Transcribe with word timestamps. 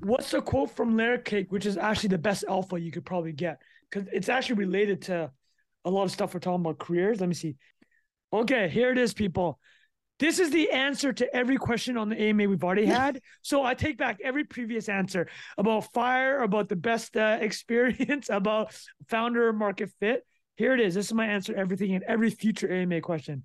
what's 0.00 0.30
the 0.30 0.40
quote 0.40 0.70
from 0.70 0.96
Layer 0.96 1.18
Cake, 1.18 1.50
which 1.50 1.66
is 1.66 1.76
actually 1.76 2.10
the 2.10 2.18
best 2.18 2.44
alpha 2.48 2.80
you 2.80 2.90
could 2.90 3.04
probably 3.04 3.32
get? 3.32 3.60
Because 3.90 4.08
it's 4.12 4.28
actually 4.28 4.56
related 4.56 5.02
to 5.02 5.30
a 5.84 5.90
lot 5.90 6.04
of 6.04 6.10
stuff 6.10 6.34
we're 6.34 6.40
talking 6.40 6.60
about 6.60 6.78
careers. 6.78 7.20
Let 7.20 7.28
me 7.28 7.34
see. 7.34 7.56
Okay, 8.32 8.68
here 8.68 8.92
it 8.92 8.98
is, 8.98 9.12
people. 9.12 9.58
This 10.18 10.38
is 10.38 10.50
the 10.50 10.70
answer 10.70 11.14
to 11.14 11.34
every 11.34 11.56
question 11.56 11.96
on 11.96 12.10
the 12.10 12.20
AMA 12.20 12.46
we've 12.46 12.62
already 12.62 12.84
had. 12.84 13.22
so 13.40 13.64
I 13.64 13.72
take 13.72 13.96
back 13.96 14.20
every 14.22 14.44
previous 14.44 14.90
answer 14.90 15.28
about 15.56 15.92
fire, 15.94 16.42
about 16.42 16.68
the 16.68 16.76
best 16.76 17.16
uh, 17.16 17.38
experience, 17.40 18.28
about 18.28 18.76
founder 19.08 19.52
market 19.52 19.90
fit. 19.98 20.26
Here 20.56 20.74
it 20.74 20.80
is. 20.80 20.94
This 20.94 21.06
is 21.06 21.14
my 21.14 21.26
answer 21.26 21.54
to 21.54 21.58
everything 21.58 21.92
in 21.92 22.02
every 22.06 22.28
future 22.28 22.70
AMA 22.70 23.00
question. 23.00 23.44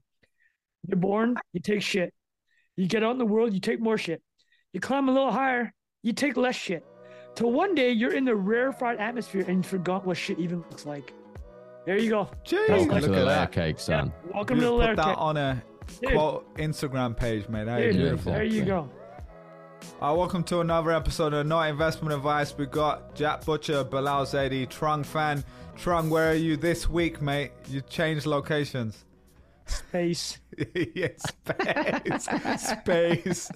You're 0.86 0.98
born, 0.98 1.38
you 1.54 1.62
take 1.62 1.82
shit. 1.82 2.14
You 2.76 2.88
get 2.88 3.04
out 3.04 3.12
in 3.12 3.20
the 3.20 3.26
world, 3.26 3.54
you 3.54 3.62
take 3.62 3.80
more 3.80 3.98
shit. 3.98 4.22
You 4.74 4.82
climb 4.82 5.08
a 5.08 5.14
little 5.14 5.32
higher, 5.32 5.74
you 6.06 6.14
take 6.14 6.38
less 6.38 6.56
shit. 6.56 6.86
Till 7.34 7.52
one 7.52 7.74
day 7.76 7.92
you're 7.92 8.14
in 8.14 8.24
the 8.26 8.36
rarefied 8.36 9.00
atmosphere 9.00 9.44
and 9.48 9.58
you 9.58 9.64
forgot 9.64 10.06
what 10.06 10.16
shit 10.18 10.38
even 10.40 10.60
looks 10.70 10.86
like. 10.86 11.12
There 11.86 11.98
you 11.98 12.10
go. 12.12 12.30
Jeez, 12.46 12.70
Welcome 12.70 12.90
look 12.90 13.02
to 13.02 13.08
the 13.10 13.18
at 13.18 13.26
layer 13.26 13.36
that. 13.40 13.52
cake, 13.52 13.80
son. 13.80 14.14
Yeah, 14.28 14.32
welcome 14.36 14.58
You 14.58 14.64
to 14.66 14.78
the 14.78 14.88
put 14.90 14.96
that 14.98 15.18
on 15.18 15.38
a 15.38 15.64
Dude. 16.02 16.12
quote 16.12 16.56
Instagram 16.58 17.18
page, 17.18 17.50
mate. 17.50 17.66
That 17.66 17.82
is 17.82 17.96
Dude, 17.96 18.04
beautiful. 18.04 18.32
there 18.34 18.44
you 18.44 18.64
go. 18.66 18.90
Uh, 20.02 20.14
welcome 20.18 20.44
to 20.44 20.62
another 20.62 20.92
episode 20.92 21.34
of 21.34 21.46
Not 21.48 21.70
Investment 21.70 22.14
Advice. 22.14 22.56
We 22.58 22.66
got 22.68 23.14
Jack 23.16 23.44
Butcher, 23.44 23.84
Bilal 23.84 24.26
Zaidi, 24.26 24.68
Trung 24.68 25.04
Phan. 25.06 25.44
Trung, 25.76 26.10
where 26.10 26.32
are 26.32 26.36
you 26.36 26.56
this 26.56 26.88
week, 26.90 27.22
mate? 27.22 27.52
You 27.68 27.82
changed 27.82 28.26
locations. 28.26 29.06
Space. 29.68 30.40
yeah, 30.96 31.08
space, 31.18 32.30
space. 32.70 33.52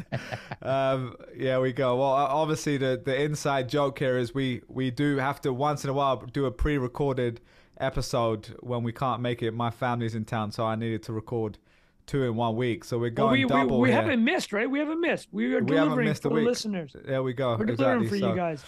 Um, 0.62 1.16
yeah, 1.36 1.60
we 1.60 1.72
go. 1.72 1.98
Well, 1.98 2.10
obviously, 2.10 2.78
the 2.78 3.02
the 3.04 3.22
inside 3.22 3.70
joke 3.70 4.00
here 4.00 4.18
is 4.18 4.34
we 4.34 4.62
we 4.68 4.90
do 4.92 5.18
have 5.18 5.40
to 5.42 5.54
once 5.54 5.84
in 5.84 5.90
a 5.90 5.94
while 5.94 6.18
do 6.18 6.46
a 6.46 6.52
pre-recorded 6.52 7.42
episode 7.80 8.56
when 8.62 8.84
we 8.84 8.92
can't 8.92 9.22
make 9.22 9.44
it. 9.44 9.52
My 9.54 9.70
family's 9.70 10.16
in 10.16 10.26
town, 10.26 10.52
so 10.52 10.66
I 10.66 10.76
needed 10.76 11.04
to 11.04 11.14
record 11.14 11.58
two 12.08 12.24
in 12.24 12.36
one 12.36 12.56
week. 12.56 12.84
So 12.84 12.98
we're 12.98 13.12
going 13.12 13.34
we, 13.34 13.46
we, 13.46 13.50
double 13.50 13.80
we 13.80 13.90
here. 13.92 14.02
haven't 14.02 14.24
missed, 14.24 14.52
right? 14.52 14.70
We 14.70 14.80
haven't 14.80 15.00
missed. 15.02 15.28
We 15.32 15.54
are 15.54 15.60
We 15.60 15.66
delivering 15.76 16.14
for 16.16 16.22
the 16.22 16.30
week. 16.30 16.46
listeners. 16.46 16.96
There 17.06 17.22
we 17.22 17.34
go. 17.34 17.56
We're 17.56 17.66
delivering 17.66 18.02
exactly. 18.04 18.08
for 18.20 18.26
So- 18.26 18.30
you 18.32 18.36
guys. 18.36 18.64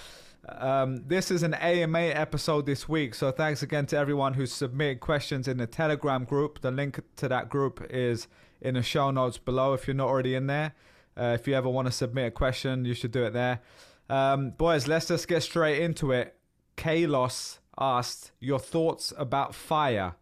Um, 0.48 1.04
this 1.08 1.30
is 1.30 1.44
an 1.44 1.54
AMA 1.54 2.00
episode 2.00 2.66
this 2.66 2.90
week, 2.90 3.14
so 3.14 3.32
thanks 3.32 3.62
again 3.62 3.86
to 3.88 3.98
everyone 3.98 4.34
who 4.34 4.46
submitted 4.46 5.00
questions 5.00 5.48
in 5.48 5.58
the 5.58 5.68
Telegram 5.68 6.24
group. 6.24 6.62
The 6.62 6.72
link 6.72 7.00
to 7.18 7.28
that 7.28 7.50
group 7.50 7.86
is 7.90 8.28
in 8.60 8.74
the 8.74 8.82
show 8.82 9.12
notes 9.12 9.38
below 9.38 9.74
if 9.74 9.88
you're 9.88 9.96
not 9.96 10.08
already 10.08 10.34
in 10.34 10.48
there. 10.48 10.74
Uh, 11.16 11.38
if 11.40 11.48
you 11.48 11.54
ever 11.54 11.70
want 11.70 11.88
to 11.88 11.92
submit 11.92 12.28
a 12.28 12.32
question, 12.32 12.86
you 12.86 12.94
should 12.94 13.12
do 13.12 13.24
it 13.24 13.34
there. 13.34 13.62
Um, 14.10 14.52
boys, 14.52 14.88
let's 14.88 15.08
just 15.08 15.28
get 15.28 15.44
straight 15.44 15.82
into 15.82 16.12
it. 16.12 16.36
Kalos 16.76 17.60
asked 17.80 18.32
your 18.40 18.60
thoughts 18.60 19.14
about 19.18 19.54
fire. 19.54 20.16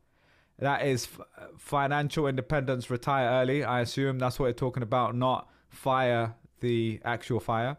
That 0.58 0.86
is 0.86 1.08
f- 1.08 1.48
financial 1.58 2.28
independence, 2.28 2.90
retire 2.90 3.30
early. 3.30 3.64
I 3.64 3.80
assume 3.80 4.20
that's 4.20 4.38
what 4.38 4.48
you're 4.48 4.54
talking 4.54 4.84
about, 4.84 5.16
not 5.16 5.50
fire 5.70 6.36
the 6.60 7.00
actual 7.06 7.40
fire. 7.40 7.78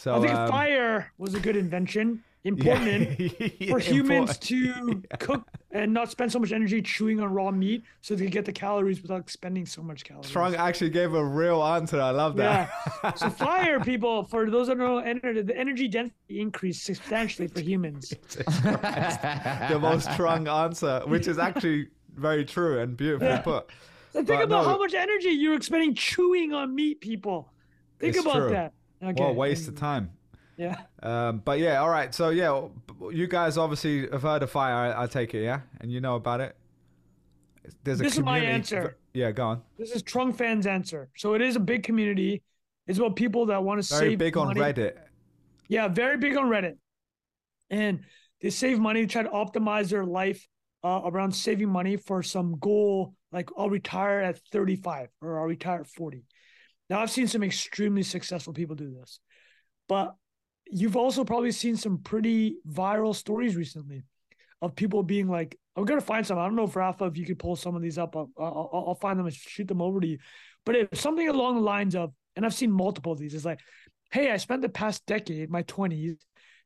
So 0.00 0.14
I 0.14 0.20
think 0.20 0.32
um, 0.32 0.48
fire 0.48 1.12
was 1.18 1.34
a 1.34 1.40
good 1.40 1.56
invention. 1.56 2.24
Important 2.42 3.20
Yeah, 3.60 3.68
for 3.68 3.78
humans 3.78 4.30
important. 4.30 5.10
to 5.10 5.16
cook 5.18 5.46
and 5.72 5.92
not 5.92 6.10
spend 6.10 6.32
so 6.32 6.38
much 6.38 6.52
energy 6.52 6.80
chewing 6.80 7.20
on 7.20 7.34
raw 7.34 7.50
meat 7.50 7.84
so 8.00 8.14
they 8.14 8.24
could 8.24 8.32
get 8.32 8.46
the 8.46 8.52
calories 8.52 9.02
without 9.02 9.28
spending 9.28 9.66
so 9.66 9.82
much 9.82 10.04
calories. 10.04 10.30
Trung 10.30 10.56
actually 10.56 10.88
gave 10.88 11.12
a 11.12 11.22
real 11.22 11.62
answer. 11.62 12.00
I 12.00 12.12
love 12.12 12.36
that. 12.36 12.70
Yeah. 13.04 13.12
so 13.12 13.28
fire, 13.44 13.78
people, 13.78 14.24
for 14.24 14.50
those 14.50 14.68
that 14.68 14.78
don't 14.78 15.22
know, 15.22 15.42
the 15.42 15.54
energy 15.54 15.86
density 15.86 16.40
increased 16.40 16.82
substantially 16.86 17.46
for 17.46 17.60
humans. 17.60 18.08
the 18.08 19.78
most 19.78 20.08
Trung 20.08 20.48
answer, 20.48 21.02
which 21.04 21.28
is 21.28 21.38
actually 21.38 21.88
very 22.16 22.46
true 22.46 22.80
and 22.80 22.96
beautifully 22.96 23.38
put. 23.44 23.68
So 24.14 24.20
think 24.20 24.28
But 24.28 24.44
about 24.44 24.62
no, 24.64 24.70
how 24.70 24.78
much 24.78 24.94
energy 24.94 25.28
you're 25.28 25.56
expending 25.56 25.94
chewing 25.94 26.54
on 26.54 26.74
meat, 26.74 27.02
people. 27.02 27.52
Think 27.98 28.16
about 28.16 28.36
true. 28.36 28.50
that. 28.52 28.72
Okay. 29.02 29.22
What 29.22 29.30
a 29.30 29.32
waste 29.32 29.68
of 29.68 29.76
time. 29.76 30.10
Yeah. 30.56 30.76
Um, 31.02 31.40
but 31.44 31.58
yeah, 31.58 31.80
all 31.80 31.88
right. 31.88 32.14
So 32.14 32.28
yeah, 32.28 32.68
you 33.10 33.26
guys 33.26 33.56
obviously 33.56 34.08
have 34.10 34.22
heard 34.22 34.42
of 34.42 34.50
fire. 34.50 34.74
I, 34.74 35.04
I 35.04 35.06
take 35.06 35.34
it, 35.34 35.42
yeah, 35.42 35.60
and 35.80 35.90
you 35.90 36.00
know 36.00 36.16
about 36.16 36.40
it. 36.40 36.54
There's 37.82 38.00
a 38.00 38.02
This 38.02 38.14
is 38.14 38.20
my 38.24 38.38
answer. 38.38 38.96
Yeah, 39.14 39.30
go 39.32 39.46
on. 39.46 39.62
This 39.78 39.92
is 39.92 40.02
Trung 40.02 40.36
Phan's 40.36 40.66
answer. 40.66 41.08
So 41.16 41.34
it 41.34 41.40
is 41.40 41.56
a 41.56 41.60
big 41.60 41.82
community. 41.82 42.42
It's 42.86 42.98
about 42.98 43.16
people 43.16 43.46
that 43.46 43.62
want 43.62 43.82
to 43.82 43.88
Very 43.94 44.10
save 44.10 44.18
big 44.18 44.36
on 44.36 44.48
money. 44.48 44.60
Reddit. 44.60 44.96
Yeah, 45.68 45.88
very 45.88 46.16
big 46.16 46.36
on 46.36 46.46
Reddit. 46.46 46.76
And 47.70 48.00
they 48.40 48.50
save 48.50 48.78
money, 48.78 49.06
try 49.06 49.22
to 49.22 49.28
optimize 49.28 49.90
their 49.90 50.04
life 50.04 50.46
uh, 50.82 51.02
around 51.04 51.32
saving 51.32 51.68
money 51.68 51.96
for 51.96 52.22
some 52.22 52.58
goal, 52.58 53.14
like 53.32 53.50
I'll 53.56 53.70
retire 53.70 54.20
at 54.20 54.40
35 54.50 55.08
or 55.20 55.40
I'll 55.40 55.46
retire 55.46 55.80
at 55.80 55.86
40. 55.86 56.24
Now, 56.90 57.00
I've 57.00 57.10
seen 57.10 57.28
some 57.28 57.44
extremely 57.44 58.02
successful 58.02 58.52
people 58.52 58.74
do 58.76 58.90
this, 58.90 59.20
but 59.88 60.14
you've 60.66 60.96
also 60.96 61.24
probably 61.24 61.52
seen 61.52 61.76
some 61.76 61.98
pretty 61.98 62.56
viral 62.68 63.14
stories 63.14 63.56
recently 63.56 64.02
of 64.60 64.74
people 64.74 65.02
being 65.04 65.28
like, 65.28 65.56
I'm 65.76 65.84
going 65.84 66.00
to 66.00 66.04
find 66.04 66.26
some. 66.26 66.36
I 66.36 66.44
don't 66.44 66.56
know 66.56 66.64
if 66.64 66.76
Rafa, 66.76 67.04
if 67.04 67.16
you 67.16 67.24
could 67.24 67.38
pull 67.38 67.54
some 67.56 67.76
of 67.76 67.80
these 67.80 67.96
up, 67.96 68.16
I'll, 68.16 68.28
I'll, 68.36 68.84
I'll 68.88 68.94
find 68.96 69.18
them 69.18 69.26
and 69.26 69.34
shoot 69.34 69.68
them 69.68 69.80
over 69.80 70.00
to 70.00 70.06
you. 70.06 70.18
But 70.66 70.76
if 70.76 71.00
something 71.00 71.28
along 71.28 71.54
the 71.54 71.62
lines 71.62 71.94
of, 71.94 72.12
and 72.36 72.44
I've 72.44 72.54
seen 72.54 72.72
multiple 72.72 73.12
of 73.12 73.18
these, 73.18 73.34
is 73.34 73.44
like, 73.44 73.60
hey, 74.10 74.30
I 74.30 74.36
spent 74.36 74.62
the 74.62 74.68
past 74.68 75.06
decade, 75.06 75.48
my 75.48 75.62
20s, 75.62 76.16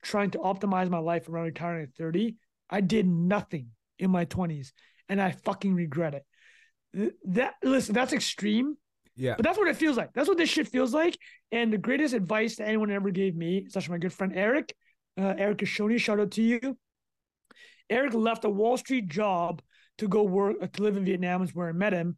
trying 0.02 0.30
to 0.30 0.38
optimize 0.38 0.88
my 0.88 0.98
life 0.98 1.28
around 1.28 1.44
retiring 1.44 1.84
at 1.84 1.94
30. 1.94 2.36
I 2.70 2.80
did 2.80 3.06
nothing 3.06 3.68
in 3.98 4.10
my 4.10 4.24
20s 4.24 4.72
and 5.08 5.20
I 5.20 5.32
fucking 5.32 5.74
regret 5.74 6.14
it. 6.14 7.14
That 7.24 7.54
listen, 7.62 7.94
that's 7.94 8.12
extreme, 8.12 8.76
Yeah. 9.16 9.34
but 9.36 9.44
that's 9.44 9.58
what 9.58 9.68
it 9.68 9.76
feels 9.76 9.96
like. 9.96 10.12
That's 10.12 10.28
what 10.28 10.38
this 10.38 10.48
shit 10.48 10.68
feels 10.68 10.92
like. 10.92 11.18
And 11.52 11.72
the 11.72 11.78
greatest 11.78 12.14
advice 12.14 12.56
that 12.56 12.66
anyone 12.66 12.90
ever 12.90 13.10
gave 13.10 13.36
me, 13.36 13.66
such 13.68 13.88
my 13.88 13.98
good 13.98 14.12
friend 14.12 14.32
Eric, 14.34 14.74
uh, 15.18 15.34
Eric 15.38 15.58
Kashoni, 15.58 15.98
shout 15.98 16.20
out 16.20 16.32
to 16.32 16.42
you. 16.42 16.76
Eric 17.88 18.14
left 18.14 18.44
a 18.44 18.50
Wall 18.50 18.76
Street 18.76 19.08
job 19.08 19.62
to 19.98 20.08
go 20.08 20.22
work 20.22 20.56
uh, 20.60 20.66
to 20.66 20.82
live 20.82 20.96
in 20.96 21.04
Vietnam, 21.04 21.42
is 21.42 21.54
where 21.54 21.68
I 21.68 21.72
met 21.72 21.92
him. 21.92 22.16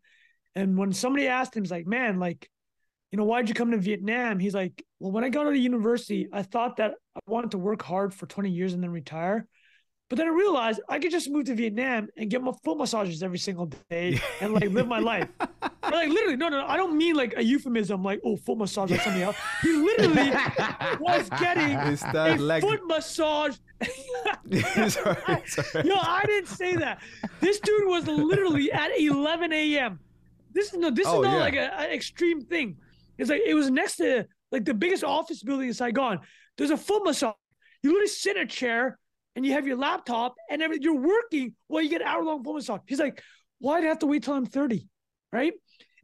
And 0.54 0.78
when 0.78 0.92
somebody 0.92 1.26
asked 1.26 1.54
him, 1.54 1.64
he's 1.64 1.70
like, 1.70 1.86
"Man, 1.86 2.18
like, 2.18 2.48
you 3.10 3.18
know, 3.18 3.24
why'd 3.24 3.48
you 3.48 3.54
come 3.54 3.72
to 3.72 3.78
Vietnam?" 3.78 4.38
He's 4.38 4.54
like, 4.54 4.82
"Well, 5.00 5.12
when 5.12 5.24
I 5.24 5.28
got 5.28 5.46
out 5.46 5.52
of 5.52 5.58
university, 5.58 6.28
I 6.32 6.42
thought 6.42 6.76
that 6.76 6.94
I 7.14 7.20
wanted 7.26 7.50
to 7.50 7.58
work 7.58 7.82
hard 7.82 8.14
for 8.14 8.26
20 8.26 8.50
years 8.50 8.72
and 8.72 8.82
then 8.82 8.90
retire." 8.90 9.46
But 10.08 10.18
then 10.18 10.28
I 10.28 10.30
realized 10.30 10.80
I 10.88 11.00
could 11.00 11.10
just 11.10 11.28
move 11.28 11.46
to 11.46 11.54
Vietnam 11.54 12.08
and 12.16 12.30
get 12.30 12.40
my 12.40 12.52
foot 12.64 12.78
massages 12.78 13.22
every 13.24 13.38
single 13.38 13.66
day 13.90 14.20
and 14.40 14.54
like 14.54 14.70
live 14.70 14.86
my 14.86 15.00
life. 15.00 15.28
Like 15.82 16.08
literally, 16.08 16.34
no, 16.36 16.48
no, 16.48 16.62
no, 16.62 16.66
I 16.66 16.76
don't 16.76 16.98
mean 16.98 17.14
like 17.14 17.34
a 17.36 17.44
euphemism, 17.44 18.02
like 18.02 18.20
oh, 18.24 18.36
foot 18.36 18.58
massage 18.58 18.90
or 18.90 18.98
something 18.98 19.22
else. 19.22 19.36
He 19.62 19.70
literally 19.72 20.30
was 21.00 21.28
getting 21.30 21.76
a 21.76 22.36
leg. 22.38 22.60
foot 22.60 22.80
massage. 22.86 23.56
sorry, 24.88 25.42
sorry. 25.46 25.86
Yo, 25.88 25.94
I 25.96 26.24
didn't 26.26 26.48
say 26.48 26.74
that. 26.74 27.00
This 27.40 27.60
dude 27.60 27.86
was 27.86 28.08
literally 28.08 28.72
at 28.72 28.90
11 28.98 29.52
a.m. 29.52 30.00
This 30.52 30.72
is 30.72 30.78
no, 30.80 30.90
this 30.90 31.06
Oh, 31.06 31.20
is 31.20 31.24
not 31.24 31.34
yeah. 31.34 31.38
like 31.38 31.54
an 31.54 31.92
extreme 31.92 32.40
thing. 32.40 32.78
It's 33.16 33.30
like 33.30 33.42
it 33.46 33.54
was 33.54 33.70
next 33.70 33.96
to 33.98 34.26
like 34.50 34.64
the 34.64 34.74
biggest 34.74 35.04
office 35.04 35.40
building 35.44 35.68
in 35.68 35.74
Saigon. 35.74 36.18
There's 36.58 36.70
a 36.70 36.76
foot 36.76 37.04
massage. 37.04 37.34
You 37.84 37.90
literally 37.90 38.08
sit 38.08 38.36
in 38.36 38.42
a 38.42 38.46
chair 38.46 38.98
and 39.36 39.46
you 39.46 39.52
have 39.52 39.66
your 39.66 39.76
laptop 39.76 40.34
and 40.50 40.60
everything. 40.62 40.82
You're 40.82 40.96
working 41.00 41.54
while 41.68 41.82
you 41.82 41.88
get 41.90 42.02
hour 42.02 42.24
long 42.24 42.42
foot 42.42 42.54
massage. 42.54 42.80
He's 42.86 42.98
like, 42.98 43.22
why'd 43.60 43.84
I 43.84 43.88
have 43.88 44.00
to 44.00 44.06
wait 44.06 44.24
till 44.24 44.34
I'm 44.34 44.46
30? 44.46 44.88
Right. 45.32 45.52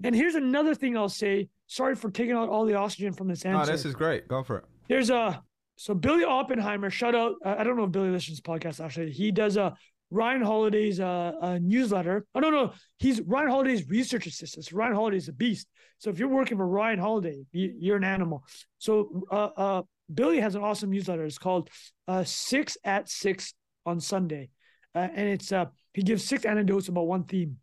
And 0.05 0.15
here's 0.15 0.35
another 0.35 0.75
thing 0.75 0.97
I'll 0.97 1.09
say. 1.09 1.49
Sorry 1.67 1.95
for 1.95 2.11
taking 2.11 2.35
out 2.35 2.49
all 2.51 2.67
the 2.67 2.75
oxygen 2.75 3.13
from 3.15 3.29
this 3.29 3.45
No, 3.45 3.59
answer. 3.59 3.73
this 3.73 3.85
is 3.87 3.95
great. 3.95 4.29
Go 4.29 4.43
for 4.43 4.59
it. 4.59 4.65
There's 4.89 5.11
a 5.11 5.43
so 5.77 5.95
Billy 5.95 6.23
Oppenheimer. 6.25 6.91
Shout 6.91 7.15
out. 7.15 7.37
I 7.45 7.65
don't 7.65 7.77
know 7.77 7.85
if 7.85 7.93
Billy 7.93 8.11
listens 8.11 8.41
to 8.41 8.43
podcast. 8.43 8.85
Actually, 8.85 9.11
he 9.11 9.33
does 9.33 9.57
a 9.57 9.75
Ryan 10.11 10.43
Holiday's 10.43 11.01
uh, 11.01 11.33
uh, 11.41 11.59
newsletter. 11.63 12.27
Oh 12.35 12.41
no, 12.41 12.51
no, 12.51 12.73
he's 12.99 13.23
Ryan 13.23 13.49
Holiday's 13.49 13.89
research 13.89 14.27
assistant. 14.27 14.67
So 14.67 14.77
Ryan 14.77 14.95
Holiday's 14.95 15.29
a 15.29 15.33
beast. 15.33 15.67
So 15.99 16.11
if 16.11 16.19
you're 16.19 16.29
working 16.29 16.59
for 16.59 16.67
Ryan 16.67 16.99
Holiday, 16.99 17.43
you, 17.53 17.73
you're 17.79 17.97
an 17.97 18.05
animal. 18.05 18.45
So 18.79 19.25
uh, 19.31 19.35
uh, 19.57 19.83
Billy 20.13 20.41
has 20.41 20.55
an 20.55 20.63
awesome 20.63 20.91
newsletter. 20.91 21.25
It's 21.25 21.39
called 21.39 21.71
uh, 22.09 22.25
Six 22.25 22.77
at 22.85 23.09
Six 23.09 23.55
on 23.87 24.01
Sunday, 24.01 24.51
uh, 24.95 25.09
and 25.15 25.29
it's 25.29 25.53
uh, 25.53 25.67
he 25.95 26.03
gives 26.03 26.25
six 26.25 26.45
anecdotes 26.45 26.89
about 26.89 27.07
one 27.07 27.25
theme. 27.25 27.59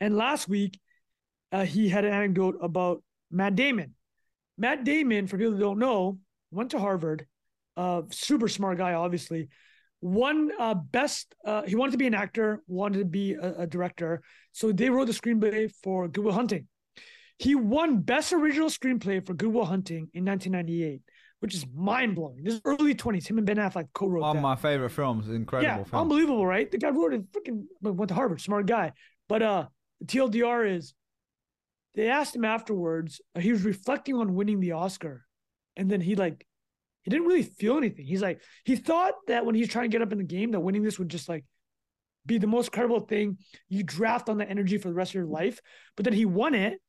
And 0.00 0.16
last 0.16 0.48
week, 0.48 0.80
uh, 1.52 1.64
he 1.64 1.88
had 1.88 2.04
an 2.04 2.12
anecdote 2.12 2.56
about 2.60 3.02
Matt 3.30 3.54
Damon. 3.54 3.94
Matt 4.58 4.84
Damon, 4.84 5.26
for 5.26 5.38
people 5.38 5.52
who 5.52 5.60
don't 5.60 5.78
know, 5.78 6.18
went 6.50 6.70
to 6.70 6.78
Harvard. 6.78 7.26
Uh, 7.76 8.02
super 8.10 8.48
smart 8.48 8.78
guy, 8.78 8.94
obviously. 8.94 9.48
One 10.00 10.50
uh, 10.58 10.74
best, 10.74 11.34
uh, 11.46 11.62
he 11.62 11.76
wanted 11.76 11.92
to 11.92 11.98
be 11.98 12.08
an 12.08 12.14
actor, 12.14 12.62
wanted 12.66 12.98
to 12.98 13.04
be 13.04 13.34
a, 13.34 13.60
a 13.60 13.66
director. 13.66 14.22
So 14.50 14.72
they 14.72 14.90
wrote 14.90 15.06
the 15.06 15.12
screenplay 15.12 15.72
for 15.82 16.08
Good 16.08 16.24
Will 16.24 16.32
Hunting. 16.32 16.66
He 17.38 17.54
won 17.54 17.98
Best 17.98 18.32
Original 18.32 18.68
Screenplay 18.68 19.24
for 19.24 19.34
Good 19.34 19.52
Will 19.52 19.64
Hunting 19.64 20.08
in 20.12 20.24
1998. 20.24 21.02
Which 21.42 21.56
is 21.56 21.66
mind 21.74 22.14
blowing. 22.14 22.44
This 22.44 22.54
is 22.54 22.60
early 22.64 22.94
20s. 22.94 23.26
Him 23.26 23.36
and 23.36 23.44
Ben 23.44 23.56
Affleck 23.56 23.88
co 23.92 24.06
wrote 24.06 24.20
One 24.20 24.36
of 24.36 24.42
my 24.42 24.54
favorite 24.54 24.90
films. 24.90 25.28
Incredible 25.28 25.80
yeah, 25.80 25.82
film. 25.82 26.02
unbelievable, 26.02 26.46
right? 26.46 26.70
The 26.70 26.78
guy 26.78 26.90
wrote 26.90 27.14
it 27.14 27.32
freaking 27.32 27.64
went 27.80 28.10
to 28.10 28.14
Harvard, 28.14 28.40
smart 28.40 28.66
guy. 28.66 28.92
But 29.28 29.42
uh 29.42 29.66
the 29.98 30.06
TLDR 30.06 30.76
is 30.76 30.94
they 31.96 32.08
asked 32.08 32.36
him 32.36 32.44
afterwards, 32.44 33.20
uh, 33.34 33.40
he 33.40 33.50
was 33.50 33.64
reflecting 33.64 34.14
on 34.14 34.34
winning 34.34 34.60
the 34.60 34.72
Oscar. 34.72 35.24
And 35.76 35.90
then 35.90 36.00
he 36.00 36.14
like 36.14 36.46
he 37.02 37.10
didn't 37.10 37.26
really 37.26 37.42
feel 37.42 37.76
anything. 37.76 38.06
He's 38.06 38.22
like, 38.22 38.40
he 38.64 38.76
thought 38.76 39.14
that 39.26 39.44
when 39.44 39.56
he's 39.56 39.68
trying 39.68 39.90
to 39.90 39.92
get 39.92 40.00
up 40.00 40.12
in 40.12 40.18
the 40.18 40.24
game, 40.24 40.52
that 40.52 40.60
winning 40.60 40.84
this 40.84 41.00
would 41.00 41.08
just 41.08 41.28
like 41.28 41.44
be 42.24 42.38
the 42.38 42.46
most 42.46 42.70
credible 42.70 43.00
thing. 43.00 43.38
You 43.68 43.82
draft 43.82 44.28
on 44.28 44.38
the 44.38 44.48
energy 44.48 44.78
for 44.78 44.86
the 44.86 44.94
rest 44.94 45.10
of 45.10 45.16
your 45.16 45.26
life. 45.26 45.58
But 45.96 46.04
then 46.04 46.14
he 46.14 46.24
won 46.24 46.54
it. 46.54 46.80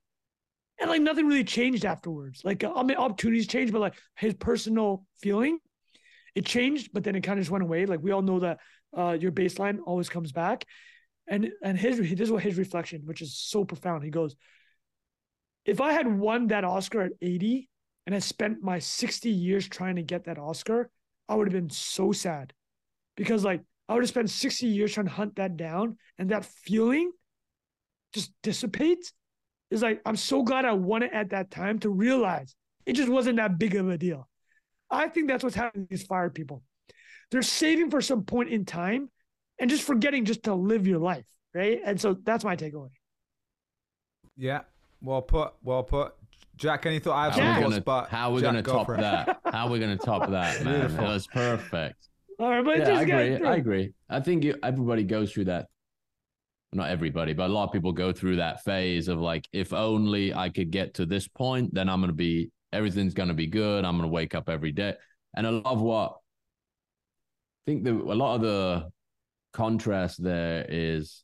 And 0.79 0.89
like 0.89 1.01
nothing 1.01 1.27
really 1.27 1.43
changed 1.43 1.85
afterwards. 1.85 2.41
Like 2.43 2.63
I 2.63 2.83
mean, 2.83 2.97
opportunities 2.97 3.47
changed, 3.47 3.71
but 3.71 3.79
like 3.79 3.95
his 4.17 4.33
personal 4.33 5.05
feeling, 5.21 5.59
it 6.35 6.45
changed, 6.45 6.89
but 6.93 7.03
then 7.03 7.15
it 7.15 7.21
kind 7.21 7.37
of 7.37 7.43
just 7.43 7.51
went 7.51 7.63
away. 7.63 7.85
Like 7.85 8.01
we 8.01 8.11
all 8.11 8.21
know 8.21 8.39
that 8.39 8.59
uh, 8.97 9.17
your 9.19 9.31
baseline 9.31 9.79
always 9.85 10.09
comes 10.09 10.31
back. 10.31 10.65
And 11.27 11.51
and 11.63 11.77
his 11.77 11.97
this 11.97 12.19
is 12.19 12.31
what 12.31 12.43
his 12.43 12.57
reflection, 12.57 13.03
which 13.05 13.21
is 13.21 13.37
so 13.37 13.63
profound. 13.63 14.03
He 14.03 14.09
goes, 14.09 14.35
if 15.65 15.79
I 15.79 15.93
had 15.93 16.07
won 16.07 16.47
that 16.47 16.63
Oscar 16.63 17.01
at 17.01 17.11
80 17.21 17.69
and 18.05 18.15
I 18.15 18.19
spent 18.19 18.61
my 18.61 18.79
60 18.79 19.29
years 19.29 19.67
trying 19.67 19.95
to 19.95 20.03
get 20.03 20.25
that 20.25 20.37
Oscar, 20.37 20.89
I 21.29 21.35
would 21.35 21.47
have 21.47 21.53
been 21.53 21.69
so 21.69 22.11
sad. 22.11 22.53
Because 23.15 23.45
like 23.45 23.61
I 23.87 23.93
would 23.93 24.03
have 24.03 24.09
spent 24.09 24.29
60 24.29 24.67
years 24.67 24.93
trying 24.93 25.05
to 25.05 25.13
hunt 25.13 25.35
that 25.37 25.55
down 25.55 25.97
and 26.17 26.29
that 26.29 26.45
feeling 26.45 27.11
just 28.13 28.31
dissipates. 28.41 29.13
It's 29.73 29.81
like 29.81 30.01
I'm 30.05 30.15
so 30.15 30.43
glad 30.43 30.65
I 30.65 30.73
won 30.73 31.01
it 31.01 31.11
at 31.13 31.31
that 31.31 31.49
time 31.49 31.79
to 31.79 31.89
realize 31.89 32.55
it 32.85 32.93
just 32.93 33.09
wasn't 33.09 33.37
that 33.37 33.57
big 33.57 33.73
of 33.75 33.89
a 33.89 33.97
deal. 33.97 34.29
I 34.91 35.07
think 35.07 35.27
that's 35.27 35.43
what's 35.43 35.55
happening 35.55 35.87
to 35.87 35.89
these 35.89 36.05
fire 36.05 36.29
people. 36.29 36.61
They're 37.31 37.41
saving 37.41 37.89
for 37.89 37.99
some 37.99 38.23
point 38.23 38.49
in 38.49 38.65
time 38.65 39.09
and 39.59 39.71
just 39.71 39.81
forgetting 39.81 40.25
just 40.25 40.43
to 40.43 40.53
live 40.53 40.85
your 40.85 40.99
life, 40.99 41.25
right? 41.55 41.81
And 41.83 41.99
so 41.99 42.15
that's 42.23 42.43
my 42.43 42.55
takeaway. 42.55 42.89
Yeah, 44.37 44.61
well 45.01 45.23
put, 45.23 45.53
well 45.63 45.81
put. 45.81 46.13
Jack, 46.55 46.85
any 46.85 46.99
thought? 46.99 47.17
I 47.17 47.23
have 47.25 47.33
How 47.33 47.37
some 47.39 47.45
are 47.45 47.49
we 47.49 47.61
thoughts, 47.63 47.73
gonna, 47.73 47.81
but 47.81 48.09
how 48.09 48.29
are 48.29 48.33
we 48.33 48.41
Jack, 48.41 48.47
gonna 48.49 48.61
go 48.61 48.73
top 48.73 48.85
for 48.85 48.97
that? 48.97 49.39
How 49.51 49.65
are 49.65 49.71
we 49.71 49.79
gonna 49.79 49.97
top 49.97 50.29
that, 50.29 50.63
man? 50.63 50.81
Beautiful. 50.81 51.05
That 51.05 51.13
was 51.13 51.25
perfect. 51.25 52.09
All 52.39 52.49
right, 52.49 52.63
but 52.63 52.77
yeah, 52.77 52.85
just 52.85 52.99
I 52.99 53.01
agree. 53.01 53.47
I 53.47 53.55
agree. 53.55 53.93
I 54.07 54.19
think 54.19 54.43
you, 54.43 54.55
everybody 54.61 55.03
goes 55.03 55.31
through 55.31 55.45
that. 55.45 55.67
Not 56.73 56.89
everybody, 56.89 57.33
but 57.33 57.49
a 57.49 57.53
lot 57.53 57.65
of 57.65 57.71
people 57.71 57.91
go 57.91 58.11
through 58.11 58.37
that 58.37 58.63
phase 58.63 59.07
of 59.07 59.19
like, 59.19 59.47
if 59.53 59.73
only 59.73 60.33
I 60.33 60.49
could 60.49 60.71
get 60.71 60.95
to 60.95 61.05
this 61.05 61.27
point, 61.27 61.73
then 61.73 61.89
I'm 61.89 62.01
gonna 62.01 62.13
be 62.13 62.51
everything's 62.71 63.13
gonna 63.13 63.33
be 63.33 63.47
good. 63.47 63.85
I'm 63.85 63.95
gonna 63.97 64.07
wake 64.07 64.35
up 64.35 64.49
every 64.49 64.71
day. 64.71 64.95
And 65.35 65.47
a 65.47 65.51
lot 65.51 65.73
of 65.73 65.81
what 65.81 66.11
I 66.11 67.71
think 67.71 67.83
the 67.83 67.91
a 67.91 68.15
lot 68.15 68.35
of 68.35 68.41
the 68.41 68.89
contrast 69.53 70.21
there 70.23 70.65
is 70.67 71.23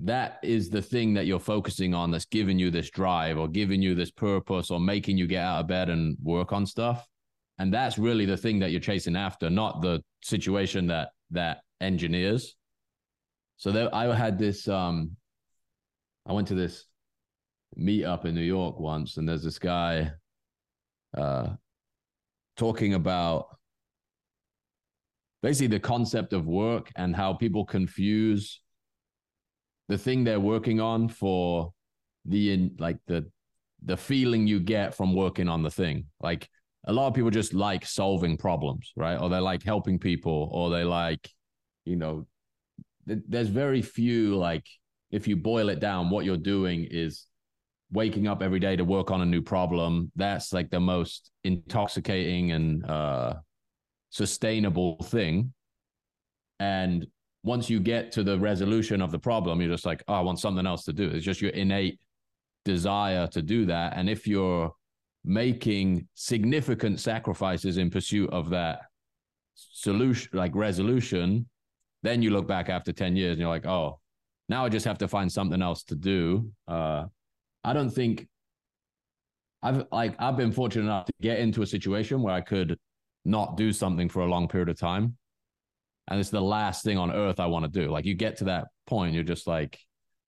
that 0.00 0.38
is 0.42 0.70
the 0.70 0.80
thing 0.80 1.14
that 1.14 1.26
you're 1.26 1.40
focusing 1.40 1.92
on 1.92 2.10
that's 2.10 2.24
giving 2.26 2.58
you 2.58 2.70
this 2.70 2.90
drive 2.90 3.36
or 3.36 3.48
giving 3.48 3.82
you 3.82 3.94
this 3.94 4.12
purpose 4.12 4.70
or 4.70 4.78
making 4.78 5.18
you 5.18 5.26
get 5.26 5.42
out 5.42 5.60
of 5.60 5.66
bed 5.66 5.90
and 5.90 6.16
work 6.22 6.52
on 6.52 6.64
stuff 6.64 7.04
and 7.58 7.74
that's 7.74 7.98
really 7.98 8.24
the 8.24 8.36
thing 8.36 8.60
that 8.60 8.70
you're 8.70 8.80
chasing 8.80 9.16
after 9.16 9.50
not 9.50 9.82
the 9.82 10.00
situation 10.22 10.86
that 10.86 11.08
that 11.32 11.62
engineers 11.80 12.54
so 13.58 13.90
i 13.92 14.14
had 14.14 14.38
this 14.38 14.66
um 14.68 15.10
i 16.26 16.32
went 16.32 16.48
to 16.48 16.54
this 16.54 16.86
meetup 17.78 18.24
in 18.24 18.34
new 18.34 18.40
york 18.40 18.80
once 18.80 19.18
and 19.18 19.28
there's 19.28 19.44
this 19.44 19.58
guy 19.58 20.10
uh 21.16 21.48
talking 22.56 22.94
about 22.94 23.58
basically 25.42 25.68
the 25.68 25.80
concept 25.80 26.32
of 26.32 26.46
work 26.46 26.90
and 26.96 27.14
how 27.14 27.32
people 27.32 27.64
confuse 27.64 28.60
the 29.88 29.96
thing 29.96 30.24
they're 30.24 30.40
working 30.40 30.80
on 30.80 31.08
for 31.08 31.72
the 32.24 32.52
in 32.52 32.76
like 32.78 32.98
the 33.06 33.24
the 33.84 33.96
feeling 33.96 34.46
you 34.46 34.58
get 34.58 34.94
from 34.94 35.14
working 35.14 35.48
on 35.48 35.62
the 35.62 35.70
thing. 35.70 36.06
Like 36.20 36.48
a 36.86 36.92
lot 36.92 37.06
of 37.06 37.14
people 37.14 37.30
just 37.30 37.54
like 37.54 37.86
solving 37.86 38.36
problems 38.36 38.92
right? 38.96 39.16
Or 39.16 39.28
they 39.28 39.38
like 39.38 39.62
helping 39.62 39.98
people 39.98 40.48
or 40.52 40.70
they 40.70 40.84
like 40.84 41.28
you 41.84 41.96
know 41.96 42.26
there's 43.28 43.48
very 43.48 43.82
few 43.82 44.36
like 44.36 44.66
if 45.10 45.26
you 45.26 45.36
boil 45.36 45.68
it 45.68 45.80
down 45.80 46.10
what 46.10 46.24
you're 46.24 46.36
doing 46.36 46.86
is 46.90 47.26
waking 47.90 48.26
up 48.26 48.42
every 48.42 48.60
day 48.60 48.76
to 48.76 48.84
work 48.84 49.10
on 49.10 49.22
a 49.22 49.26
new 49.26 49.40
problem. 49.40 50.12
That's 50.14 50.52
like 50.52 50.70
the 50.70 50.80
most 50.80 51.30
intoxicating 51.44 52.52
and 52.52 52.84
uh 52.84 53.34
sustainable 54.10 54.96
thing. 55.04 55.52
And 56.60 57.06
once 57.42 57.70
you 57.70 57.80
get 57.80 58.12
to 58.12 58.22
the 58.22 58.38
resolution 58.38 59.00
of 59.00 59.10
the 59.10 59.18
problem 59.18 59.60
you're 59.60 59.70
just 59.70 59.86
like 59.86 60.02
oh 60.08 60.14
i 60.14 60.20
want 60.20 60.40
something 60.40 60.66
else 60.66 60.84
to 60.84 60.92
do. 60.92 61.08
It's 61.08 61.24
just 61.24 61.40
your 61.40 61.52
innate 61.52 61.98
desire 62.64 63.26
to 63.28 63.42
do 63.42 63.66
that. 63.66 63.94
And 63.96 64.10
if 64.10 64.26
you're 64.26 64.72
making 65.24 66.08
significant 66.14 67.00
sacrifices 67.00 67.78
in 67.78 67.90
pursuit 67.90 68.30
of 68.30 68.50
that 68.50 68.80
solution 69.54 70.30
like 70.32 70.54
resolution 70.54 71.46
then 72.02 72.22
you 72.22 72.30
look 72.30 72.46
back 72.46 72.68
after 72.68 72.92
10 72.92 73.16
years 73.16 73.32
and 73.32 73.40
you're 73.40 73.48
like 73.48 73.66
oh 73.66 73.98
now 74.48 74.64
i 74.64 74.68
just 74.68 74.86
have 74.86 74.98
to 74.98 75.08
find 75.08 75.30
something 75.30 75.60
else 75.62 75.82
to 75.84 75.94
do. 75.94 76.50
Uh 76.66 77.04
i 77.64 77.72
don't 77.72 77.90
think 77.90 78.26
i've 79.62 79.84
like 79.90 80.14
i've 80.18 80.36
been 80.36 80.52
fortunate 80.52 80.84
enough 80.84 81.06
to 81.06 81.12
get 81.20 81.38
into 81.40 81.62
a 81.62 81.66
situation 81.66 82.22
where 82.22 82.34
i 82.34 82.40
could 82.40 82.78
not 83.24 83.56
do 83.56 83.72
something 83.72 84.08
for 84.08 84.22
a 84.22 84.26
long 84.26 84.48
period 84.48 84.68
of 84.68 84.78
time. 84.78 85.16
And 86.10 86.18
it's 86.18 86.30
the 86.30 86.40
last 86.40 86.84
thing 86.84 86.96
on 86.96 87.12
earth 87.12 87.40
i 87.40 87.46
want 87.46 87.64
to 87.70 87.80
do. 87.80 87.90
Like 87.90 88.06
you 88.06 88.14
get 88.14 88.36
to 88.38 88.44
that 88.44 88.68
point 88.86 89.14
you're 89.14 89.22
just 89.24 89.46
like 89.46 89.78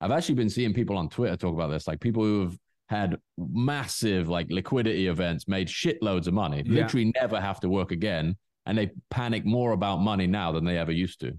i've 0.02 0.10
actually 0.10 0.34
been 0.34 0.50
seeing 0.50 0.74
people 0.74 0.98
on 0.98 1.08
twitter 1.08 1.36
talk 1.36 1.54
about 1.54 1.68
this 1.70 1.86
like 1.86 2.00
people 2.00 2.22
who've 2.22 2.58
had 2.90 3.16
massive 3.38 4.28
like 4.28 4.46
liquidity 4.50 5.06
events 5.06 5.46
made 5.48 5.68
shitloads 5.68 6.26
of 6.26 6.34
money 6.34 6.62
Yeah. 6.66 6.82
literally 6.82 7.12
never 7.14 7.40
have 7.40 7.60
to 7.60 7.68
work 7.70 7.90
again 7.92 8.36
and 8.66 8.76
they 8.76 8.90
panic 9.10 9.46
more 9.46 9.72
about 9.72 9.98
money 10.00 10.26
now 10.26 10.52
than 10.52 10.64
they 10.64 10.76
ever 10.76 10.92
used 10.92 11.20
to 11.20 11.32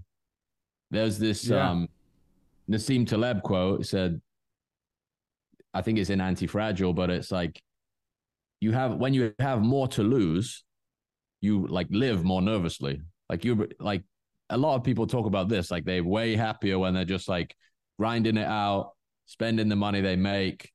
there's 0.92 1.18
this 1.18 1.48
Yeah. 1.48 1.70
um 1.70 1.88
Nassim 2.70 3.04
Taleb 3.06 3.42
quote 3.42 3.84
said 3.86 4.20
I 5.74 5.82
think 5.82 5.98
it's 5.98 6.10
in 6.10 6.20
anti-fragile 6.20 6.92
but 6.92 7.10
it's 7.10 7.32
like 7.32 7.60
you 8.60 8.72
have 8.72 8.94
when 8.94 9.12
you 9.14 9.34
have 9.40 9.60
more 9.60 9.88
to 9.88 10.02
lose 10.04 10.64
you 11.40 11.66
like 11.66 11.88
live 11.90 12.22
more 12.22 12.40
nervously. 12.40 13.00
Like 13.28 13.44
you 13.44 13.68
like 13.80 14.04
a 14.50 14.56
lot 14.56 14.76
of 14.76 14.84
people 14.84 15.06
talk 15.06 15.26
about 15.26 15.48
this 15.48 15.70
like 15.72 15.84
they're 15.84 16.04
way 16.04 16.36
happier 16.36 16.78
when 16.78 16.94
they're 16.94 17.04
just 17.16 17.28
like 17.28 17.56
grinding 17.98 18.36
it 18.36 18.46
out 18.46 18.92
spending 19.26 19.68
the 19.68 19.76
money 19.76 20.00
they 20.00 20.14
make 20.16 20.70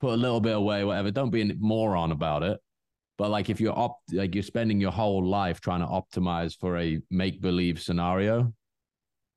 put 0.00 0.12
a 0.12 0.16
little 0.16 0.40
bit 0.40 0.56
away 0.56 0.84
whatever. 0.84 1.10
Don't 1.10 1.30
be 1.30 1.42
a 1.42 1.54
moron 1.58 2.10
about 2.10 2.42
it. 2.42 2.58
But 3.16 3.30
like 3.30 3.48
if 3.48 3.60
you're 3.60 3.78
op- 3.78 4.00
like 4.12 4.34
you're 4.34 4.42
spending 4.42 4.80
your 4.80 4.90
whole 4.90 5.24
life 5.24 5.60
trying 5.60 5.80
to 5.80 5.86
optimize 5.86 6.58
for 6.58 6.76
a 6.78 7.00
make 7.10 7.40
believe 7.40 7.80
scenario 7.80 8.52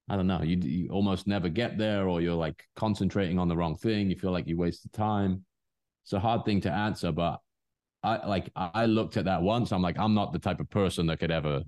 I 0.08 0.16
don't 0.16 0.28
know. 0.28 0.42
You, 0.44 0.58
you 0.58 0.90
almost 0.90 1.26
never 1.26 1.50
get 1.50 1.78
there, 1.78 2.08
or 2.08 2.22
you're 2.22 2.36
like 2.36 2.64
concentrating 2.76 3.40
on 3.40 3.48
the 3.48 3.58
wrong 3.58 3.76
thing. 3.76 4.10
You 4.10 4.16
feel 4.16 4.32
like 4.32 4.48
you 4.48 4.58
wasted 4.58 4.94
time. 4.94 5.44
It's 6.04 6.14
a 6.14 6.20
hard 6.20 6.46
thing 6.46 6.62
to 6.62 6.72
answer, 6.72 7.12
but 7.12 7.40
I 8.04 8.26
like 8.28 8.52
I 8.56 8.86
looked 8.86 9.18
at 9.18 9.26
that 9.26 9.42
once. 9.42 9.72
I'm 9.72 9.82
like, 9.82 9.98
I'm 9.98 10.14
not 10.14 10.32
the 10.32 10.40
type 10.40 10.60
of 10.60 10.70
person 10.70 11.08
that 11.08 11.20
could 11.20 11.32
ever 11.32 11.64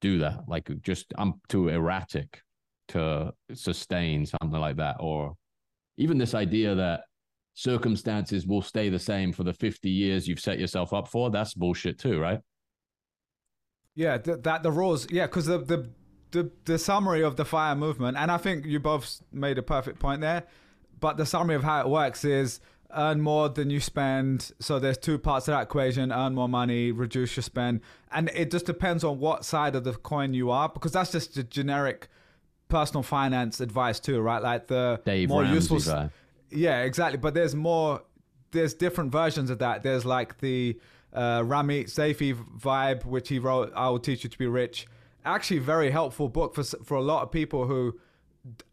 do 0.00 0.18
that. 0.18 0.44
Like, 0.46 0.70
just 0.82 1.12
I'm 1.18 1.40
too 1.48 1.68
erratic 1.68 2.40
to 2.88 3.32
sustain 3.52 4.26
something 4.26 4.60
like 4.60 4.76
that, 4.76 4.96
or 5.00 5.34
even 5.96 6.18
this 6.18 6.34
idea 6.34 6.76
that 6.76 7.02
circumstances 7.54 8.46
will 8.46 8.62
stay 8.62 8.88
the 8.88 8.98
same 8.98 9.32
for 9.32 9.42
the 9.42 9.52
50 9.52 9.90
years 9.90 10.26
you've 10.28 10.40
set 10.40 10.58
yourself 10.58 10.92
up 10.92 11.08
for. 11.08 11.30
That's 11.30 11.52
bullshit 11.52 11.98
too, 11.98 12.20
right? 12.20 12.38
Yeah, 13.94 14.18
th- 14.18 14.38
that 14.42 14.62
the 14.62 14.70
rules. 14.70 15.10
Yeah, 15.10 15.26
because 15.26 15.46
the, 15.46 15.58
the 15.58 15.90
the 16.30 16.50
the 16.64 16.78
summary 16.78 17.22
of 17.22 17.36
the 17.36 17.44
fire 17.44 17.74
movement, 17.74 18.16
and 18.16 18.30
I 18.30 18.36
think 18.36 18.64
you 18.64 18.80
both 18.80 19.22
made 19.32 19.58
a 19.58 19.62
perfect 19.62 19.98
point 19.98 20.20
there. 20.20 20.44
But 20.98 21.16
the 21.16 21.26
summary 21.26 21.54
of 21.54 21.64
how 21.64 21.80
it 21.80 21.88
works 21.88 22.24
is 22.24 22.60
earn 22.94 23.20
more 23.20 23.48
than 23.48 23.70
you 23.70 23.80
spend. 23.80 24.52
So 24.60 24.78
there's 24.78 24.98
two 24.98 25.18
parts 25.18 25.48
of 25.48 25.52
that 25.52 25.62
equation: 25.62 26.12
earn 26.12 26.34
more 26.34 26.48
money, 26.48 26.92
reduce 26.92 27.36
your 27.36 27.42
spend, 27.42 27.80
and 28.12 28.30
it 28.34 28.50
just 28.50 28.66
depends 28.66 29.04
on 29.04 29.18
what 29.18 29.44
side 29.44 29.74
of 29.74 29.84
the 29.84 29.92
coin 29.92 30.34
you 30.34 30.50
are, 30.50 30.68
because 30.68 30.92
that's 30.92 31.12
just 31.12 31.34
the 31.34 31.42
generic 31.42 32.08
personal 32.68 33.02
finance 33.02 33.60
advice 33.60 34.00
too, 34.00 34.20
right? 34.20 34.42
Like 34.42 34.68
the 34.68 35.00
Dave 35.04 35.28
more 35.28 35.42
Ramsey 35.42 35.74
useful. 35.74 36.10
Yeah, 36.50 36.82
exactly. 36.82 37.18
But 37.18 37.34
there's 37.34 37.54
more. 37.54 38.02
There's 38.52 38.74
different 38.74 39.12
versions 39.12 39.48
of 39.50 39.58
that. 39.60 39.84
There's 39.84 40.04
like 40.04 40.38
the 40.38 40.78
uh, 41.12 41.40
Ramit 41.40 41.84
Sethi 41.84 42.34
vibe, 42.58 43.04
which 43.04 43.28
he 43.28 43.38
wrote. 43.38 43.72
I 43.76 43.88
will 43.88 44.00
teach 44.00 44.24
you 44.24 44.30
to 44.30 44.38
be 44.38 44.46
rich. 44.46 44.86
Actually, 45.24 45.58
very 45.58 45.90
helpful 45.90 46.28
book 46.28 46.54
for 46.54 46.62
for 46.62 46.96
a 46.96 47.02
lot 47.02 47.22
of 47.22 47.30
people 47.30 47.66
who 47.66 47.98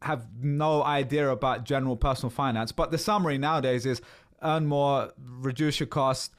have 0.01 0.27
no 0.41 0.81
idea 0.83 1.29
about 1.29 1.65
general 1.65 1.97
personal 1.97 2.29
finance. 2.29 2.71
But 2.71 2.91
the 2.91 2.97
summary 2.97 3.37
nowadays 3.37 3.85
is 3.85 4.01
earn 4.41 4.65
more, 4.65 5.11
reduce 5.17 5.79
your 5.79 5.87
cost, 5.87 6.33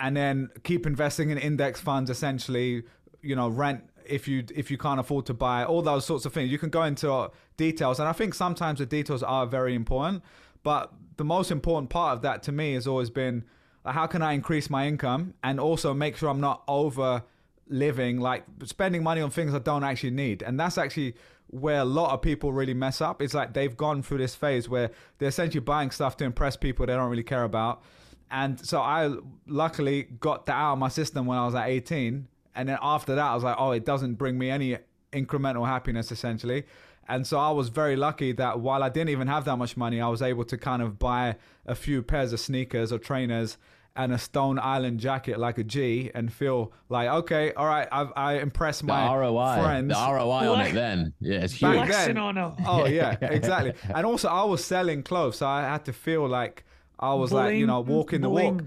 and 0.00 0.16
then 0.16 0.48
keep 0.64 0.86
investing 0.86 1.30
in 1.30 1.38
index 1.38 1.78
funds 1.78 2.10
essentially 2.10 2.82
you 3.22 3.36
know 3.36 3.48
rent 3.48 3.84
if 4.06 4.26
you 4.26 4.44
if 4.54 4.70
you 4.70 4.78
can't 4.78 4.98
afford 4.98 5.26
to 5.26 5.34
buy 5.34 5.64
all 5.64 5.82
those 5.82 6.04
sorts 6.04 6.24
of 6.24 6.32
things 6.32 6.50
you 6.50 6.58
can 6.58 6.70
go 6.70 6.82
into 6.82 7.30
details 7.56 8.00
and 8.00 8.08
i 8.08 8.12
think 8.12 8.34
sometimes 8.34 8.78
the 8.78 8.86
details 8.86 9.22
are 9.22 9.46
very 9.46 9.74
important 9.74 10.22
but 10.62 10.92
the 11.16 11.24
most 11.24 11.50
important 11.50 11.90
part 11.90 12.16
of 12.16 12.22
that 12.22 12.42
to 12.42 12.50
me 12.50 12.72
has 12.72 12.86
always 12.86 13.10
been 13.10 13.44
how 13.84 14.06
can 14.06 14.22
i 14.22 14.32
increase 14.32 14.70
my 14.70 14.86
income 14.88 15.34
and 15.44 15.60
also 15.60 15.92
make 15.92 16.16
sure 16.16 16.30
i'm 16.30 16.40
not 16.40 16.62
over 16.66 17.22
living 17.70 18.20
like 18.20 18.44
spending 18.64 19.02
money 19.02 19.20
on 19.20 19.30
things 19.30 19.54
i 19.54 19.58
don't 19.58 19.84
actually 19.84 20.10
need 20.10 20.42
and 20.42 20.58
that's 20.60 20.76
actually 20.76 21.14
where 21.46 21.80
a 21.80 21.84
lot 21.84 22.12
of 22.12 22.20
people 22.20 22.52
really 22.52 22.74
mess 22.74 23.00
up 23.00 23.22
it's 23.22 23.32
like 23.32 23.54
they've 23.54 23.76
gone 23.76 24.02
through 24.02 24.18
this 24.18 24.34
phase 24.34 24.68
where 24.68 24.90
they're 25.18 25.28
essentially 25.28 25.60
buying 25.60 25.90
stuff 25.90 26.16
to 26.16 26.24
impress 26.24 26.56
people 26.56 26.84
they 26.84 26.92
don't 26.92 27.10
really 27.10 27.22
care 27.22 27.44
about 27.44 27.82
and 28.30 28.64
so 28.64 28.80
I 28.80 29.12
luckily 29.46 30.04
got 30.04 30.46
that 30.46 30.54
out 30.54 30.74
of 30.74 30.78
my 30.78 30.88
system 30.88 31.26
when 31.26 31.36
I 31.36 31.44
was 31.44 31.54
at 31.54 31.68
18. 31.68 32.28
And 32.54 32.68
then 32.68 32.78
after 32.80 33.14
that, 33.16 33.24
I 33.24 33.34
was 33.34 33.42
like, 33.42 33.56
oh, 33.58 33.72
it 33.72 33.84
doesn't 33.84 34.14
bring 34.14 34.38
me 34.38 34.50
any 34.50 34.78
incremental 35.12 35.66
happiness 35.66 36.12
essentially. 36.12 36.64
And 37.08 37.26
so 37.26 37.38
I 37.38 37.50
was 37.50 37.70
very 37.70 37.96
lucky 37.96 38.30
that 38.32 38.60
while 38.60 38.84
I 38.84 38.88
didn't 38.88 39.08
even 39.08 39.26
have 39.26 39.44
that 39.46 39.56
much 39.56 39.76
money, 39.76 40.00
I 40.00 40.06
was 40.08 40.22
able 40.22 40.44
to 40.44 40.56
kind 40.56 40.80
of 40.80 40.98
buy 40.98 41.36
a 41.66 41.74
few 41.74 42.02
pairs 42.02 42.32
of 42.32 42.38
sneakers 42.38 42.92
or 42.92 42.98
trainers 42.98 43.58
and 43.96 44.12
a 44.12 44.18
Stone 44.18 44.58
Island 44.58 45.00
jacket 45.00 45.38
like 45.38 45.58
a 45.58 45.64
G 45.64 46.10
and 46.14 46.32
feel 46.32 46.72
like, 46.88 47.08
okay, 47.08 47.52
all 47.54 47.66
right, 47.66 47.88
I've 47.90 48.12
I 48.16 48.34
impressed 48.38 48.84
my 48.84 49.08
the 49.08 49.14
ROI, 49.16 49.62
friends. 49.62 49.88
The 49.88 49.94
ROI 49.94 50.52
on 50.52 50.60
it 50.60 50.72
then. 50.72 51.12
Yeah, 51.20 51.38
it's 51.40 51.58
Back 51.58 51.76
huge. 51.86 51.88
then, 51.90 52.16
on 52.18 52.34
them. 52.36 52.54
Oh 52.66 52.86
yeah, 52.86 53.16
exactly. 53.20 53.74
And 53.94 54.06
also 54.06 54.28
I 54.28 54.44
was 54.44 54.64
selling 54.64 55.02
clothes, 55.02 55.36
so 55.38 55.46
I 55.46 55.62
had 55.62 55.84
to 55.86 55.92
feel 55.92 56.26
like 56.28 56.64
I 56.98 57.14
was 57.14 57.32
like, 57.32 57.56
you 57.56 57.66
know, 57.66 57.80
walking 57.80 58.20
the 58.20 58.30
walk. 58.30 58.62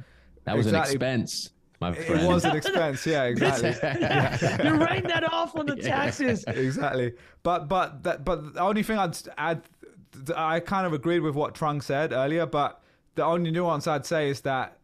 That 0.46 0.58
was 0.58 0.66
Exactly. 0.68 0.96
an 0.96 0.96
expense, 1.22 1.52
my 1.80 1.94
friend. 1.94 2.22
It 2.22 2.28
was 2.28 2.44
an 2.44 2.56
expense, 2.58 3.06
yeah, 3.08 3.24
exactly. 3.24 3.70
You're 4.66 4.78
writing 4.78 5.08
that 5.08 5.24
off 5.32 5.56
on 5.56 5.68
the 5.68 5.78
taxes. 5.78 6.44
exactly. 6.48 7.14
But 7.44 7.70
but 7.70 8.04
that 8.04 8.26
but 8.26 8.54
the 8.56 8.60
only 8.60 8.84
thing 8.84 8.98
I'd 8.98 9.18
add, 9.38 9.62
I 10.36 10.60
kind 10.60 10.86
of 10.86 10.92
agreed 10.92 11.22
with 11.22 11.34
what 11.36 11.56
Trung 11.56 11.82
said 11.82 12.12
earlier. 12.12 12.46
But 12.46 12.82
the 13.16 13.24
only 13.24 13.52
nuance 13.52 13.88
I'd 13.88 14.06
say 14.06 14.30
is 14.30 14.42
that 14.42 14.80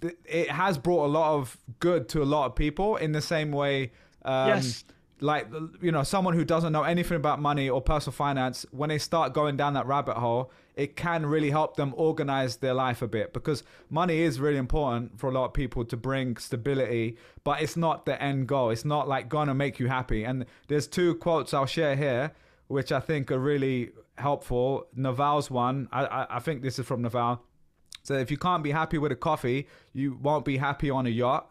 th- 0.00 0.16
it 0.24 0.50
has 0.50 0.78
brought 0.78 1.06
a 1.06 1.08
lot 1.08 1.34
of 1.34 1.56
good 1.80 2.08
to 2.10 2.22
a 2.22 2.24
lot 2.24 2.46
of 2.46 2.54
people 2.54 2.96
in 2.96 3.12
the 3.12 3.20
same 3.22 3.52
way. 3.52 3.92
Um, 4.24 4.48
Yes. 4.48 4.84
Like 5.18 5.48
you 5.80 5.92
know, 5.92 6.02
someone 6.02 6.34
who 6.34 6.44
doesn't 6.44 6.72
know 6.72 6.82
anything 6.82 7.16
about 7.16 7.40
money 7.40 7.70
or 7.70 7.80
personal 7.80 8.12
finance, 8.12 8.66
when 8.70 8.90
they 8.90 8.98
start 8.98 9.32
going 9.32 9.56
down 9.56 9.72
that 9.72 9.86
rabbit 9.86 10.18
hole, 10.18 10.50
it 10.74 10.94
can 10.94 11.24
really 11.24 11.48
help 11.50 11.76
them 11.76 11.94
organize 11.96 12.56
their 12.58 12.74
life 12.74 13.00
a 13.00 13.08
bit 13.08 13.32
because 13.32 13.62
money 13.88 14.18
is 14.18 14.38
really 14.40 14.58
important 14.58 15.18
for 15.18 15.30
a 15.30 15.32
lot 15.32 15.46
of 15.46 15.54
people 15.54 15.86
to 15.86 15.96
bring 15.96 16.36
stability, 16.36 17.16
but 17.44 17.62
it's 17.62 17.78
not 17.78 18.04
the 18.04 18.22
end 18.22 18.46
goal. 18.46 18.68
It's 18.68 18.84
not 18.84 19.08
like 19.08 19.30
gonna 19.30 19.54
make 19.54 19.78
you 19.78 19.88
happy. 19.88 20.22
And 20.22 20.44
there's 20.68 20.86
two 20.86 21.14
quotes 21.14 21.54
I'll 21.54 21.64
share 21.64 21.96
here, 21.96 22.32
which 22.66 22.92
I 22.92 23.00
think 23.00 23.30
are 23.30 23.38
really 23.38 23.92
helpful. 24.18 24.86
Naval's 24.94 25.50
one, 25.50 25.88
I, 25.92 26.04
I, 26.04 26.36
I 26.36 26.38
think 26.40 26.60
this 26.60 26.78
is 26.78 26.84
from 26.84 27.00
Naval. 27.00 27.40
So 28.06 28.14
if 28.14 28.30
you 28.30 28.36
can't 28.36 28.62
be 28.62 28.70
happy 28.70 28.98
with 28.98 29.10
a 29.10 29.16
coffee, 29.16 29.66
you 29.92 30.16
won't 30.22 30.44
be 30.44 30.56
happy 30.58 30.90
on 30.90 31.06
a 31.06 31.10
yacht. 31.10 31.50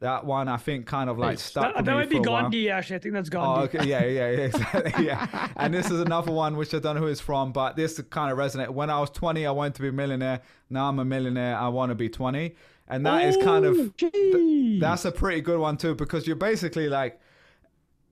That 0.00 0.24
one 0.24 0.48
I 0.48 0.56
think 0.56 0.86
kind 0.86 1.10
of 1.10 1.18
like 1.18 1.38
stuck 1.38 1.74
That, 1.74 1.84
that 1.84 1.92
might 1.94 2.08
be 2.08 2.16
a 2.16 2.20
while. 2.22 2.42
Gandhi, 2.44 2.70
actually. 2.70 2.96
I 2.96 2.98
think 3.00 3.14
that's 3.14 3.28
Oh, 3.34 3.66
Gandhi. 3.66 3.78
okay. 3.78 3.86
Yeah, 3.86 4.04
yeah, 4.04 4.30
yeah, 4.30 4.44
exactly. 4.46 5.04
Yeah. 5.04 5.48
and 5.56 5.74
this 5.74 5.90
is 5.90 6.00
another 6.00 6.32
one 6.32 6.56
which 6.56 6.72
I 6.72 6.78
don't 6.78 6.94
know 6.94 7.02
who 7.02 7.08
it's 7.08 7.20
from, 7.20 7.52
but 7.52 7.76
this 7.76 8.00
kind 8.08 8.32
of 8.32 8.38
resonates. 8.38 8.70
When 8.70 8.88
I 8.88 8.98
was 8.98 9.10
20, 9.10 9.44
I 9.44 9.50
wanted 9.50 9.74
to 9.74 9.82
be 9.82 9.88
a 9.88 9.92
millionaire. 9.92 10.40
Now 10.70 10.88
I'm 10.88 10.98
a 11.00 11.04
millionaire. 11.04 11.54
I 11.58 11.68
want 11.68 11.90
to 11.90 11.94
be 11.94 12.08
20. 12.08 12.54
And 12.88 13.04
that 13.04 13.26
is 13.26 13.36
kind 13.36 13.66
of, 13.66 13.76
Oh, 13.78 13.90
geez. 13.98 14.80
that's 14.80 15.04
a 15.04 15.12
pretty 15.12 15.42
good 15.42 15.60
one 15.60 15.76
too, 15.76 15.94
because 15.94 16.26
you're 16.26 16.34
basically 16.34 16.88
like, 16.88 17.20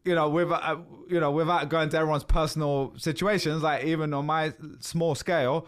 you 0.04 0.14
know, 0.14 0.28
without, 0.28 0.62
uh, 0.62 0.76
you 1.08 1.20
know, 1.20 1.30
without 1.32 1.70
going 1.70 1.88
to 1.88 1.96
everyone's 1.96 2.22
personal 2.22 2.92
situations, 2.98 3.62
like 3.62 3.84
even 3.84 4.12
on 4.12 4.26
my 4.26 4.52
small 4.80 5.14
scale, 5.14 5.66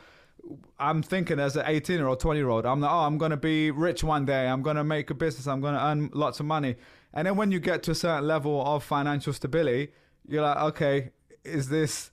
I'm 0.78 1.02
thinking 1.02 1.38
as 1.38 1.56
an 1.56 1.64
18 1.66 1.96
year 1.96 2.06
old, 2.06 2.20
20 2.20 2.38
year 2.38 2.48
old, 2.48 2.66
I'm 2.66 2.80
like, 2.80 2.90
oh, 2.90 3.00
I'm 3.00 3.18
going 3.18 3.30
to 3.30 3.36
be 3.36 3.70
rich 3.70 4.02
one 4.02 4.24
day. 4.24 4.46
I'm 4.46 4.62
going 4.62 4.76
to 4.76 4.84
make 4.84 5.10
a 5.10 5.14
business. 5.14 5.46
I'm 5.46 5.60
going 5.60 5.74
to 5.74 5.84
earn 5.84 6.10
lots 6.12 6.40
of 6.40 6.46
money. 6.46 6.76
And 7.12 7.26
then 7.26 7.36
when 7.36 7.50
you 7.50 7.60
get 7.60 7.82
to 7.84 7.90
a 7.90 7.94
certain 7.94 8.26
level 8.26 8.64
of 8.64 8.82
financial 8.84 9.32
stability, 9.32 9.92
you're 10.26 10.42
like, 10.42 10.56
okay, 10.58 11.10
is 11.44 11.68
this, 11.68 12.10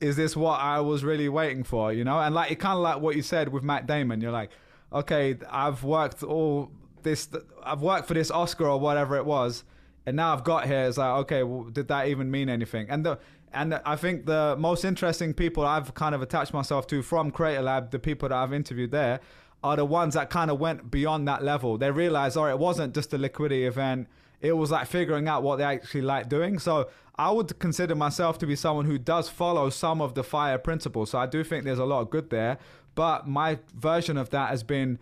is 0.00 0.16
this 0.16 0.36
what 0.36 0.60
I 0.60 0.80
was 0.80 1.04
really 1.04 1.28
waiting 1.28 1.64
for? 1.64 1.92
You 1.92 2.04
know? 2.04 2.18
And 2.18 2.34
like, 2.34 2.50
it 2.50 2.56
kind 2.56 2.76
of 2.76 2.82
like 2.82 3.00
what 3.00 3.16
you 3.16 3.22
said 3.22 3.48
with 3.48 3.62
Matt 3.62 3.86
Damon. 3.86 4.20
You're 4.20 4.32
like, 4.32 4.50
okay, 4.92 5.36
I've 5.50 5.84
worked 5.84 6.22
all 6.22 6.70
this, 7.02 7.28
I've 7.62 7.82
worked 7.82 8.08
for 8.08 8.14
this 8.14 8.30
Oscar 8.30 8.66
or 8.66 8.80
whatever 8.80 9.16
it 9.16 9.24
was. 9.24 9.64
And 10.06 10.16
now 10.16 10.34
I've 10.34 10.44
got 10.44 10.66
here. 10.66 10.84
It's 10.84 10.98
like, 10.98 11.20
okay, 11.22 11.42
well, 11.42 11.64
did 11.64 11.88
that 11.88 12.08
even 12.08 12.30
mean 12.30 12.48
anything? 12.48 12.90
And 12.90 13.06
the, 13.06 13.18
and 13.54 13.74
I 13.84 13.96
think 13.96 14.26
the 14.26 14.56
most 14.58 14.84
interesting 14.84 15.34
people 15.34 15.64
I've 15.64 15.94
kind 15.94 16.14
of 16.14 16.22
attached 16.22 16.52
myself 16.52 16.86
to 16.88 17.02
from 17.02 17.30
Creator 17.30 17.62
Lab, 17.62 17.90
the 17.90 17.98
people 17.98 18.28
that 18.28 18.36
I've 18.36 18.52
interviewed 18.52 18.90
there, 18.90 19.20
are 19.62 19.76
the 19.76 19.84
ones 19.84 20.14
that 20.14 20.28
kind 20.28 20.50
of 20.50 20.60
went 20.60 20.90
beyond 20.90 21.26
that 21.26 21.42
level. 21.42 21.78
They 21.78 21.90
realized, 21.90 22.36
all 22.36 22.44
right, 22.44 22.50
it 22.50 22.58
wasn't 22.58 22.94
just 22.94 23.14
a 23.14 23.18
liquidity 23.18 23.64
event. 23.64 24.08
It 24.40 24.52
was 24.52 24.70
like 24.70 24.86
figuring 24.86 25.26
out 25.26 25.42
what 25.42 25.56
they 25.56 25.64
actually 25.64 26.02
like 26.02 26.28
doing. 26.28 26.58
So 26.58 26.90
I 27.16 27.30
would 27.30 27.58
consider 27.58 27.94
myself 27.94 28.38
to 28.40 28.46
be 28.46 28.56
someone 28.56 28.84
who 28.84 28.98
does 28.98 29.30
follow 29.30 29.70
some 29.70 30.02
of 30.02 30.14
the 30.14 30.22
fire 30.22 30.58
principles. 30.58 31.10
So 31.10 31.18
I 31.18 31.26
do 31.26 31.42
think 31.42 31.64
there's 31.64 31.78
a 31.78 31.84
lot 31.86 32.02
of 32.02 32.10
good 32.10 32.28
there. 32.28 32.58
But 32.94 33.26
my 33.26 33.58
version 33.74 34.18
of 34.18 34.30
that 34.30 34.50
has 34.50 34.62
been 34.62 34.98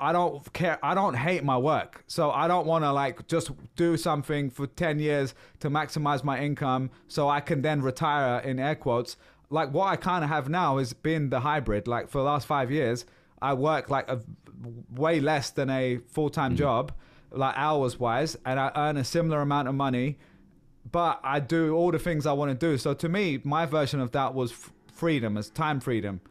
I 0.00 0.12
don't 0.12 0.50
care. 0.54 0.78
I 0.82 0.94
don't 0.94 1.14
hate 1.14 1.44
my 1.44 1.58
work. 1.58 2.02
So 2.06 2.30
I 2.30 2.48
don't 2.48 2.66
want 2.66 2.84
to 2.84 2.92
like 2.92 3.28
just 3.28 3.50
do 3.76 3.98
something 3.98 4.48
for 4.48 4.66
10 4.66 4.98
years 4.98 5.34
to 5.60 5.68
maximize 5.68 6.24
my 6.24 6.40
income 6.40 6.90
so 7.06 7.28
I 7.28 7.40
can 7.40 7.60
then 7.60 7.82
retire 7.82 8.40
in 8.40 8.58
air 8.58 8.74
quotes. 8.74 9.18
Like 9.50 9.72
what 9.72 9.88
I 9.88 9.96
kind 9.96 10.24
of 10.24 10.30
have 10.30 10.48
now 10.48 10.78
is 10.78 10.94
been 10.94 11.28
the 11.28 11.40
hybrid. 11.40 11.86
Like 11.86 12.08
for 12.08 12.18
the 12.18 12.24
last 12.24 12.46
five 12.46 12.70
years, 12.70 13.04
I 13.42 13.52
work 13.52 13.90
like 13.90 14.08
a 14.08 14.20
way 14.94 15.20
less 15.20 15.50
than 15.50 15.68
a 15.68 15.98
full 16.08 16.30
time 16.30 16.52
mm-hmm. 16.52 16.58
job, 16.58 16.92
like 17.30 17.54
hours 17.56 18.00
wise, 18.00 18.36
and 18.46 18.58
I 18.58 18.72
earn 18.74 18.96
a 18.96 19.04
similar 19.04 19.42
amount 19.42 19.68
of 19.68 19.74
money, 19.74 20.18
but 20.90 21.20
I 21.22 21.40
do 21.40 21.74
all 21.74 21.90
the 21.90 21.98
things 21.98 22.24
I 22.24 22.32
want 22.32 22.58
to 22.58 22.66
do. 22.66 22.78
So 22.78 22.94
to 22.94 23.08
me, 23.08 23.40
my 23.44 23.66
version 23.66 24.00
of 24.00 24.12
that 24.12 24.34
was 24.34 24.52
f- 24.52 24.72
freedom, 24.92 25.36
as 25.36 25.50
time 25.50 25.80
freedom 25.80 26.22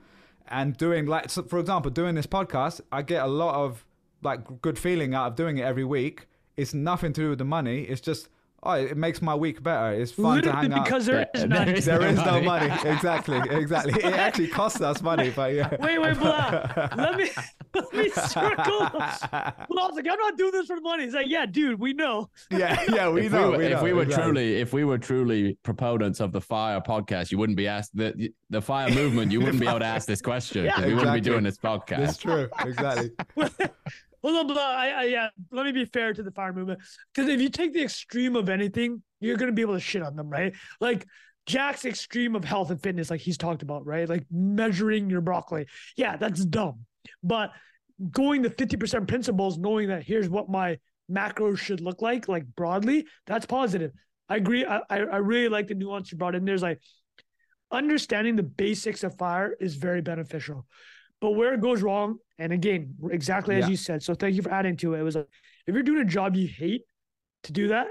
and 0.50 0.76
doing 0.78 1.06
like 1.06 1.30
so 1.30 1.44
for 1.44 1.60
example 1.60 1.92
doing 1.92 2.16
this 2.16 2.26
podcast 2.26 2.82
i 2.92 3.02
get 3.02 3.24
a 3.24 3.28
lot 3.28 3.56
of 3.56 3.86
like 4.22 4.62
good 4.62 4.78
feeling 4.78 5.14
out 5.14 5.28
of 5.28 5.36
doing 5.36 5.58
it 5.58 5.64
every 5.64 5.84
week. 5.84 6.28
It's 6.58 6.74
nothing 6.74 7.14
to 7.14 7.22
do 7.22 7.30
with 7.30 7.40
the 7.40 7.46
money. 7.46 7.84
It's 7.84 8.02
just 8.02 8.30
oh 8.64 8.72
it 8.74 8.98
makes 8.98 9.22
my 9.22 9.34
week 9.36 9.62
better 9.64 9.94
it's 9.94 10.12
fun 10.12 10.42
to 10.42 10.52
hang 10.52 10.72
out 10.74 10.84
because 10.86 11.06
there 11.06 11.28
is 11.34 11.42
There 11.42 11.48
none. 11.48 11.66
there 11.66 11.76
is 11.76 12.18
no 12.18 12.42
money. 12.42 12.68
money 12.68 12.90
exactly 12.90 13.40
exactly 13.50 13.94
it 14.04 14.14
actually 14.14 14.48
costs 14.48 14.82
us 14.82 15.02
money 15.02 15.30
but 15.36 15.54
yeah 15.54 15.70
Wait, 15.80 15.98
wait, 16.00 16.18
blah. 16.20 16.68
Let 16.96 17.16
me 17.18 17.30
let 17.76 17.94
me 17.94 18.10
circle. 18.10 18.90
Blah's 18.90 19.96
like, 19.96 20.08
I'm 20.10 20.20
not 20.20 20.38
doing 20.38 20.52
this 20.52 20.68
for 20.68 20.76
the 20.76 20.82
money. 20.82 21.04
He's 21.06 21.14
like, 21.14 21.28
yeah, 21.30 21.46
dude, 21.46 21.80
we 21.80 21.94
know. 21.94 22.30
yeah 22.52 22.84
yeah 22.92 23.10
we 23.10 23.26
if 23.28 23.32
know 23.32 23.52
we 23.52 23.58
were, 23.58 23.58
we 23.58 23.66
if 23.68 23.82
we 23.82 23.94
were 23.94 24.04
exactly. 24.04 24.26
truly 24.32 24.56
if 24.62 24.74
we 24.74 24.84
were 24.84 24.98
truly 24.98 25.58
proponents 25.64 26.20
of 26.20 26.32
the 26.32 26.42
fire 26.42 26.82
podcast, 26.82 27.32
you 27.32 27.38
wouldn't 27.38 27.58
be 27.58 27.68
asked 27.68 27.96
the 27.96 28.30
the 28.50 28.62
fire 28.62 28.90
movement. 28.92 29.32
You 29.32 29.40
wouldn't 29.40 29.60
be 29.60 29.68
able 29.68 29.80
to 29.80 29.86
ask 29.86 30.08
this 30.08 30.22
question. 30.22 30.66
Yeah. 30.66 30.72
exactly. 30.72 30.90
we 30.90 30.96
wouldn't 30.96 31.14
be 31.16 31.22
doing 31.22 31.44
this 31.44 31.56
it's 31.56 31.64
podcast. 31.64 32.20
true 32.20 32.50
exactly 32.66 33.12
Hold 34.24 34.38
on, 34.38 34.48
blah. 34.48 34.62
I, 34.62 34.88
I, 34.90 35.04
yeah, 35.06 35.30
let 35.52 35.66
me 35.66 35.72
be 35.72 35.86
fair 35.86 36.14
to 36.14 36.24
the 36.24 36.32
fire 36.32 36.54
movement. 36.54 36.80
Because 37.14 37.30
if 37.30 37.40
you 37.42 37.50
take 37.50 37.74
the 37.74 37.84
extreme 37.84 38.36
of 38.36 38.50
anything, 38.50 39.02
you're 39.20 39.38
gonna 39.38 39.52
be 39.52 39.62
able 39.62 39.76
to 39.76 39.80
shit 39.80 40.02
on 40.02 40.16
them, 40.16 40.30
right? 40.30 40.54
Like 40.80 41.06
Jack's 41.46 41.86
extreme 41.86 42.36
of 42.36 42.44
health 42.44 42.70
and 42.70 42.82
fitness, 42.82 43.10
like 43.10 43.22
he's 43.22 43.38
talked 43.38 43.64
about, 43.64 43.86
right? 43.86 44.08
Like 44.08 44.26
measuring 44.32 45.10
your 45.10 45.22
broccoli. 45.22 45.68
Yeah, 45.96 46.16
that's 46.18 46.46
dumb. 46.46 46.86
But 47.24 47.52
going 48.12 48.42
the 48.42 48.50
50% 48.50 49.08
principles, 49.08 49.58
knowing 49.58 49.90
that 49.90 50.04
here's 50.04 50.30
what 50.30 50.50
my 50.50 50.78
macros 51.12 51.58
should 51.58 51.82
look 51.82 52.02
like, 52.02 52.28
like 52.28 52.46
broadly, 52.56 53.08
that's 53.26 53.46
positive. 53.46 53.92
I 54.30 54.36
agree. 54.36 54.64
I 54.64 54.82
I 54.90 55.18
really 55.18 55.50
like 55.50 55.68
the 55.68 55.74
nuance 55.74 56.12
you 56.12 56.18
brought 56.18 56.36
in. 56.36 56.46
There's 56.46 56.62
like 56.62 56.80
understanding 57.72 58.36
the 58.36 58.44
basics 58.44 59.04
of 59.04 59.18
fire 59.18 59.56
is 59.60 59.76
very 59.76 60.02
beneficial. 60.02 60.66
But 61.22 61.32
where 61.32 61.54
it 61.54 61.62
goes 61.62 61.82
wrong, 61.82 62.18
and 62.38 62.54
again, 62.54 62.96
exactly 63.12 63.56
as 63.56 63.70
you 63.70 63.76
said, 63.76 64.02
so 64.04 64.14
thank 64.14 64.36
you 64.36 64.42
for 64.42 64.52
adding 64.52 64.78
to 64.78 64.94
it. 64.94 65.00
It 65.00 65.04
was 65.04 65.16
like 65.16 65.28
if 65.68 65.74
you're 65.74 65.84
doing 65.84 66.02
a 66.02 66.06
job 66.06 66.36
you 66.36 66.48
hate 66.48 66.84
to 67.44 67.52
do 67.52 67.68
that, 67.70 67.88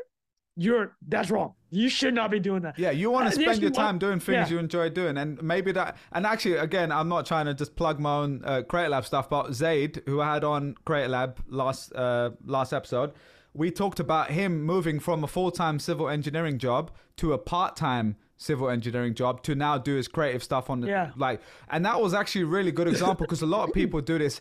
you're 0.57 0.97
that's 1.07 1.31
wrong. 1.31 1.55
You 1.71 1.91
should 1.91 2.15
not 2.15 2.31
be 2.31 2.41
doing 2.41 2.63
that. 2.63 2.79
Yeah, 2.79 2.91
you 2.91 3.11
want 3.11 3.27
Uh, 3.27 3.31
to 3.31 3.35
spend 3.43 3.61
your 3.61 3.71
want- 3.71 3.77
time 3.77 3.99
doing 3.99 4.19
things 4.21 4.35
yeah. 4.35 4.49
you 4.49 4.59
enjoy 4.59 4.89
doing, 4.89 5.19
and 5.19 5.41
maybe 5.43 5.73
that. 5.73 5.97
And 6.13 6.25
actually, 6.27 6.57
again, 6.57 6.91
I'm 6.91 7.09
not 7.09 7.27
trying 7.27 7.45
to 7.47 7.55
just 7.55 7.77
plug 7.77 8.01
my 8.01 8.17
own 8.17 8.43
uh, 8.45 8.63
Creator 8.63 8.89
Lab 8.91 9.05
stuff, 9.05 9.29
but 9.29 9.53
Zaid, 9.53 10.03
who 10.07 10.21
I 10.23 10.35
had 10.35 10.45
on 10.45 10.75
Creator 10.87 11.09
Lab 11.11 11.41
last 11.49 11.93
uh, 11.95 12.31
last 12.45 12.73
episode, 12.73 13.13
we 13.53 13.71
talked 13.71 14.01
about 14.01 14.31
him 14.31 14.63
moving 14.63 14.99
from 15.01 15.23
a 15.23 15.27
full 15.27 15.51
time 15.51 15.79
civil 15.79 16.09
engineering 16.09 16.59
job 16.59 16.91
to 17.19 17.35
a 17.35 17.39
part 17.39 17.77
time 17.77 18.17
civil 18.39 18.71
engineering 18.71 19.15
job 19.15 19.43
to 19.43 19.55
now 19.55 19.77
do 19.77 19.95
his 19.97 20.09
creative 20.09 20.43
stuff 20.43 20.71
on 20.71 20.81
the 20.81 20.87
Yeah. 20.89 21.11
like, 21.17 21.43
and 21.69 21.85
that 21.85 22.01
was 22.01 22.15
actually 22.15 22.43
a 22.43 22.47
really 22.47 22.71
good 22.73 22.89
example 22.89 23.27
because 23.27 23.43
a 23.43 23.47
lot 23.47 23.69
of 23.69 23.75
people 23.75 24.01
do 24.01 24.17
this 24.17 24.41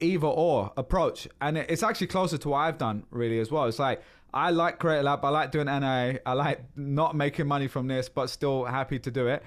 either 0.00 0.26
or 0.26 0.72
approach, 0.76 1.28
and 1.40 1.56
it's 1.56 1.82
actually 1.82 2.08
closer 2.08 2.36
to 2.38 2.48
what 2.48 2.58
I've 2.58 2.78
done 2.78 3.04
really 3.10 3.38
as 3.38 3.50
well. 3.52 3.66
It's 3.66 3.78
like 3.78 4.02
I 4.32 4.50
like 4.50 4.78
Creator 4.80 5.04
Lab, 5.04 5.24
I 5.24 5.28
like 5.28 5.52
doing 5.52 5.66
NA, 5.66 6.14
I 6.26 6.32
like 6.32 6.60
not 6.74 7.14
making 7.14 7.46
money 7.46 7.68
from 7.68 7.86
this, 7.86 8.08
but 8.08 8.28
still 8.28 8.64
happy 8.64 8.98
to 8.98 9.10
do 9.10 9.28
it. 9.28 9.44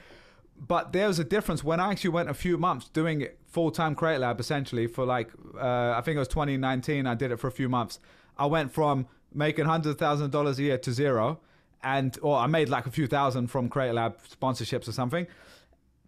But 0.59 0.91
there 0.93 1.07
was 1.07 1.19
a 1.19 1.23
difference 1.23 1.63
when 1.63 1.79
I 1.79 1.91
actually 1.91 2.11
went 2.11 2.29
a 2.29 2.33
few 2.33 2.57
months 2.57 2.87
doing 2.89 3.21
it 3.21 3.37
full 3.45 3.69
time 3.71 3.93
Creator 3.95 4.19
Lab 4.19 4.39
essentially 4.39 4.87
for 4.87 5.05
like 5.05 5.29
uh, 5.59 5.93
I 5.97 6.01
think 6.03 6.15
it 6.15 6.19
was 6.19 6.27
2019. 6.29 7.05
I 7.05 7.15
did 7.15 7.31
it 7.31 7.37
for 7.39 7.47
a 7.47 7.51
few 7.51 7.67
months. 7.69 7.99
I 8.37 8.45
went 8.45 8.71
from 8.71 9.07
making 9.33 9.65
hundreds 9.65 9.93
of 9.95 9.99
thousands 9.99 10.25
of 10.27 10.31
dollars 10.31 10.57
a 10.59 10.63
year 10.63 10.77
to 10.77 10.91
zero, 10.91 11.39
and 11.83 12.17
or 12.21 12.37
I 12.37 12.47
made 12.47 12.69
like 12.69 12.85
a 12.85 12.91
few 12.91 13.07
thousand 13.07 13.47
from 13.47 13.69
Creator 13.69 13.93
Lab 13.93 14.17
sponsorships 14.23 14.87
or 14.87 14.91
something 14.91 15.27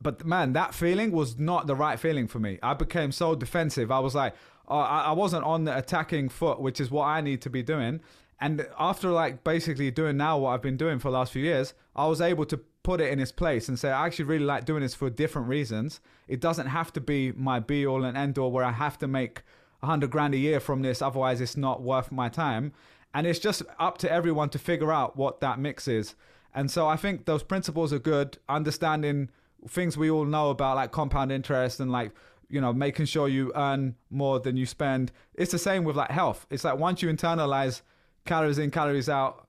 but 0.01 0.25
man, 0.25 0.53
that 0.53 0.73
feeling 0.73 1.11
was 1.11 1.38
not 1.38 1.67
the 1.67 1.75
right 1.75 1.99
feeling 1.99 2.27
for 2.27 2.39
me. 2.39 2.59
I 2.63 2.73
became 2.73 3.11
so 3.11 3.35
defensive. 3.35 3.91
I 3.91 3.99
was 3.99 4.15
like, 4.15 4.33
oh, 4.67 4.77
I, 4.77 5.11
wasn't 5.11 5.43
on 5.43 5.65
the 5.65 5.75
attacking 5.77 6.29
foot, 6.29 6.61
which 6.61 6.79
is 6.79 6.89
what 6.89 7.05
I 7.05 7.21
need 7.21 7.41
to 7.41 7.49
be 7.49 7.63
doing. 7.63 7.99
And 8.39 8.65
after 8.79 9.09
like 9.09 9.43
basically 9.43 9.91
doing 9.91 10.15
now 10.15 10.38
what 10.38 10.51
I've 10.51 10.61
been 10.61 10.77
doing 10.77 10.99
for 10.99 11.09
the 11.09 11.17
last 11.17 11.33
few 11.33 11.43
years, 11.43 11.73
I 11.95 12.07
was 12.07 12.21
able 12.21 12.45
to 12.45 12.57
put 12.83 13.01
it 13.01 13.11
in 13.11 13.19
its 13.19 13.33
place 13.33 13.67
and 13.67 13.77
say, 13.77 13.91
I 13.91 14.05
actually 14.05 14.25
really 14.25 14.45
like 14.45 14.63
doing 14.63 14.81
this 14.81 14.95
for 14.95 15.09
different 15.09 15.49
reasons. 15.49 15.99
It 16.29 16.39
doesn't 16.39 16.67
have 16.67 16.93
to 16.93 17.01
be 17.01 17.33
my 17.33 17.59
be 17.59 17.85
all 17.85 18.05
and 18.05 18.15
end 18.15 18.38
all 18.38 18.51
where 18.51 18.63
I 18.63 18.71
have 18.71 18.97
to 18.99 19.07
make 19.07 19.41
a 19.83 19.88
hundred 19.88 20.11
grand 20.11 20.33
a 20.33 20.38
year 20.38 20.61
from 20.61 20.81
this. 20.81 21.01
Otherwise, 21.01 21.41
it's 21.41 21.57
not 21.57 21.81
worth 21.81 22.11
my 22.11 22.29
time. 22.29 22.71
And 23.13 23.25
it's 23.25 23.39
just 23.39 23.63
up 23.80 23.98
to 24.00 24.12
everyone 24.12 24.50
to 24.50 24.60
figure 24.60 24.92
out 24.92 25.18
what 25.18 25.39
that 25.42 25.60
mix 25.60 25.88
is. 25.88 26.16
And 26.54 26.70
so 26.70 26.88
I 26.88 26.96
think 26.96 27.25
those 27.25 27.44
principles 27.44 27.92
are 27.94 28.00
good. 28.00 28.38
Understanding 28.48 29.30
things 29.68 29.98
we 29.98 30.10
all 30.10 30.25
know 30.25 30.50
about 30.50 30.75
like 30.75 30.92
compound 30.92 31.32
interest 31.32 31.80
and 31.80 31.92
like 31.92 32.12
you 32.50 32.62
know 32.62 32.74
making 32.74 33.06
sure 33.06 33.28
you 33.28 33.51
earn 33.56 33.96
more 34.10 34.39
than 34.39 34.56
you 34.56 34.66
spend 34.66 35.12
it's 35.36 35.51
the 35.51 35.60
same 35.60 35.84
with 35.84 35.96
like 35.96 36.10
health 36.10 36.48
it's 36.50 36.63
like 36.63 36.78
once 36.78 37.01
you 37.01 37.10
internalize 37.10 37.82
calories 38.25 38.58
in 38.58 38.72
calories 38.72 39.10
out 39.10 39.48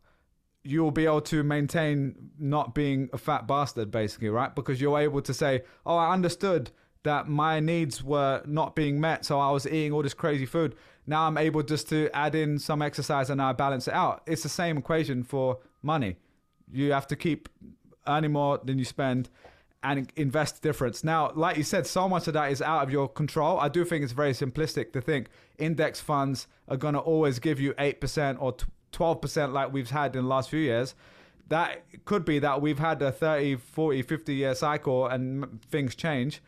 you'll 0.63 0.91
be 0.91 1.07
able 1.07 1.21
to 1.21 1.43
maintain 1.43 2.15
not 2.39 2.75
being 2.75 3.09
a 3.13 3.19
fat 3.19 3.47
bastard 3.47 3.91
basically 3.91 4.29
right 4.29 4.55
because 4.55 4.81
you're 4.81 4.99
able 4.99 5.23
to 5.23 5.33
say 5.33 5.63
oh 5.87 5.97
i 5.97 6.13
understood 6.13 6.71
that 7.03 7.29
my 7.29 7.61
needs 7.61 8.03
were 8.03 8.43
not 8.47 8.75
being 8.75 9.01
met 9.01 9.25
so 9.25 9.39
i 9.39 9.51
was 9.51 9.67
eating 9.67 9.93
all 9.93 10.03
this 10.03 10.15
crazy 10.15 10.47
food 10.47 10.75
now 11.07 11.27
i'm 11.27 11.39
able 11.39 11.63
just 11.63 11.89
to 11.89 12.11
add 12.15 12.35
in 12.35 12.59
some 12.59 12.83
exercise 12.83 13.31
and 13.31 13.41
i 13.41 13.53
balance 13.53 13.89
it 13.89 13.95
out 13.95 14.23
it's 14.27 14.43
the 14.43 14.49
same 14.49 14.77
equation 14.77 15.23
for 15.23 15.59
money 15.83 16.17
you 16.73 16.93
have 16.93 17.07
to 17.07 17.17
keep 17.17 17.49
earning 18.07 18.33
more 18.33 18.61
than 18.65 18.79
you 18.79 18.85
spend 18.85 19.29
and 19.83 20.13
invest 20.17 20.61
the 20.61 20.69
difference. 20.69 21.03
Now, 21.03 21.33
like 21.35 21.57
you 21.57 21.63
said, 21.63 21.87
so 21.87 22.09
much 22.09 22.27
of 22.29 22.35
that 22.35 22.53
is 22.53 22.61
out 22.61 22.83
of 22.83 22.91
your 22.91 23.09
control. 23.09 23.59
I 23.59 23.69
do 23.69 23.85
think 23.85 24.05
it's 24.05 24.13
very 24.13 24.33
simplistic 24.33 24.93
to 24.93 25.01
think 25.01 25.29
index 25.59 26.01
funds 26.01 26.47
are 26.69 26.77
going 26.77 26.95
to 26.95 27.01
always 27.01 27.39
give 27.39 27.61
you 27.61 27.73
8% 27.75 28.37
or 28.41 28.57
12% 28.93 29.53
like 29.53 29.73
we've 29.73 29.91
had 29.91 30.15
in 30.17 30.25
the 30.25 30.29
last 30.29 30.51
few 30.51 30.61
years. 30.61 30.95
That 31.49 31.83
could 32.05 32.25
be 32.25 32.39
that 32.41 32.61
we've 32.61 32.79
had 32.79 33.01
a 33.03 33.11
30, 33.11 33.57
40, 33.57 34.03
50 34.03 34.35
year 34.35 34.55
cycle 34.55 35.07
and 35.07 35.63
things 35.63 35.95
change. 35.95 36.43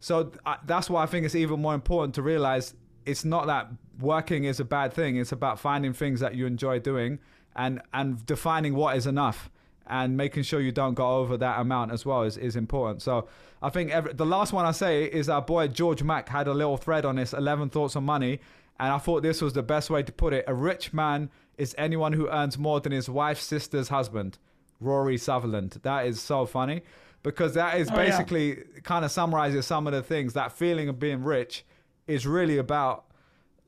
So 0.00 0.32
that's 0.64 0.90
why 0.90 1.02
I 1.02 1.06
think 1.06 1.26
it's 1.26 1.34
even 1.34 1.60
more 1.60 1.74
important 1.74 2.14
to 2.16 2.22
realize 2.22 2.74
it's 3.04 3.24
not 3.24 3.46
that 3.46 3.68
working 4.00 4.44
is 4.44 4.60
a 4.60 4.64
bad 4.64 4.92
thing. 4.92 5.16
It's 5.16 5.32
about 5.32 5.58
finding 5.58 5.92
things 5.92 6.20
that 6.20 6.34
you 6.34 6.46
enjoy 6.46 6.80
doing 6.80 7.18
and, 7.54 7.80
and 7.94 8.24
defining 8.26 8.74
what 8.74 8.96
is 8.96 9.06
enough 9.06 9.50
and 9.86 10.16
making 10.16 10.42
sure 10.42 10.60
you 10.60 10.72
don't 10.72 10.94
go 10.94 11.16
over 11.18 11.36
that 11.36 11.60
amount 11.60 11.92
as 11.92 12.04
well 12.04 12.22
is, 12.22 12.36
is 12.36 12.56
important. 12.56 13.02
So 13.02 13.28
I 13.62 13.70
think 13.70 13.90
every, 13.90 14.12
the 14.12 14.26
last 14.26 14.52
one 14.52 14.66
I 14.66 14.72
say 14.72 15.04
is 15.04 15.28
our 15.28 15.40
boy 15.40 15.68
George 15.68 16.02
Mack 16.02 16.28
had 16.28 16.48
a 16.48 16.54
little 16.54 16.76
thread 16.76 17.04
on 17.04 17.16
this 17.16 17.32
11 17.32 17.70
thoughts 17.70 17.94
on 17.96 18.04
money. 18.04 18.40
And 18.78 18.92
I 18.92 18.98
thought 18.98 19.22
this 19.22 19.40
was 19.40 19.54
the 19.54 19.62
best 19.62 19.88
way 19.88 20.02
to 20.02 20.12
put 20.12 20.34
it. 20.34 20.44
A 20.46 20.54
rich 20.54 20.92
man 20.92 21.30
is 21.56 21.74
anyone 21.78 22.12
who 22.12 22.28
earns 22.28 22.58
more 22.58 22.80
than 22.80 22.92
his 22.92 23.08
wife's 23.08 23.44
sister's 23.44 23.88
husband. 23.88 24.38
Rory 24.80 25.16
Sutherland. 25.16 25.78
That 25.82 26.06
is 26.06 26.20
so 26.20 26.44
funny 26.44 26.82
because 27.22 27.54
that 27.54 27.78
is 27.78 27.90
basically 27.90 28.52
oh, 28.52 28.62
yeah. 28.74 28.80
kind 28.82 29.04
of 29.04 29.10
summarizes 29.10 29.66
some 29.66 29.86
of 29.86 29.92
the 29.92 30.02
things. 30.02 30.32
That 30.34 30.52
feeling 30.52 30.88
of 30.88 30.98
being 30.98 31.22
rich 31.24 31.64
is 32.06 32.26
really 32.26 32.58
about 32.58 33.04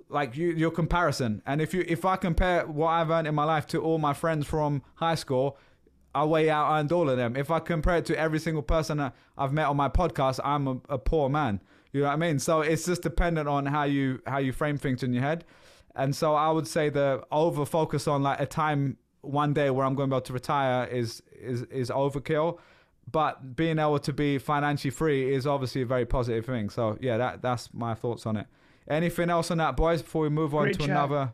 like 0.09 0.37
you, 0.37 0.51
your 0.51 0.71
comparison. 0.71 1.43
And 1.47 1.61
if 1.61 1.75
you 1.75 1.85
if 1.87 2.05
I 2.05 2.17
compare 2.17 2.67
what 2.67 2.89
I've 2.89 3.11
earned 3.11 3.27
in 3.27 3.35
my 3.35 3.45
life 3.45 3.67
to 3.69 3.83
all 3.83 3.99
my 3.99 4.15
friends 4.15 4.47
from 4.47 4.83
high 4.95 5.15
school, 5.15 5.59
I 6.15 6.25
way 6.25 6.51
out 6.51 6.79
earned 6.79 6.93
all 6.93 7.09
of 7.09 7.17
them. 7.17 7.37
If 7.37 7.51
I 7.51 7.61
compare 7.61 7.97
it 7.99 8.07
to 8.07 8.19
every 8.19 8.39
single 8.39 8.63
person 8.63 9.13
I've 9.37 9.53
met 9.53 9.67
on 9.67 9.77
my 9.77 9.89
podcast, 9.89 10.41
I'm 10.45 10.67
a, 10.67 10.81
a, 10.89 10.99
poor 10.99 11.29
man. 11.29 11.61
You 11.93 12.01
know 12.01 12.07
what 12.07 12.15
I 12.15 12.17
mean? 12.17 12.39
So 12.39 12.63
it's 12.63 12.87
just 12.87 13.03
dependent 13.03 13.49
on 13.49 13.67
how 13.67 13.85
you 13.85 14.21
how 14.27 14.39
you 14.39 14.53
frame 14.53 14.79
things 14.79 15.03
in 15.03 15.13
your 15.13 15.23
head. 15.23 15.45
And 15.95 16.15
so 16.15 16.35
I 16.35 16.51
would 16.51 16.67
say 16.67 16.91
the 16.91 17.25
over 17.31 17.67
focus 17.67 18.07
on 18.07 18.23
like 18.23 18.41
a 18.41 18.47
time 18.47 18.99
one 19.21 19.53
day 19.53 19.69
where 19.71 19.85
I'm 19.85 19.95
going 19.95 20.09
to 20.09 20.15
be 20.15 20.17
able 20.17 20.27
to 20.27 20.33
retire 20.33 20.85
is 20.87 21.23
is 21.33 21.63
is 21.65 21.91
overkill. 21.91 22.59
But 23.11 23.57
being 23.57 23.79
able 23.79 23.99
to 24.01 24.13
be 24.13 24.39
financially 24.39 24.91
free 24.91 25.33
is 25.33 25.47
obviously 25.47 25.83
a 25.83 25.87
very 25.87 26.05
positive 26.05 26.45
thing. 26.45 26.69
So 26.69 26.99
yeah, 27.01 27.17
that 27.17 27.43
that's 27.43 27.73
my 27.73 27.95
thoughts 27.95 28.27
on 28.27 28.37
it. 28.37 28.47
Anything 28.89 29.31
else 29.31 29.51
on 29.51 29.59
that, 29.59 29.77
boys? 29.77 30.03
Before 30.03 30.23
we 30.23 30.29
move 30.29 30.55
on 30.55 30.65
Great 30.65 30.75
to 30.75 30.81
chat. 30.81 30.91
another 30.91 31.33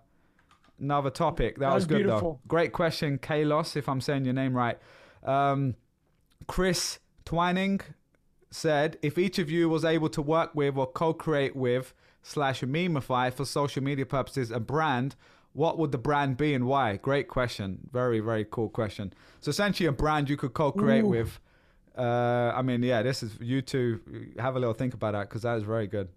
another 0.79 1.11
topic. 1.11 1.57
That, 1.57 1.69
that 1.69 1.75
was, 1.75 1.83
was, 1.83 1.87
good 1.87 2.05
beautiful. 2.05 2.33
though. 2.33 2.49
Great 2.49 2.73
question, 2.73 3.19
Kalos, 3.19 3.77
if 3.77 3.89
I'm 3.89 4.01
saying 4.01 4.25
your 4.25 4.35
name 4.35 4.57
right. 4.57 4.79
Um, 5.23 5.77
Chris 6.47 6.99
Twining 7.25 7.81
said, 8.51 8.99
if 9.03 9.19
each 9.19 9.39
of 9.39 9.51
you 9.51 9.69
was 9.69 9.85
able 9.85 10.09
to 10.11 10.23
work 10.23 10.55
with 10.55 10.77
or 10.77 10.87
co-create 10.87 11.57
with 11.57 11.95
slash 12.23 12.63
memify 12.63 13.33
for 13.33 13.45
social 13.45 13.83
media 13.83 14.05
purposes 14.05 14.51
a 14.51 14.61
brand, 14.61 15.17
what 15.53 15.79
would 15.79 15.93
the 15.93 15.99
brand 15.99 16.37
be 16.37 16.55
and 16.55 16.67
why? 16.67 16.97
Great 16.97 17.29
question. 17.29 17.89
Very, 17.93 18.21
very 18.21 18.45
cool 18.49 18.69
question. 18.69 19.13
So 19.41 19.51
essentially 19.51 19.87
a 19.87 19.93
brand 19.93 20.29
you 20.29 20.37
could 20.37 20.55
co-create 20.55 21.05
Ooh. 21.05 21.09
with. 21.09 21.41
Uh, 21.97 22.53
I 22.55 22.63
mean, 22.63 22.83
yeah, 22.83 23.03
this 23.03 23.23
is 23.23 23.37
you 23.41 23.63
two 23.63 24.01
have 24.39 24.57
a 24.57 24.59
little 24.59 24.75
think 24.75 24.95
about 24.95 25.13
that 25.13 25.29
because 25.29 25.43
that 25.43 25.57
is 25.57 25.63
very 25.63 25.87
good. 25.87 26.09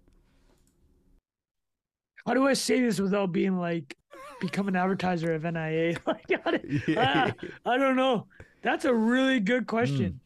How 2.26 2.34
do 2.34 2.46
I 2.46 2.54
say 2.54 2.80
this 2.80 3.00
without 3.00 3.32
being 3.32 3.58
like 3.58 3.96
become 4.40 4.68
an 4.68 4.76
advertiser 4.76 5.34
of 5.34 5.44
NIA? 5.44 5.96
like, 6.06 6.30
I, 6.44 6.60
yeah. 6.88 7.32
I, 7.64 7.74
I, 7.74 7.78
don't 7.78 7.96
know. 7.96 8.26
That's 8.62 8.84
a 8.84 8.94
really 8.94 9.40
good 9.40 9.66
question. 9.66 10.20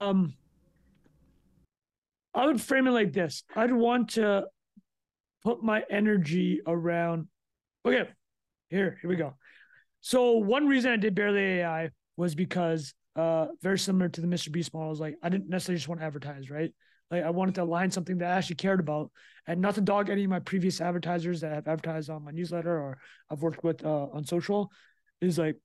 Mm. 0.00 0.06
Um, 0.06 0.34
I 2.34 2.46
would 2.46 2.60
frame 2.60 2.86
it 2.86 2.92
like 2.92 3.12
this: 3.12 3.42
I'd 3.56 3.72
want 3.72 4.10
to 4.10 4.46
put 5.42 5.62
my 5.62 5.82
energy 5.90 6.60
around. 6.66 7.26
Okay, 7.84 8.08
here, 8.70 8.98
here 9.00 9.10
we 9.10 9.16
go. 9.16 9.34
So 10.00 10.32
one 10.32 10.68
reason 10.68 10.92
I 10.92 10.96
did 10.96 11.14
Bearly 11.14 11.60
AI 11.60 11.90
was 12.16 12.34
because 12.34 12.94
uh, 13.16 13.46
very 13.62 13.78
similar 13.78 14.08
to 14.08 14.20
the 14.20 14.26
Mr. 14.26 14.50
Beast 14.50 14.72
model. 14.74 14.92
Is 14.92 15.00
like 15.00 15.16
I 15.22 15.28
didn't 15.28 15.48
necessarily 15.48 15.78
just 15.78 15.88
want 15.88 16.00
to 16.00 16.06
advertise, 16.06 16.50
right? 16.50 16.72
Like 17.10 17.24
I 17.24 17.30
wanted 17.30 17.54
to 17.56 17.62
align 17.62 17.90
something 17.90 18.18
that 18.18 18.30
I 18.30 18.36
actually 18.36 18.56
cared 18.56 18.80
about, 18.80 19.10
and 19.46 19.60
not 19.60 19.74
to 19.76 19.80
dog 19.80 20.10
any 20.10 20.24
of 20.24 20.30
my 20.30 20.40
previous 20.40 20.80
advertisers 20.80 21.40
that 21.40 21.52
have 21.52 21.68
advertised 21.68 22.10
on 22.10 22.24
my 22.24 22.30
newsletter 22.30 22.76
or 22.78 22.98
I've 23.30 23.42
worked 23.42 23.64
with 23.64 23.84
uh, 23.84 24.06
on 24.12 24.24
social. 24.24 24.70
Is 25.20 25.38
like 25.38 25.56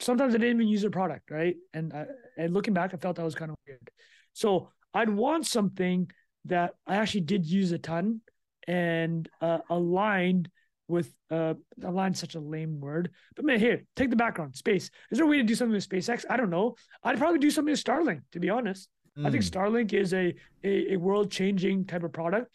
sometimes 0.00 0.34
I 0.34 0.38
didn't 0.38 0.56
even 0.56 0.68
use 0.68 0.82
their 0.82 0.90
product, 0.90 1.30
right? 1.30 1.56
And 1.74 1.92
I, 1.92 2.06
and 2.38 2.54
looking 2.54 2.74
back, 2.74 2.94
I 2.94 2.96
felt 2.96 3.16
that 3.16 3.24
was 3.24 3.34
kind 3.34 3.50
of 3.50 3.56
weird. 3.66 3.90
So 4.32 4.70
I'd 4.94 5.10
want 5.10 5.46
something 5.46 6.10
that 6.46 6.74
I 6.86 6.96
actually 6.96 7.22
did 7.22 7.44
use 7.46 7.72
a 7.72 7.78
ton 7.78 8.20
and 8.66 9.28
uh, 9.40 9.58
aligned 9.68 10.48
with 10.88 11.12
uh 11.30 11.54
aligned 11.82 12.16
such 12.16 12.34
a 12.34 12.40
lame 12.40 12.80
word 12.80 13.10
but 13.34 13.44
man 13.44 13.58
here 13.58 13.84
take 13.96 14.10
the 14.10 14.16
background 14.16 14.54
space 14.54 14.90
is 15.10 15.18
there 15.18 15.26
a 15.26 15.28
way 15.28 15.36
to 15.36 15.42
do 15.42 15.54
something 15.54 15.74
with 15.74 15.88
spacex 15.88 16.24
i 16.30 16.36
don't 16.36 16.50
know 16.50 16.74
i'd 17.04 17.18
probably 17.18 17.38
do 17.38 17.50
something 17.50 17.72
with 17.72 17.82
starlink 17.82 18.20
to 18.30 18.38
be 18.38 18.50
honest 18.50 18.88
Mm. 19.18 19.26
I 19.26 19.30
think 19.30 19.44
mm. 19.44 19.50
Starlink 19.50 19.92
is 19.92 20.12
a 20.12 20.34
a, 20.64 20.94
a 20.94 20.96
world 20.96 21.30
changing 21.30 21.86
type 21.86 22.02
of 22.02 22.12
product. 22.12 22.52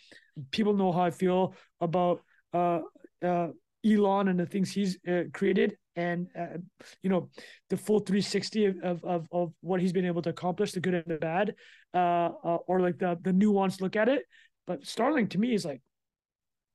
People 0.52 0.74
know 0.74 0.92
how 0.92 1.02
I 1.02 1.12
feel 1.12 1.56
about 1.80 2.22
uh, 2.54 2.80
uh, 3.24 3.48
Elon 3.86 4.28
and 4.28 4.40
the 4.40 4.46
things 4.46 4.72
he's 4.72 4.98
uh, 5.08 5.24
created, 5.34 5.76
and 5.96 6.28
uh, 6.38 6.58
you 7.02 7.10
know 7.10 7.30
the 7.70 7.78
full 7.78 8.00
360 8.00 8.66
of, 8.66 9.04
of 9.04 9.28
of 9.32 9.54
what 9.62 9.82
he's 9.82 9.94
been 9.94 10.06
able 10.06 10.22
to 10.22 10.30
accomplish, 10.30 10.72
the 10.72 10.80
good 10.80 10.94
and 10.94 11.06
the 11.08 11.18
bad, 11.18 11.56
uh, 11.94 12.30
uh, 12.44 12.58
or 12.68 12.80
like 12.80 12.98
the 13.00 13.18
the 13.22 13.32
nuanced 13.32 13.82
look 13.82 13.96
at 13.96 14.10
it. 14.10 14.24
But 14.68 14.84
Starlink 14.84 15.32
to 15.32 15.40
me 15.40 15.54
is 15.54 15.66
like 15.66 15.82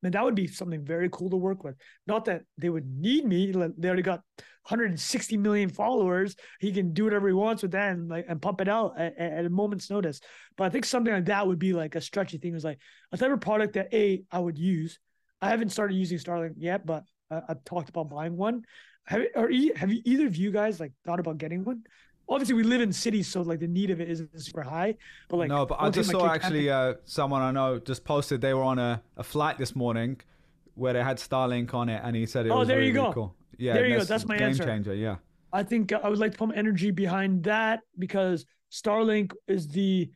and 0.07 0.15
that 0.15 0.23
would 0.23 0.37
be 0.37 0.47
something 0.47 0.85
very 0.85 1.09
cool 1.11 1.29
to 1.31 1.37
work 1.37 1.65
with. 1.65 1.75
Not 2.07 2.27
that 2.27 2.43
they 2.59 2.69
would 2.69 2.87
need 2.87 3.25
me. 3.25 3.51
They 3.51 3.89
already 3.89 4.03
got 4.03 4.21
160 4.69 5.37
million 5.37 5.69
followers. 5.69 6.37
He 6.61 6.71
can 6.71 6.93
do 6.93 7.03
whatever 7.03 7.27
he 7.27 7.35
wants 7.35 7.63
with 7.63 7.73
that 7.73 7.91
and 7.91 8.09
like 8.09 8.25
and 8.29 8.41
pump 8.41 8.61
it 8.61 8.69
out 8.69 8.93
at, 8.97 9.19
at 9.19 9.45
a 9.45 9.51
moment's 9.51 9.91
notice. 9.91 10.21
But 10.57 10.65
I 10.65 10.71
think 10.71 10.85
something 10.85 11.13
like 11.13 11.25
that 11.25 11.45
would 11.45 11.59
be 11.59 11.73
like 11.73 11.97
a 11.97 12.01
stretchy 12.01 12.39
thing. 12.39 12.53
It 12.53 12.55
was 12.55 12.65
like 12.65 12.79
a 13.11 13.17
type 13.17 13.33
of 13.33 13.41
product 13.41 13.75
that 13.75 13.93
a 13.93 14.23
I 14.31 14.39
would 14.39 14.59
use. 14.59 15.01
I 15.43 15.51
haven't 15.51 15.71
started 15.71 15.95
using 15.95 16.19
Starlink 16.19 16.55
yet, 16.57 16.87
but 16.87 17.03
uh, 17.29 17.41
I, 17.49 17.53
have 17.53 17.65
talked 17.65 17.89
about 17.89 18.09
buying 18.09 18.37
one. 18.37 18.63
Have 19.07 19.23
or 19.35 19.51
have 19.75 19.93
you 19.93 20.03
either 20.05 20.29
of 20.29 20.37
you 20.37 20.53
guys 20.53 20.79
like 20.79 20.93
thought 21.05 21.19
about 21.19 21.39
getting 21.39 21.65
one? 21.65 21.83
Obviously 22.29 22.55
we 22.55 22.63
live 22.63 22.81
in 22.81 22.93
cities, 22.93 23.29
so 23.29 23.43
like 23.43 23.61
the 23.61 23.69
need 23.69 23.91
of 23.91 24.01
it 24.01 24.09
isn't 24.11 24.41
super 24.41 24.63
high. 24.63 24.95
But 25.29 25.37
like 25.39 25.49
no, 25.49 25.67
but 25.67 25.77
I 25.81 25.91
just 25.91 26.11
saw 26.11 26.29
actually 26.33 26.71
uh, 26.71 26.95
someone 27.05 27.43
I 27.43 27.51
know 27.51 27.79
just 27.79 28.05
posted 28.05 28.41
they 28.41 28.55
were 28.55 28.63
on 28.63 28.79
a, 28.79 29.03
a 29.17 29.23
flight 29.23 29.59
this 29.59 29.75
morning 29.77 30.21
where 30.75 30.93
they 30.93 31.03
had 31.03 31.17
Starlink 31.19 31.73
on 31.75 31.89
it, 31.89 32.01
and 32.05 32.15
he 32.15 32.27
said 32.27 32.47
it 32.47 32.51
Oh, 32.51 32.59
was 32.59 32.69
there 32.69 32.79
really, 32.79 32.89
you 32.89 32.95
really 32.95 33.09
go. 33.09 33.13
cool. 33.13 33.35
Yeah, 33.59 33.73
There 33.75 33.87
you 33.87 33.97
go. 33.97 34.05
that's 34.05 34.27
my 34.27 34.37
game 34.37 34.49
answer. 34.49 34.65
changer. 34.65 34.95
Yeah. 34.95 35.17
I 35.53 35.63
think 35.63 35.93
I 35.93 36.09
would 36.09 36.19
like 36.19 36.33
to 36.33 36.39
put 36.39 36.55
energy 36.57 36.91
behind 36.91 37.45
that 37.45 37.81
because 37.99 38.45
Starlink 38.71 39.33
is 39.49 39.69
the 39.69 40.11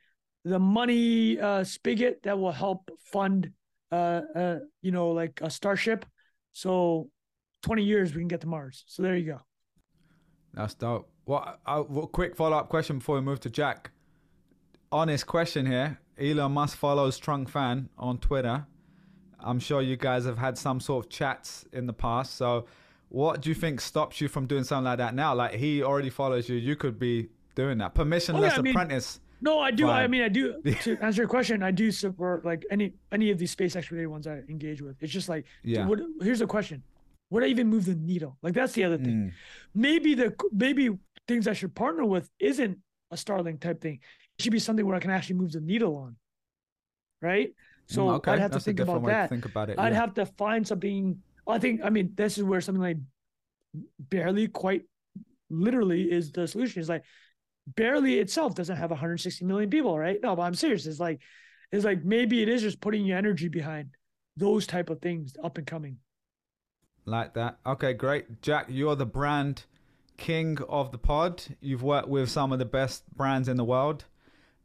the 0.45 0.59
money 0.59 1.39
uh, 1.39 1.65
spigot 1.65 2.23
that 2.25 2.39
will 2.39 2.53
help 2.53 2.91
fund 2.99 3.51
uh, 3.93 4.21
uh 4.35 4.59
you 4.83 4.91
know 4.91 5.11
like 5.11 5.41
a 5.43 5.51
starship. 5.51 6.05
So 6.53 7.09
20 7.63 7.83
years 7.85 8.15
we 8.15 8.21
can 8.21 8.29
get 8.29 8.41
to 8.43 8.47
Mars. 8.47 8.85
So 8.87 9.03
there 9.03 9.17
you 9.17 9.33
go. 9.33 9.41
That's 10.53 10.75
dope. 10.75 11.09
What? 11.31 11.61
Uh, 11.65 11.83
what 11.83 12.11
quick 12.11 12.35
follow 12.35 12.57
up 12.57 12.69
question 12.69 12.99
before 12.99 13.15
we 13.15 13.21
move 13.21 13.39
to 13.41 13.51
Jack. 13.51 13.93
Honest 14.91 15.29
question 15.29 15.65
here. 15.65 16.01
Elon 16.19 16.51
Musk 16.51 16.77
follows 16.77 17.21
Trung 17.21 17.49
Phan 17.49 17.89
on 17.97 18.19
Twitter. 18.19 18.67
I'm 19.39 19.61
sure 19.61 19.81
you 19.81 19.97
guys 19.97 20.25
have 20.25 20.39
had 20.39 20.59
some 20.59 20.81
sort 20.81 21.07
of 21.07 21.09
chats 21.11 21.65
in 21.73 21.87
the 21.87 21.93
past. 21.93 22.35
So, 22.35 22.67
what 23.11 23.43
do 23.43 23.49
you 23.49 23.55
think 23.55 23.81
stops 23.81 24.21
you 24.21 24.27
from 24.27 24.47
doing 24.47 24.65
something 24.65 24.87
like 24.87 24.99
that 24.99 25.15
now? 25.15 25.33
Like 25.37 25.55
he 25.55 25.85
already 25.85 26.11
follows 26.11 26.49
you. 26.49 26.57
You 26.57 26.75
could 26.75 26.99
be 26.99 27.29
doing 27.55 27.79
that. 27.79 27.95
Permissionless 27.95 28.59
I 28.59 28.63
mean- 28.63 28.75
apprentice. 28.75 29.21
No, 29.41 29.61
I 29.61 29.71
do. 29.71 29.89
I 29.89 30.09
mean, 30.09 30.23
I 30.23 30.29
do. 30.29 30.61
To 30.83 30.99
answer 31.01 31.23
your 31.23 31.29
question, 31.29 31.63
I 31.63 31.71
do 31.71 31.93
support 31.93 32.45
like 32.45 32.67
any 32.73 32.95
any 33.13 33.31
of 33.31 33.39
these 33.39 33.53
space 33.53 33.77
explorator 33.77 34.09
ones 34.09 34.27
I 34.27 34.43
engage 34.49 34.83
with. 34.83 34.97
It's 35.01 35.13
just 35.13 35.29
like, 35.29 35.47
Yeah. 35.63 35.87
what, 35.87 36.01
here's 36.21 36.41
the 36.41 36.49
question: 36.49 36.83
Would 37.31 37.45
I 37.45 37.47
even 37.47 37.69
move 37.69 37.85
the 37.87 37.95
needle? 37.95 38.37
Like 38.43 38.53
that's 38.53 38.73
the 38.73 38.83
other 38.83 38.99
thing. 38.99 39.31
Mm. 39.31 39.33
maybe 39.75 40.15
the 40.15 40.35
maybe 40.53 40.91
things 41.31 41.49
I 41.49 41.55
should 41.55 41.75
partner 41.75 42.05
with 42.05 42.29
isn't 42.39 42.79
a 43.11 43.17
Starlink 43.17 43.61
type 43.61 43.81
thing. 43.81 44.01
It 44.39 44.43
should 44.43 44.53
be 44.53 44.59
something 44.59 44.87
where 44.87 44.97
I 44.97 45.01
can 45.01 45.11
actually 45.11 45.37
move 45.37 45.53
the 45.53 45.61
needle 45.61 45.97
on. 45.97 46.17
Right. 47.23 47.55
So 47.87 48.07
Mm, 48.07 48.15
okay, 48.17 48.33
I'd 48.33 48.39
have 48.41 48.51
to 48.53 48.59
that's 48.59 48.67
a 48.67 48.67
think 48.67 48.81
about 48.81 49.05
that. 49.07 49.23
to 49.23 49.29
think 49.29 49.45
about 49.47 49.71
it. 49.71 49.79
I'd 49.79 49.93
yeah. 49.93 50.01
have 50.01 50.15
to 50.15 50.27
find 50.27 50.67
something. 50.67 51.23
I 51.47 51.59
think. 51.59 51.81
I 51.85 51.91
mean, 51.91 52.13
this 52.15 52.39
is 52.39 52.45
where 52.45 52.61
something 52.61 52.83
like 52.83 52.99
Bearly, 53.99 54.49
quite 54.49 54.83
literally, 55.49 56.11
is 56.11 56.33
the 56.33 56.47
solution. 56.49 56.81
Is 56.81 56.89
like 56.89 57.05
Bearly 57.77 58.19
itself 58.19 58.55
doesn't 58.55 58.77
have 58.77 58.91
160 58.91 59.45
million 59.45 59.71
people, 59.71 59.99
right? 59.99 60.19
No, 60.23 60.37
but 60.37 60.43
I'm 60.43 60.55
serious. 60.55 60.87
It's 60.87 61.01
like, 61.01 61.21
it's 61.73 61.85
like 61.85 62.05
maybe 62.05 62.43
it 62.43 62.49
is 62.49 62.63
just 62.63 62.81
putting 62.81 63.05
your 63.05 63.19
energy 63.19 63.49
behind 63.49 63.91
those 64.37 64.67
type 64.67 64.91
of 64.91 65.01
things 65.01 65.35
up 65.43 65.59
and 65.59 65.67
coming. 65.67 65.99
Like 67.07 67.35
that. 67.35 67.59
Okay, 67.67 67.93
great. 67.93 68.43
Jack, 68.43 68.67
you're 68.69 68.97
the 68.97 69.07
brand 69.07 69.65
king 70.21 70.59
of 70.69 70.93
the 70.93 70.99
pod. 70.99 71.43
You've 71.61 71.83
worked 71.83 72.09
with 72.09 72.31
some 72.31 72.53
of 72.53 72.61
the 72.61 72.65
best 72.65 73.03
brands 73.17 73.49
in 73.49 73.57
the 73.57 73.65
world 73.65 74.05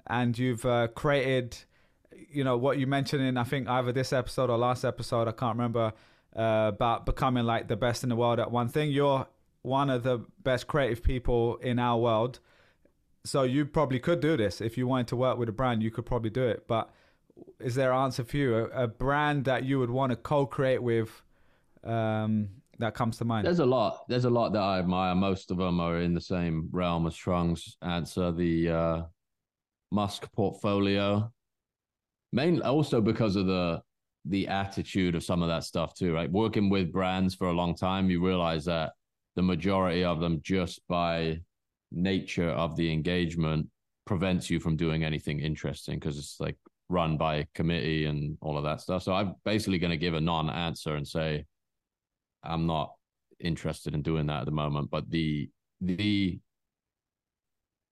and 0.05 0.37
you've 0.37 0.65
uh, 0.65 0.89
created, 0.89 1.57
you 2.29 2.43
know, 2.43 2.57
what 2.57 2.77
you 2.77 2.85
mentioned 2.85 3.23
in, 3.23 3.37
I 3.37 3.43
think, 3.43 3.67
either 3.67 3.91
this 3.91 4.13
episode 4.13 4.49
or 4.51 4.57
last 4.57 4.85
episode, 4.85 5.27
I 5.27 5.31
can't 5.31 5.57
remember, 5.57 5.93
uh, 6.35 6.71
about 6.73 7.05
becoming 7.05 7.45
like 7.45 7.67
the 7.67 7.75
best 7.75 8.03
in 8.03 8.09
the 8.09 8.15
world 8.15 8.39
at 8.39 8.51
one 8.51 8.67
thing. 8.67 8.91
You're 8.91 9.27
one 9.63 9.89
of 9.89 10.03
the 10.03 10.23
best 10.43 10.67
creative 10.67 11.01
people 11.01 11.57
in 11.57 11.79
our 11.79 11.97
world. 11.97 12.39
So 13.23 13.41
you 13.41 13.65
probably 13.65 13.99
could 13.99 14.19
do 14.19 14.37
this. 14.37 14.61
If 14.61 14.77
you 14.77 14.85
wanted 14.85 15.07
to 15.07 15.15
work 15.15 15.39
with 15.39 15.49
a 15.49 15.53
brand, 15.53 15.81
you 15.81 15.89
could 15.89 16.05
probably 16.05 16.29
do 16.29 16.43
it. 16.43 16.67
But 16.67 16.91
is 17.59 17.73
there 17.73 17.91
an 17.91 18.03
answer 18.03 18.23
for 18.23 18.37
you? 18.37 18.55
A, 18.55 18.83
a 18.83 18.87
brand 18.87 19.45
that 19.45 19.63
you 19.63 19.79
would 19.79 19.89
want 19.89 20.11
to 20.11 20.15
co 20.15 20.45
create 20.45 20.83
with 20.83 21.23
um, 21.83 22.49
that 22.79 22.93
comes 22.93 23.17
to 23.17 23.25
mind? 23.25 23.45
There's 23.45 23.59
a 23.59 23.65
lot. 23.65 24.05
There's 24.07 24.25
a 24.25 24.29
lot 24.29 24.53
that 24.53 24.61
I 24.61 24.79
admire. 24.79 25.15
Most 25.15 25.51
of 25.51 25.57
them 25.57 25.79
are 25.79 25.99
in 25.99 26.13
the 26.13 26.21
same 26.21 26.69
realm 26.71 27.07
as 27.07 27.15
Trung's 27.15 27.77
answer. 27.81 28.31
The 28.31 28.69
uh, 28.69 29.01
Musk 29.91 30.31
portfolio, 30.33 31.31
mainly 32.31 32.61
also 32.61 33.01
because 33.01 33.35
of 33.35 33.47
the 33.47 33.81
the 34.27 34.47
attitude 34.47 35.13
of 35.13 35.23
some 35.23 35.41
of 35.41 35.47
that 35.49 35.63
stuff 35.63 35.93
too. 35.93 36.13
Right, 36.13 36.31
working 36.31 36.69
with 36.69 36.91
brands 36.91 37.35
for 37.35 37.47
a 37.47 37.53
long 37.53 37.75
time, 37.75 38.09
you 38.09 38.25
realize 38.25 38.65
that 38.65 38.93
the 39.35 39.43
majority 39.43 40.03
of 40.03 40.19
them, 40.19 40.39
just 40.43 40.81
by 40.87 41.39
nature 41.91 42.49
of 42.49 42.75
the 42.75 42.91
engagement, 42.91 43.67
prevents 44.05 44.49
you 44.49 44.59
from 44.59 44.75
doing 44.75 45.03
anything 45.03 45.39
interesting 45.39 45.99
because 45.99 46.17
it's 46.17 46.39
like 46.39 46.57
run 46.89 47.17
by 47.17 47.47
committee 47.55 48.05
and 48.05 48.37
all 48.41 48.57
of 48.57 48.63
that 48.63 48.81
stuff. 48.81 49.03
So 49.03 49.13
I'm 49.13 49.35
basically 49.43 49.79
going 49.79 49.91
to 49.91 49.97
give 49.97 50.13
a 50.13 50.21
non-answer 50.21 50.95
and 50.95 51.07
say 51.07 51.45
I'm 52.45 52.65
not 52.65 52.93
interested 53.39 53.93
in 53.93 54.01
doing 54.01 54.27
that 54.27 54.41
at 54.41 54.45
the 54.45 54.51
moment. 54.51 54.89
But 54.89 55.09
the 55.09 55.49
the 55.81 56.39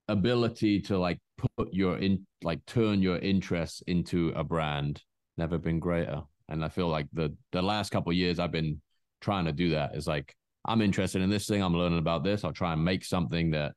ability 0.08 0.82
to 0.82 0.98
like 0.98 1.20
put 1.38 1.74
your 1.74 1.98
in 1.98 2.26
like 2.44 2.66
turn 2.66 3.02
your 3.02 3.18
interests 3.18 3.82
into 3.88 4.34
a 4.36 4.44
brand 4.44 5.02
never 5.38 5.58
been 5.58 5.80
greater. 5.80 6.22
And 6.50 6.63
I 6.63 6.70
feel 6.70 6.88
like 6.88 7.08
the 7.13 7.36
the 7.52 7.62
last 7.62 7.89
couple 7.92 8.12
years 8.13 8.39
I've 8.39 8.52
been 8.52 8.82
trying 9.22 9.46
to 9.46 9.52
do 9.52 9.72
that 9.72 9.96
is 9.96 10.08
like 10.08 10.36
I'm 10.66 10.82
interested 10.82 11.22
in 11.22 11.30
this 11.30 11.48
thing. 11.48 11.62
I'm 11.62 11.74
learning 11.76 12.00
about 12.00 12.24
this. 12.24 12.44
I'll 12.44 12.54
try 12.54 12.74
and 12.74 12.84
make 12.84 13.04
something 13.04 13.52
that 13.52 13.74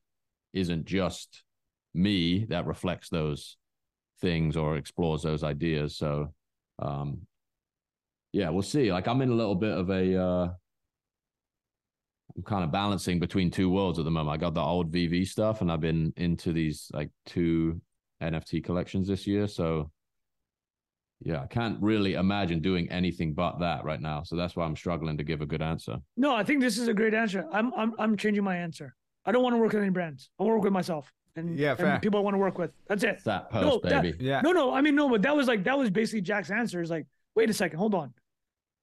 isn't 0.53 0.85
just 0.85 1.43
me 1.95 2.45
that 2.47 2.67
reflects 2.67 3.09
those 3.09 3.57
things 4.21 4.57
or 4.57 4.77
explores 4.77 5.23
those 5.23 5.45
ideas. 5.45 5.97
So 5.97 6.33
um 6.79 7.23
yeah, 8.33 8.51
we'll 8.51 8.62
see. 8.62 8.93
Like 8.93 9.09
I'm 9.09 9.23
in 9.23 9.31
a 9.31 9.35
little 9.35 9.55
bit 9.55 9.73
of 9.77 9.91
a 9.91 10.23
uh 10.23 10.49
I'm 12.37 12.42
kind 12.42 12.64
of 12.64 12.70
balancing 12.70 13.18
between 13.18 13.51
two 13.51 13.70
worlds 13.70 13.99
at 13.99 14.05
the 14.05 14.11
moment. 14.11 14.35
I 14.35 14.37
got 14.37 14.55
the 14.55 14.61
old 14.61 14.92
VV 14.92 15.27
stuff 15.27 15.61
and 15.62 15.72
I've 15.72 15.81
been 15.81 16.12
into 16.16 16.53
these 16.53 16.90
like 16.92 17.11
two 17.25 17.81
NFT 18.22 18.62
collections 18.62 19.09
this 19.09 19.27
year. 19.27 19.46
So 19.46 19.90
yeah, 21.22 21.42
I 21.42 21.46
can't 21.46 21.81
really 21.81 22.12
imagine 22.14 22.61
doing 22.61 22.90
anything 22.90 23.33
but 23.33 23.59
that 23.61 23.85
right 23.85 24.01
now. 24.01 24.22
So 24.22 24.37
that's 24.37 24.55
why 24.55 24.66
I'm 24.66 24.77
struggling 24.77 25.16
to 25.16 25.25
give 25.25 25.40
a 25.40 25.46
good 25.46 25.62
answer. 25.62 25.96
No, 26.16 26.35
I 26.35 26.44
think 26.44 26.61
this 26.61 26.77
is 26.77 26.88
a 26.88 26.94
great 26.94 27.14
answer. 27.14 27.46
I'm 27.53 27.72
I'm 27.75 27.94
I'm 27.99 28.16
changing 28.18 28.44
my 28.44 28.57
answer. 28.57 28.94
I 29.25 29.33
don't 29.33 29.42
want 29.42 29.55
to 29.55 29.59
work 29.59 29.72
with 29.72 29.83
any 29.83 29.90
brands. 29.90 30.29
I 30.38 30.42
want 30.42 30.53
to 30.53 30.57
work 30.57 30.64
with 30.64 30.72
myself 30.75 31.11
and, 31.37 31.59
Yeah, 31.59 31.75
and 31.79 32.03
people 32.03 32.20
I 32.20 32.22
want 32.22 32.35
to 32.35 32.38
work 32.38 32.59
with. 32.59 32.70
That's 32.87 33.03
it. 33.03 33.25
That 33.25 33.51
post, 33.51 33.85
No, 33.85 33.90
that- 33.90 34.03
baby. 34.03 34.18
yeah. 34.20 34.42
No, 34.42 34.53
no, 34.53 34.75
I 34.75 34.83
mean 34.83 34.94
no, 34.94 35.09
but 35.09 35.22
that 35.22 35.35
was 35.35 35.49
like 35.49 35.64
that 35.64 35.79
was 35.79 35.88
basically 35.88 36.20
Jack's 36.20 36.51
answer. 36.51 36.83
Is 36.83 36.90
like, 36.90 37.07
wait 37.35 37.49
a 37.49 37.55
second, 37.55 37.79
hold 37.79 37.94
on. 37.94 38.12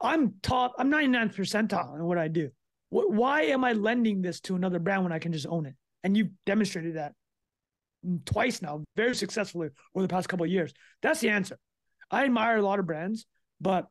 I'm 0.02 0.34
top. 0.42 0.74
I'm 0.80 0.90
99th 0.92 1.36
percentile 1.36 1.96
in 1.96 2.04
what 2.04 2.18
I 2.18 2.28
do. 2.28 2.50
Wh- 2.94 3.10
Why 3.10 3.42
am 3.44 3.64
I 3.64 3.74
lending 3.74 4.22
this 4.22 4.40
to 4.42 4.56
another 4.56 4.80
brand 4.80 5.04
when 5.04 5.12
I 5.12 5.20
can 5.20 5.34
just 5.34 5.48
own 5.48 5.66
it? 5.66 5.76
And 6.04 6.16
you've 6.16 6.32
demonstrated 6.46 6.96
that 6.96 7.14
twice 8.26 8.62
now, 8.62 8.84
very 8.96 9.16
successfully 9.16 9.70
over 9.96 10.04
the 10.06 10.14
past 10.14 10.30
couple 10.30 10.46
of 10.46 10.52
years. 10.52 10.74
That's 11.02 11.20
the 11.20 11.30
answer. 11.30 11.58
I 12.12 12.26
admire 12.26 12.58
a 12.58 12.62
lot 12.62 12.80
of 12.80 12.86
brands, 12.86 13.26
but 13.60 13.88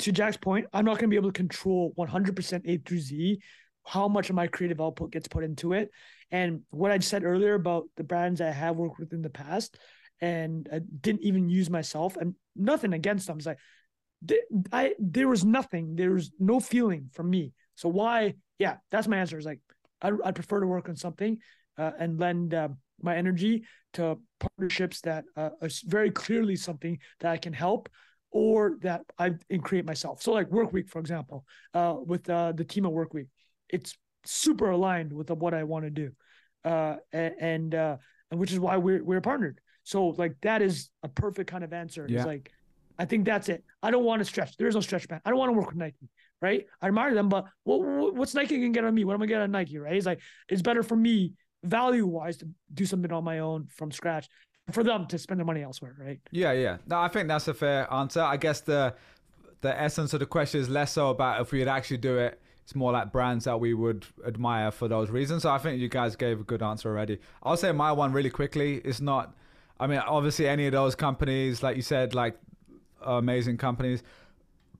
to 0.00 0.12
Jack's 0.12 0.38
point, 0.38 0.66
I'm 0.72 0.84
not 0.84 0.92
going 0.92 1.04
to 1.04 1.08
be 1.08 1.16
able 1.16 1.30
to 1.30 1.36
control 1.38 1.92
100% 1.96 2.62
A 2.64 2.78
through 2.78 3.00
Z 3.00 3.40
how 3.84 4.08
much 4.08 4.30
of 4.30 4.36
my 4.36 4.46
creative 4.46 4.80
output 4.80 5.10
gets 5.10 5.28
put 5.28 5.44
into 5.44 5.72
it. 5.72 5.90
And 6.30 6.62
what 6.70 6.90
I 6.90 6.98
said 6.98 7.24
earlier 7.24 7.54
about 7.54 7.84
the 7.96 8.04
brands 8.04 8.40
I 8.40 8.50
have 8.50 8.76
worked 8.76 8.98
with 8.98 9.12
in 9.12 9.22
the 9.22 9.30
past 9.30 9.78
and 10.20 10.68
I 10.72 10.80
didn't 11.00 11.22
even 11.22 11.48
use 11.48 11.70
myself 11.70 12.16
and 12.16 12.34
nothing 12.54 12.92
against 12.92 13.26
them. 13.26 13.38
It's 13.38 13.46
like, 13.46 13.58
I, 14.70 14.94
there 14.98 15.28
was 15.28 15.44
nothing, 15.44 15.96
there 15.96 16.12
was 16.12 16.30
no 16.38 16.60
feeling 16.60 17.10
from 17.12 17.30
me. 17.30 17.52
So 17.80 17.88
why? 17.88 18.34
Yeah, 18.58 18.76
that's 18.90 19.08
my 19.08 19.16
answer. 19.16 19.38
Is 19.38 19.46
like, 19.46 19.60
I, 20.02 20.10
I 20.22 20.32
prefer 20.32 20.60
to 20.60 20.66
work 20.66 20.90
on 20.90 20.96
something 20.96 21.38
uh, 21.78 21.92
and 21.98 22.20
lend 22.20 22.52
uh, 22.52 22.68
my 23.00 23.16
energy 23.16 23.64
to 23.94 24.18
partnerships 24.38 25.00
that 25.00 25.24
uh, 25.34 25.50
are 25.62 25.70
very 25.86 26.10
clearly 26.10 26.56
something 26.56 26.98
that 27.20 27.32
I 27.32 27.38
can 27.38 27.54
help 27.54 27.88
or 28.30 28.76
that 28.82 29.00
I 29.18 29.30
can 29.48 29.62
create 29.62 29.86
myself. 29.86 30.20
So 30.20 30.32
like 30.32 30.50
Workweek, 30.50 30.90
for 30.90 30.98
example, 30.98 31.46
uh, 31.72 31.96
with 32.04 32.28
uh, 32.28 32.52
the 32.52 32.64
team 32.64 32.84
at 32.84 32.92
Workweek, 32.92 33.28
it's 33.70 33.96
super 34.26 34.70
aligned 34.70 35.10
with 35.10 35.30
what 35.30 35.54
I 35.54 35.64
want 35.64 35.86
to 35.86 35.90
do, 35.90 36.10
uh, 36.64 36.96
and 37.14 37.74
uh, 37.74 37.96
and 38.30 38.38
which 38.38 38.52
is 38.52 38.60
why 38.60 38.76
we're 38.76 39.02
we're 39.02 39.22
partnered. 39.22 39.58
So 39.84 40.08
like 40.08 40.36
that 40.42 40.60
is 40.60 40.90
a 41.02 41.08
perfect 41.08 41.50
kind 41.50 41.64
of 41.64 41.72
answer. 41.72 42.06
Yeah. 42.06 42.18
It's 42.18 42.26
like 42.26 42.52
I 42.98 43.06
think 43.06 43.24
that's 43.24 43.48
it. 43.48 43.64
I 43.82 43.90
don't 43.90 44.04
want 44.04 44.20
to 44.20 44.26
stretch. 44.26 44.58
There 44.58 44.68
is 44.68 44.74
no 44.74 44.82
stretch 44.82 45.08
band. 45.08 45.22
I 45.24 45.30
don't 45.30 45.38
want 45.38 45.48
to 45.48 45.58
work 45.58 45.68
with 45.68 45.76
Nike, 45.76 46.10
right? 46.40 46.66
I 46.80 46.88
admire 46.88 47.14
them, 47.14 47.28
but 47.28 47.46
what, 47.64 47.80
what- 47.80 48.14
what's 48.14 48.34
Nike 48.34 48.56
gonna 48.56 48.70
get 48.70 48.84
on 48.84 48.94
me? 48.94 49.04
What 49.04 49.14
am 49.14 49.22
I 49.22 49.26
gonna 49.26 49.40
get 49.40 49.42
on 49.42 49.50
Nike, 49.52 49.78
right? 49.78 49.94
It's 49.96 50.06
like 50.06 50.20
it's 50.48 50.62
better 50.62 50.82
for 50.82 50.96
me 50.96 51.34
value 51.64 52.06
wise 52.06 52.38
to 52.38 52.48
do 52.72 52.86
something 52.86 53.12
on 53.12 53.22
my 53.24 53.40
own 53.40 53.68
from 53.76 53.92
scratch, 53.92 54.28
for 54.72 54.82
them 54.82 55.06
to 55.06 55.18
spend 55.18 55.38
their 55.40 55.44
money 55.44 55.62
elsewhere, 55.62 55.94
right? 55.98 56.20
Yeah, 56.30 56.52
yeah. 56.52 56.78
No, 56.86 56.98
I 57.00 57.08
think 57.08 57.28
that's 57.28 57.48
a 57.48 57.54
fair 57.54 57.92
answer. 57.92 58.20
I 58.22 58.36
guess 58.36 58.60
the 58.60 58.94
the 59.62 59.78
essence 59.78 60.14
of 60.14 60.20
the 60.20 60.26
question 60.26 60.60
is 60.60 60.70
less 60.70 60.92
so 60.92 61.10
about 61.10 61.40
if 61.42 61.52
we'd 61.52 61.68
actually 61.68 61.98
do 61.98 62.16
it. 62.18 62.40
It's 62.64 62.74
more 62.74 62.92
like 62.92 63.10
brands 63.12 63.44
that 63.46 63.58
we 63.58 63.74
would 63.74 64.06
admire 64.24 64.70
for 64.70 64.86
those 64.86 65.10
reasons. 65.10 65.42
So 65.42 65.50
I 65.50 65.58
think 65.58 65.80
you 65.80 65.88
guys 65.88 66.14
gave 66.14 66.40
a 66.40 66.44
good 66.44 66.62
answer 66.62 66.88
already. 66.88 67.18
I'll 67.42 67.56
say 67.56 67.72
my 67.72 67.90
one 67.90 68.12
really 68.12 68.30
quickly. 68.30 68.76
It's 68.84 69.00
not. 69.00 69.34
I 69.80 69.86
mean, 69.88 69.98
obviously, 69.98 70.46
any 70.46 70.66
of 70.66 70.72
those 70.72 70.94
companies, 70.94 71.62
like 71.64 71.74
you 71.76 71.82
said, 71.82 72.14
like 72.14 72.38
amazing 73.02 73.56
companies. 73.56 74.02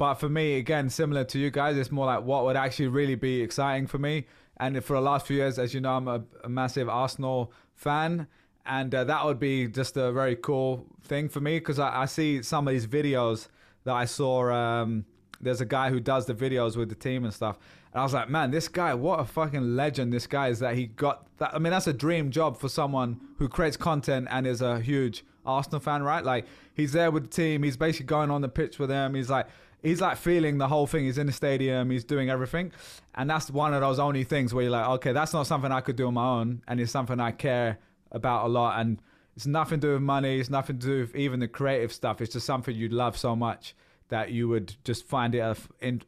But 0.00 0.14
for 0.14 0.30
me, 0.30 0.56
again, 0.56 0.88
similar 0.88 1.24
to 1.24 1.38
you 1.38 1.50
guys, 1.50 1.76
it's 1.76 1.90
more 1.90 2.06
like 2.06 2.24
what 2.24 2.44
would 2.46 2.56
actually 2.56 2.88
really 2.88 3.16
be 3.16 3.42
exciting 3.42 3.86
for 3.86 3.98
me. 3.98 4.24
And 4.56 4.82
for 4.82 4.94
the 4.94 5.02
last 5.02 5.26
few 5.26 5.36
years, 5.36 5.58
as 5.58 5.74
you 5.74 5.82
know, 5.82 5.92
I'm 5.92 6.08
a, 6.08 6.22
a 6.42 6.48
massive 6.48 6.88
Arsenal 6.88 7.52
fan. 7.74 8.26
And 8.64 8.94
uh, 8.94 9.04
that 9.04 9.26
would 9.26 9.38
be 9.38 9.66
just 9.66 9.98
a 9.98 10.10
very 10.10 10.36
cool 10.36 10.86
thing 11.02 11.28
for 11.28 11.40
me 11.40 11.58
because 11.58 11.78
I, 11.78 12.04
I, 12.04 12.06
see 12.06 12.40
some 12.42 12.66
of 12.66 12.72
these 12.72 12.86
videos 12.86 13.48
that 13.84 13.92
I 13.92 14.06
saw. 14.06 14.50
Um, 14.50 15.04
there's 15.38 15.60
a 15.60 15.66
guy 15.66 15.90
who 15.90 16.00
does 16.00 16.24
the 16.24 16.34
videos 16.34 16.78
with 16.78 16.88
the 16.88 16.94
team 16.94 17.24
and 17.24 17.34
stuff. 17.34 17.58
And 17.92 18.00
I 18.00 18.02
was 18.02 18.14
like, 18.14 18.30
man, 18.30 18.50
this 18.50 18.68
guy, 18.68 18.94
what 18.94 19.20
a 19.20 19.26
fucking 19.26 19.76
legend 19.76 20.14
this 20.14 20.26
guy 20.26 20.48
is 20.48 20.60
that 20.60 20.76
he 20.76 20.86
got 20.86 21.26
that. 21.36 21.54
I 21.54 21.58
mean, 21.58 21.72
that's 21.72 21.88
a 21.88 21.92
dream 21.92 22.30
job 22.30 22.58
for 22.58 22.70
someone 22.70 23.20
who 23.36 23.50
creates 23.50 23.76
content 23.76 24.28
and 24.30 24.46
is 24.46 24.62
a 24.62 24.80
huge 24.80 25.26
Arsenal 25.44 25.80
fan, 25.80 26.02
right? 26.02 26.24
Like, 26.24 26.46
he's 26.72 26.92
there 26.92 27.10
with 27.10 27.24
the 27.24 27.28
team. 27.30 27.64
He's 27.64 27.76
basically 27.76 28.06
going 28.06 28.30
on 28.30 28.40
the 28.40 28.48
pitch 28.48 28.78
with 28.78 28.88
them. 28.88 29.14
He's 29.14 29.28
like, 29.28 29.46
he's 29.82 30.00
like 30.00 30.16
feeling 30.16 30.58
the 30.58 30.68
whole 30.68 30.86
thing. 30.86 31.04
He's 31.04 31.18
in 31.18 31.26
the 31.26 31.32
stadium. 31.32 31.90
He's 31.90 32.04
doing 32.04 32.30
everything, 32.30 32.72
and 33.14 33.28
that's 33.28 33.50
one 33.50 33.74
of 33.74 33.80
those 33.80 33.98
only 33.98 34.24
things 34.24 34.52
where 34.52 34.62
you're 34.62 34.72
like, 34.72 34.88
okay, 34.88 35.12
that's 35.12 35.32
not 35.32 35.46
something 35.46 35.72
I 35.72 35.80
could 35.80 35.96
do 35.96 36.06
on 36.06 36.14
my 36.14 36.26
own, 36.40 36.62
and 36.68 36.80
it's 36.80 36.92
something 36.92 37.20
I 37.20 37.32
care 37.32 37.78
about 38.12 38.46
a 38.46 38.48
lot. 38.48 38.80
And 38.80 39.00
it's 39.36 39.46
nothing 39.46 39.80
to 39.80 39.86
do 39.86 39.92
with 39.94 40.02
money. 40.02 40.40
It's 40.40 40.50
nothing 40.50 40.78
to 40.78 40.86
do 40.86 41.00
with 41.00 41.16
even 41.16 41.40
the 41.40 41.48
creative 41.48 41.92
stuff. 41.92 42.20
It's 42.20 42.32
just 42.32 42.46
something 42.46 42.74
you 42.74 42.88
love 42.88 43.16
so 43.16 43.34
much 43.36 43.74
that 44.08 44.30
you 44.30 44.48
would 44.48 44.74
just 44.84 45.06
find 45.06 45.34
it 45.34 45.38
a, 45.38 45.56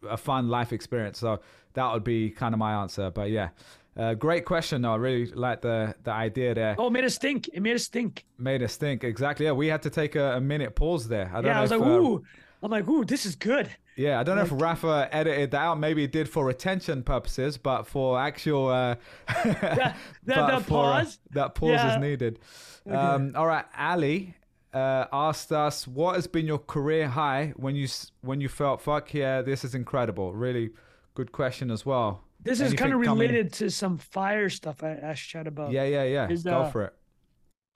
a 0.09 0.17
fun 0.17 0.49
life 0.49 0.73
experience. 0.73 1.19
So 1.19 1.41
that 1.75 1.93
would 1.93 2.05
be 2.05 2.31
kind 2.31 2.55
of 2.55 2.59
my 2.59 2.83
answer. 2.83 3.11
But 3.11 3.31
yeah. 3.31 3.51
Uh, 3.95 4.15
great 4.15 4.47
question, 4.47 4.81
though. 4.81 4.95
I 4.95 4.97
really 4.97 5.27
like 5.27 5.61
the 5.61 5.95
the 6.03 6.13
idea 6.13 6.55
there. 6.55 6.75
Oh, 6.79 6.87
it 6.87 6.93
made 6.93 7.05
us 7.05 7.19
think. 7.19 7.49
It 7.53 7.61
made 7.61 7.75
us 7.75 7.85
stink. 7.85 8.25
Made 8.39 8.63
us 8.63 8.73
stink. 8.73 9.05
Exactly. 9.05 9.45
Yeah, 9.45 9.53
we 9.53 9.67
had 9.67 9.83
to 9.83 9.91
take 9.91 10.17
a, 10.17 10.37
a 10.37 10.41
minute 10.41 10.75
pause 10.75 11.09
there. 11.09 11.31
I 11.31 11.35
don't 11.37 11.45
yeah, 11.45 11.53
know 11.53 11.59
I 11.59 11.63
was 11.63 11.73
if, 11.73 11.81
like, 11.81 11.89
uh, 11.89 11.93
ooh, 11.93 12.25
I'm 12.63 12.71
like, 12.71 12.89
ooh, 12.89 13.05
this 13.05 13.27
is 13.27 13.35
good. 13.35 13.69
Yeah, 13.97 14.21
I 14.21 14.23
don't 14.23 14.39
like, 14.39 14.51
know 14.51 14.57
if 14.57 14.63
Rafa 14.63 15.09
edited 15.11 15.51
that 15.51 15.61
out. 15.61 15.79
Maybe 15.79 16.05
it 16.05 16.13
did 16.13 16.29
for 16.29 16.45
retention 16.45 17.03
purposes, 17.03 17.59
but 17.59 17.87
for 17.87 18.19
actual 18.19 18.69
uh, 18.69 18.95
that, 19.27 19.55
that, 19.63 19.97
that 20.25 20.63
for, 20.63 20.85
uh, 20.85 21.03
pause, 21.03 21.19
uh, 21.25 21.29
that 21.33 21.55
pause 21.55 21.71
yeah. 21.71 21.95
is 21.95 22.01
needed. 22.01 22.39
Okay. 22.87 22.97
Um, 22.97 23.33
all 23.37 23.47
right, 23.47 23.65
Ali 23.77 24.35
uh, 24.73 25.07
asked 25.13 25.53
us, 25.53 25.87
"What 25.87 26.15
has 26.15 26.27
been 26.27 26.47
your 26.47 26.59
career 26.59 27.09
high 27.09 27.53
when 27.57 27.75
you 27.75 27.89
when 28.23 28.41
you 28.41 28.49
felt 28.49 28.81
fuck 28.81 29.13
yeah, 29.13 29.43
this 29.43 29.65
is 29.65 29.75
incredible?" 29.75 30.33
Really 30.33 30.71
good 31.15 31.33
question 31.33 31.71
as 31.71 31.85
well. 31.85 32.25
This 32.41 32.61
Anything 32.61 32.75
is 32.75 32.81
kind 32.81 32.95
of 32.95 33.01
related 33.01 33.53
to 33.55 33.71
some 33.71 33.99
fire 33.99 34.49
stuff 34.49 34.83
I 34.83 34.91
asked 34.91 35.29
Chad 35.29 35.47
about. 35.47 35.71
Yeah, 35.71 35.85
yeah, 35.85 36.05
yeah. 36.05 36.29
Is, 36.29 36.45
Go 36.45 36.63
uh, 36.63 36.71
for 36.71 36.85
it. 36.85 36.95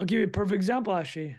I'll 0.01 0.07
give 0.07 0.19
you 0.19 0.25
a 0.25 0.29
perfect 0.29 0.55
example, 0.57 0.95
actually. 0.95 1.37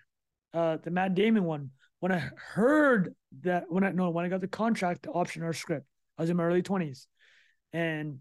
Uh, 0.53 0.77
the 0.81 0.91
Matt 0.91 1.13
Damon 1.13 1.43
one 1.43 1.71
when 1.99 2.11
I 2.11 2.29
heard 2.53 3.15
that 3.41 3.65
when 3.69 3.83
I 3.83 3.91
no 3.91 4.09
when 4.09 4.25
I 4.25 4.29
got 4.29 4.41
the 4.41 4.47
contract 4.47 5.03
to 5.03 5.11
option 5.11 5.43
our 5.43 5.53
script, 5.53 5.85
I 6.17 6.23
was 6.23 6.29
in 6.29 6.37
my 6.37 6.43
early 6.43 6.61
twenties, 6.61 7.07
and 7.73 8.19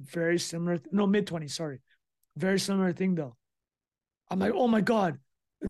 very 0.00 0.38
similar 0.38 0.78
no 0.92 1.06
mid 1.06 1.26
twenties 1.26 1.54
sorry, 1.54 1.80
very 2.36 2.58
similar 2.58 2.92
thing 2.92 3.14
though. 3.14 3.36
I'm 4.30 4.38
like 4.38 4.52
oh 4.54 4.68
my 4.68 4.80
god, 4.80 5.18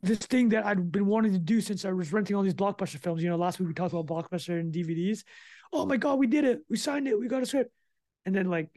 this 0.03 0.19
thing 0.19 0.51
that 0.51 0.66
I'd 0.66 0.92
been 0.92 1.07
wanting 1.07 1.33
to 1.33 1.38
do 1.38 1.61
since 1.61 1.85
I 1.85 1.92
was 1.92 2.12
renting 2.12 2.37
all 2.37 2.42
these 2.42 2.55
blockbuster 2.55 2.99
films. 2.99 3.23
You 3.23 3.31
know, 3.31 3.37
last 3.37 3.59
week 3.59 3.69
we 3.69 3.75
talked 3.75 3.95
about 3.95 4.07
blockbuster 4.07 4.61
and 4.61 4.73
DVDs. 4.73 5.25
Oh 5.73 5.87
my 5.87 5.97
god, 5.97 6.19
we 6.19 6.27
did 6.27 6.45
it! 6.45 6.61
We 6.69 6.77
signed 6.77 7.09
it. 7.09 7.19
We 7.19 7.29
got 7.29 7.42
a 7.42 7.47
script, 7.47 7.73
and 8.25 8.35
then 8.35 8.51
like 8.51 8.69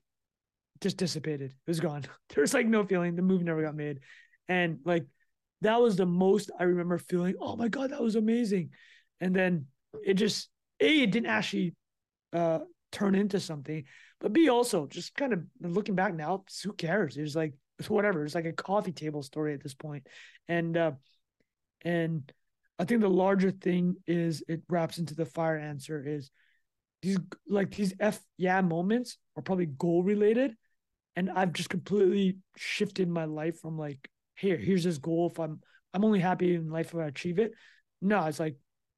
just 0.82 0.98
dissipated. 0.98 1.52
It 1.52 1.70
was 1.70 1.80
gone. 1.80 2.06
There 2.34 2.42
was 2.42 2.54
like 2.54 2.68
no 2.68 2.86
feeling. 2.86 3.16
The 3.16 3.22
movie 3.22 3.44
never 3.44 3.62
got 3.62 3.76
made, 3.76 4.00
and 4.48 4.80
like 4.86 5.06
that 5.62 5.82
was 5.82 5.96
the 5.96 6.06
most 6.06 6.52
I 6.60 6.64
remember 6.64 6.98
feeling, 6.98 7.36
oh 7.40 7.56
my 7.56 7.68
God, 7.68 7.92
that 7.92 8.02
was 8.02 8.16
amazing. 8.16 8.72
And 9.20 9.36
then 9.36 9.66
it 10.06 10.14
just, 10.16 10.50
A, 10.80 11.02
it 11.02 11.12
didn't 11.12 11.30
actually 11.30 11.76
uh, 12.34 12.60
turn 12.92 13.16
into 13.16 13.40
something, 13.40 13.84
but 14.20 14.34
B, 14.34 14.50
also 14.50 14.88
just 14.88 15.16
kind 15.16 15.34
of 15.34 15.44
looking 15.62 15.96
back 15.96 16.14
now, 16.14 16.44
who 16.64 16.74
cares? 16.74 17.18
It's 17.18 17.36
like, 17.36 17.54
it's 17.78 17.90
whatever. 17.90 18.24
It's 18.24 18.36
like 18.36 18.46
a 18.46 18.54
coffee 18.54 18.92
table 18.92 19.24
story 19.24 19.54
at 19.54 19.64
this 19.64 19.74
point. 19.74 20.08
And, 20.48 20.78
uh, 20.78 20.92
and 21.84 22.32
I 22.78 22.86
think 22.86 23.02
the 23.02 23.10
larger 23.10 23.52
thing 23.52 23.98
is 24.08 24.44
it 24.48 24.62
wraps 24.70 24.98
into 24.98 25.16
the 25.16 25.26
fire 25.26 25.58
answer 25.58 26.02
is 26.06 26.32
these 27.02 27.18
like 27.48 27.72
these 27.76 27.94
F 28.00 28.20
yeah 28.38 28.62
moments 28.62 29.18
are 29.36 29.44
probably 29.44 29.66
goal 29.66 30.04
related. 30.04 30.56
And 31.16 31.30
I've 31.30 31.54
just 31.54 31.70
completely 31.70 32.38
shifted 32.56 33.10
my 33.10 33.26
life 33.26 33.60
from 33.60 33.78
like 33.78 34.10
here, 34.40 34.58
here's 34.58 34.84
this 34.84 34.98
goal. 34.98 35.30
If 35.32 35.40
I'm 35.40 35.60
I'm 35.94 36.06
only 36.06 36.20
happy 36.20 36.56
in 36.56 36.70
life 36.70 36.94
if 36.94 37.00
I 37.00 37.08
achieve 37.08 37.40
it. 37.40 37.54
No, 38.02 38.26
it's 38.26 38.40
like 38.40 38.56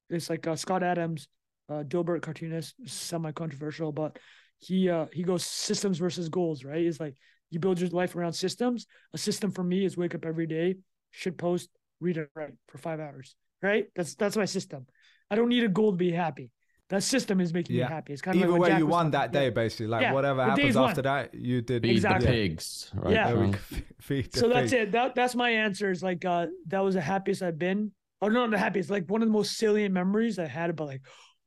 it's 0.10 0.30
like 0.30 0.46
uh, 0.46 0.56
Scott 0.56 0.84
Adams, 0.84 1.28
uh, 1.70 1.84
Dilbert 1.84 2.22
cartoonist, 2.22 2.76
semi 2.86 3.32
controversial, 3.32 3.92
but 3.92 4.20
he 4.60 4.90
uh 4.90 5.08
he 5.12 5.24
goes 5.24 5.46
systems 5.46 5.98
versus 5.98 6.30
goals, 6.30 6.64
right? 6.64 6.86
It's 6.86 7.00
like 7.00 7.16
you 7.50 7.60
build 7.60 7.80
your 7.80 7.90
life 7.90 8.16
around 8.16 8.34
systems. 8.34 8.88
A 9.14 9.18
system 9.18 9.52
for 9.52 9.64
me 9.64 9.86
is 9.86 9.98
wake 9.98 10.16
up 10.16 10.26
every 10.26 10.48
day, 10.48 10.76
should 11.12 11.38
post, 11.38 11.70
read 12.00 12.18
and 12.18 12.28
write 12.36 12.54
for 12.68 12.78
five 12.78 13.00
hours, 13.00 13.36
right? 13.62 13.88
That's 13.96 14.16
that's 14.16 14.38
my 14.38 14.46
system. 14.46 14.86
I 15.30 15.36
don't 15.36 15.50
need 15.50 15.64
a 15.64 15.70
goal 15.70 15.92
to 15.92 15.98
be 15.98 16.12
happy 16.12 16.52
that 16.92 17.04
system 17.04 17.40
is 17.40 17.54
making 17.54 17.78
yeah. 17.78 17.86
me 17.86 17.94
happy. 17.94 18.12
It's 18.12 18.22
kind 18.22 18.36
of 18.36 18.44
either 18.44 18.52
like 18.52 18.74
way 18.74 18.78
you 18.78 18.86
won 18.86 19.12
that 19.12 19.32
day, 19.32 19.50
basically. 19.50 19.88
Like 19.88 20.02
yeah. 20.02 20.12
whatever 20.12 20.44
the 20.44 20.50
happens 20.50 20.76
after 20.76 21.02
that, 21.04 21.34
you 21.34 21.62
did 21.62 21.84
feed 21.84 21.92
exactly. 21.92 22.26
the 22.26 22.32
pigs. 22.32 22.92
Right 22.94 23.14
yeah. 23.14 23.52
feed 24.02 24.36
so 24.36 24.50
that's 24.50 24.74
it. 24.74 24.92
That 24.92 25.16
that's 25.16 25.34
my 25.34 25.50
answer. 25.50 25.90
Is 25.90 26.04
like 26.04 26.26
uh, 26.26 26.48
that 26.68 26.82
was 26.82 26.96
the 26.96 27.02
happiest 27.02 27.42
I've 27.42 27.58
been. 27.58 27.94
Oh 28.22 28.28
no, 28.28 28.48
the 28.50 28.58
happiest. 28.58 28.90
Like 28.90 29.10
one 29.10 29.22
of 29.22 29.30
the 29.30 29.34
most 29.34 29.58
salient 29.58 29.94
memories 29.94 30.38
I 30.38 30.48
had 30.48 30.70
about 30.70 30.88
like 30.88 31.02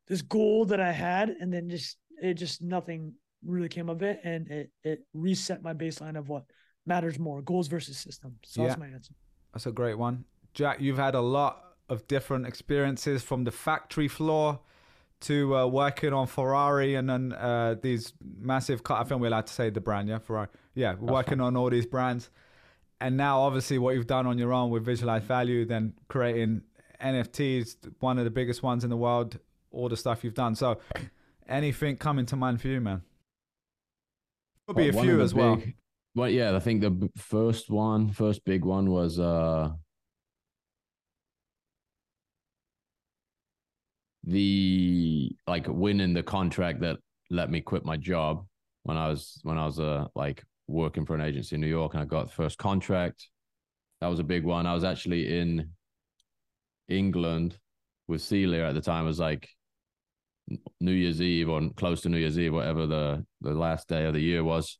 this 0.09 0.22
goal 0.22 0.64
that 0.66 0.80
I 0.80 0.92
had, 0.92 1.28
and 1.28 1.52
then 1.52 1.68
just 1.68 1.98
it 2.22 2.35
just 2.35 2.62
nothing 2.62 3.12
really 3.44 3.68
came 3.68 3.90
of 3.90 4.02
it, 4.02 4.20
and 4.24 4.48
it 4.48 4.70
it 4.83 5.00
reset 5.12 5.62
my 5.62 5.74
baseline 5.74 6.16
of 6.16 6.30
what 6.30 6.44
matters 6.87 7.18
more: 7.18 7.42
goals 7.42 7.68
versus 7.68 7.98
system. 7.98 8.37
So 8.46 8.62
yeah. 8.62 8.68
that's 8.68 8.80
my 8.80 8.87
answer. 8.87 9.12
That's 9.52 9.66
a 9.66 9.72
great 9.72 9.98
one, 9.98 10.24
Jack. 10.54 10.80
You've 10.80 10.96
had 10.96 11.14
a 11.14 11.20
lot 11.20 11.61
of 11.90 12.09
different 12.09 12.46
experiences 12.46 13.22
from 13.22 13.44
the 13.44 13.50
factory 13.50 14.09
floor 14.09 14.61
to 15.25 15.57
uh, 15.57 15.67
working 15.67 16.13
on 16.13 16.27
Ferrari 16.27 16.95
and 16.95 17.09
then 17.09 17.33
uh, 17.33 17.77
these 17.81 18.13
massive. 18.23 18.83
Car- 18.83 19.01
I 19.01 19.05
think 19.05 19.21
we're 19.21 19.29
allowed 19.29 19.47
to 19.47 19.53
say 19.53 19.71
the 19.71 19.81
brand, 19.81 20.09
yeah, 20.09 20.19
Ferrari. 20.19 20.49
Yeah, 20.75 20.95
working 20.95 21.41
on 21.41 21.57
all 21.57 21.71
these 21.71 21.87
brands, 21.87 22.31
and 23.01 23.17
now 23.17 23.41
obviously 23.41 23.79
what 23.79 23.95
you've 23.95 24.07
done 24.07 24.27
on 24.27 24.39
your 24.39 24.53
own 24.53 24.71
with 24.71 24.85
Visualize 24.85 25.23
Value, 25.25 25.65
then 25.65 25.95
creating 26.09 26.63
NFTs, 27.03 27.77
one 28.01 28.19
of 28.19 28.25
the 28.25 28.31
biggest 28.31 28.63
ones 28.63 28.85
in 28.85 28.91
the 28.91 28.97
world. 28.97 29.39
All 29.71 29.89
the 29.89 29.97
stuff 29.97 30.23
you've 30.23 30.35
done. 30.35 30.55
So, 30.55 30.79
anything 31.49 31.97
coming 31.97 32.27
to 32.27 32.37
mind 32.37 32.61
for 32.61 32.69
you, 32.69 32.81
man? 32.81 33.03
Could 34.69 34.77
be 34.77 34.91
well, 34.91 35.01
a 35.01 35.03
few 35.03 35.21
as 35.21 35.33
big, 35.33 35.43
well. 35.43 35.63
Well, 36.15 36.31
yeah, 36.31 36.55
I 36.55 36.61
think 36.61 36.81
the 36.81 37.11
first 37.17 37.71
one, 37.71 38.13
first 38.13 38.45
big 38.45 38.65
one 38.65 38.91
was 38.91 39.19
uh 39.19 39.71
the 44.27 45.13
like 45.46 45.66
winning 45.68 46.14
the 46.14 46.22
contract 46.22 46.80
that 46.80 46.98
let 47.30 47.50
me 47.50 47.61
quit 47.61 47.85
my 47.85 47.96
job 47.96 48.46
when 48.85 48.96
I 48.96 49.09
was 49.09 49.38
when 49.42 49.59
I 49.59 49.66
was 49.66 49.78
uh 49.78 50.07
like 50.14 50.42
working 50.66 51.04
for 51.04 51.14
an 51.14 51.20
agency 51.20 51.57
in 51.57 51.61
New 51.61 51.66
York 51.66 51.94
and 51.94 52.02
I 52.02 52.07
got 52.07 52.26
the 52.26 52.33
first 52.33 52.59
contract. 52.59 53.28
That 54.00 54.09
was 54.09 54.18
a 54.18 54.24
big 54.24 54.44
one. 54.44 54.66
I 54.66 54.74
was 54.74 54.85
actually 54.85 55.38
in 55.38 55.70
England 56.88 57.59
with 58.09 58.22
Celia 58.22 58.64
at 58.64 58.74
the 58.74 58.80
time. 58.80 59.04
It 59.04 59.09
was 59.09 59.18
like 59.18 59.48
New 60.80 60.92
Year's 60.92 61.22
Eve 61.22 61.48
or 61.48 61.70
close 61.76 62.02
to 62.02 62.09
New 62.09 62.18
Year's 62.18 62.38
Eve, 62.38 62.52
whatever 62.52 62.87
the 62.87 63.24
the 63.40 63.52
last 63.52 63.88
day 63.88 64.04
of 64.04 64.14
the 64.14 64.20
year 64.20 64.44
was. 64.44 64.78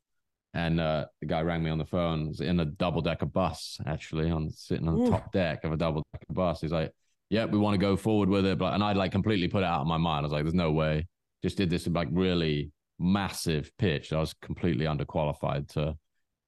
And 0.53 0.79
uh, 0.79 1.07
the 1.21 1.27
guy 1.27 1.41
rang 1.41 1.65
me 1.65 1.71
on 1.71 1.79
the 1.79 1.85
phone. 1.85 2.29
was 2.29 2.41
in 2.41 2.61
a 2.61 2.65
double 2.65 3.01
decker 3.01 3.27
bus, 3.27 3.79
actually, 3.87 4.31
on 4.31 4.51
sitting 4.51 4.87
on 4.87 5.03
the 5.03 5.11
top 5.11 5.33
deck 5.33 5.65
of 5.65 5.73
a 5.73 5.77
double 5.77 6.05
decker 6.13 6.33
bus. 6.33 6.61
He's 6.61 6.71
like, 6.71 6.93
yeah, 7.31 7.45
we 7.47 7.59
want 7.59 7.75
to 7.75 7.79
go 7.79 7.97
forward 7.97 8.29
with 8.29 8.47
it. 8.47 8.59
But 8.59 8.75
and 8.75 8.83
I'd 8.83 8.97
like 8.97 9.13
completely 9.13 9.49
put 9.49 9.63
it 9.63 9.67
out 9.67 9.81
of 9.81 9.87
my 9.87 9.99
mind. 9.99 10.21
I 10.21 10.27
was 10.27 10.33
like, 10.33 10.45
there's 10.45 10.55
no 10.55 10.73
way. 10.73 11.07
Just 11.43 11.57
did 11.57 11.71
this 11.71 11.87
like 11.87 12.09
really 12.11 12.71
massive 12.99 13.71
pitch. 13.79 14.13
I 14.13 14.21
was 14.21 14.35
completely 14.35 14.87
underqualified 14.87 15.69
to 15.75 15.97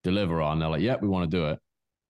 deliver 0.05 0.41
on. 0.41 0.59
They're 0.59 0.69
like, 0.69 0.83
yeah, 0.83 0.97
we 1.01 1.09
want 1.09 1.31
to 1.31 1.37
do 1.37 1.47
it. 1.47 1.59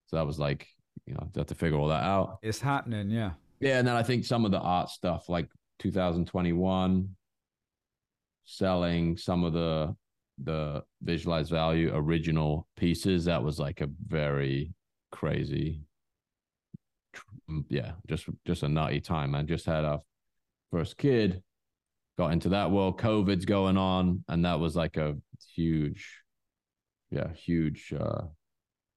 So 0.06 0.16
that 0.16 0.26
was 0.26 0.38
like, 0.38 0.66
you 1.06 1.14
know, 1.14 1.28
have 1.36 1.46
to 1.46 1.54
figure 1.54 1.78
all 1.78 1.88
that 1.88 2.04
out. 2.04 2.38
It's 2.42 2.60
happening, 2.60 3.10
yeah. 3.10 3.32
Yeah, 3.60 3.78
and 3.78 3.88
then 3.88 3.96
I 3.96 4.02
think 4.02 4.24
some 4.24 4.44
of 4.44 4.50
the 4.50 4.60
art 4.60 4.90
stuff, 4.90 5.28
like 5.28 5.48
2021, 5.78 7.08
selling 8.44 9.16
some 9.16 9.44
of 9.44 9.52
the 9.52 9.94
the 10.44 10.82
visualized 11.02 11.50
value 11.50 11.90
original 11.94 12.68
pieces, 12.76 13.24
that 13.24 13.42
was 13.42 13.58
like 13.58 13.80
a 13.80 13.88
very 14.06 14.74
crazy 15.10 15.80
yeah, 17.68 17.92
just 18.08 18.26
just 18.46 18.62
a 18.62 18.68
nutty 18.68 19.00
time. 19.00 19.34
I 19.34 19.42
just 19.42 19.66
had 19.66 19.84
our 19.84 20.00
first 20.70 20.96
kid, 20.96 21.42
got 22.18 22.32
into 22.32 22.50
that 22.50 22.70
world. 22.70 22.98
COVID's 23.00 23.44
going 23.44 23.76
on, 23.76 24.24
and 24.28 24.44
that 24.44 24.58
was 24.60 24.76
like 24.76 24.96
a 24.96 25.16
huge, 25.54 26.22
yeah, 27.10 27.32
huge. 27.32 27.92
uh 27.98 28.22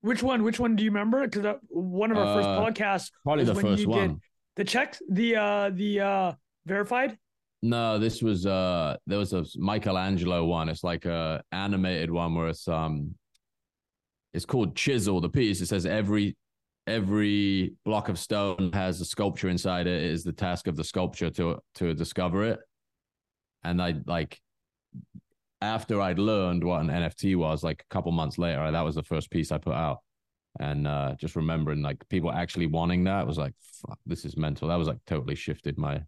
Which 0.01 0.23
one? 0.23 0.43
Which 0.43 0.59
one 0.59 0.75
do 0.75 0.83
you 0.83 0.89
remember? 0.89 1.27
Because 1.27 1.57
one 1.69 2.11
of 2.11 2.17
our 2.17 2.27
uh, 2.27 2.35
first 2.35 2.49
podcasts, 2.49 3.11
probably 3.23 3.45
the 3.45 3.55
first 3.55 3.87
one. 3.87 4.19
the 4.55 4.63
checks, 4.63 5.01
the 5.09 5.35
uh 5.35 5.69
the 5.73 5.99
uh 5.99 6.33
verified. 6.65 7.17
No, 7.61 7.99
this 7.99 8.21
was 8.21 8.45
uh 8.45 8.95
there 9.05 9.17
was 9.19 9.33
a 9.33 9.45
Michelangelo 9.57 10.45
one. 10.45 10.69
It's 10.69 10.83
like 10.83 11.05
a 11.05 11.43
animated 11.51 12.09
one 12.09 12.33
where 12.35 12.47
it's 12.47 12.67
um 12.67 13.15
it's 14.33 14.45
called 14.45 14.75
chisel. 14.75 15.19
The 15.19 15.29
piece 15.29 15.59
it 15.61 15.67
says 15.67 15.85
every 15.85 16.37
every 16.89 17.73
block 17.85 18.09
of 18.09 18.19
stone 18.19 18.71
has 18.73 18.99
a 18.99 19.05
sculpture 19.05 19.49
inside 19.49 19.87
it. 19.87 20.03
It 20.03 20.11
is 20.11 20.23
the 20.23 20.33
task 20.33 20.67
of 20.67 20.75
the 20.75 20.83
sculpture 20.83 21.29
to 21.31 21.59
to 21.75 21.93
discover 21.93 22.43
it. 22.43 22.59
And 23.63 23.81
I 23.81 23.95
like 24.05 24.39
after 25.61 26.01
I'd 26.01 26.19
learned 26.19 26.63
what 26.63 26.81
an 26.81 26.87
NFT 26.87 27.35
was, 27.35 27.63
like 27.63 27.83
a 27.89 27.93
couple 27.93 28.11
months 28.11 28.37
later, 28.37 28.71
that 28.71 28.81
was 28.81 28.95
the 28.95 29.03
first 29.03 29.29
piece 29.29 29.51
I 29.51 29.57
put 29.57 29.73
out. 29.73 29.99
And 30.59 30.87
uh, 30.87 31.15
just 31.17 31.35
remembering 31.35 31.81
like 31.81 32.07
people 32.09 32.31
actually 32.31 32.65
wanting 32.65 33.03
that 33.03 33.27
was 33.27 33.37
like, 33.37 33.53
fuck, 33.61 33.99
this 34.05 34.25
is 34.25 34.35
mental. 34.35 34.67
That 34.67 34.75
was 34.77 34.87
like 34.87 34.97
totally 35.05 35.35
shifted 35.35 35.77
my 35.77 36.03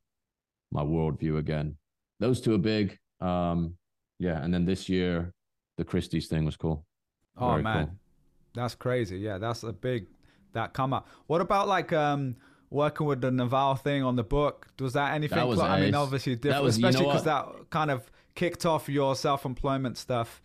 my 0.72 0.82
worldview 0.82 1.38
again. 1.38 1.78
Those 2.20 2.41
two 2.41 2.56
are 2.56 2.60
big. 2.60 2.98
Um, 3.20 3.76
yeah, 4.20 4.44
and 4.44 4.54
then 4.54 4.65
this 4.65 4.89
year, 4.89 5.34
the 5.78 5.84
Christie's 5.84 6.28
thing 6.28 6.46
was 6.46 6.56
cool. 6.56 6.86
Oh 7.38 7.52
Very 7.52 7.63
man, 7.63 7.86
cool. 7.86 7.96
that's 8.54 8.76
crazy. 8.76 9.17
Yeah, 9.17 9.38
that's 9.38 9.63
a 9.63 9.74
big 9.74 10.08
that 10.53 10.73
come 10.73 10.93
up. 10.93 11.07
What 11.27 11.41
about 11.41 11.67
like 11.67 11.93
um 11.93 12.35
working 12.69 13.05
with 13.05 13.21
the 13.21 13.31
Naval 13.31 13.75
thing 13.75 14.03
on 14.03 14.15
the 14.15 14.23
book? 14.23 14.67
Was 14.79 14.93
that 14.93 15.13
anything? 15.13 15.37
That 15.37 15.47
was 15.47 15.59
I 15.59 15.79
mean, 15.79 15.95
obviously 15.95 16.35
different, 16.35 16.55
that 16.55 16.63
was, 16.63 16.75
especially 16.75 17.05
because 17.05 17.25
you 17.25 17.31
know 17.31 17.55
that 17.57 17.69
kind 17.69 17.91
of 17.91 18.09
kicked 18.35 18.65
off 18.65 18.89
your 18.89 19.15
self-employment 19.15 19.97
stuff. 19.97 20.41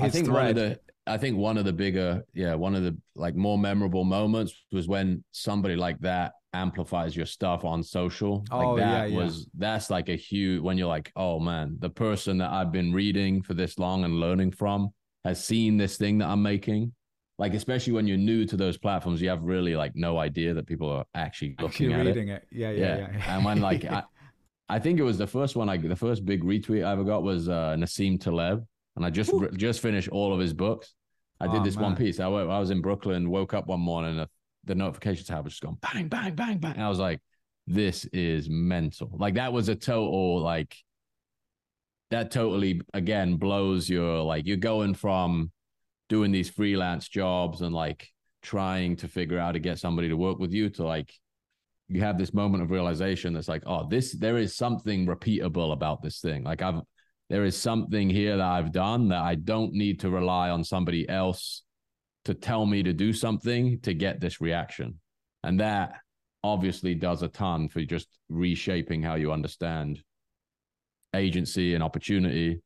I 0.00 0.08
think 0.08 0.26
thread. 0.26 0.34
one 0.34 0.46
of 0.48 0.54
the 0.56 0.80
I 1.08 1.18
think 1.18 1.36
one 1.36 1.56
of 1.56 1.64
the 1.64 1.72
bigger, 1.72 2.24
yeah, 2.34 2.54
one 2.54 2.74
of 2.74 2.82
the 2.82 2.96
like 3.14 3.36
more 3.36 3.56
memorable 3.56 4.04
moments 4.04 4.64
was 4.72 4.88
when 4.88 5.22
somebody 5.30 5.76
like 5.76 6.00
that 6.00 6.32
amplifies 6.52 7.14
your 7.14 7.26
stuff 7.26 7.64
on 7.64 7.82
social. 7.82 8.44
Like 8.50 8.66
oh, 8.66 8.76
that 8.78 9.10
yeah, 9.10 9.16
was 9.16 9.38
yeah. 9.38 9.44
that's 9.58 9.88
like 9.88 10.08
a 10.08 10.16
huge 10.16 10.62
when 10.62 10.78
you're 10.78 10.88
like, 10.88 11.12
oh 11.14 11.38
man, 11.38 11.76
the 11.78 11.90
person 11.90 12.38
that 12.38 12.50
I've 12.50 12.72
been 12.72 12.92
reading 12.92 13.42
for 13.42 13.54
this 13.54 13.78
long 13.78 14.04
and 14.04 14.18
learning 14.18 14.52
from 14.52 14.90
has 15.24 15.44
seen 15.44 15.76
this 15.76 15.96
thing 15.96 16.18
that 16.18 16.28
I'm 16.28 16.42
making. 16.42 16.92
Like 17.38 17.54
especially 17.54 17.92
when 17.92 18.06
you're 18.06 18.16
new 18.16 18.46
to 18.46 18.56
those 18.56 18.78
platforms, 18.78 19.20
you 19.20 19.28
have 19.28 19.42
really 19.42 19.76
like 19.76 19.92
no 19.94 20.18
idea 20.18 20.54
that 20.54 20.66
people 20.66 20.88
are 20.90 21.04
actually 21.14 21.54
looking 21.60 21.92
actually 21.92 21.92
at 21.92 22.06
reading 22.06 22.28
it. 22.28 22.46
it. 22.50 22.56
Yeah, 22.56 22.70
yeah, 22.70 22.78
yeah, 22.78 23.08
yeah. 23.12 23.36
and 23.36 23.44
when 23.44 23.60
like 23.60 23.84
I, 23.90 24.04
I 24.68 24.78
think 24.78 24.98
it 24.98 25.02
was 25.02 25.18
the 25.18 25.26
first 25.26 25.54
one 25.54 25.68
I 25.68 25.76
the 25.76 25.96
first 25.96 26.24
big 26.24 26.42
retweet 26.44 26.84
I 26.84 26.92
ever 26.92 27.04
got 27.04 27.22
was 27.22 27.48
uh 27.48 27.76
Nassim 27.78 28.20
Taleb. 28.20 28.64
And 28.96 29.04
I 29.04 29.10
just 29.10 29.30
just 29.56 29.80
finished 29.80 30.08
all 30.08 30.32
of 30.32 30.40
his 30.40 30.54
books. 30.54 30.94
I 31.38 31.46
did 31.46 31.60
oh, 31.60 31.64
this 31.64 31.76
man. 31.76 31.84
one 31.84 31.96
piece. 31.96 32.18
I, 32.18 32.26
I 32.26 32.58
was 32.58 32.70
in 32.70 32.80
Brooklyn, 32.80 33.28
woke 33.28 33.52
up 33.52 33.66
one 33.66 33.80
morning, 33.80 34.18
and 34.18 34.28
the 34.64 34.74
notification 34.74 35.26
tab 35.26 35.44
was 35.44 35.52
just 35.52 35.62
going 35.62 35.76
bang, 35.82 36.08
bang, 36.08 36.34
bang, 36.34 36.58
bang. 36.58 36.72
And 36.72 36.82
I 36.82 36.88
was 36.88 36.98
like, 36.98 37.20
this 37.66 38.04
is 38.06 38.48
mental. 38.48 39.10
Like 39.12 39.34
that 39.34 39.52
was 39.52 39.68
a 39.68 39.74
total 39.74 40.40
like 40.40 40.74
that 42.10 42.30
totally 42.30 42.80
again 42.94 43.36
blows 43.36 43.88
your 43.88 44.22
like 44.22 44.46
you're 44.46 44.56
going 44.56 44.94
from 44.94 45.50
doing 46.08 46.32
these 46.32 46.50
freelance 46.50 47.08
jobs 47.08 47.62
and 47.62 47.74
like 47.74 48.08
trying 48.42 48.96
to 48.96 49.08
figure 49.08 49.38
out 49.38 49.52
to 49.52 49.58
get 49.58 49.78
somebody 49.78 50.08
to 50.08 50.16
work 50.16 50.38
with 50.38 50.52
you 50.52 50.70
to 50.70 50.84
like 50.84 51.12
you 51.88 52.00
have 52.00 52.18
this 52.18 52.34
moment 52.34 52.62
of 52.62 52.70
realization 52.70 53.32
that's 53.32 53.48
like 53.48 53.62
oh 53.66 53.88
this 53.88 54.12
there 54.12 54.36
is 54.36 54.54
something 54.54 55.06
repeatable 55.06 55.72
about 55.72 56.02
this 56.02 56.20
thing 56.20 56.44
like 56.44 56.62
i've 56.62 56.80
there 57.28 57.44
is 57.44 57.56
something 57.56 58.08
here 58.08 58.36
that 58.36 58.46
i've 58.46 58.72
done 58.72 59.08
that 59.08 59.22
i 59.22 59.34
don't 59.34 59.72
need 59.72 59.98
to 60.00 60.10
rely 60.10 60.50
on 60.50 60.62
somebody 60.62 61.08
else 61.08 61.62
to 62.26 62.34
tell 62.34 62.66
me 62.66 62.82
to 62.82 62.92
do 62.92 63.12
something 63.12 63.78
to 63.80 63.94
get 63.94 64.20
this 64.20 64.40
reaction. 64.40 64.98
And 65.44 65.60
that 65.60 65.94
obviously 66.42 66.96
does 66.96 67.22
a 67.22 67.28
ton 67.28 67.68
for 67.68 67.82
just 67.82 68.08
reshaping 68.28 69.00
how 69.00 69.14
you 69.14 69.30
understand 69.32 70.02
agency 71.14 71.74
and 71.74 71.84
opportunity. 71.84 72.60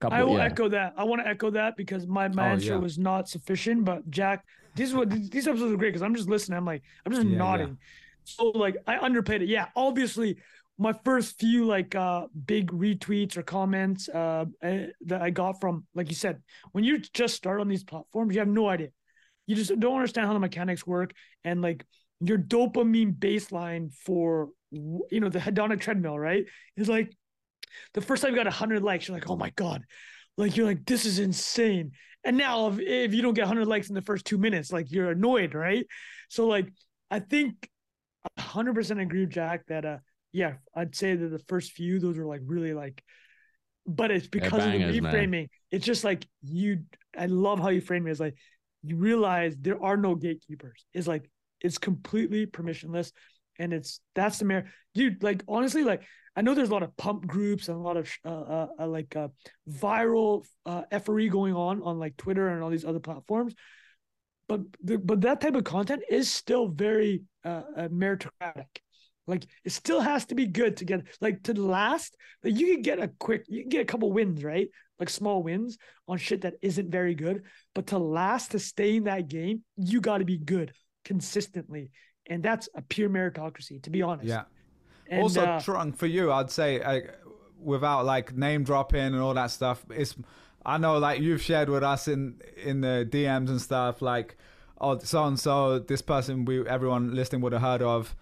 Couple, 0.00 0.16
I 0.16 0.22
will 0.22 0.38
yeah. 0.38 0.44
echo 0.44 0.68
that. 0.68 0.94
I 0.96 1.04
want 1.04 1.22
to 1.22 1.28
echo 1.28 1.50
that 1.50 1.76
because 1.76 2.06
my, 2.06 2.28
my 2.28 2.48
oh, 2.48 2.52
answer 2.52 2.72
yeah. 2.72 2.78
was 2.78 2.98
not 2.98 3.28
sufficient. 3.28 3.84
But 3.84 4.10
Jack, 4.10 4.44
this 4.74 4.88
is 4.88 4.94
what 4.94 5.10
these 5.10 5.46
episodes 5.46 5.72
are 5.72 5.76
great 5.76 5.90
because 5.90 6.02
I'm 6.02 6.14
just 6.14 6.28
listening. 6.28 6.56
I'm 6.56 6.64
like, 6.64 6.82
I'm 7.04 7.12
just 7.12 7.26
yeah, 7.26 7.36
nodding. 7.36 7.78
So 8.24 8.46
like 8.46 8.76
I 8.86 8.96
underplayed 8.96 9.42
it. 9.42 9.48
Yeah, 9.48 9.66
obviously 9.76 10.38
my 10.78 10.94
first 11.04 11.38
few 11.38 11.66
like 11.66 11.94
uh 11.94 12.26
big 12.46 12.72
retweets 12.72 13.36
or 13.36 13.42
comments 13.42 14.08
uh 14.08 14.46
eh, 14.62 14.86
that 15.04 15.20
I 15.20 15.28
got 15.28 15.60
from 15.60 15.84
like 15.94 16.08
you 16.08 16.14
said, 16.14 16.40
when 16.72 16.84
you 16.84 16.98
just 16.98 17.34
start 17.34 17.60
on 17.60 17.68
these 17.68 17.84
platforms, 17.84 18.34
you 18.34 18.40
have 18.40 18.48
no 18.48 18.68
idea 18.68 18.88
you 19.50 19.56
just 19.56 19.80
don't 19.80 19.96
understand 19.96 20.28
how 20.28 20.32
the 20.32 20.38
mechanics 20.38 20.86
work 20.86 21.12
and 21.42 21.60
like 21.60 21.84
your 22.20 22.38
dopamine 22.38 23.12
baseline 23.12 23.92
for 23.92 24.50
you 24.70 25.20
know 25.20 25.28
the 25.28 25.40
hedonic 25.40 25.80
treadmill 25.80 26.16
right 26.16 26.44
is 26.76 26.88
like 26.88 27.12
the 27.94 28.00
first 28.00 28.22
time 28.22 28.32
you 28.32 28.36
got 28.36 28.46
100 28.46 28.82
likes 28.82 29.08
you're 29.08 29.16
like 29.16 29.28
oh 29.30 29.36
my 29.36 29.50
god 29.56 29.82
like 30.36 30.56
you're 30.56 30.66
like 30.66 30.84
this 30.86 31.04
is 31.04 31.18
insane 31.18 31.92
and 32.24 32.36
now 32.36 32.68
if, 32.68 32.78
if 32.78 33.14
you 33.14 33.22
don't 33.22 33.34
get 33.34 33.42
100 33.42 33.66
likes 33.66 33.88
in 33.88 33.94
the 33.94 34.02
first 34.02 34.24
two 34.24 34.38
minutes 34.38 34.72
like 34.72 34.90
you're 34.90 35.10
annoyed 35.10 35.54
right 35.54 35.86
so 36.28 36.46
like 36.46 36.72
i 37.10 37.18
think 37.18 37.68
100% 38.38 39.00
agree 39.00 39.20
with 39.20 39.30
jack 39.30 39.66
that 39.66 39.84
uh 39.84 39.98
yeah 40.32 40.54
i'd 40.76 40.94
say 40.94 41.16
that 41.16 41.28
the 41.28 41.38
first 41.48 41.72
few 41.72 41.98
those 41.98 42.18
are 42.18 42.26
like 42.26 42.42
really 42.44 42.74
like 42.74 43.02
but 43.86 44.10
it's 44.10 44.28
because 44.28 44.64
of 44.64 44.72
the 44.72 44.78
reframing 44.78 45.30
man. 45.30 45.48
it's 45.70 45.86
just 45.86 46.04
like 46.04 46.26
you 46.42 46.80
i 47.18 47.26
love 47.26 47.58
how 47.58 47.70
you 47.70 47.80
frame 47.80 48.06
it 48.06 48.10
it's 48.10 48.20
like 48.20 48.36
you 48.82 48.96
realize 48.96 49.56
there 49.58 49.82
are 49.82 49.96
no 49.96 50.14
gatekeepers. 50.14 50.86
It's 50.94 51.06
like 51.06 51.30
it's 51.60 51.78
completely 51.78 52.46
permissionless, 52.46 53.12
and 53.58 53.72
it's 53.72 54.00
that's 54.14 54.38
the 54.38 54.44
mayor, 54.44 54.70
dude. 54.94 55.22
Like 55.22 55.42
honestly, 55.48 55.84
like 55.84 56.02
I 56.36 56.42
know 56.42 56.54
there's 56.54 56.70
a 56.70 56.72
lot 56.72 56.82
of 56.82 56.96
pump 56.96 57.26
groups 57.26 57.68
and 57.68 57.76
a 57.76 57.80
lot 57.80 57.96
of 57.96 58.10
uh, 58.24 58.28
uh, 58.28 58.66
uh 58.78 58.86
like 58.86 59.16
uh, 59.16 59.28
viral 59.68 60.44
uh, 60.64 60.82
effery 60.90 61.28
going 61.28 61.54
on 61.54 61.82
on 61.82 61.98
like 61.98 62.16
Twitter 62.16 62.48
and 62.48 62.62
all 62.62 62.70
these 62.70 62.84
other 62.84 63.00
platforms, 63.00 63.54
but 64.48 64.60
the, 64.82 64.98
but 64.98 65.20
that 65.22 65.40
type 65.40 65.54
of 65.54 65.64
content 65.64 66.02
is 66.08 66.30
still 66.30 66.68
very 66.68 67.22
uh, 67.44 67.62
meritocratic. 67.76 68.66
Like 69.26 69.46
it 69.64 69.70
still 69.70 70.00
has 70.00 70.26
to 70.26 70.34
be 70.34 70.46
good 70.46 70.78
to 70.78 70.84
get 70.84 71.02
like 71.20 71.42
to 71.44 71.54
last. 71.54 72.16
Like 72.42 72.58
you 72.58 72.66
can 72.74 72.82
get 72.82 73.00
a 73.00 73.08
quick, 73.18 73.44
you 73.48 73.62
can 73.62 73.68
get 73.68 73.82
a 73.82 73.84
couple 73.84 74.12
wins, 74.12 74.42
right? 74.42 74.68
Like 74.98 75.08
small 75.08 75.42
wins 75.42 75.78
on 76.08 76.18
shit 76.18 76.42
that 76.42 76.54
isn't 76.62 76.90
very 76.90 77.14
good. 77.14 77.44
But 77.74 77.88
to 77.88 77.98
last, 77.98 78.52
to 78.52 78.58
stay 78.58 78.96
in 78.96 79.04
that 79.04 79.28
game, 79.28 79.62
you 79.76 80.00
got 80.00 80.18
to 80.18 80.24
be 80.24 80.36
good 80.36 80.72
consistently, 81.04 81.90
and 82.26 82.42
that's 82.42 82.68
a 82.74 82.82
pure 82.82 83.08
meritocracy, 83.08 83.82
to 83.84 83.90
be 83.90 84.02
honest. 84.02 84.28
Yeah. 84.28 84.42
And, 85.10 85.22
also, 85.22 85.42
uh, 85.42 85.60
Trung, 85.60 85.94
for 85.94 86.06
you, 86.06 86.32
I'd 86.32 86.50
say 86.50 86.80
uh, 86.80 87.00
without 87.60 88.04
like 88.06 88.34
name 88.36 88.64
dropping 88.64 89.00
and 89.00 89.20
all 89.20 89.34
that 89.34 89.50
stuff, 89.50 89.84
it's 89.90 90.14
I 90.64 90.78
know 90.78 90.98
like 90.98 91.20
you've 91.20 91.42
shared 91.42 91.68
with 91.68 91.82
us 91.82 92.08
in 92.08 92.40
in 92.62 92.80
the 92.80 93.06
DMs 93.10 93.48
and 93.48 93.60
stuff 93.60 94.00
like 94.00 94.36
oh 94.80 94.98
so 94.98 95.24
and 95.24 95.38
so 95.38 95.78
this 95.78 96.00
person 96.00 96.44
we 96.44 96.66
everyone 96.66 97.14
listening 97.14 97.42
would 97.42 97.52
have 97.52 97.62
heard 97.62 97.82
of 97.82 98.14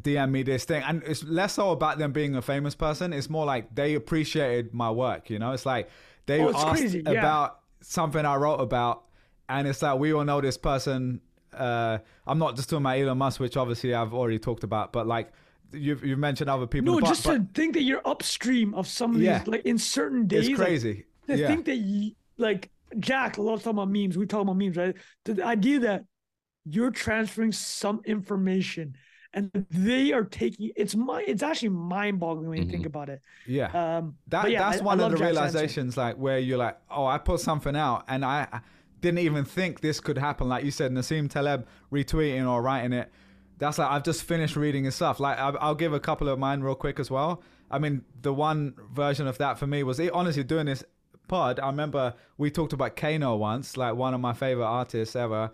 DM 0.00 0.30
me 0.30 0.42
this 0.42 0.64
thing, 0.64 0.82
and 0.82 1.02
it's 1.04 1.24
less 1.24 1.54
so 1.54 1.70
about 1.70 1.98
them 1.98 2.12
being 2.12 2.36
a 2.36 2.42
famous 2.42 2.74
person. 2.74 3.12
It's 3.12 3.30
more 3.30 3.46
like 3.46 3.74
they 3.74 3.94
appreciated 3.94 4.74
my 4.74 4.90
work. 4.90 5.30
You 5.30 5.38
know, 5.38 5.52
it's 5.52 5.66
like 5.66 5.88
they 6.26 6.40
oh, 6.40 6.48
it's 6.48 6.58
asked 6.58 6.80
crazy. 6.80 7.00
about 7.00 7.60
something 7.80 8.24
I 8.24 8.36
wrote 8.36 8.60
about, 8.60 9.04
and 9.48 9.66
it's 9.66 9.82
like 9.82 9.98
we 9.98 10.12
all 10.12 10.24
know 10.24 10.40
this 10.40 10.58
person. 10.58 11.20
Uh, 11.52 11.98
I'm 12.26 12.38
not 12.38 12.56
just 12.56 12.68
talking 12.68 12.84
about 12.84 12.98
Elon 12.98 13.16
Musk, 13.16 13.40
which 13.40 13.56
obviously 13.56 13.94
I've 13.94 14.12
already 14.12 14.38
talked 14.38 14.64
about, 14.64 14.92
but 14.92 15.06
like 15.06 15.32
you've 15.72 16.04
you've 16.04 16.18
mentioned 16.18 16.50
other 16.50 16.66
people. 16.66 16.94
No, 16.94 17.00
but, 17.00 17.08
just 17.08 17.24
to 17.24 17.46
think 17.54 17.74
that 17.74 17.82
you're 17.82 18.06
upstream 18.06 18.74
of 18.74 18.86
some 18.86 19.14
of 19.14 19.22
yeah, 19.22 19.38
these, 19.38 19.48
like 19.48 19.62
in 19.64 19.78
certain 19.78 20.26
days. 20.26 20.48
It's 20.48 20.58
crazy. 20.58 21.04
Like, 21.28 21.36
to 21.36 21.42
yeah. 21.42 21.48
think 21.48 21.64
that 21.66 21.76
you, 21.76 22.12
like 22.38 22.70
Jack 22.98 23.38
loves 23.38 23.64
talking 23.64 23.78
about 23.78 23.90
memes. 23.90 24.16
We 24.16 24.26
talk 24.26 24.42
about 24.42 24.56
memes, 24.56 24.76
right? 24.76 24.94
The 25.24 25.44
idea 25.44 25.80
that 25.80 26.04
you're 26.64 26.90
transferring 26.90 27.52
some 27.52 28.00
information 28.04 28.96
and 29.36 29.50
they 29.70 30.12
are 30.12 30.24
taking 30.24 30.70
it's 30.76 30.96
my 30.96 31.22
it's 31.26 31.42
actually 31.42 31.68
mind 31.68 32.18
boggling 32.18 32.48
when 32.48 32.58
you 32.58 32.64
mm-hmm. 32.64 32.72
think 32.72 32.86
about 32.86 33.08
it. 33.08 33.20
Yeah, 33.46 33.98
um, 33.98 34.16
that 34.28 34.50
yeah, 34.50 34.70
that's 34.70 34.80
I, 34.80 34.84
one 34.84 35.00
I 35.00 35.04
of 35.04 35.12
the 35.12 35.18
realizations 35.18 35.96
like 35.96 36.16
where 36.16 36.38
you're 36.38 36.58
like, 36.58 36.78
oh, 36.90 37.06
I 37.06 37.18
put 37.18 37.40
something 37.40 37.76
out 37.76 38.04
and 38.08 38.24
I 38.24 38.60
didn't 39.02 39.18
even 39.20 39.44
think 39.44 39.80
this 39.80 40.00
could 40.00 40.18
happen. 40.18 40.48
Like 40.48 40.64
you 40.64 40.70
said, 40.70 40.90
Nassim 40.90 41.30
Taleb 41.30 41.66
retweeting 41.92 42.50
or 42.50 42.62
writing 42.62 42.92
it. 42.92 43.12
That's 43.58 43.78
like 43.78 43.90
I've 43.90 44.02
just 44.02 44.22
finished 44.22 44.56
reading 44.56 44.84
his 44.84 44.94
stuff. 44.94 45.20
Like 45.20 45.38
I'll 45.38 45.74
give 45.74 45.92
a 45.92 46.00
couple 46.00 46.28
of 46.28 46.38
mine 46.38 46.60
real 46.60 46.74
quick 46.74 47.00
as 47.00 47.10
well. 47.10 47.42
I 47.70 47.78
mean, 47.78 48.04
the 48.20 48.32
one 48.32 48.74
version 48.92 49.26
of 49.26 49.38
that 49.38 49.58
for 49.58 49.66
me 49.66 49.82
was 49.82 49.98
honestly 50.00 50.44
doing 50.44 50.66
this 50.66 50.84
pod. 51.28 51.58
I 51.58 51.66
remember 51.66 52.14
we 52.38 52.50
talked 52.50 52.72
about 52.72 52.96
Kano 52.96 53.36
once, 53.36 53.76
like 53.76 53.94
one 53.94 54.14
of 54.14 54.20
my 54.20 54.32
favorite 54.32 54.66
artists 54.66 55.16
ever 55.16 55.50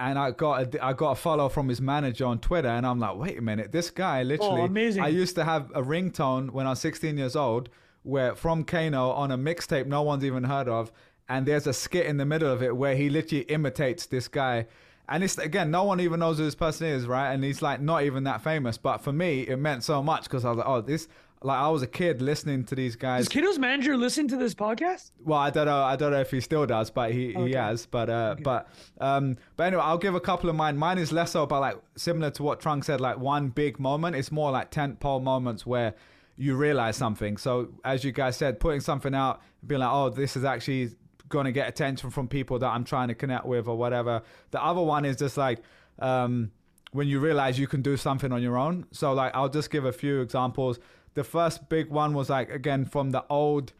and 0.00 0.18
I 0.18 0.30
got 0.30 0.74
a, 0.74 0.84
I 0.84 0.92
got 0.94 1.12
a 1.12 1.14
follow 1.14 1.48
from 1.50 1.68
his 1.68 1.80
manager 1.80 2.24
on 2.24 2.38
Twitter, 2.38 2.68
and 2.68 2.86
I'm 2.86 2.98
like, 2.98 3.16
wait 3.16 3.38
a 3.38 3.42
minute, 3.42 3.70
this 3.70 3.90
guy 3.90 4.20
oh, 4.20 4.24
literally. 4.24 4.62
Oh, 4.62 4.64
amazing! 4.64 5.02
I 5.02 5.08
used 5.08 5.34
to 5.36 5.44
have 5.44 5.70
a 5.74 5.82
ringtone 5.82 6.50
when 6.50 6.66
I 6.66 6.70
was 6.70 6.80
16 6.80 7.18
years 7.18 7.36
old, 7.36 7.68
where 8.02 8.34
from 8.34 8.64
Kano 8.64 9.10
on 9.10 9.30
a 9.30 9.38
mixtape 9.38 9.86
no 9.86 10.02
one's 10.02 10.24
even 10.24 10.44
heard 10.44 10.68
of, 10.68 10.90
and 11.28 11.46
there's 11.46 11.66
a 11.66 11.74
skit 11.74 12.06
in 12.06 12.16
the 12.16 12.24
middle 12.24 12.50
of 12.50 12.62
it 12.62 12.76
where 12.76 12.96
he 12.96 13.10
literally 13.10 13.44
imitates 13.44 14.06
this 14.06 14.26
guy. 14.26 14.66
And 15.10 15.24
it's 15.24 15.36
again, 15.38 15.70
no 15.70 15.84
one 15.84 16.00
even 16.00 16.20
knows 16.20 16.38
who 16.38 16.44
this 16.44 16.54
person 16.54 16.86
is, 16.86 17.06
right? 17.06 17.32
And 17.32 17.42
he's 17.42 17.60
like 17.62 17.80
not 17.80 18.04
even 18.04 18.24
that 18.24 18.42
famous. 18.42 18.78
But 18.78 18.98
for 18.98 19.12
me, 19.12 19.40
it 19.42 19.56
meant 19.56 19.82
so 19.84 20.02
much 20.02 20.22
because 20.24 20.44
I 20.44 20.50
was 20.50 20.58
like, 20.58 20.68
oh, 20.68 20.80
this 20.80 21.08
like 21.42 21.58
I 21.58 21.68
was 21.68 21.80
a 21.82 21.86
kid 21.86 22.20
listening 22.22 22.64
to 22.64 22.74
these 22.74 22.96
guys. 22.96 23.20
Does 23.24 23.28
Kiddo's 23.30 23.58
manager 23.58 23.96
listen 23.96 24.28
to 24.28 24.36
this 24.36 24.54
podcast? 24.54 25.10
Well, 25.24 25.38
I 25.38 25.48
don't 25.50 25.64
know. 25.66 25.82
I 25.82 25.96
don't 25.96 26.12
know 26.12 26.20
if 26.20 26.30
he 26.30 26.40
still 26.40 26.66
does, 26.66 26.90
but 26.90 27.12
he, 27.12 27.34
Okay. 27.34 27.48
he 27.48 27.52
has. 27.54 27.86
But 27.86 28.10
uh, 28.10 28.30
Okay. 28.34 28.42
but 28.42 28.68
um, 29.00 29.36
but 29.56 29.64
anyway, 29.64 29.82
I'll 29.82 29.98
give 29.98 30.14
a 30.14 30.20
couple 30.20 30.48
of 30.50 30.56
mine. 30.56 30.76
Mine 30.76 30.98
is 30.98 31.12
less 31.12 31.32
so 31.32 31.42
about 31.44 31.60
like 31.62 31.76
similar 31.96 32.30
to 32.32 32.42
what 32.42 32.60
Trung 32.60 32.82
said, 32.84 33.00
like 33.00 33.18
one 33.18 33.48
big 33.48 33.80
moment. 33.80 34.16
It's 34.16 34.30
more 34.30 34.50
like 34.50 34.70
tent 34.70 35.00
pole 35.00 35.18
moments 35.20 35.64
where 35.66 35.94
you 36.36 36.56
realize 36.56 36.96
something. 36.96 37.36
So 37.36 37.68
as 37.84 38.04
you 38.04 38.12
guys 38.12 38.36
said, 38.36 38.60
putting 38.60 38.80
something 38.80 39.14
out, 39.14 39.40
being 39.66 39.80
like, 39.80 39.90
oh, 39.92 40.08
this 40.10 40.36
is 40.36 40.44
actually 40.44 40.90
going 41.30 41.46
to 41.46 41.52
get 41.52 41.68
attention 41.68 42.10
from 42.10 42.28
people 42.28 42.58
that 42.58 42.68
I'm 42.68 42.84
trying 42.84 43.08
to 43.08 43.14
connect 43.14 43.46
with 43.46 43.66
or 43.66 43.76
whatever. 43.76 44.22
The 44.50 44.62
other 44.62 44.82
one 44.82 45.06
is 45.06 45.16
just 45.16 45.38
like 45.38 45.62
um, 45.98 46.50
when 46.92 47.08
you 47.08 47.20
realize 47.20 47.58
you 47.58 47.66
can 47.66 47.80
do 47.80 47.96
something 47.96 48.30
on 48.32 48.42
your 48.42 48.58
own. 48.58 48.86
So 48.90 49.14
like 49.14 49.34
I'll 49.34 49.48
just 49.48 49.70
give 49.70 49.84
a 49.86 49.92
few 49.92 50.20
examples. 50.20 50.78
The 51.14 51.24
first 51.24 51.68
big 51.68 51.88
one 51.88 52.12
was 52.12 52.28
like 52.28 52.50
again 52.50 52.84
from 52.84 53.10
the 53.10 53.24
old 53.30 53.72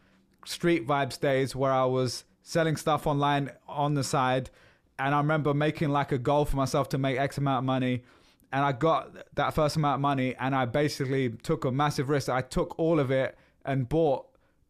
street 0.45 0.87
vibes 0.87 1.19
days 1.19 1.55
where 1.55 1.71
I 1.71 1.85
was 1.85 2.23
selling 2.41 2.75
stuff 2.75 3.05
online 3.05 3.51
on 3.67 3.93
the 3.93 4.03
side 4.03 4.49
and 4.97 5.13
I 5.13 5.19
remember 5.19 5.53
making 5.53 5.89
like 5.89 6.11
a 6.11 6.17
goal 6.17 6.45
for 6.45 6.57
myself 6.57 6.89
to 6.89 6.97
make 6.97 7.17
X 7.17 7.37
amount 7.37 7.59
of 7.59 7.65
money 7.65 8.03
and 8.51 8.65
I 8.65 8.71
got 8.71 9.15
that 9.35 9.53
first 9.53 9.75
amount 9.75 9.95
of 9.95 10.01
money 10.01 10.35
and 10.39 10.55
I 10.55 10.65
basically 10.65 11.29
took 11.29 11.63
a 11.63 11.71
massive 11.71 12.09
risk. 12.09 12.29
I 12.29 12.41
took 12.41 12.77
all 12.79 12.99
of 12.99 13.11
it 13.11 13.37
and 13.63 13.87
bought 13.87 14.25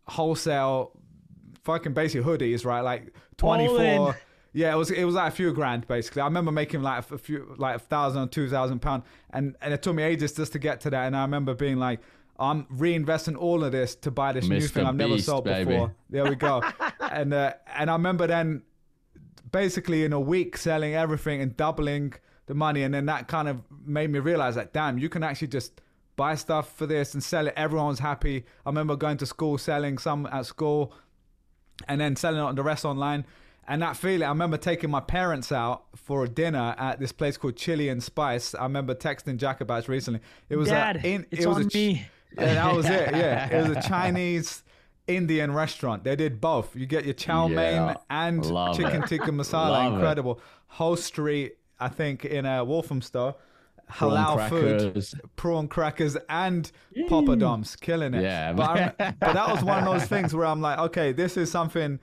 wholesale 0.07 0.91
fucking 1.63 1.93
basic 1.93 2.23
hoodies, 2.23 2.65
right? 2.65 2.81
Like 2.81 3.13
24 3.37 4.15
yeah, 4.53 4.73
it 4.73 4.75
was 4.75 4.91
it 4.91 5.05
was 5.05 5.15
like 5.15 5.31
a 5.31 5.35
few 5.35 5.53
grand 5.53 5.87
basically. 5.87 6.21
I 6.21 6.25
remember 6.25 6.51
making 6.51 6.81
like 6.81 7.09
a 7.09 7.17
few 7.17 7.53
like 7.57 7.77
a 7.77 7.79
thousand 7.79 8.23
or 8.23 8.27
two 8.27 8.49
thousand 8.49 8.79
pound, 8.79 9.03
and 9.29 9.55
and 9.61 9.73
it 9.73 9.81
took 9.81 9.95
me 9.95 10.03
ages 10.03 10.33
just 10.33 10.51
to 10.53 10.59
get 10.59 10.81
to 10.81 10.89
that. 10.89 11.07
And 11.07 11.15
I 11.15 11.21
remember 11.21 11.53
being 11.53 11.77
like, 11.77 12.01
I'm 12.37 12.65
reinvesting 12.65 13.37
all 13.37 13.63
of 13.63 13.71
this 13.71 13.95
to 13.97 14.11
buy 14.11 14.33
this 14.33 14.47
new 14.47 14.59
thing 14.61 14.85
I've 14.85 14.95
never 14.95 15.17
sold 15.19 15.45
baby. 15.45 15.71
before. 15.71 15.95
There 16.09 16.25
we 16.25 16.35
go. 16.35 16.61
and 16.99 17.33
uh, 17.33 17.53
and 17.75 17.89
I 17.89 17.93
remember 17.93 18.27
then 18.27 18.63
basically 19.51 20.03
in 20.03 20.11
a 20.11 20.19
week 20.19 20.57
selling 20.57 20.95
everything 20.95 21.41
and 21.41 21.55
doubling 21.55 22.13
the 22.47 22.53
money, 22.53 22.83
and 22.83 22.93
then 22.93 23.05
that 23.05 23.29
kind 23.29 23.47
of 23.47 23.61
made 23.85 24.09
me 24.09 24.19
realize 24.19 24.55
that 24.55 24.73
damn, 24.73 24.97
you 24.97 25.07
can 25.07 25.23
actually 25.23 25.47
just 25.47 25.79
buy 26.17 26.35
stuff 26.35 26.75
for 26.75 26.85
this 26.85 27.13
and 27.13 27.23
sell 27.23 27.47
it. 27.47 27.53
Everyone's 27.55 27.99
happy. 27.99 28.43
I 28.65 28.69
remember 28.69 28.97
going 28.97 29.15
to 29.17 29.25
school 29.25 29.57
selling 29.57 29.97
some 29.97 30.25
at 30.25 30.45
school 30.45 30.93
and 31.87 31.99
then 32.01 32.15
selling 32.15 32.39
it 32.39 32.43
on 32.43 32.55
the 32.55 32.63
rest 32.63 32.85
online. 32.85 33.25
And 33.67 33.81
that 33.83 33.95
feeling, 33.95 34.23
I 34.23 34.29
remember 34.29 34.57
taking 34.57 34.89
my 34.89 34.99
parents 34.99 35.51
out 35.51 35.83
for 35.95 36.23
a 36.23 36.27
dinner 36.27 36.75
at 36.77 36.99
this 36.99 37.11
place 37.11 37.37
called 37.37 37.55
Chili 37.55 37.89
and 37.89 38.01
Spice. 38.03 38.55
I 38.55 38.63
remember 38.63 38.95
texting 38.95 39.37
Jack 39.37 39.61
about 39.61 39.83
it 39.83 39.87
recently. 39.87 40.19
It 40.49 40.55
was 40.57 40.67
Dad, 40.69 40.97
a, 40.97 41.07
in, 41.07 41.25
it's 41.31 41.45
it 41.45 41.47
was 41.47 41.57
on 41.57 41.63
a 41.63 41.67
me. 41.73 42.05
Yeah, 42.37 42.53
that 42.55 42.75
was 42.75 42.85
it. 42.87 43.11
Yeah, 43.15 43.47
it 43.55 43.67
was 43.69 43.77
a 43.77 43.81
Chinese 43.87 44.63
Indian 45.07 45.53
restaurant. 45.53 46.03
They 46.03 46.15
did 46.15 46.41
both. 46.41 46.75
You 46.75 46.85
get 46.85 47.05
your 47.05 47.13
chow 47.13 47.47
mein 47.47 47.57
Yeah, 47.75 47.95
and 48.09 48.43
chicken 48.43 49.03
it. 49.03 49.07
tikka 49.07 49.31
masala. 49.31 49.69
Love 49.69 49.93
it. 49.93 49.95
Incredible. 49.95 50.41
Whole 50.67 50.95
street, 50.95 51.57
I 51.79 51.87
think, 51.89 52.25
in 52.25 52.45
a 52.45 52.63
Walthamstow. 52.65 53.35
Prawn 53.91 54.11
Halal 54.11 54.49
food 54.49 55.21
prawn 55.35 55.67
crackers 55.67 56.17
and 56.29 56.71
poppadoms, 57.09 57.79
killing 57.79 58.13
it. 58.13 58.23
Yeah, 58.23 58.53
but, 58.53 58.97
but 58.97 59.33
that 59.33 59.49
was 59.49 59.63
one 59.63 59.79
of 59.79 59.85
those 59.85 60.07
things 60.07 60.33
where 60.33 60.45
I'm 60.45 60.61
like, 60.61 60.79
okay, 60.79 61.11
this 61.11 61.37
is 61.37 61.51
something 61.51 61.99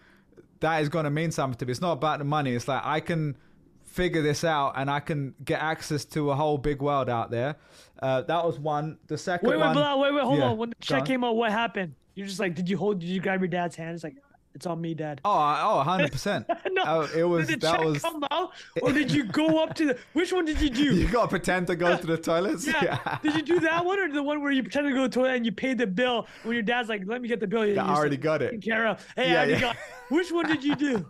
that 0.61 0.82
is 0.82 0.89
going 0.89 1.05
to 1.05 1.11
mean 1.11 1.30
something 1.30 1.59
to 1.59 1.66
me. 1.66 1.72
It's 1.72 1.80
not 1.80 1.93
about 1.93 2.18
the 2.18 2.24
money. 2.24 2.55
It's 2.55 2.68
like 2.68 2.82
I 2.84 3.01
can 3.01 3.36
figure 3.84 4.22
this 4.22 4.45
out 4.45 4.74
and 4.76 4.91
I 4.91 5.01
can 5.01 5.34
get 5.45 5.61
access 5.61 6.05
to 6.07 6.30
a 6.30 6.34
whole 6.34 6.59
big 6.59 6.82
world 6.82 7.09
out 7.09 7.30
there. 7.30 7.57
Uh, 8.01 8.22
that 8.22 8.45
was 8.45 8.59
one. 8.59 8.99
The 9.07 9.18
second 9.18 9.49
Wait, 9.49 9.57
wait, 9.57 9.64
one. 9.64 9.74
Bilal, 9.74 10.01
wait, 10.01 10.14
wait, 10.14 10.24
hold 10.24 10.39
Yeah, 10.39 10.45
on. 10.47 10.59
When 10.59 10.70
the 10.70 10.76
check 10.80 11.01
on. 11.01 11.07
came 11.07 11.24
out, 11.24 11.36
what 11.36 11.51
happened? 11.51 11.95
You're 12.14 12.26
just 12.26 12.41
like, 12.41 12.55
did 12.55 12.68
you 12.68 12.76
hold? 12.76 12.99
Did 13.01 13.09
you 13.09 13.20
grab 13.20 13.41
your 13.41 13.49
dad's 13.49 13.76
hand? 13.76 13.95
It's 13.95 14.05
like, 14.05 14.16
it's 14.59 14.66
on 14.66 14.80
me, 14.80 14.92
dad. 14.92 15.20
Oh, 15.24 15.30
oh, 15.62 15.76
100 15.76 16.12
percent. 16.16 16.46
no, 16.72 16.82
Oh, 16.84 17.09
it 17.16 17.22
was 17.24 17.46
did 17.48 17.61
the 17.61 17.68
that 17.68 17.84
was. 17.84 18.02
come 18.02 18.24
out, 18.30 18.50
or 18.82 18.92
did 18.92 19.11
you 19.12 19.24
go 19.24 19.62
up 19.62 19.74
to 19.74 19.86
the? 19.86 19.98
Which 20.14 20.32
one 20.32 20.44
did 20.44 20.61
you 20.61 20.68
do? 20.68 20.94
You 20.98 21.06
gotta 21.09 21.28
pretend 21.28 21.68
to 21.68 21.76
go 21.76 21.96
to 21.96 22.06
the 22.06 22.18
toilets. 22.18 22.66
Yeah. 22.66 23.18
Did 23.22 23.34
you 23.36 23.42
do 23.42 23.61
that 23.68 23.84
one 23.84 23.98
or 24.00 24.12
the 24.12 24.22
one 24.22 24.42
where 24.42 24.50
you 24.50 24.62
pretend 24.62 24.86
to 24.86 24.90
go 24.92 25.02
to 25.02 25.09
the 25.09 25.14
toilet 25.14 25.36
and 25.36 25.46
you 25.46 25.52
paid 25.52 25.78
the 25.78 25.86
bill 25.86 26.26
when 26.42 26.54
your 26.54 26.62
dad's 26.62 26.88
like, 26.88 27.02
"Let 27.06 27.22
me 27.22 27.28
get 27.28 27.40
the 27.40 27.46
bill." 27.46 27.64
Yeah, 27.64 27.84
I 27.86 27.94
already 27.94 28.16
got 28.16 28.42
it. 28.42 28.61
care 28.62 28.86
of. 28.88 29.06
Hey, 29.16 29.28
Yeah, 29.30 29.34
I 29.34 29.36
already 29.36 29.52
yeah. 29.52 29.61
got. 29.61 29.76
Which 30.11 30.32
one 30.32 30.46
did 30.46 30.64
you 30.64 30.74
do? 30.74 31.06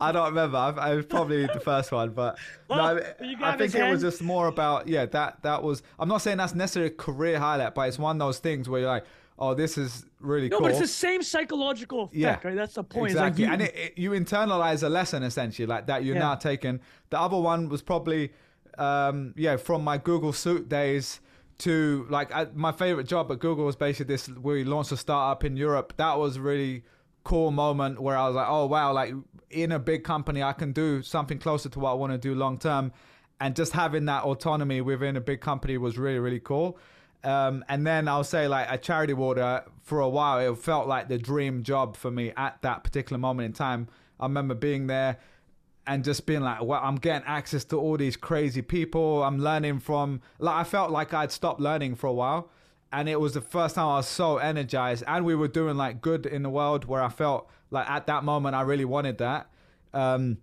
I 0.00 0.12
don't 0.12 0.26
remember. 0.26 0.56
I, 0.58 0.70
I 0.70 0.94
was 0.96 1.06
probably 1.06 1.46
the 1.46 1.60
first 1.60 1.92
one, 1.92 2.10
but 2.10 2.36
Well, 2.68 2.96
no, 2.96 3.02
you 3.22 3.36
I 3.40 3.56
think 3.56 3.74
it 3.74 3.90
was 3.90 4.02
just 4.02 4.20
more 4.22 4.48
about 4.48 4.88
yeah. 4.88 5.06
That 5.06 5.42
that 5.42 5.62
was. 5.62 5.82
I'm 5.98 6.08
not 6.08 6.18
saying 6.18 6.36
that's 6.38 6.54
necessarily 6.54 6.92
a 6.92 6.94
career 6.94 7.38
highlight, 7.38 7.74
but 7.74 7.88
it's 7.88 7.98
one 7.98 8.16
of 8.16 8.20
those 8.26 8.38
things 8.40 8.68
where 8.68 8.80
you're 8.80 8.90
like, 8.90 9.04
oh, 9.38 9.54
this 9.54 9.78
is 9.78 10.04
really 10.20 10.48
cool. 10.48 10.58
No, 10.58 10.58
cool. 10.60 10.68
but 10.68 10.70
it's 10.72 10.80
the 10.80 10.86
same 11.06 11.22
psychological 11.22 12.04
effect, 12.04 12.16
Yeah. 12.16 12.38
right? 12.42 12.56
That's 12.56 12.74
the 12.74 12.84
point. 12.84 13.12
Exactly, 13.12 13.44
like 13.44 13.52
and 13.52 13.62
you, 13.62 13.68
it, 13.68 13.74
it, 13.76 13.98
you 13.98 14.10
internalize 14.10 14.82
a 14.82 14.88
lesson 14.88 15.22
essentially, 15.22 15.66
like 15.66 15.86
that 15.86 16.04
you're 16.04 16.16
Yeah. 16.16 16.22
now 16.22 16.34
taking. 16.34 16.80
The 17.10 17.20
other 17.20 17.38
one 17.38 17.68
was 17.68 17.82
probably, 17.82 18.32
um, 18.78 19.34
yeah, 19.36 19.56
from 19.56 19.84
my 19.84 19.98
Google 19.98 20.32
Suit 20.32 20.68
days 20.68 21.20
to 21.58 22.06
like 22.08 22.32
I, 22.34 22.46
my 22.54 22.72
favorite 22.72 23.06
job 23.08 23.32
at 23.32 23.38
Google 23.40 23.64
was 23.64 23.76
basically 23.76 24.14
this. 24.14 24.26
Where 24.28 24.54
we 24.56 24.64
launched 24.64 24.92
a 24.92 24.96
startup 24.96 25.44
in 25.44 25.56
Europe. 25.56 25.94
That 25.96 26.18
was 26.18 26.36
a 26.36 26.40
really 26.40 26.84
cool 27.24 27.50
moment 27.50 28.00
where 28.00 28.16
I 28.16 28.26
was 28.26 28.36
like, 28.36 28.46
oh 28.48 28.66
wow, 28.66 28.92
like 28.92 29.12
in 29.50 29.72
a 29.72 29.78
big 29.78 30.04
company, 30.04 30.42
I 30.42 30.52
can 30.52 30.72
do 30.72 31.02
something 31.02 31.38
closer 31.38 31.68
to 31.70 31.78
what 31.80 31.90
I 31.90 31.94
want 31.94 32.12
to 32.12 32.18
do 32.18 32.34
long 32.34 32.58
term, 32.58 32.92
and 33.40 33.56
just 33.56 33.72
having 33.72 34.04
that 34.06 34.24
autonomy 34.24 34.80
within 34.80 35.16
a 35.16 35.20
big 35.20 35.40
company 35.40 35.78
was 35.78 35.98
really 35.98 36.18
really 36.18 36.40
cool. 36.40 36.78
Um, 37.24 37.64
and 37.68 37.86
then 37.86 38.06
I'll 38.08 38.24
say 38.24 38.46
like 38.48 38.68
a 38.70 38.78
charity 38.78 39.12
water 39.12 39.64
for 39.82 40.00
a 40.00 40.08
while, 40.08 40.38
it 40.38 40.56
felt 40.58 40.86
like 40.86 41.08
the 41.08 41.18
dream 41.18 41.62
job 41.62 41.96
for 41.96 42.10
me 42.10 42.32
at 42.36 42.62
that 42.62 42.84
particular 42.84 43.18
moment 43.18 43.46
in 43.46 43.52
time. 43.52 43.88
I 44.20 44.26
remember 44.26 44.54
being 44.54 44.86
there 44.86 45.18
and 45.86 46.04
just 46.04 46.26
being 46.26 46.42
like, 46.42 46.62
well, 46.62 46.80
I'm 46.82 46.96
getting 46.96 47.26
access 47.26 47.64
to 47.66 47.78
all 47.78 47.96
these 47.96 48.16
crazy 48.16 48.62
people. 48.62 49.22
I'm 49.22 49.38
learning 49.38 49.80
from, 49.80 50.20
like, 50.38 50.54
I 50.54 50.64
felt 50.64 50.90
like 50.90 51.14
I'd 51.14 51.32
stopped 51.32 51.60
learning 51.60 51.96
for 51.96 52.06
a 52.06 52.12
while. 52.12 52.50
And 52.92 53.08
it 53.08 53.20
was 53.20 53.34
the 53.34 53.40
first 53.40 53.74
time 53.74 53.86
I 53.86 53.96
was 53.96 54.08
so 54.08 54.38
energized. 54.38 55.04
And 55.06 55.24
we 55.24 55.34
were 55.34 55.48
doing 55.48 55.76
like 55.76 56.00
good 56.00 56.24
in 56.24 56.42
the 56.42 56.50
world 56.50 56.84
where 56.84 57.02
I 57.02 57.08
felt 57.08 57.50
like 57.70 57.88
at 57.88 58.06
that 58.06 58.24
moment 58.24 58.54
I 58.54 58.62
really 58.62 58.84
wanted 58.84 59.18
that. 59.18 59.50
Um, 59.92 60.38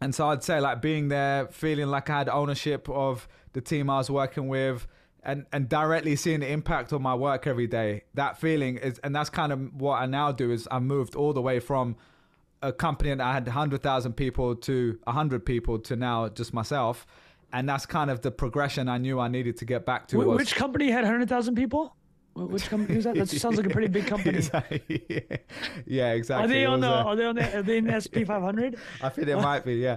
and 0.00 0.14
so 0.14 0.28
I'd 0.28 0.42
say 0.42 0.60
like 0.60 0.80
being 0.80 1.08
there, 1.08 1.46
feeling 1.48 1.86
like 1.88 2.08
I 2.10 2.18
had 2.18 2.28
ownership 2.28 2.88
of 2.88 3.28
the 3.52 3.60
team 3.60 3.90
I 3.90 3.98
was 3.98 4.10
working 4.10 4.48
with, 4.48 4.86
and 5.22 5.46
and 5.52 5.68
directly 5.68 6.16
seeing 6.16 6.40
the 6.40 6.50
impact 6.50 6.92
on 6.92 7.02
my 7.02 7.14
work 7.14 7.46
every 7.46 7.66
day. 7.66 8.04
That 8.14 8.38
feeling 8.38 8.76
is, 8.78 8.98
and 9.00 9.14
that's 9.14 9.30
kind 9.30 9.52
of 9.52 9.74
what 9.74 10.00
I 10.00 10.06
now 10.06 10.32
do 10.32 10.50
is 10.50 10.68
I 10.70 10.78
moved 10.78 11.14
all 11.14 11.32
the 11.32 11.42
way 11.42 11.60
from 11.60 11.96
a 12.62 12.72
company 12.72 13.14
that 13.14 13.32
had 13.32 13.48
hundred 13.48 13.82
thousand 13.82 14.14
people 14.14 14.56
to 14.56 14.98
hundred 15.06 15.44
people 15.44 15.78
to 15.80 15.96
now 15.96 16.28
just 16.28 16.52
myself, 16.52 17.06
and 17.52 17.68
that's 17.68 17.86
kind 17.86 18.10
of 18.10 18.22
the 18.22 18.30
progression 18.30 18.88
I 18.88 18.98
knew 18.98 19.20
I 19.20 19.28
needed 19.28 19.56
to 19.58 19.64
get 19.64 19.84
back 19.84 20.08
to. 20.08 20.16
Wh- 20.16 20.26
was, 20.26 20.38
which 20.38 20.54
company 20.54 20.90
had 20.90 21.04
hundred 21.04 21.28
thousand 21.28 21.54
people? 21.54 21.94
Wh- 22.38 22.50
Which 22.52 22.68
company 22.68 22.96
was 22.96 23.04
that? 23.04 23.14
That 23.16 23.28
sounds 23.28 23.56
like 23.56 23.66
a 23.66 23.70
pretty 23.70 23.88
big 23.88 24.06
company. 24.12 24.40
yeah, 25.86 26.12
exactly. 26.12 26.44
Are 26.44 26.48
they 26.48 26.64
on 26.66 26.80
the? 26.80 26.88
a- 26.88 27.04
Are 27.04 27.16
they 27.16 27.24
on 27.24 27.34
the? 27.36 27.58
Are 27.58 27.62
they 27.62 27.78
in 27.78 27.86
the 27.86 28.00
SP 28.00 28.24
500? 28.26 28.76
I 29.02 29.08
think 29.08 29.28
it 29.28 29.36
might 29.36 29.64
be, 29.64 29.76
yeah. 29.76 29.96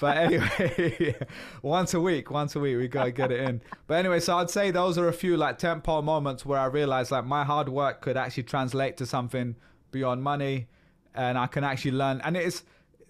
But 0.00 0.16
anyway, 0.16 1.16
once 1.62 1.94
a 1.94 2.00
week, 2.00 2.30
once 2.30 2.54
a 2.56 2.60
week, 2.60 2.76
we 2.78 2.88
gotta 2.88 3.10
get 3.10 3.32
it 3.32 3.40
in. 3.48 3.60
But 3.86 3.94
anyway, 3.94 4.20
so 4.20 4.38
I'd 4.38 4.50
say 4.50 4.70
those 4.70 4.98
are 4.98 5.08
a 5.08 5.12
few 5.12 5.36
like 5.36 5.58
tempo 5.58 6.02
moments 6.02 6.44
where 6.44 6.58
I 6.58 6.66
realized 6.66 7.10
like 7.10 7.24
my 7.24 7.44
hard 7.44 7.68
work 7.68 8.00
could 8.00 8.16
actually 8.16 8.44
translate 8.44 8.96
to 8.98 9.06
something 9.06 9.56
beyond 9.90 10.22
money, 10.22 10.68
and 11.14 11.38
I 11.38 11.46
can 11.46 11.64
actually 11.64 11.92
learn. 11.92 12.20
And 12.24 12.36
it's 12.36 12.64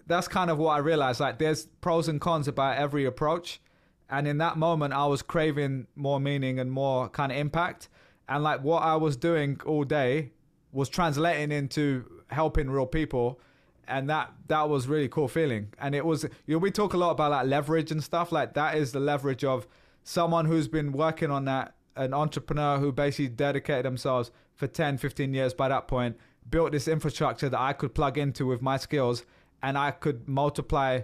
that's 0.07 0.27
kind 0.27 0.49
of 0.49 0.57
what 0.57 0.71
I 0.71 0.79
realized. 0.79 1.19
Like, 1.19 1.37
there's 1.37 1.67
pros 1.81 2.07
and 2.07 2.19
cons 2.19 2.47
about 2.47 2.77
every 2.77 3.05
approach, 3.05 3.61
and 4.09 4.27
in 4.27 4.37
that 4.39 4.57
moment, 4.57 4.93
I 4.93 5.05
was 5.05 5.21
craving 5.21 5.87
more 5.95 6.19
meaning 6.19 6.59
and 6.59 6.71
more 6.71 7.09
kind 7.09 7.31
of 7.31 7.37
impact. 7.37 7.89
And 8.29 8.43
like 8.43 8.63
what 8.63 8.83
I 8.83 8.95
was 8.95 9.17
doing 9.17 9.59
all 9.65 9.83
day 9.83 10.31
was 10.71 10.87
translating 10.87 11.51
into 11.51 12.05
helping 12.27 12.69
real 12.69 12.85
people. 12.85 13.39
And 13.87 14.09
that 14.09 14.31
that 14.47 14.69
was 14.69 14.87
really 14.87 15.09
cool 15.09 15.27
feeling. 15.27 15.73
And 15.79 15.93
it 15.95 16.05
was 16.05 16.23
you 16.45 16.55
know 16.55 16.59
we 16.59 16.71
talk 16.71 16.93
a 16.93 16.97
lot 16.97 17.11
about 17.11 17.31
like 17.31 17.47
leverage 17.47 17.91
and 17.91 18.01
stuff. 18.03 18.31
Like 18.31 18.53
that 18.53 18.77
is 18.77 18.91
the 18.91 18.99
leverage 18.99 19.43
of 19.43 19.67
someone 20.03 20.45
who's 20.45 20.67
been 20.67 20.91
working 20.91 21.31
on 21.31 21.45
that 21.45 21.75
an 21.95 22.13
entrepreneur 22.13 22.77
who 22.77 22.91
basically 22.93 23.27
dedicated 23.27 23.83
themselves 23.83 24.31
for 24.55 24.67
10 24.67 24.97
15 24.97 25.33
years 25.33 25.53
by 25.53 25.67
that 25.67 25.87
point 25.87 26.15
built 26.49 26.71
this 26.71 26.87
infrastructure 26.87 27.49
that 27.49 27.59
i 27.59 27.73
could 27.73 27.93
plug 27.93 28.17
into 28.17 28.45
with 28.45 28.61
my 28.61 28.77
skills 28.77 29.25
and 29.61 29.77
i 29.77 29.91
could 29.91 30.27
multiply 30.27 31.01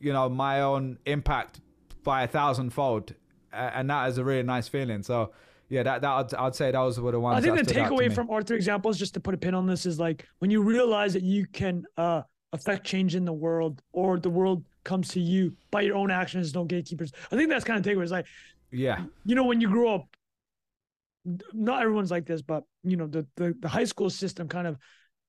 you 0.00 0.12
know 0.12 0.28
my 0.28 0.60
own 0.60 0.98
impact 1.06 1.60
by 2.04 2.22
a 2.22 2.28
thousandfold. 2.28 3.14
A- 3.52 3.56
and 3.56 3.90
that 3.90 4.08
is 4.10 4.18
a 4.18 4.24
really 4.24 4.42
nice 4.42 4.68
feeling. 4.68 5.02
So 5.02 5.32
yeah 5.74 5.82
that, 5.82 6.00
that 6.02 6.10
I'd, 6.10 6.34
I'd 6.34 6.54
say 6.54 6.70
those 6.70 7.00
were 7.00 7.12
the 7.12 7.20
ones 7.20 7.38
I 7.38 7.40
think 7.40 7.58
the 7.58 7.64
stood 7.64 7.78
out 7.78 7.88
to 7.88 7.94
takeaway 7.94 8.12
from 8.12 8.30
our 8.30 8.42
three 8.42 8.56
examples, 8.56 8.98
just 8.98 9.14
to 9.14 9.20
put 9.20 9.34
a 9.34 9.38
pin 9.38 9.54
on 9.54 9.66
this, 9.66 9.86
is 9.86 9.98
like 9.98 10.26
when 10.38 10.50
you 10.50 10.62
realize 10.62 11.12
that 11.14 11.22
you 11.22 11.46
can 11.46 11.84
uh, 11.96 12.22
affect 12.52 12.86
change 12.86 13.14
in 13.14 13.24
the 13.24 13.32
world, 13.32 13.82
or 13.92 14.18
the 14.18 14.30
world 14.30 14.64
comes 14.84 15.08
to 15.08 15.20
you 15.20 15.56
by 15.70 15.80
your 15.80 15.96
own 15.96 16.10
actions, 16.10 16.54
no 16.54 16.64
gatekeepers. 16.64 17.12
I 17.32 17.36
think 17.36 17.48
that's 17.50 17.64
kind 17.64 17.78
of 17.78 17.84
takeaway. 17.84 18.02
It's 18.02 18.12
like 18.12 18.26
yeah 18.70 19.04
you 19.24 19.34
know 19.34 19.44
when 19.44 19.60
you 19.60 19.68
grow 19.68 19.94
up, 19.94 20.06
not 21.52 21.82
everyone's 21.82 22.10
like 22.10 22.26
this, 22.26 22.42
but 22.42 22.64
you 22.82 22.96
know, 22.96 23.06
the 23.06 23.26
the, 23.36 23.54
the 23.60 23.68
high 23.68 23.84
school 23.84 24.10
system 24.10 24.48
kind 24.48 24.66
of 24.66 24.78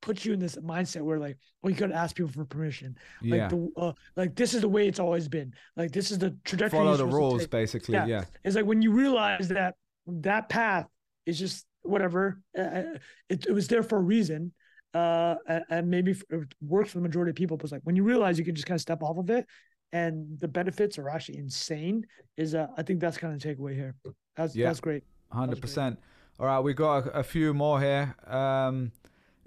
puts 0.01 0.25
you 0.25 0.33
in 0.33 0.39
this 0.39 0.55
mindset 0.57 1.01
where 1.01 1.19
like, 1.19 1.37
well, 1.61 1.71
you 1.71 1.77
gotta 1.77 1.95
ask 1.95 2.15
people 2.15 2.31
for 2.31 2.45
permission. 2.45 2.95
Like 3.23 3.39
yeah. 3.39 3.47
the 3.47 3.71
uh, 3.77 3.93
like 4.15 4.35
this 4.35 4.53
is 4.53 4.61
the 4.61 4.69
way 4.69 4.87
it's 4.87 4.99
always 4.99 5.27
been. 5.27 5.53
Like 5.75 5.91
this 5.91 6.11
is 6.11 6.19
the 6.19 6.35
trajectory. 6.43 6.79
Follow 6.79 6.97
the 6.97 7.05
rules, 7.05 7.47
basically. 7.47 7.93
Yeah. 7.93 8.05
Yeah. 8.05 8.23
It's 8.43 8.55
like 8.55 8.65
when 8.65 8.81
you 8.81 8.91
realize 8.91 9.47
that 9.49 9.75
that 10.07 10.49
path 10.49 10.87
is 11.25 11.37
just 11.39 11.65
whatever. 11.81 12.41
Uh, 12.57 12.97
it, 13.29 13.45
it 13.47 13.51
was 13.53 13.67
there 13.67 13.83
for 13.83 13.97
a 13.97 14.01
reason. 14.01 14.51
Uh, 14.93 15.35
and 15.69 15.89
maybe 15.89 16.11
f- 16.11 16.23
it 16.29 16.53
works 16.61 16.91
for 16.91 16.99
the 16.99 17.01
majority 17.01 17.29
of 17.29 17.35
people, 17.35 17.57
but 17.57 17.65
it's 17.65 17.73
like 17.73 17.81
when 17.83 17.97
you 17.97 18.03
realize 18.03 18.39
you 18.39 18.45
can 18.45 18.55
just 18.55 18.65
kind 18.65 18.77
of 18.77 18.81
step 18.81 19.03
off 19.03 19.17
of 19.17 19.29
it, 19.29 19.45
and 19.91 20.39
the 20.39 20.47
benefits 20.47 20.97
are 20.97 21.09
actually 21.09 21.37
insane. 21.37 22.05
Is 22.37 22.55
uh, 22.55 22.67
I 22.77 22.81
think 22.83 23.01
that's 23.01 23.17
kind 23.17 23.33
of 23.33 23.41
the 23.41 23.47
takeaway 23.55 23.73
here. 23.75 23.93
That's 24.37 24.55
Yeah. 24.55 24.67
that's 24.67 24.79
great. 24.79 25.03
Hundred 25.33 25.59
percent. 25.59 25.99
All 26.39 26.45
right, 26.45 26.59
we 26.61 26.73
got 26.73 27.07
a, 27.07 27.19
a 27.19 27.23
few 27.23 27.53
more 27.53 27.81
here. 27.81 28.15
Um, 28.25 28.93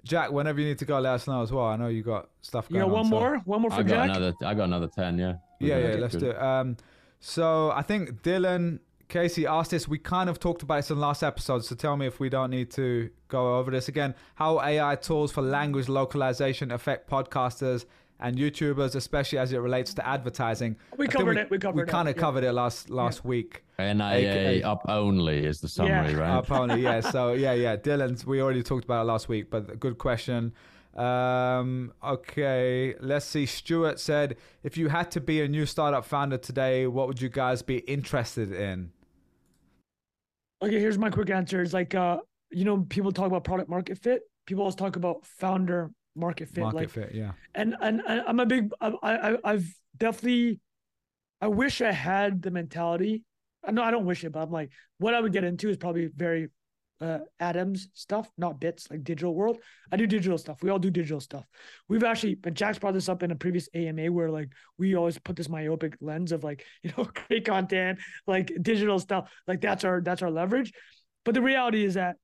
Jack, 0.03 0.31
whenever 0.31 0.59
you 0.61 0.67
need 0.67 0.77
to 0.79 0.85
go, 0.85 0.99
let 0.99 1.13
us 1.13 1.25
know 1.27 1.41
as 1.41 1.51
well. 1.51 1.65
I 1.65 1.77
know 1.77 1.87
you 1.87 2.03
got 2.03 2.29
stuff 2.41 2.67
You 2.69 2.75
going 2.79 2.89
got 2.91 2.95
on. 2.95 3.01
one 3.01 3.05
so- 3.05 3.09
more, 3.19 3.37
one 3.45 3.61
more 3.63 3.73
I 3.73 3.77
for 3.77 3.83
got 3.83 3.89
Jack. 4.07 4.17
another. 4.17 4.33
I 4.45 4.53
got 4.53 4.63
another 4.65 4.87
ten. 4.87 5.17
Yeah. 5.17 5.33
Yeah, 5.59 5.75
Okay, 5.75 5.89
yeah, 5.95 5.99
let's 5.99 6.13
good. 6.15 6.21
do 6.25 6.29
it. 6.29 6.39
Um, 6.39 6.77
so 7.19 7.71
I 7.71 7.81
think 7.81 8.21
Dylan 8.21 8.79
Casey 9.09 9.47
asked 9.47 9.71
this. 9.71 9.87
We 9.87 9.97
kind 9.97 10.29
of 10.29 10.39
talked 10.39 10.61
about 10.61 10.77
this 10.77 10.91
in 10.91 10.97
the 10.97 11.01
last 11.01 11.23
episode. 11.23 11.65
So 11.65 11.75
tell 11.75 11.97
me 11.97 12.05
if 12.05 12.19
we 12.19 12.29
don't 12.29 12.51
need 12.51 12.69
to 12.71 13.09
go 13.27 13.57
over 13.57 13.71
this 13.71 13.87
again. 13.87 14.13
How 14.35 14.61
AI 14.61 14.95
tools 14.95 15.31
for 15.31 15.41
language 15.41 15.89
localization 15.89 16.71
affect 16.71 17.09
podcasters 17.09 17.85
and 18.19 18.37
YouTubers, 18.37 18.95
especially 18.95 19.39
as 19.39 19.51
it 19.51 19.57
relates 19.57 19.95
to 19.95 20.07
advertising. 20.07 20.75
We 20.95 21.05
I 21.05 21.07
think 21.07 21.17
covered 21.17 21.37
it, 21.37 21.49
we 21.49 21.57
covered 21.57 21.77
We 21.77 21.83
it, 21.83 21.89
kind 21.89 22.07
of 22.07 22.15
yeah. 22.15 22.21
covered 22.21 22.43
it 22.43 22.51
last 22.51 22.91
last 22.91 23.25
week. 23.25 23.63
NIA 23.79 24.67
up 24.67 24.85
only 24.87 25.43
is 25.43 25.59
the 25.59 25.67
summary, 25.69 26.13
right? 26.13 26.29
Up 26.29 26.51
only, 26.51 26.81
yeah. 26.81 26.99
So 27.11 27.33
yeah, 27.33 27.53
yeah. 27.53 27.77
Dylan's. 27.77 28.27
We 28.27 28.41
already 28.41 28.61
talked 28.61 28.83
about 28.85 29.01
it 29.01 29.05
last 29.05 29.27
week, 29.27 29.49
but 29.49 29.79
good 29.79 29.97
question. 29.97 30.53
Um, 30.95 31.93
okay, 32.03 32.93
let's 32.99 33.25
see. 33.25 33.45
Stuart 33.45 33.99
said, 33.99 34.35
if 34.63 34.77
you 34.77 34.89
had 34.89 35.09
to 35.11 35.21
be 35.21 35.41
a 35.41 35.47
new 35.47 35.65
startup 35.65 36.03
founder 36.03 36.37
today, 36.37 36.87
what 36.87 37.07
would 37.07 37.21
you 37.21 37.29
guys 37.29 37.61
be 37.61 37.77
interested 37.79 38.51
in? 38.51 38.91
Okay, 40.61 40.79
here's 40.79 40.97
my 40.97 41.09
quick 41.09 41.29
answer. 41.29 41.61
It's 41.61 41.73
like 41.73 41.95
uh, 41.95 42.17
you 42.51 42.65
know, 42.65 42.85
people 42.89 43.11
talk 43.11 43.27
about 43.27 43.43
product 43.43 43.69
market 43.69 43.97
fit. 43.97 44.21
People 44.45 44.63
always 44.63 44.75
talk 44.75 44.95
about 44.95 45.25
founder 45.25 45.91
market 46.15 46.49
fit. 46.49 46.61
Market 46.61 46.77
like 46.77 46.89
fit, 46.89 47.11
yeah. 47.13 47.31
and 47.55 47.75
and 47.81 48.01
and 48.05 48.21
I'm 48.27 48.39
a 48.39 48.45
big 48.45 48.71
I 48.81 48.91
I 49.01 49.37
I've 49.43 49.73
definitely 49.97 50.59
I 51.41 51.47
wish 51.47 51.81
I 51.81 51.91
had 51.91 52.41
the 52.41 52.51
mentality. 52.51 53.23
I 53.65 53.71
know 53.71 53.83
I 53.83 53.91
don't 53.91 54.05
wish 54.05 54.23
it, 54.23 54.31
but 54.31 54.41
I'm 54.41 54.51
like 54.51 54.71
what 54.97 55.13
I 55.13 55.21
would 55.21 55.31
get 55.31 55.43
into 55.43 55.69
is 55.69 55.77
probably 55.77 56.09
very 56.15 56.49
uh 57.01 57.19
atoms 57.39 57.87
stuff, 57.93 58.29
not 58.37 58.59
bits 58.59 58.89
like 58.91 59.03
digital 59.03 59.33
world. 59.33 59.57
I 59.91 59.97
do 59.97 60.07
digital 60.07 60.37
stuff. 60.37 60.61
We 60.61 60.69
all 60.69 60.79
do 60.79 60.91
digital 60.91 61.19
stuff. 61.19 61.45
We've 61.87 62.03
actually 62.03 62.35
but 62.35 62.53
Jack's 62.53 62.79
brought 62.79 62.93
this 62.93 63.09
up 63.09 63.23
in 63.23 63.31
a 63.31 63.35
previous 63.35 63.69
AMA 63.73 64.11
where 64.11 64.29
like 64.29 64.49
we 64.77 64.95
always 64.95 65.17
put 65.17 65.35
this 65.35 65.49
myopic 65.49 65.95
lens 66.01 66.31
of 66.31 66.43
like, 66.43 66.65
you 66.83 66.91
know, 66.97 67.09
great 67.27 67.45
content, 67.45 67.99
like 68.27 68.51
digital 68.61 68.99
stuff. 68.99 69.31
Like 69.47 69.61
that's 69.61 69.83
our 69.83 70.01
that's 70.01 70.21
our 70.21 70.31
leverage. 70.31 70.73
But 71.25 71.33
the 71.33 71.41
reality 71.41 71.83
is 71.83 71.95
that 71.95 72.17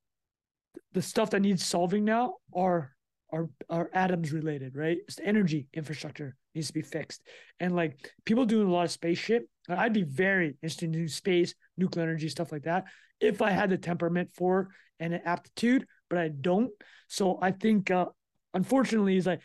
the 0.94 1.02
stuff 1.02 1.30
that 1.32 1.42
needs 1.42 1.66
solving 1.66 2.06
now 2.06 2.36
are 2.56 2.92
are 3.32 3.50
are 3.70 3.90
atoms 3.94 4.32
related, 4.32 4.76
right? 4.76 4.98
It's 5.08 5.16
the 5.16 5.26
energy 5.26 5.68
infrastructure 5.74 6.36
needs 6.54 6.68
to 6.68 6.74
be 6.74 6.82
fixed. 6.82 7.22
And 7.60 7.76
like 7.76 8.12
people 8.26 8.46
doing 8.46 8.68
a 8.68 8.72
lot 8.72 8.86
of 8.86 8.92
space 8.92 9.20
shit. 9.20 9.48
I'd 9.70 9.94
be 9.94 10.04
very 10.04 10.58
interested 10.62 10.96
in 10.96 11.08
space, 11.08 11.56
nuclear 11.78 12.04
energy, 12.04 12.30
stuff 12.30 12.52
like 12.52 12.64
that, 12.64 12.86
if 13.20 13.42
I 13.42 13.52
had 13.52 13.70
the 13.70 13.78
temperament 13.78 14.30
for 14.34 14.70
and 15.00 15.14
an 15.14 15.22
aptitude, 15.26 15.88
but 16.10 16.20
I 16.20 16.30
don't. 16.30 16.72
So 17.08 17.40
I 17.42 17.52
think 17.52 17.92
uh 17.92 18.08
unfortunately 18.54 19.18
is 19.18 19.26
like 19.26 19.42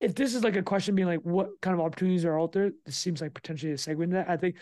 if 0.00 0.14
this 0.14 0.34
is 0.34 0.44
like 0.44 0.56
a 0.56 0.62
question 0.62 0.94
being 0.94 1.08
like 1.08 1.20
what 1.22 1.48
kind 1.60 1.74
of 1.74 1.80
opportunities 1.80 2.24
are 2.24 2.38
out 2.38 2.52
there, 2.52 2.72
this 2.84 2.96
seems 2.96 3.20
like 3.20 3.34
potentially 3.34 3.72
a 3.72 3.76
segue 3.76 4.02
into 4.02 4.16
that. 4.16 4.28
I 4.28 4.36
think 4.36 4.56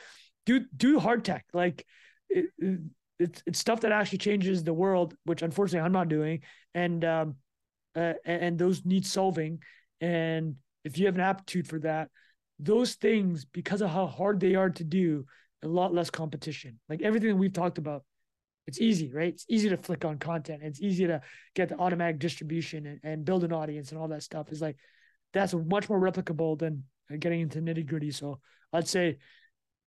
do 0.47 0.64
do 0.77 0.99
hard 0.99 1.25
tech. 1.25 1.45
Like 1.53 1.85
it, 2.29 2.47
it, 2.59 2.81
it's 3.18 3.43
it's 3.47 3.59
stuff 3.59 3.81
that 3.81 3.93
actually 3.93 4.18
changes 4.18 4.64
the 4.64 4.73
world, 4.73 5.14
which 5.25 5.43
unfortunately 5.43 5.85
I'm 5.85 5.93
not 5.93 6.09
doing. 6.09 6.41
And 6.75 7.05
um 7.05 7.37
uh, 7.97 8.14
and, 8.25 8.43
and 8.43 8.59
those 8.59 8.85
need 8.85 9.07
solving. 9.07 9.62
And 10.01 10.57
if 10.85 10.99
you 10.99 11.07
have 11.07 11.16
an 11.16 11.21
aptitude 11.21 11.68
for 11.68 11.79
that, 11.81 12.09
those 12.63 12.95
things, 12.95 13.45
because 13.45 13.81
of 13.81 13.91
how 13.91 14.07
hard 14.07 14.41
they 14.41 14.55
are 14.55 14.71
to 14.71 14.85
do, 14.85 15.25
a 15.63 15.69
lot 15.69 15.95
less 15.95 16.11
competition. 16.11 16.79
Like 16.89 17.03
everything 17.03 17.39
we've 17.39 17.53
talked 17.53 17.79
about, 17.79 18.05
it's 18.67 18.81
easy, 18.81 19.13
right? 19.13 19.33
It's 19.33 19.47
easy 19.49 19.69
to 19.71 19.77
flick 19.77 20.05
on 20.05 20.19
content. 20.19 20.63
It's 20.63 20.81
easy 20.81 21.07
to 21.07 21.21
get 21.55 21.71
the 21.71 21.79
automatic 21.79 22.19
distribution 22.19 22.87
and, 22.87 23.01
and 23.03 23.25
build 23.25 23.45
an 23.45 23.53
audience 23.53 23.91
and 23.91 24.01
all 24.01 24.09
that 24.09 24.23
stuff. 24.23 24.53
Is 24.53 24.61
like 24.61 24.77
that's 25.33 25.55
much 25.55 25.89
more 25.89 26.01
replicable 26.01 26.59
than 26.59 26.85
getting 27.19 27.41
into 27.41 27.61
nitty 27.61 27.87
gritty. 27.87 28.11
So 28.11 28.41
I'd 28.73 28.87
say, 28.87 29.19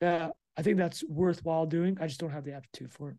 uh, 0.02 0.30
I 0.58 0.62
think 0.62 0.78
that's 0.78 1.04
worthwhile 1.08 1.66
doing. 1.66 1.98
I 2.02 2.08
just 2.08 2.20
don't 2.20 2.32
have 2.32 2.44
the 2.44 2.54
aptitude 2.54 2.92
for 2.92 3.12
it. 3.12 3.18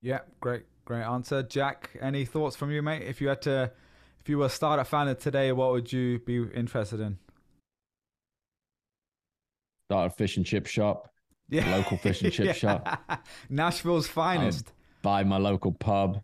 Yeah, 0.00 0.20
great, 0.40 0.64
great 0.84 1.02
answer. 1.02 1.42
Jack, 1.42 1.90
any 2.00 2.24
thoughts 2.24 2.56
from 2.56 2.70
you, 2.70 2.82
mate? 2.82 3.02
If 3.02 3.20
you 3.20 3.28
had 3.28 3.42
to, 3.42 3.70
if 4.20 4.28
you 4.28 4.38
were 4.38 4.46
a 4.46 4.50
startup 4.50 4.86
founder 4.86 5.14
today, 5.14 5.52
what 5.52 5.72
would 5.72 5.92
you 5.92 6.18
be 6.20 6.42
interested 6.54 7.00
in? 7.00 7.18
Start 9.88 10.12
a 10.12 10.14
fish 10.14 10.36
and 10.36 10.44
chip 10.44 10.66
shop. 10.66 11.08
Yeah, 11.48 11.74
Local 11.74 11.96
fish 11.96 12.20
and 12.20 12.30
chip 12.30 12.44
Yeah. 12.48 12.52
shop. 12.52 13.22
Nashville's 13.48 14.06
finest. 14.06 14.70
Buy 15.00 15.24
my 15.24 15.38
local 15.38 15.72
pub. 15.72 16.20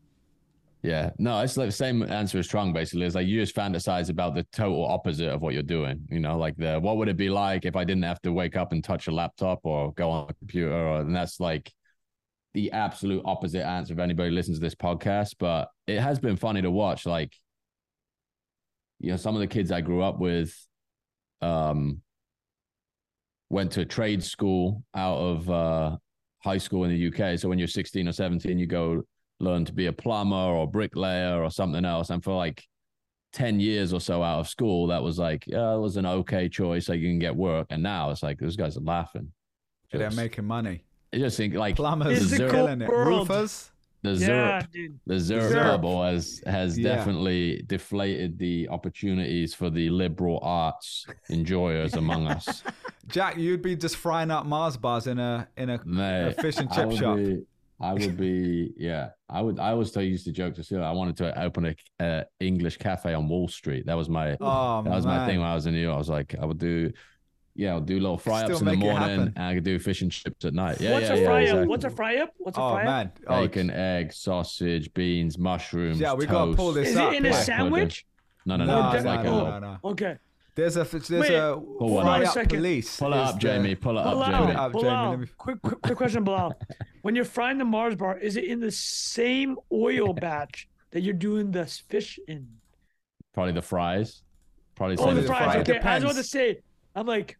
Yeah. 0.83 1.13
No, 1.19 1.41
it's 1.41 1.57
like 1.57 1.69
the 1.69 1.73
same 1.73 2.03
answer 2.03 2.39
as 2.39 2.47
Trung, 2.47 2.75
basically. 2.75 3.07
It's 3.07 3.15
like 3.15 3.27
you 3.27 3.41
just 3.41 3.57
fantasize 3.57 4.11
about 4.11 4.35
the 4.35 4.43
total 4.53 4.85
opposite 4.85 5.31
of 5.31 5.41
what 5.41 5.55
you're 5.55 5.63
doing. 5.63 6.07
You 6.11 6.21
know, 6.21 6.37
like 6.37 6.59
the 6.59 6.79
what 6.79 6.99
would 6.99 7.09
it 7.09 7.17
be 7.17 7.31
like 7.31 7.65
if 7.65 7.75
I 7.75 7.85
didn't 7.85 8.03
have 8.03 8.21
to 8.21 8.33
wake 8.35 8.55
up 8.55 8.73
and 8.73 8.85
touch 8.85 9.07
a 9.07 9.11
laptop 9.13 9.61
or 9.63 9.95
go 9.95 10.11
on 10.11 10.29
a 10.29 10.35
computer? 10.35 10.75
Or, 10.75 11.01
and 11.01 11.17
that's 11.17 11.41
like 11.41 11.73
the 12.53 12.73
absolute 12.73 13.23
opposite 13.25 13.65
answer 13.67 13.95
if 13.95 13.99
anybody 13.99 14.31
listens 14.31 14.59
to 14.59 14.61
this 14.61 14.75
podcast. 14.75 15.37
But 15.39 15.71
it 15.87 16.01
has 16.01 16.19
been 16.19 16.37
funny 16.37 16.61
to 16.61 16.71
watch. 16.71 17.07
Like, 17.07 17.33
you 19.01 19.11
know, 19.13 19.17
some 19.17 19.35
of 19.35 19.41
the 19.41 19.47
kids 19.47 19.73
I 19.73 19.81
grew 19.81 20.03
up 20.03 20.19
with 20.19 20.55
um 21.41 22.03
went 23.51 23.73
to 23.73 23.81
a 23.83 23.85
trade 23.85 24.23
school 24.23 24.83
out 24.95 25.17
of 25.19 25.51
uh 25.51 25.97
high 26.43 26.59
school 26.59 26.85
in 26.85 26.91
the 26.91 27.09
UK. 27.09 27.39
So 27.39 27.49
when 27.49 27.59
you're 27.59 27.69
16 27.69 28.07
or 28.07 28.13
17, 28.13 28.59
you 28.59 28.67
go 28.67 29.03
learn 29.41 29.65
to 29.65 29.73
be 29.73 29.87
a 29.87 29.93
plumber 29.93 30.37
or 30.37 30.71
bricklayer 30.71 31.43
or 31.43 31.51
something 31.51 31.85
else. 31.85 32.11
And 32.11 32.23
for 32.23 32.35
like 32.35 32.63
10 33.33 33.61
years 33.61 33.93
or 33.95 34.01
so 34.01 34.23
out 34.23 34.41
of 34.41 34.49
school, 34.49 34.87
that 34.89 35.03
was 35.03 35.19
like, 35.19 35.45
yeah, 35.47 35.75
it 35.75 35.79
was 35.79 35.97
an 35.97 36.05
okay 36.07 36.49
choice. 36.49 36.89
Like 36.89 37.01
you 37.01 37.09
can 37.09 37.19
get 37.19 37.35
work. 37.35 37.69
And 37.71 37.83
now 37.83 38.11
it's 38.11 38.23
like, 38.23 38.39
those 38.39 38.57
guys 38.57 38.77
are 38.77 38.81
laughing. 38.83 39.33
They're 39.91 40.11
making 40.11 40.45
money. 40.45 40.85
I 41.15 41.19
just 41.19 41.37
think 41.37 41.55
like 41.55 41.77
Plumbers 41.77 42.21
It's 42.21 42.31
the 42.33 42.37
the 42.39 42.43
ZIRP, 42.45 42.51
cool 42.51 42.59
killing 42.67 42.83
it. 42.83 42.89
world. 42.89 43.29
Roofers. 43.29 43.71
The 44.05 44.13
Yeah, 44.13 44.61
ZIRP, 44.61 44.71
dude. 44.71 45.01
the 45.07 45.15
ZIRP, 45.15 45.65
bubble 45.65 46.03
has, 46.05 46.43
has 46.47 46.79
Yeah. 46.79 46.95
definitely 46.95 47.63
deflated 47.67 48.39
the 48.39 48.69
opportunities 48.69 49.55
for 49.55 49.71
the 49.71 49.89
liberal 49.89 50.39
arts 50.43 51.07
enjoyers 51.31 51.95
among 51.95 52.27
us. 52.27 52.63
Jack, 53.09 53.39
you'd 53.39 53.63
be 53.63 53.75
just 53.77 53.97
frying 53.97 54.31
up 54.31 54.45
Mars 54.45 54.77
bars 54.77 55.07
in 55.07 55.19
a 55.19 55.49
in 55.57 55.71
a, 55.71 55.81
a 55.87 56.33
fish 56.33 56.59
and 56.59 56.71
chip 56.71 56.89
would 56.89 56.99
shop. 56.99 57.17
Be, 57.17 57.43
I 57.81 57.93
would 57.95 58.17
be, 58.19 58.73
yeah. 58.79 59.09
I 59.31 59.41
would. 59.41 59.59
I 59.59 59.71
always 59.71 59.91
tell 59.91 60.03
used 60.03 60.27
to 60.27 60.33
joke 60.33 60.55
to 60.57 60.63
Sue. 60.63 60.81
I 60.81 60.93
wanted 60.93 61.17
to 61.19 61.43
open 61.43 61.75
a 62.01 62.25
English 62.41 62.77
cafe 62.77 63.15
on 63.15 63.27
Wall 63.29 63.49
Street. 63.49 63.87
That 63.87 63.97
was 63.97 64.09
my. 64.11 64.37
Oh 64.39 64.83
that 64.83 64.91
was 64.95 65.07
my 65.07 65.27
thing 65.27 65.41
when 65.41 65.49
I 65.49 65.55
was 65.55 65.65
in 65.67 65.73
New 65.75 65.81
York. 65.81 65.95
I 65.95 65.99
was 65.99 66.11
like, 66.11 66.35
I 66.41 66.45
would 66.45 66.59
do, 66.59 66.93
yeah, 67.55 67.73
I'll 67.73 67.81
do 67.81 68.01
little 68.01 68.19
fry 68.19 68.43
ups 68.43 68.61
in 68.61 68.67
the 68.67 68.75
morning, 68.77 69.33
and 69.37 69.39
I 69.39 69.55
could 69.55 69.65
do 69.65 69.79
fish 69.79 70.03
and 70.03 70.11
chips 70.11 70.45
at 70.45 70.55
night. 70.55 70.81
Yeah, 70.81 70.93
What's 70.93 71.09
yeah, 71.09 71.15
a 71.15 71.19
yeah, 71.21 71.27
fry 71.27 71.41
exactly. 71.43 71.67
What's 71.69 71.85
a 71.85 71.91
fry 71.91 72.17
up? 72.17 72.31
What's 72.39 72.59
a 72.59 72.61
Oh 72.61 72.71
fry 72.73 72.83
up? 72.85 73.19
Oh, 73.27 73.33
man. 73.35 73.43
Bacon, 73.43 73.71
eggs, 73.71 74.17
sausage, 74.19 74.93
beans, 74.95 75.39
mushrooms. 75.39 76.01
Yeah, 76.01 76.15
we 76.15 76.27
gotta 76.27 76.55
pull 76.55 76.73
this 76.73 76.89
Is 76.91 76.97
up. 76.97 77.13
it 77.13 77.17
in 77.17 77.27
a 77.27 77.33
sandwich? 77.33 78.05
No, 78.47 78.57
no, 78.57 78.65
No, 78.65 78.75
no. 78.81 78.91
no, 78.91 78.97
it's 78.97 79.05
no, 79.05 79.11
like 79.11 79.21
a 79.21 79.31
no, 79.31 79.59
no. 79.59 79.79
Okay. 79.91 80.17
There's 80.57 80.77
a 80.77 80.85
there's 80.85 81.11
Wait, 81.11 81.35
a 81.35 81.57
one 81.57 82.05
fry 82.05 82.21
up. 82.23 82.29
up 82.29 82.35
Second. 82.35 82.59
police. 82.59 82.97
Pull 82.97 83.13
it 83.13 83.23
is 83.23 83.29
up, 83.31 83.39
Jamie. 83.41 83.75
Pull 83.75 83.99
it 83.99 84.03
up, 84.07 84.15
Bilal, 84.15 84.23
Put 84.25 84.29
it 84.29 84.33
Jamie. 84.47 84.53
up, 84.55 84.73
Jamie, 84.73 84.83
Bilal, 84.85 85.17
me- 85.17 85.27
quick, 85.37 85.63
quick, 85.63 85.83
quick 85.83 85.97
question, 85.99 86.23
Bilal. 86.25 86.53
when 87.03 87.17
you're 87.17 87.25
frying 87.25 87.59
the 87.59 87.65
Mars 87.65 87.97
bar, 87.97 88.19
is 88.19 88.37
it 88.37 88.45
in 88.45 88.61
the 88.61 88.71
same 88.71 89.57
oil 89.73 90.13
batch 90.27 90.69
that 90.93 91.01
you're 91.03 91.13
doing 91.15 91.51
the 91.51 91.67
fish 91.67 92.21
in? 92.29 92.47
Probably 93.33 93.53
the 93.53 93.63
fries. 93.63 94.23
Probably 94.77 94.97
Oh, 94.99 95.07
same 95.07 95.17
the 95.17 95.23
fries, 95.25 95.39
fries. 95.43 95.53
fries. 95.67 95.69
Okay, 95.69 95.79
I 95.89 95.95
was 95.97 96.05
about 96.05 96.15
to 96.17 96.23
say, 96.25 96.59
I'm 96.95 97.07
like, 97.07 97.37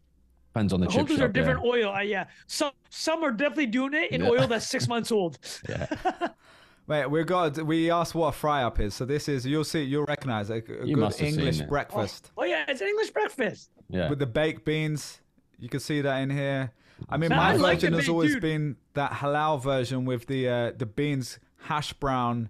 Depends 0.55 0.71
on 0.71 0.79
the 0.79 0.85
the 0.85 0.91
chip 0.93 1.07
whole 1.09 1.17
shop. 1.17 1.25
are 1.25 1.31
different 1.33 1.59
yeah. 1.65 1.69
oil. 1.71 1.93
Uh, 1.93 1.99
yeah, 1.99 2.27
some 2.47 2.71
some 2.89 3.23
are 3.25 3.31
definitely 3.31 3.65
doing 3.65 3.93
it 3.93 4.11
in 4.11 4.21
Yeah. 4.23 4.29
oil 4.29 4.47
that's 4.47 4.65
six 4.65 4.87
months 4.87 5.11
old. 5.11 5.37
Yeah. 5.69 5.87
Wait, 6.87 7.07
we 7.07 7.23
got 7.25 7.57
we 7.65 7.91
asked 7.91 8.15
what 8.15 8.27
a 8.27 8.31
fry 8.31 8.63
up 8.63 8.79
is. 8.79 8.93
So 8.93 9.03
this 9.05 9.27
is 9.27 9.45
you'll 9.45 9.63
see 9.65 9.81
you'll 9.83 10.05
recognize 10.05 10.49
a, 10.49 10.53
a 10.53 10.57
You 10.85 10.95
good 10.95 10.97
must 10.97 11.19
have 11.19 11.29
seen 11.31 11.39
English 11.39 11.61
breakfast 11.63 12.31
Oh 12.37 12.45
yeah, 12.45 12.63
it's 12.69 12.79
an 12.79 12.87
English 12.87 13.09
breakfast. 13.09 13.69
Yeah. 13.89 14.09
with 14.09 14.19
the 14.19 14.27
baked 14.27 14.63
beans. 14.65 15.19
You 15.59 15.67
can 15.67 15.79
see 15.81 15.99
that 16.01 16.17
in 16.19 16.29
here. 16.29 16.71
I 17.09 17.17
mean, 17.17 17.29
Man, 17.29 17.37
my 17.39 17.49
I 17.49 17.55
like 17.57 17.79
version 17.81 17.93
has 17.95 18.07
always 18.07 18.33
dude. 18.33 18.41
been 18.41 18.77
that 18.93 19.11
halal 19.11 19.61
version 19.61 20.05
with 20.05 20.27
the 20.27 20.47
uh, 20.47 20.71
the 20.77 20.85
beans 20.85 21.39
hash 21.63 21.91
brown 21.93 22.49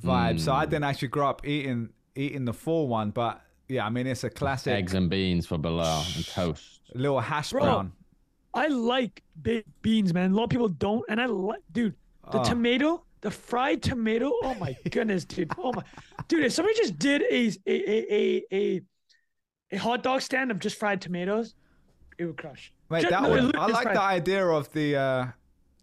vibe. 0.00 0.38
So 0.38 0.52
I 0.52 0.64
Mm. 0.66 0.70
didn't 0.70 0.84
actually 0.84 1.08
grow 1.08 1.28
up 1.30 1.44
eating 1.46 1.88
eating 2.14 2.44
the 2.44 2.52
full 2.52 2.86
one, 2.86 3.10
but 3.10 3.40
yeah, 3.68 3.84
I 3.86 3.90
mean 3.90 4.06
it's 4.06 4.22
a 4.22 4.30
classic 4.30 4.74
Eggs 4.74 4.94
and 4.94 5.08
beans 5.10 5.46
for 5.46 5.56
Bilal 5.58 6.04
and 6.14 6.26
toast. 6.26 6.71
Little 6.94 7.20
hash 7.20 7.50
Bro. 7.52 7.62
brown. 7.62 7.92
I 8.54 8.66
like 8.68 9.22
baked 9.40 9.68
beans, 9.82 10.12
man. 10.12 10.32
A 10.32 10.34
lot 10.34 10.44
of 10.44 10.50
people 10.50 10.68
don't, 10.68 11.04
and 11.08 11.20
I 11.20 11.26
like, 11.26 11.60
dude, 11.72 11.94
the 12.30 12.40
Oh. 12.40 12.44
tomato, 12.44 13.02
the 13.22 13.30
fried 13.30 13.82
tomato. 13.82 14.32
Oh 14.42 14.54
my 14.60 14.76
goodness, 14.90 15.24
dude. 15.24 15.50
Oh 15.58 15.72
my, 15.72 15.82
dude. 16.28 16.44
If 16.44 16.52
somebody 16.52 16.76
just 16.76 16.98
did 16.98 17.22
a 17.22 17.52
a 17.66 17.74
a 17.90 18.14
a 18.14 18.44
a, 18.52 18.80
a 19.72 19.76
hot 19.78 20.02
dog 20.02 20.20
stand 20.20 20.50
of 20.50 20.58
just 20.58 20.76
fried 20.78 21.00
tomatoes, 21.00 21.54
it 22.18 22.26
would 22.26 22.36
crush. 22.36 22.72
Wait, 22.90 23.02
Just- 23.02 23.10
that 23.10 23.22
no, 23.22 23.50
I 23.58 23.66
like 23.68 23.84
fried. 23.84 23.96
the 23.96 24.00
idea 24.02 24.46
of 24.46 24.70
the 24.72 24.96
uh, 24.96 25.26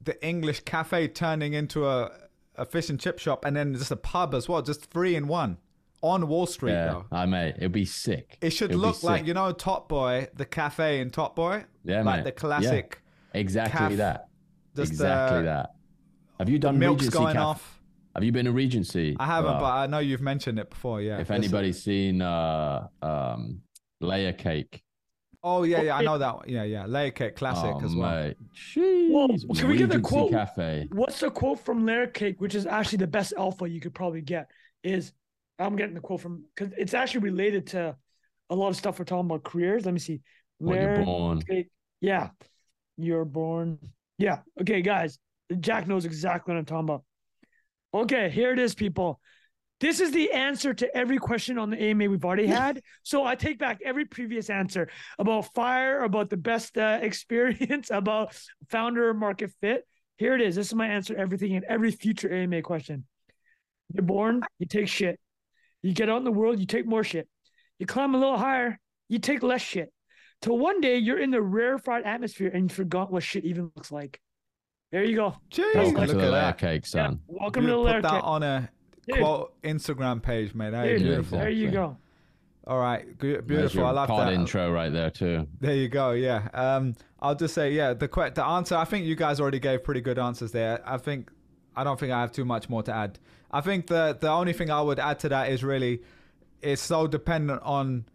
the 0.03 0.23
English 0.25 0.61
cafe 0.61 1.07
turning 1.07 1.53
into 1.53 1.87
a 1.87 2.11
a 2.55 2.65
fish 2.65 2.89
and 2.89 2.99
chip 2.99 3.17
shop, 3.19 3.45
and 3.45 3.55
then 3.55 3.73
just 3.73 3.89
a 3.89 3.95
pub 3.95 4.35
as 4.35 4.47
well, 4.49 4.61
just 4.61 4.85
three 4.91 5.15
in 5.15 5.27
one 5.27 5.57
on 6.01 6.27
Wall 6.27 6.45
Street 6.45 6.71
Yeah, 6.71 6.85
though. 6.87 7.05
I 7.11 7.25
mate, 7.25 7.55
it'd 7.57 7.71
be 7.71 7.85
sick. 7.85 8.37
It 8.41 8.51
should 8.51 8.71
It'd 8.71 8.81
look 8.81 9.03
like 9.03 9.25
you 9.25 9.33
know 9.33 9.51
Top 9.51 9.89
Boy, 9.89 10.27
the 10.35 10.45
cafe 10.45 10.99
in 11.01 11.09
Top 11.09 11.35
Boy, 11.35 11.65
Yeah, 11.83 12.03
like 12.03 12.17
mate. 12.17 12.23
the 12.25 12.31
classic. 12.31 13.01
exactly 13.33 13.77
caf- 13.77 13.97
that. 13.97 14.27
Just, 14.75 14.91
exactly 14.93 15.39
uh, 15.39 15.41
that. 15.43 15.71
Have 16.39 16.49
you 16.49 16.59
done 16.59 16.79
Milk's 16.79 17.03
Regency 17.03 17.17
going 17.17 17.35
Caf- 17.35 17.45
off. 17.45 17.81
Have 18.15 18.23
you 18.23 18.31
been 18.31 18.45
to 18.45 18.51
Regency? 18.51 19.15
I 19.19 19.25
haven't, 19.25 19.51
Bilal? 19.51 19.61
but 19.61 19.71
I 19.73 19.87
know 19.87 19.99
you've 19.99 20.21
mentioned 20.21 20.57
it 20.59 20.69
before. 20.69 21.01
Yeah. 21.01 21.19
if 21.19 21.27
There's- 21.27 21.43
anybody's 21.43 21.81
seen 21.83 22.21
uh 22.21 22.87
um 23.01 23.61
layer 24.01 24.33
cake 24.33 24.81
Oh 25.41 25.63
yeah, 25.63 25.81
yeah, 25.81 25.95
I 25.95 26.01
know 26.01 26.17
that. 26.17 26.35
one. 26.35 26.49
Yeah, 26.49 26.63
yeah, 26.63 26.85
layer 26.85 27.11
cake 27.11 27.35
classic 27.37 27.71
oh, 27.73 27.81
as 27.85 27.95
well. 27.95 28.23
mate. 28.23 28.37
Jeez. 28.53 29.09
Well, 29.47 29.55
can 29.55 29.69
we 29.69 29.77
get 29.77 29.89
the 29.89 29.99
quote? 30.01 30.31
cafe 30.31 30.87
What's 30.91 31.21
the 31.21 31.31
quote 31.31 31.59
from 31.63 31.85
Layer 31.85 32.07
Cake, 32.07 32.41
which 32.41 32.55
is 32.55 32.65
actually 32.65 32.97
the 32.97 33.07
best 33.07 33.33
alpha 33.37 33.69
you 33.69 33.79
could 33.79 33.93
probably 33.93 34.21
get? 34.21 34.49
Is 34.83 35.13
I'm 35.59 35.75
getting 35.75 35.93
the 35.93 36.01
quote 36.01 36.21
from 36.21 36.45
because 36.55 36.73
it's 36.77 36.93
actually 36.93 37.21
related 37.21 37.67
to 37.67 37.95
a 38.49 38.55
lot 38.55 38.69
of 38.69 38.75
stuff 38.75 38.97
we're 38.97 39.05
talking 39.05 39.25
about 39.25 39.43
careers. 39.43 39.85
Let 39.85 39.93
me 39.93 39.99
see. 39.99 40.21
when 40.57 40.81
you're 40.81 41.05
born. 41.05 41.41
Yeah, 42.01 42.29
you're 42.97 43.25
born. 43.25 43.77
Yeah. 44.17 44.39
Okay, 44.61 44.81
guys. 44.81 45.19
Jack 45.59 45.87
knows 45.87 46.05
exactly 46.05 46.53
what 46.53 46.59
I'm 46.59 46.65
talking 46.65 46.85
about. 46.89 47.03
Okay, 47.93 48.29
here 48.29 48.51
it 48.51 48.59
is, 48.59 48.75
people. 48.75 49.19
This 49.79 50.01
is 50.01 50.11
the 50.11 50.31
answer 50.33 50.73
to 50.73 50.95
every 50.95 51.17
question 51.17 51.57
on 51.57 51.69
the 51.69 51.81
AMA 51.81 52.09
we've 52.09 52.25
already 52.25 52.45
had. 52.45 52.81
so 53.03 53.23
I 53.25 53.35
take 53.35 53.57
back 53.57 53.79
every 53.83 54.05
previous 54.05 54.49
answer 54.49 54.89
about 55.17 55.53
fire, 55.53 56.03
about 56.03 56.29
the 56.29 56.37
best 56.37 56.77
uh, 56.77 56.99
experience, 57.01 57.89
about 57.89 58.37
founder 58.69 59.13
market 59.13 59.51
fit. 59.61 59.87
Here 60.17 60.35
it 60.35 60.41
is. 60.41 60.55
This 60.55 60.67
is 60.67 60.75
my 60.75 60.87
answer 60.87 61.13
to 61.13 61.19
everything 61.19 61.55
and 61.55 61.65
every 61.65 61.91
future 61.91 62.31
AMA 62.31 62.61
question. 62.61 63.05
You're 63.93 64.03
born, 64.03 64.43
you 64.59 64.65
take 64.67 64.89
shit. 64.89 65.19
You 65.81 65.93
get 65.93 66.09
out 66.09 66.17
in 66.17 66.23
the 66.23 66.31
world, 66.31 66.59
you 66.59 66.65
take 66.65 66.85
more 66.85 67.03
shit. 67.03 67.27
You 67.77 67.85
climb 67.85 68.13
a 68.13 68.17
little 68.17 68.37
higher, 68.37 68.79
you 69.07 69.19
take 69.19 69.43
less 69.43 69.61
shit. 69.61 69.91
Till 70.41 70.57
one 70.57 70.79
day 70.81 70.97
you're 70.97 71.19
in 71.19 71.31
the 71.31 71.41
rarefied 71.41 72.03
atmosphere 72.03 72.49
and 72.53 72.69
you 72.69 72.75
forgot 72.75 73.11
what 73.11 73.23
shit 73.23 73.43
even 73.45 73.71
looks 73.75 73.91
like. 73.91 74.19
There 74.91 75.03
you 75.03 75.15
go. 75.15 75.35
Jeez, 75.51 75.75
welcome 75.75 75.93
look 75.95 76.07
to 76.09 76.13
the 76.15 76.23
at 76.23 76.31
layer 76.31 76.41
that. 76.41 76.57
cake 76.57 76.83
Yeah, 76.85 76.87
son 76.87 77.19
welcome 77.27 77.63
You 77.63 77.69
to 77.69 77.73
the 77.73 77.77
put 77.79 77.85
layer 77.85 78.01
that 78.01 78.23
on 78.23 78.43
a 78.43 78.69
quote 79.11 79.61
Instagram 79.63 80.21
page, 80.21 80.53
mate. 80.53 80.71
That 80.71 80.87
is 80.87 81.01
Dude, 81.01 81.09
beautiful. 81.09 81.37
There 81.39 81.49
you 81.49 81.71
go. 81.71 81.97
All 82.67 82.79
right, 82.79 83.17
beautiful. 83.17 83.85
I 83.85 83.91
love 83.91 84.09
pod 84.09 84.27
that. 84.27 84.33
intro 84.33 84.71
right 84.71 84.91
there 84.91 85.09
too 85.09 85.47
There 85.59 85.73
you 85.73 85.87
go. 85.89 86.11
Yeah. 86.11 86.47
Um, 86.53 86.93
I'll 87.19 87.35
just 87.35 87.55
say, 87.55 87.71
yeah, 87.71 87.93
the 87.93 88.07
que- 88.07 88.31
the 88.31 88.45
answer. 88.45 88.75
I 88.75 88.85
think 88.85 89.05
you 89.05 89.15
guys 89.15 89.39
already 89.39 89.59
gave 89.59 89.83
pretty 89.83 90.01
good 90.01 90.19
answers 90.19 90.51
there. 90.51 90.79
I 90.85 90.97
think 90.97 91.31
I 91.79 91.83
don't 91.83 91.99
think 91.99 92.11
I 92.11 92.19
have 92.21 92.31
too 92.31 92.45
much 92.45 92.69
more 92.69 92.83
to 92.83 92.93
add. 92.93 93.19
I 93.51 93.61
think 93.61 93.87
the 93.87 94.17
the 94.19 94.29
only 94.29 94.53
thing 94.53 94.69
I 94.69 94.81
would 94.81 94.99
add 94.99 95.17
to 95.19 95.29
that 95.29 95.49
is 95.53 95.63
really, 95.63 96.01
it's 96.61 96.81
so 96.81 97.07
dependent 97.07 97.61
on 97.63 98.05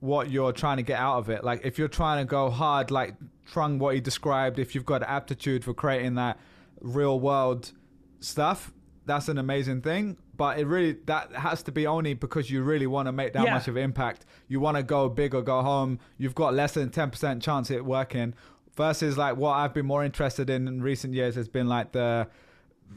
what 0.00 0.30
you're 0.30 0.52
trying 0.52 0.76
to 0.76 0.82
get 0.82 0.98
out 0.98 1.18
of 1.18 1.28
it. 1.30 1.42
Like 1.42 1.60
if 1.64 1.78
you're 1.78 1.88
trying 2.02 2.18
to 2.24 2.28
go 2.28 2.50
hard, 2.50 2.90
like 2.90 3.14
Trung, 3.52 3.78
what 3.78 3.94
he 3.94 4.00
described, 4.00 4.58
if 4.58 4.74
you've 4.74 4.84
got 4.86 5.02
aptitude 5.02 5.64
for 5.64 5.74
creating 5.74 6.14
that 6.16 6.38
real 6.80 7.18
world 7.18 7.72
stuff, 8.20 8.72
that's 9.06 9.28
an 9.28 9.38
amazing 9.38 9.80
thing. 9.82 10.16
But 10.36 10.58
it 10.60 10.66
really 10.66 10.92
that 11.06 11.32
has 11.32 11.62
to 11.64 11.72
be 11.72 11.86
only 11.86 12.14
because 12.14 12.50
you 12.50 12.62
really 12.62 12.86
want 12.86 13.06
to 13.08 13.12
make 13.12 13.32
that 13.32 13.44
Yeah. 13.44 13.54
much 13.54 13.66
of 13.68 13.76
impact. 13.76 14.24
You 14.46 14.60
want 14.60 14.76
to 14.76 14.82
go 14.84 15.08
big 15.08 15.34
or 15.34 15.42
go 15.42 15.62
home. 15.62 15.98
You've 16.16 16.34
got 16.36 16.54
less 16.54 16.74
than 16.74 16.90
ten 16.90 17.10
percent 17.10 17.42
chance 17.42 17.70
it 17.70 17.84
working. 17.84 18.34
Versus 18.76 19.18
like 19.18 19.36
what 19.36 19.54
I've 19.54 19.74
been 19.74 19.86
more 19.86 20.04
interested 20.04 20.48
in 20.48 20.68
in 20.68 20.80
recent 20.82 21.12
years 21.12 21.34
has 21.34 21.48
been 21.48 21.68
like 21.68 21.90
the 21.90 22.28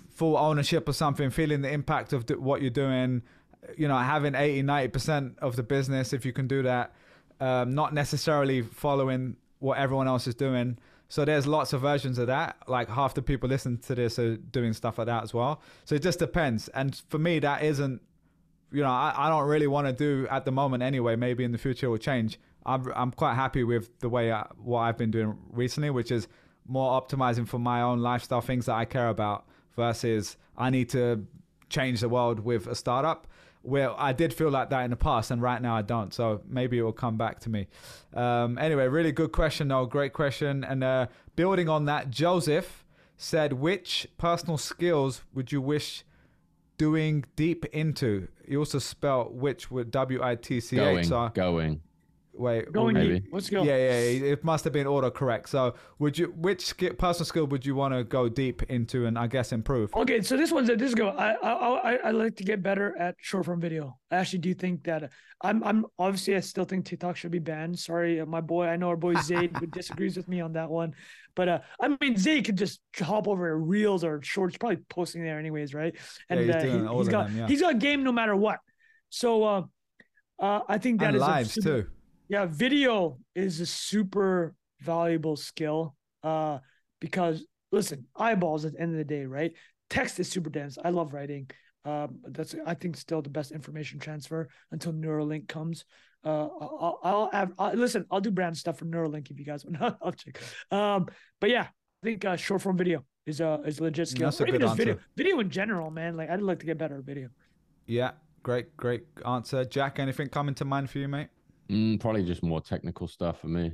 full 0.09 0.37
ownership 0.37 0.87
of 0.87 0.95
something, 0.95 1.29
feeling 1.29 1.61
the 1.61 1.71
impact 1.71 2.13
of 2.13 2.29
what 2.31 2.61
you're 2.61 2.69
doing, 2.69 3.23
you 3.77 3.87
know, 3.87 3.97
having 3.97 4.35
80, 4.35 4.63
90% 4.63 5.37
of 5.39 5.55
the 5.55 5.63
business 5.63 6.13
if 6.13 6.25
you 6.25 6.33
can 6.33 6.47
do 6.47 6.63
that, 6.63 6.93
um, 7.39 7.73
not 7.73 7.93
necessarily 7.93 8.61
following 8.61 9.35
what 9.59 9.77
everyone 9.77 10.07
else 10.07 10.27
is 10.27 10.35
doing. 10.35 10.77
So 11.07 11.25
there's 11.25 11.45
lots 11.45 11.73
of 11.73 11.81
versions 11.81 12.17
of 12.17 12.27
that. 12.27 12.57
Like 12.67 12.89
half 12.89 13.13
the 13.13 13.21
people 13.21 13.49
listen 13.49 13.77
to 13.79 13.95
this 13.95 14.17
are 14.17 14.37
doing 14.37 14.73
stuff 14.73 14.97
like 14.97 15.07
that 15.07 15.23
as 15.23 15.33
well. 15.33 15.61
So 15.85 15.95
it 15.95 16.01
just 16.01 16.19
depends. 16.19 16.67
And 16.69 16.95
for 17.09 17.19
me, 17.19 17.39
that 17.39 17.63
isn't, 17.63 18.01
you 18.71 18.81
know, 18.81 18.89
I, 18.89 19.13
I 19.15 19.29
don't 19.29 19.47
really 19.47 19.67
want 19.67 19.87
to 19.87 19.93
do 19.93 20.27
at 20.29 20.45
the 20.45 20.51
moment 20.51 20.83
anyway. 20.83 21.15
Maybe 21.15 21.43
in 21.43 21.51
the 21.51 21.57
future 21.57 21.87
it 21.87 21.89
will 21.89 21.97
change. 21.97 22.39
I'm, 22.65 22.91
I'm 22.95 23.11
quite 23.11 23.35
happy 23.35 23.63
with 23.63 23.99
the 23.99 24.07
way 24.07 24.31
I, 24.31 24.47
what 24.57 24.81
I've 24.81 24.97
been 24.97 25.11
doing 25.11 25.37
recently, 25.51 25.89
which 25.89 26.11
is 26.11 26.27
more 26.67 27.01
optimizing 27.01 27.47
for 27.47 27.59
my 27.59 27.81
own 27.81 27.99
lifestyle, 27.99 28.41
things 28.41 28.67
that 28.67 28.75
I 28.75 28.85
care 28.85 29.09
about 29.09 29.45
versus 29.75 30.37
I 30.57 30.69
need 30.69 30.89
to 30.89 31.25
change 31.69 32.01
the 32.01 32.09
world 32.09 32.39
with 32.39 32.67
a 32.67 32.75
startup. 32.75 33.27
Where 33.63 33.91
I 33.99 34.11
did 34.11 34.33
feel 34.33 34.49
like 34.49 34.71
that 34.71 34.85
in 34.85 34.89
the 34.89 34.97
past, 34.97 35.29
and 35.29 35.39
right 35.39 35.61
now 35.61 35.75
I 35.75 35.83
don't. 35.83 36.11
So 36.11 36.41
maybe 36.47 36.79
it 36.79 36.81
will 36.81 36.91
come 36.91 37.15
back 37.15 37.41
to 37.41 37.49
me. 37.51 37.67
Um, 38.11 38.57
anyway, 38.57 38.87
really 38.87 39.11
good 39.11 39.31
question, 39.31 39.67
though. 39.67 39.85
Great 39.85 40.13
question. 40.13 40.63
And 40.63 40.83
uh, 40.83 41.07
building 41.35 41.69
on 41.69 41.85
that, 41.85 42.09
Joseph 42.09 42.83
said, 43.17 43.53
"Which 43.53 44.07
personal 44.17 44.57
skills 44.57 45.21
would 45.35 45.51
you 45.51 45.61
wish 45.61 46.03
doing 46.79 47.23
deep 47.35 47.65
into?" 47.65 48.29
He 48.47 48.57
also 48.57 48.79
spelled 48.79 49.39
which 49.39 49.69
with 49.69 49.91
W 49.91 50.23
I 50.23 50.37
T 50.37 50.59
C 50.59 50.79
H. 50.79 50.81
going 50.81 51.03
So 51.03 51.29
going 51.35 51.81
wait, 52.33 52.71
Going 52.71 52.93
maybe. 52.93 53.23
Let's 53.31 53.49
go. 53.49 53.63
yeah, 53.63 53.77
yeah, 53.77 54.31
it 54.33 54.43
must 54.43 54.63
have 54.63 54.73
been 54.73 54.87
autocorrect. 54.87 55.47
So, 55.47 55.75
would 55.99 56.17
you 56.17 56.33
which 56.37 56.75
personal 56.97 57.25
skill 57.25 57.45
would 57.47 57.65
you 57.65 57.75
want 57.75 57.93
to 57.93 58.03
go 58.03 58.29
deep 58.29 58.63
into 58.63 59.05
and 59.05 59.17
I 59.17 59.27
guess 59.27 59.51
improve? 59.51 59.93
Okay, 59.95 60.21
so 60.21 60.37
this 60.37 60.51
one's 60.51 60.69
a, 60.69 60.75
this 60.75 60.89
is 60.89 60.95
go. 60.95 61.09
I 61.09 61.33
I 61.33 61.95
I 62.05 62.11
like 62.11 62.35
to 62.37 62.43
get 62.43 62.61
better 62.63 62.97
at 62.97 63.15
short 63.19 63.45
form 63.45 63.61
video. 63.61 63.97
I 64.11 64.17
actually 64.17 64.39
do 64.39 64.53
think 64.53 64.83
that 64.83 65.11
I'm 65.43 65.63
I'm 65.63 65.85
obviously 65.97 66.35
I 66.35 66.39
still 66.41 66.65
think 66.65 66.85
TikTok 66.85 67.15
should 67.15 67.31
be 67.31 67.39
banned. 67.39 67.79
Sorry, 67.79 68.19
uh, 68.21 68.25
my 68.25 68.41
boy. 68.41 68.65
I 68.67 68.75
know 68.75 68.89
our 68.89 68.97
boy 68.97 69.15
Zaid 69.21 69.53
disagrees 69.71 70.17
with 70.17 70.27
me 70.27 70.41
on 70.41 70.53
that 70.53 70.69
one, 70.69 70.93
but 71.35 71.49
uh, 71.49 71.59
I 71.81 71.95
mean 71.99 72.17
Zaid 72.17 72.45
could 72.45 72.57
just 72.57 72.79
hop 72.99 73.27
over 73.27 73.57
reels 73.57 74.03
or 74.03 74.21
shorts, 74.21 74.57
probably 74.57 74.77
posting 74.89 75.23
there 75.23 75.39
anyways, 75.39 75.73
right? 75.73 75.93
Yeah, 75.95 76.01
And 76.29 76.39
he's 76.41 76.55
uh, 76.55 76.59
doing 76.59 76.87
he, 76.87 76.97
has 76.97 77.07
got 77.07 77.27
them, 77.27 77.37
yeah. 77.37 77.47
he's 77.47 77.61
got 77.61 77.79
game 77.79 78.03
no 78.03 78.11
matter 78.11 78.35
what. 78.35 78.59
So 79.09 79.43
uh, 79.43 79.61
uh, 80.39 80.61
I 80.67 80.77
think 80.77 80.99
that 80.99 81.07
and 81.07 81.15
is 81.17 81.21
lives 81.21 81.53
super- 81.53 81.83
too. 81.83 81.89
Yeah, 82.31 82.45
video 82.45 83.19
is 83.35 83.59
a 83.59 83.65
super 83.65 84.55
valuable 84.79 85.35
skill. 85.35 85.97
Uh, 86.23 86.59
because 87.01 87.45
listen, 87.73 88.05
eyeballs 88.15 88.63
at 88.63 88.71
the 88.71 88.79
end 88.79 88.93
of 88.93 88.97
the 88.97 89.03
day, 89.03 89.25
right? 89.25 89.51
Text 89.89 90.17
is 90.17 90.29
super 90.29 90.49
dense. 90.49 90.77
I 90.81 90.91
love 90.91 91.11
writing. 91.11 91.49
Um, 91.83 92.19
that's 92.23 92.55
I 92.65 92.73
think 92.73 92.95
still 92.95 93.21
the 93.21 93.29
best 93.29 93.51
information 93.51 93.99
transfer 93.99 94.47
until 94.71 94.93
Neuralink 94.93 95.49
comes. 95.49 95.83
Uh, 96.23 96.47
I'll, 96.61 96.99
I'll 97.03 97.29
have 97.33 97.51
i 97.59 97.73
listen. 97.73 98.05
I'll 98.09 98.21
do 98.21 98.31
brand 98.31 98.55
stuff 98.55 98.77
for 98.77 98.85
Neuralink 98.85 99.29
if 99.29 99.37
you 99.37 99.43
guys 99.43 99.65
want. 99.65 99.97
I'll 100.01 100.13
check. 100.13 100.39
Um, 100.71 101.07
but 101.41 101.49
yeah, 101.49 101.63
I 101.63 102.05
think 102.05 102.23
uh, 102.23 102.37
short 102.37 102.61
form 102.61 102.77
video 102.77 103.03
is 103.25 103.41
a 103.41 103.59
is 103.65 103.79
a 103.79 103.83
legit 103.83 104.07
skill. 104.07 104.27
That's 104.27 104.39
a 104.39 104.45
good 104.45 104.61
just 104.61 104.77
video, 104.77 104.93
answer. 104.93 105.05
video 105.17 105.39
in 105.41 105.49
general, 105.49 105.91
man. 105.91 106.15
Like 106.15 106.29
I'd 106.29 106.41
like 106.41 106.59
to 106.59 106.65
get 106.65 106.77
better 106.77 106.99
at 106.99 107.03
video. 107.03 107.27
Yeah, 107.87 108.11
great, 108.41 108.77
great 108.77 109.03
answer, 109.25 109.65
Jack. 109.65 109.99
Anything 109.99 110.29
coming 110.29 110.55
to 110.55 110.63
mind 110.63 110.89
for 110.89 110.99
you, 110.99 111.09
mate? 111.09 111.27
Mm, 111.71 111.99
probably 112.01 112.25
just 112.25 112.43
more 112.43 112.59
technical 112.59 113.07
stuff 113.07 113.39
for 113.39 113.47
me. 113.47 113.67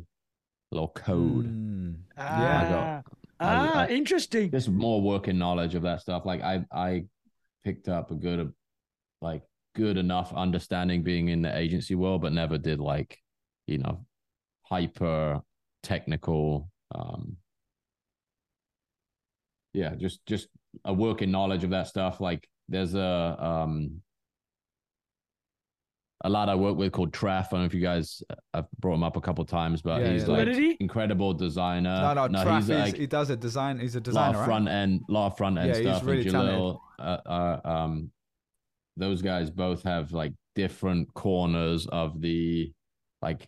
A 0.71 0.75
little 0.75 0.89
code. 0.89 1.45
Mm, 1.45 1.95
Ah, 2.15 2.39
yeah, 2.69 3.01
I- 3.39 3.45
ah, 3.45 3.73
I- 3.81 3.89
interesting. 3.89 4.51
Just 4.51 4.69
more 4.69 5.01
working 5.01 5.37
knowledge 5.37 5.73
of 5.75 5.81
that 5.83 6.01
stuff. 6.01 6.25
Like 6.25 6.41
I 6.41 6.63
I 6.71 7.05
picked 7.63 7.89
up 7.89 8.11
a 8.11 8.15
good 8.15 8.53
like 9.21 9.43
good 9.73 9.97
enough 9.97 10.31
understanding 10.33 11.03
being 11.03 11.29
in 11.29 11.41
the 11.41 11.55
agency 11.57 11.95
world, 11.95 12.21
but 12.21 12.33
never 12.33 12.57
did 12.57 12.79
like, 12.79 13.17
you 13.65 13.79
know, 13.79 14.05
hyper 14.63 15.41
technical 15.83 16.69
um 16.93 17.37
yeah, 19.73 19.95
just 19.95 20.25
just 20.25 20.47
a 20.85 20.93
working 20.93 21.31
knowledge 21.31 21.63
of 21.63 21.69
that 21.71 21.87
stuff. 21.87 22.19
Like 22.21 22.47
there's 22.67 22.93
a 22.95 23.37
um 23.39 24.01
a 26.21 26.29
lad 26.29 26.49
I 26.49 26.55
work 26.55 26.75
with 26.77 26.91
called 26.91 27.13
Traf. 27.13 27.47
I 27.47 27.49
don't 27.51 27.59
know 27.61 27.65
if 27.65 27.73
you 27.73 27.81
guys 27.81 28.23
I've 28.53 28.65
brought 28.79 28.95
him 28.95 29.03
up 29.03 29.17
a 29.17 29.21
couple 29.21 29.45
times, 29.45 29.81
but 29.81 30.01
Yeah, 30.01 30.13
he's 30.13 30.23
yeah. 30.23 30.27
like 30.29 30.39
Solidity? 30.47 30.77
incredible 30.79 31.33
designer. 31.33 32.13
No, 32.15 32.27
no, 32.27 32.43
Traf 32.43 32.55
he's 32.57 32.69
is, 32.69 32.79
like 32.79 32.95
he 32.97 33.07
does 33.07 33.29
a 33.29 33.35
design. 33.37 33.79
He's 33.79 33.95
a 33.95 33.99
lot 33.99 34.03
designer, 34.05 34.29
of 34.33 34.39
right? 34.39 34.45
front 34.45 34.67
end, 34.67 35.01
lot 35.09 35.27
of 35.27 35.37
front 35.37 35.57
end 35.57 35.67
Yeah, 35.69 35.75
he's 35.75 35.87
stuff. 35.87 36.05
really 36.05 36.21
and 36.23 36.31
Jalil, 36.31 36.79
uh, 36.99 37.17
uh, 37.25 37.59
um, 37.65 38.11
those 38.97 39.21
guys 39.21 39.51
both 39.51 39.83
have 39.83 40.11
like 40.11 40.33
different 40.55 41.13
corners 41.13 41.85
of 41.87 42.19
the 42.19 42.71
like 43.21 43.47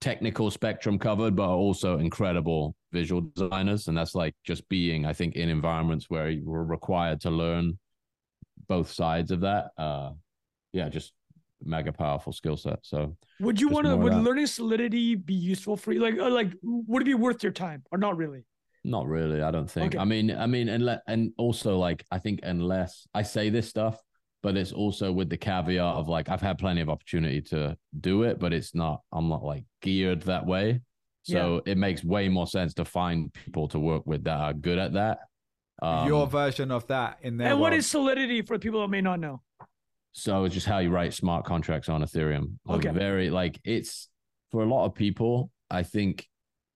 technical 0.00 0.50
spectrum 0.50 0.98
covered, 0.98 1.36
but 1.36 1.44
are 1.44 1.56
also 1.56 1.98
incredible 1.98 2.74
visual 2.90 3.20
designers. 3.34 3.88
And 3.88 3.96
that's 3.96 4.14
like 4.14 4.34
just 4.44 4.66
being, 4.70 5.04
I 5.04 5.12
think, 5.12 5.36
in 5.36 5.50
environments 5.50 6.08
where 6.08 6.30
you 6.30 6.44
were 6.44 6.64
required 6.64 7.20
to 7.22 7.30
learn 7.30 7.78
both 8.66 8.90
sides 8.90 9.30
of 9.30 9.40
that. 9.42 9.66
Uh, 9.76 10.12
yeah, 10.72 10.88
just 10.88 11.12
mega 11.64 11.92
powerful 11.92 12.32
skill 12.32 12.56
set. 12.56 12.78
So 12.82 13.16
Would 13.40 13.60
you 13.60 13.68
want 13.68 13.86
to? 13.86 13.96
Would 13.96 14.12
that. 14.12 14.22
learning 14.22 14.46
solidity 14.46 15.14
be 15.14 15.34
useful 15.34 15.76
for 15.76 15.92
you? 15.92 16.00
Like, 16.00 16.18
uh, 16.18 16.30
like, 16.30 16.52
would 16.62 17.02
it 17.02 17.06
be 17.06 17.14
worth 17.14 17.42
your 17.42 17.52
time 17.52 17.82
or 17.90 17.98
not 17.98 18.16
really? 18.16 18.44
Not 18.84 19.06
really. 19.06 19.42
I 19.42 19.50
don't 19.50 19.70
think. 19.70 19.94
Okay. 19.94 19.98
I 20.02 20.04
mean, 20.04 20.30
I 20.30 20.46
mean, 20.46 20.68
and 20.68 20.98
and 21.06 21.32
also 21.38 21.78
like 21.78 22.04
I 22.10 22.18
think 22.18 22.40
unless 22.42 23.06
I 23.14 23.22
say 23.22 23.48
this 23.48 23.68
stuff, 23.68 24.00
but 24.42 24.56
it's 24.56 24.72
also 24.72 25.12
with 25.12 25.30
the 25.30 25.36
caveat 25.36 25.78
of 25.80 26.08
like 26.08 26.28
I've 26.28 26.40
had 26.42 26.58
plenty 26.58 26.80
of 26.80 26.88
opportunity 26.90 27.40
to 27.42 27.76
do 28.00 28.24
it, 28.24 28.40
but 28.40 28.52
it's 28.52 28.74
not. 28.74 29.02
I'm 29.12 29.28
not 29.28 29.44
like 29.44 29.64
geared 29.80 30.22
that 30.22 30.46
way. 30.46 30.80
So 31.24 31.62
it 31.66 31.78
makes 31.78 32.02
way 32.02 32.28
more 32.28 32.48
sense 32.48 32.74
to 32.74 32.84
find 32.84 33.32
people 33.32 33.68
to 33.68 33.78
work 33.78 34.04
with 34.06 34.24
that 34.24 34.40
are 34.40 34.52
good 34.52 34.78
at 34.78 34.94
that. 34.94 35.20
Um, 35.80 36.08
Your 36.08 36.26
version 36.26 36.70
of 36.72 36.86
that 36.88 37.18
in 37.22 37.36
there. 37.36 37.48
and 37.48 37.60
what 37.60 37.72
is 37.72 37.86
solidity 37.86 38.42
for 38.42 38.58
people 38.58 38.80
that 38.82 38.88
may 38.88 39.00
not 39.00 39.20
know? 39.20 39.40
So 40.12 40.44
it's 40.44 40.54
just 40.54 40.66
how 40.66 40.78
you 40.78 40.90
write 40.90 41.14
smart 41.14 41.44
contracts 41.44 41.88
on 41.88 42.02
Ethereum. 42.02 42.58
So 42.66 42.74
Okay. 42.74 42.90
Very 42.90 43.30
like 43.30 43.60
it's 43.64 44.08
for 44.50 44.62
a 44.62 44.66
lot 44.66 44.84
of 44.84 44.94
people, 44.94 45.50
I 45.70 45.82
think 45.82 46.28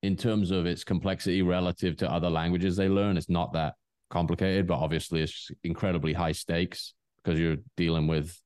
in 0.03 0.17
terms 0.17 0.51
of 0.51 0.67
its 0.67 0.85
complexity 0.85 1.43
relative 1.43 1.97
to 1.99 2.11
other 2.11 2.31
languages 2.31 2.77
they 2.77 2.89
learn, 2.89 3.17
it's 3.17 3.29
not 3.29 3.53
that 3.53 3.75
complicated, 4.11 4.67
but 4.67 4.79
obviously 4.79 5.23
it's 5.23 5.51
incredibly 5.65 6.13
high 6.13 6.33
stakes 6.33 6.95
because 7.23 7.39
you're 7.39 7.57
dealing 7.77 8.07
with 8.07 8.39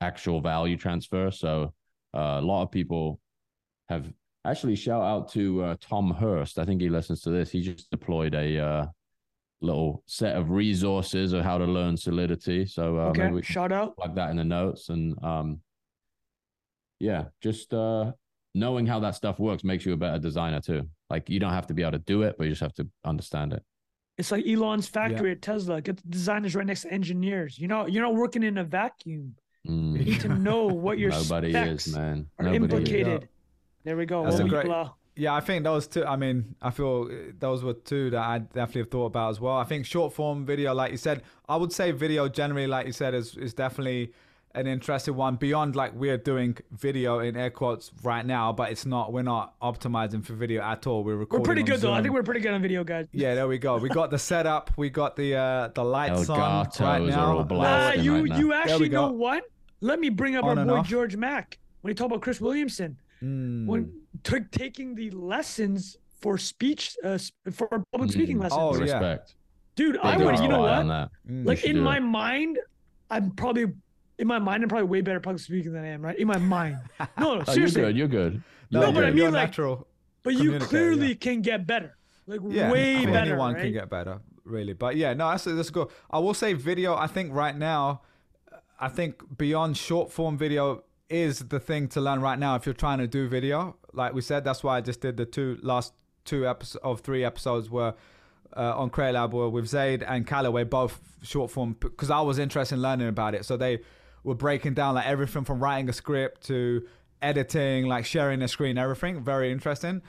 actual 0.00 0.40
value 0.40 0.76
transfer. 0.76 1.30
So 1.30 1.74
uh, 2.14 2.38
a 2.38 2.42
lot 2.42 2.62
of 2.62 2.70
people 2.70 3.20
have 3.88 4.10
actually 4.44 4.76
shout 4.76 5.02
out 5.02 5.30
to 5.32 5.62
uh, 5.62 5.76
Tom 5.80 6.12
Hirst. 6.12 6.58
I 6.58 6.64
think 6.64 6.80
he 6.80 6.88
listens 6.88 7.20
to 7.22 7.30
this. 7.30 7.50
He 7.50 7.60
just 7.60 7.90
deployed 7.90 8.34
a 8.34 8.58
uh, 8.58 8.86
little 9.60 10.02
set 10.06 10.36
of 10.36 10.50
resources 10.50 11.32
of 11.32 11.42
how 11.44 11.58
to 11.58 11.64
learn 11.64 11.96
Solidity. 11.96 12.64
So 12.66 12.96
uh, 12.98 13.00
okay, 13.10 13.22
maybe 13.24 13.34
we 13.34 13.42
shout 13.42 13.72
out. 13.72 13.98
like 13.98 14.14
that 14.14 14.30
in 14.30 14.36
the 14.36 14.44
notes 14.44 14.88
and 14.88 15.16
um 15.24 15.60
yeah 17.00 17.24
just 17.40 17.72
uh 17.74 18.12
knowing 18.54 18.86
how 18.86 18.98
that 19.00 19.14
stuff 19.14 19.38
works 19.38 19.62
makes 19.64 19.84
you 19.86 19.92
a 19.92 19.96
better 19.96 20.18
designer 20.18 20.60
too 20.60 20.88
like 21.10 21.28
you 21.30 21.38
don't 21.38 21.52
have 21.52 21.66
to 21.66 21.74
be 21.74 21.82
able 21.82 21.92
to 21.92 21.98
do 21.98 22.22
it 22.22 22.34
but 22.38 22.44
you 22.44 22.50
just 22.50 22.60
have 22.60 22.74
to 22.74 22.86
understand 23.04 23.52
it 23.52 23.62
It's 24.16 24.32
like 24.32 24.44
Elon's 24.46 24.88
factory 24.88 25.30
at 25.32 25.42
Tesla. 25.42 25.80
Get 25.80 25.96
the 25.98 26.08
designers 26.08 26.54
right 26.56 26.66
next 26.66 26.82
to 26.82 26.90
engineers. 26.92 27.56
You 27.58 27.68
know, 27.68 27.86
you're 27.86 28.02
not 28.02 28.16
working 28.16 28.42
in 28.42 28.58
a 28.58 28.64
vacuum. 28.64 29.36
Mm, 29.64 29.92
You 29.98 30.04
need 30.04 30.20
to 30.22 30.28
know 30.28 30.66
what 30.66 30.98
your 31.02 31.10
nobody 31.10 31.52
specs 31.52 31.86
is 31.86 31.94
man 31.94 32.26
are 32.38 32.44
nobody 32.46 32.56
is. 32.56 32.62
implicated. 32.64 33.28
There 33.84 33.96
we 33.96 34.06
go. 34.06 34.24
That's 34.24 34.40
a 34.40 34.42
Omi 34.42 34.50
great- 34.50 34.66
Blah. 34.66 34.90
Yeah, 35.18 35.34
I 35.34 35.40
think 35.40 35.64
those 35.64 35.88
two. 35.88 36.04
I 36.04 36.14
mean, 36.14 36.54
I 36.62 36.70
feel 36.70 37.08
uh, 37.10 37.32
those 37.40 37.64
were 37.64 37.74
two 37.74 38.10
that 38.10 38.20
I 38.22 38.38
definitely 38.38 38.82
have 38.82 38.90
thought 38.90 39.06
about 39.06 39.30
as 39.30 39.40
well. 39.40 39.56
I 39.56 39.64
think 39.64 39.84
short 39.84 40.12
form 40.12 40.46
video, 40.46 40.72
like 40.74 40.92
you 40.92 40.96
said, 40.96 41.22
I 41.48 41.56
would 41.56 41.72
say 41.72 41.90
video 41.90 42.28
generally, 42.28 42.68
like 42.68 42.86
you 42.86 42.92
said, 42.92 43.14
is 43.14 43.36
is 43.36 43.52
definitely 43.52 44.12
an 44.54 44.68
interesting 44.68 45.16
one. 45.16 45.34
Beyond 45.34 45.74
like 45.74 45.92
we're 45.94 46.18
doing 46.18 46.56
video 46.70 47.18
in 47.18 47.36
air 47.36 47.50
quotes 47.50 47.90
right 48.04 48.24
now, 48.24 48.52
but 48.52 48.70
it's 48.70 48.86
not. 48.86 49.12
We're 49.12 49.22
not 49.22 49.58
optimizing 49.60 50.24
for 50.24 50.34
video 50.34 50.62
at 50.62 50.86
all. 50.86 51.02
We're 51.02 51.16
recording. 51.16 51.42
We're 51.42 51.46
pretty 51.46 51.62
on 51.62 51.66
good 51.66 51.80
though. 51.80 51.92
I 51.94 52.00
think 52.00 52.14
we're 52.14 52.22
pretty 52.22 52.40
good 52.40 52.52
on 52.54 52.62
video, 52.62 52.84
guys. 52.84 53.06
Yeah, 53.10 53.34
there 53.34 53.48
we 53.48 53.58
go. 53.58 53.76
We 53.78 53.88
got 53.88 54.10
the 54.10 54.18
setup. 54.20 54.70
We 54.76 54.88
got 54.88 55.16
the 55.16 55.34
uh 55.34 55.68
the 55.74 55.82
lights 55.84 56.30
on 56.30 56.38
Elgatos 56.66 56.80
right 56.80 57.02
now. 57.02 57.38
all 57.38 57.60
Ah, 57.60 57.92
you 57.92 58.14
right 58.20 58.24
now. 58.28 58.38
you 58.38 58.52
actually 58.52 58.88
know 58.88 59.10
what? 59.10 59.42
Let 59.80 59.98
me 59.98 60.10
bring 60.10 60.36
up 60.36 60.44
On 60.44 60.58
our 60.58 60.64
boy 60.64 60.76
off. 60.76 60.86
George 60.88 61.16
Mack 61.16 61.58
when 61.80 61.90
he 61.90 61.94
talked 61.96 62.12
about 62.12 62.22
Chris 62.22 62.40
Williamson 62.40 62.98
Mm. 63.20 63.66
when 63.66 63.97
took 64.24 64.50
taking 64.50 64.94
the 64.94 65.10
lessons 65.10 65.96
for 66.20 66.38
speech 66.38 66.96
uh, 67.04 67.18
for 67.52 67.68
public 67.92 68.10
Mm. 68.10 68.12
speaking 68.12 68.38
lessons. 68.38 68.60
Oh, 68.60 68.74
yeah. 68.74 68.82
respect 68.82 69.34
Dude, 69.76 69.96
I 69.98 70.16
would. 70.16 70.40
You 70.40 70.48
know 70.48 70.62
what? 70.62 70.72
on 70.72 70.88
that. 70.88 71.10
Mm. 71.30 71.46
Like 71.46 71.64
in 71.64 71.78
my 71.78 71.98
it. 71.98 72.00
mind, 72.00 72.58
I'm 73.10 73.30
probably 73.30 73.66
in 74.18 74.26
my 74.26 74.40
mind 74.40 74.64
I'm 74.64 74.68
probably 74.68 74.88
way 74.88 75.00
better 75.02 75.20
public 75.20 75.40
speaking 75.40 75.72
than 75.72 75.84
I 75.84 75.88
am. 75.88 76.02
Right 76.04 76.18
in 76.18 76.26
my 76.26 76.38
mind. 76.38 76.78
No, 76.98 77.06
no, 77.06 77.30
oh, 77.30 77.34
you're 77.36 77.54
seriously. 77.54 77.82
good 77.82 77.96
you're 77.96 78.08
good 78.08 78.42
No, 78.72 78.82
You're 78.82 78.92
but 78.92 79.04
I 79.04 79.06
mean, 79.08 79.16
you're 79.18 79.30
like, 79.30 79.50
natural. 79.50 79.86
But 80.24 80.34
you 80.34 80.58
clearly 80.58 81.08
yeah. 81.10 81.14
can 81.14 81.42
get 81.42 81.66
better. 81.66 81.96
Like 82.26 82.40
yeah, 82.48 82.72
way 82.72 82.96
I 82.96 82.98
think 82.98 83.12
better. 83.12 83.30
Anyone 83.30 83.54
right? 83.54 83.62
can 83.62 83.72
get 83.72 83.88
better, 83.88 84.20
really. 84.44 84.72
But 84.72 84.96
yeah, 84.96 85.14
no, 85.14 85.30
that's 85.30 85.44
that's 85.44 85.70
good. 85.70 85.88
I 86.10 86.18
will 86.18 86.34
say 86.34 86.52
video. 86.54 86.96
I 86.96 87.06
think 87.06 87.32
right 87.32 87.56
now, 87.56 88.02
I 88.80 88.88
think 88.88 89.38
beyond 89.38 89.76
short 89.76 90.10
form 90.10 90.36
video 90.36 90.82
is 91.10 91.40
the 91.40 91.60
thing 91.60 91.88
to 91.88 92.00
learn 92.00 92.20
right 92.20 92.38
now 92.38 92.54
if 92.56 92.66
you're 92.66 92.74
trying 92.74 92.98
to 92.98 93.06
do 93.06 93.28
video. 93.28 93.76
Like 93.92 94.14
we 94.14 94.20
said, 94.20 94.44
that's 94.44 94.62
why 94.62 94.78
I 94.78 94.80
just 94.80 95.00
did 95.00 95.16
the 95.16 95.26
two 95.26 95.58
last 95.62 95.92
two 96.24 96.46
episodes 96.46 96.82
of 96.84 97.00
three 97.00 97.24
episodes 97.24 97.70
were 97.70 97.94
uh, 98.56 98.78
on 98.78 98.90
Creator 98.90 99.12
Lab 99.12 99.32
were 99.32 99.48
with 99.48 99.66
Zaid 99.66 100.02
and 100.02 100.26
Callaway, 100.26 100.64
both 100.64 101.00
short 101.22 101.50
form, 101.50 101.76
because 101.80 102.10
I 102.10 102.20
was 102.20 102.38
interested 102.38 102.76
in 102.76 102.82
learning 102.82 103.08
about 103.08 103.34
it. 103.34 103.44
So 103.44 103.56
they 103.56 103.80
were 104.24 104.34
breaking 104.34 104.74
down 104.74 104.94
like 104.94 105.06
everything 105.06 105.44
from 105.44 105.60
writing 105.60 105.88
a 105.88 105.92
script 105.92 106.46
to 106.46 106.86
editing, 107.22 107.86
like 107.86 108.04
sharing 108.04 108.42
a 108.42 108.48
screen, 108.48 108.78
everything. 108.78 109.22
Very 109.22 109.50
interesting 109.52 110.02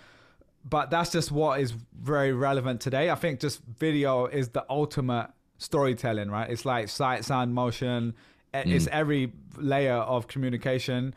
but 0.67 0.89
that's 0.89 1.11
just 1.11 1.31
what 1.31 1.59
is 1.59 1.73
very 1.99 2.33
relevant 2.33 2.81
today. 2.81 3.09
I 3.09 3.15
think 3.15 3.39
just 3.39 3.61
video 3.63 4.25
is 4.25 4.49
the 4.49 4.65
ultimate 4.69 5.29
storytelling, 5.57 6.29
right? 6.29 6.49
It's 6.49 6.65
like 6.65 6.89
sight, 6.89 7.25
sound, 7.25 7.53
motion. 7.53 8.15
E- 8.53 8.73
It's 8.75 8.87
every 8.91 9.31
layer 9.57 9.93
of 9.95 10.27
communication, 10.27 11.13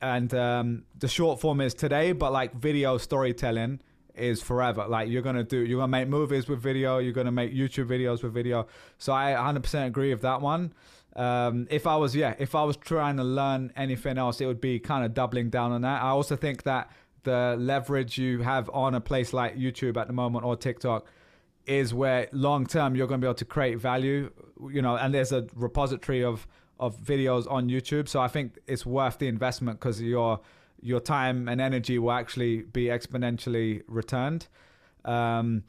and 0.00 0.32
um, 0.34 0.84
the 0.98 1.08
short 1.08 1.40
form 1.40 1.60
is 1.60 1.74
today, 1.74 2.12
but 2.12 2.32
like 2.32 2.54
video 2.54 2.98
storytelling 2.98 3.80
is 4.14 4.42
forever. 4.42 4.86
Like 4.88 5.08
you're 5.08 5.22
gonna 5.22 5.44
do, 5.44 5.58
you're 5.58 5.78
gonna 5.80 5.88
make 5.88 6.08
movies 6.08 6.48
with 6.48 6.60
video, 6.60 6.98
you're 6.98 7.12
gonna 7.12 7.32
make 7.32 7.52
YouTube 7.54 7.86
videos 7.86 8.22
with 8.22 8.32
video. 8.34 8.66
So 8.98 9.12
I 9.12 9.32
100% 9.32 9.86
agree 9.86 10.10
with 10.12 10.22
that 10.22 10.40
one. 10.40 10.72
Um, 11.16 11.66
if 11.70 11.86
I 11.86 11.96
was, 11.96 12.14
yeah, 12.14 12.34
if 12.38 12.54
I 12.54 12.62
was 12.64 12.76
trying 12.76 13.16
to 13.16 13.24
learn 13.24 13.72
anything 13.76 14.16
else, 14.18 14.40
it 14.40 14.46
would 14.46 14.60
be 14.60 14.78
kind 14.78 15.04
of 15.04 15.14
doubling 15.14 15.50
down 15.50 15.72
on 15.72 15.82
that. 15.82 16.02
I 16.02 16.08
also 16.08 16.36
think 16.36 16.62
that 16.64 16.90
the 17.24 17.56
leverage 17.58 18.16
you 18.16 18.40
have 18.42 18.70
on 18.72 18.94
a 18.94 19.00
place 19.00 19.32
like 19.32 19.56
YouTube 19.56 19.96
at 19.96 20.06
the 20.06 20.12
moment 20.12 20.44
or 20.44 20.56
TikTok 20.56 21.06
is 21.66 21.92
where 21.92 22.28
long 22.32 22.64
term 22.66 22.94
you're 22.96 23.06
going 23.06 23.20
to 23.20 23.24
be 23.24 23.28
able 23.28 23.34
to 23.34 23.44
create 23.44 23.78
value, 23.78 24.30
you 24.70 24.82
know, 24.82 24.96
and 24.96 25.14
there's 25.14 25.32
a 25.32 25.46
repository 25.54 26.24
of 26.24 26.46
of 26.78 26.96
videos 26.96 27.50
on 27.50 27.68
YouTube. 27.68 28.08
So 28.08 28.20
I 28.20 28.28
think 28.28 28.58
it's 28.66 28.86
worth 28.86 29.18
the 29.18 29.28
investment 29.28 29.78
because 29.78 30.00
your 30.00 30.40
your 30.82 31.00
time 31.00 31.48
and 31.48 31.60
energy 31.60 31.98
will 31.98 32.12
actually 32.12 32.62
be 32.62 32.84
exponentially 32.86 33.82
returned. 33.86 34.48
Um, 35.04 35.64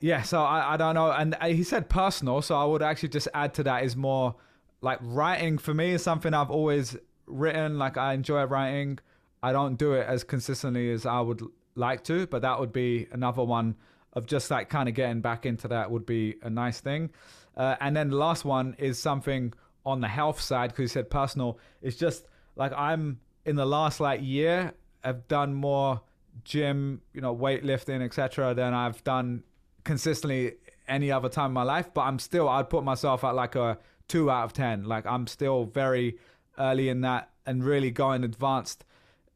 yeah, 0.00 0.22
so 0.22 0.42
I, 0.42 0.74
I 0.74 0.76
don't 0.76 0.94
know. 0.94 1.10
And 1.10 1.36
uh, 1.40 1.46
he 1.48 1.62
said 1.62 1.88
personal, 1.88 2.42
so 2.42 2.56
I 2.56 2.64
would 2.64 2.82
actually 2.82 3.10
just 3.10 3.28
add 3.34 3.54
to 3.54 3.62
that 3.64 3.84
is 3.84 3.96
more 3.96 4.34
like 4.80 4.98
writing 5.02 5.58
for 5.58 5.74
me 5.74 5.92
is 5.92 6.02
something 6.02 6.32
I've 6.32 6.50
always 6.50 6.96
written. 7.26 7.78
Like 7.78 7.96
I 7.96 8.14
enjoy 8.14 8.44
writing. 8.44 8.98
I 9.42 9.52
don't 9.52 9.76
do 9.76 9.92
it 9.92 10.06
as 10.06 10.24
consistently 10.24 10.90
as 10.90 11.06
I 11.06 11.20
would 11.20 11.42
like 11.74 12.04
to, 12.04 12.26
but 12.26 12.42
that 12.42 12.58
would 12.58 12.72
be 12.72 13.06
another 13.12 13.44
one 13.44 13.76
of 14.14 14.26
just 14.26 14.50
like 14.50 14.70
kind 14.70 14.88
of 14.88 14.94
getting 14.94 15.20
back 15.20 15.44
into 15.44 15.68
that 15.68 15.90
would 15.90 16.06
be 16.06 16.36
a 16.42 16.50
nice 16.50 16.80
thing. 16.80 17.10
Uh, 17.56 17.76
and 17.80 17.96
then 17.96 18.10
the 18.10 18.16
last 18.16 18.44
one 18.44 18.76
is 18.78 18.98
something 18.98 19.52
on 19.84 20.00
the 20.00 20.08
health 20.08 20.40
side 20.40 20.70
because 20.70 20.82
you 20.82 20.88
said 20.88 21.10
personal. 21.10 21.58
It's 21.80 21.96
just 21.96 22.26
like 22.56 22.72
I'm 22.72 23.20
in 23.44 23.56
the 23.56 23.64
last 23.64 24.00
like 24.00 24.20
year, 24.22 24.74
I've 25.02 25.26
done 25.28 25.54
more 25.54 26.00
gym, 26.44 27.00
you 27.14 27.20
know, 27.20 27.34
weightlifting, 27.34 28.02
etc., 28.02 28.54
than 28.54 28.74
I've 28.74 29.02
done 29.04 29.44
consistently 29.84 30.54
any 30.88 31.10
other 31.10 31.28
time 31.28 31.50
in 31.50 31.54
my 31.54 31.62
life. 31.62 31.94
But 31.94 32.02
I'm 32.02 32.18
still, 32.18 32.48
I'd 32.48 32.68
put 32.68 32.84
myself 32.84 33.24
at 33.24 33.34
like 33.34 33.54
a 33.54 33.78
two 34.08 34.30
out 34.30 34.44
of 34.44 34.52
ten. 34.52 34.84
Like 34.84 35.06
I'm 35.06 35.26
still 35.26 35.64
very 35.64 36.18
early 36.58 36.88
in 36.88 37.02
that 37.02 37.30
and 37.46 37.64
really 37.64 37.90
going 37.90 38.24
advanced. 38.24 38.84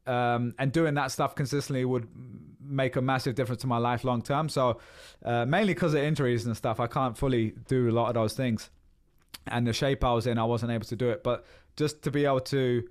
Um, 0.07 0.55
and 0.59 0.73
doing 0.73 0.95
that 0.95 1.13
stuff 1.13 1.35
consistently 1.35 1.85
would 1.85 2.09
make 2.71 2.97
a 2.97 3.03
massive 3.03 3.35
difference 3.35 3.61
to 3.63 3.67
my 3.67 3.79
life 3.79 4.05
long 4.05 4.23
term. 4.23 4.49
So, 4.49 4.79
uh, 5.25 5.45
mainly 5.47 5.75
because 5.75 5.95
of 5.95 6.03
injuries 6.03 6.47
and 6.47 6.57
stuff, 6.57 6.79
I 6.81 6.87
can't 6.87 7.17
fully 7.19 7.55
do 7.69 7.91
a 7.91 7.93
lot 7.93 8.09
of 8.09 8.15
those 8.15 8.35
things. 8.35 8.71
And 9.47 9.67
the 9.67 9.73
shape 9.73 10.05
I 10.05 10.13
was 10.13 10.27
in, 10.27 10.39
I 10.39 10.45
wasn't 10.45 10.73
able 10.73 10.85
to 10.87 10.97
do 10.97 11.11
it. 11.11 11.23
But 11.25 11.45
just 11.77 12.03
to 12.03 12.11
be 12.11 12.25
able 12.25 12.41
to 12.41 12.85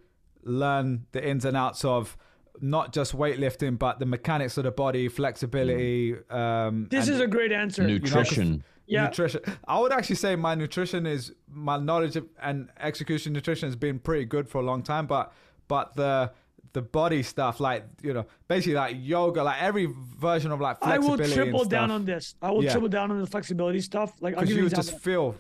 learn 0.44 1.06
the 1.12 1.26
ins 1.28 1.46
and 1.46 1.56
outs 1.56 1.86
of 1.86 2.18
not 2.62 2.92
just 2.92 3.16
weightlifting, 3.16 3.78
but 3.80 4.00
the 4.00 4.06
mechanics 4.06 4.58
of 4.58 4.64
the 4.66 4.72
body, 4.72 5.08
flexibility. 5.08 6.16
Um, 6.30 6.88
This 6.92 7.08
and- 7.08 7.16
is 7.16 7.22
a 7.22 7.28
great 7.28 7.52
answer. 7.52 7.84
nutrition 7.88 8.64
Yeah. 8.88 9.06
nutrition. 9.06 9.42
I 9.68 9.80
would 9.80 9.92
actually 9.94 10.16
say 10.16 10.36
my 10.36 10.56
nutrition 10.56 11.06
is 11.06 11.32
my 11.48 11.78
knowledge 11.78 12.16
of, 12.16 12.28
and 12.42 12.70
execution 12.80 13.34
nutrition 13.34 13.68
has 13.68 13.76
been 13.76 14.00
pretty 14.00 14.26
good 14.26 14.50
for 14.50 14.58
a 14.60 14.64
long 14.64 14.82
time, 14.84 15.06
but 15.08 15.32
but 15.68 15.94
the 15.96 16.32
the 16.74 16.82
body 16.82 17.24
stuff, 17.24 17.60
like 17.60 17.86
you 18.04 18.14
know, 18.14 18.26
basically 18.48 18.76
like 18.76 18.96
yoga, 19.00 19.44
like 19.44 19.62
every 19.62 19.88
version 20.18 20.52
of 20.52 20.62
like 20.62 20.80
flexibility. 20.80 21.24
I 21.24 21.28
will 21.28 21.34
triple 21.36 21.62
and 21.62 21.70
down 21.70 21.90
stuff, 21.90 21.96
on 21.96 22.06
this. 22.06 22.36
I 22.42 22.52
will 22.52 22.64
Yeah. 22.64 22.72
triple 22.72 22.90
down 22.90 23.12
on 23.12 23.20
the 23.20 23.28
flexibility 23.28 23.82
stuff. 23.82 24.14
Like 24.22 24.36
I'll 24.36 24.42
because 24.42 24.50
give 24.50 24.58
you 24.58 24.64
you 24.66 24.70
just 24.70 25.00
feel 25.00 25.36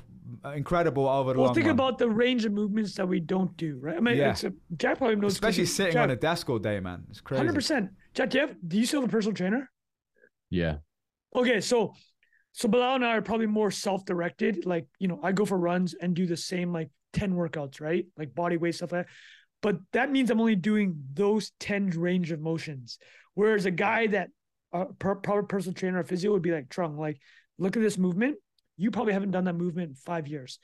incredible 0.56 1.08
over 1.08 1.34
the 1.34 1.40
Well, 1.40 1.48
long 1.48 1.56
think 1.56 1.66
run. 1.68 1.74
about 1.76 1.98
the 1.98 2.10
range 2.10 2.46
of 2.46 2.52
movements 2.52 2.94
that 2.96 3.08
we 3.08 3.20
don't 3.20 3.56
do, 3.58 3.78
right? 3.82 3.98
I 3.98 4.00
mean, 4.00 4.18
Yeah. 4.18 4.32
except 4.32 4.56
Jack 4.78 4.98
probably 5.00 5.16
knows. 5.16 5.34
'cause 5.34 5.34
especially 5.34 5.66
sitting 5.66 5.94
Jack, 5.94 6.04
on 6.04 6.12
a 6.12 6.16
desk 6.16 6.50
all 6.50 6.60
day, 6.60 6.80
man. 6.80 7.04
It's 7.10 7.22
crazy. 7.22 7.40
Hundred 7.40 7.54
percent. 7.56 7.90
Jack, 8.14 8.30
do 8.32 8.38
you, 8.40 8.48
have, 8.48 8.56
do 8.68 8.78
you 8.80 8.86
still 8.86 9.02
have 9.02 9.10
a 9.10 9.12
personal 9.12 9.36
trainer? 9.36 9.70
Yeah. 10.50 10.78
Okay, 11.36 11.62
so 11.62 11.94
so 12.52 12.68
Bilal 12.68 12.96
and 12.96 13.06
I 13.06 13.16
are 13.18 13.22
probably 13.22 13.46
more 13.46 13.70
self-directed. 13.72 14.66
Like, 14.66 14.88
you 15.00 15.08
know, 15.08 15.20
I 15.24 15.32
go 15.32 15.46
for 15.46 15.58
runs 15.58 15.94
and 15.94 16.16
do 16.16 16.26
the 16.26 16.36
same 16.38 16.74
like 16.74 16.90
10 17.14 17.34
workouts, 17.34 17.80
right? 17.80 18.06
Like 18.18 18.34
body 18.34 18.58
weight 18.58 18.74
stuff 18.76 18.92
like 18.92 19.06
that. 19.06 19.14
But 19.62 19.78
that 19.94 20.12
means 20.12 20.30
I'm 20.30 20.40
only 20.40 20.56
doing 20.56 20.96
those 21.14 21.52
10 21.60 21.90
range 21.92 22.32
of 22.32 22.40
motions. 22.40 22.98
Whereas 23.34 23.66
a 23.66 23.72
guy 23.72 24.08
that 24.08 24.30
a 24.72 24.86
per, 24.86 25.16
proper 25.16 25.44
personal 25.44 25.74
trainer 25.74 26.00
or 26.00 26.04
physio 26.04 26.32
would 26.32 26.42
be 26.42 26.52
like, 26.52 26.70
Trung, 26.70 26.98
like, 26.98 27.20
look 27.58 27.76
at 27.76 27.82
this 27.82 27.98
movement. 27.98 28.38
You 28.78 28.92
probably 28.92 29.14
haven't 29.14 29.32
done 29.32 29.46
that 29.46 29.56
movement 29.56 29.90
in 29.90 29.96
five 29.96 30.28
years. 30.28 30.60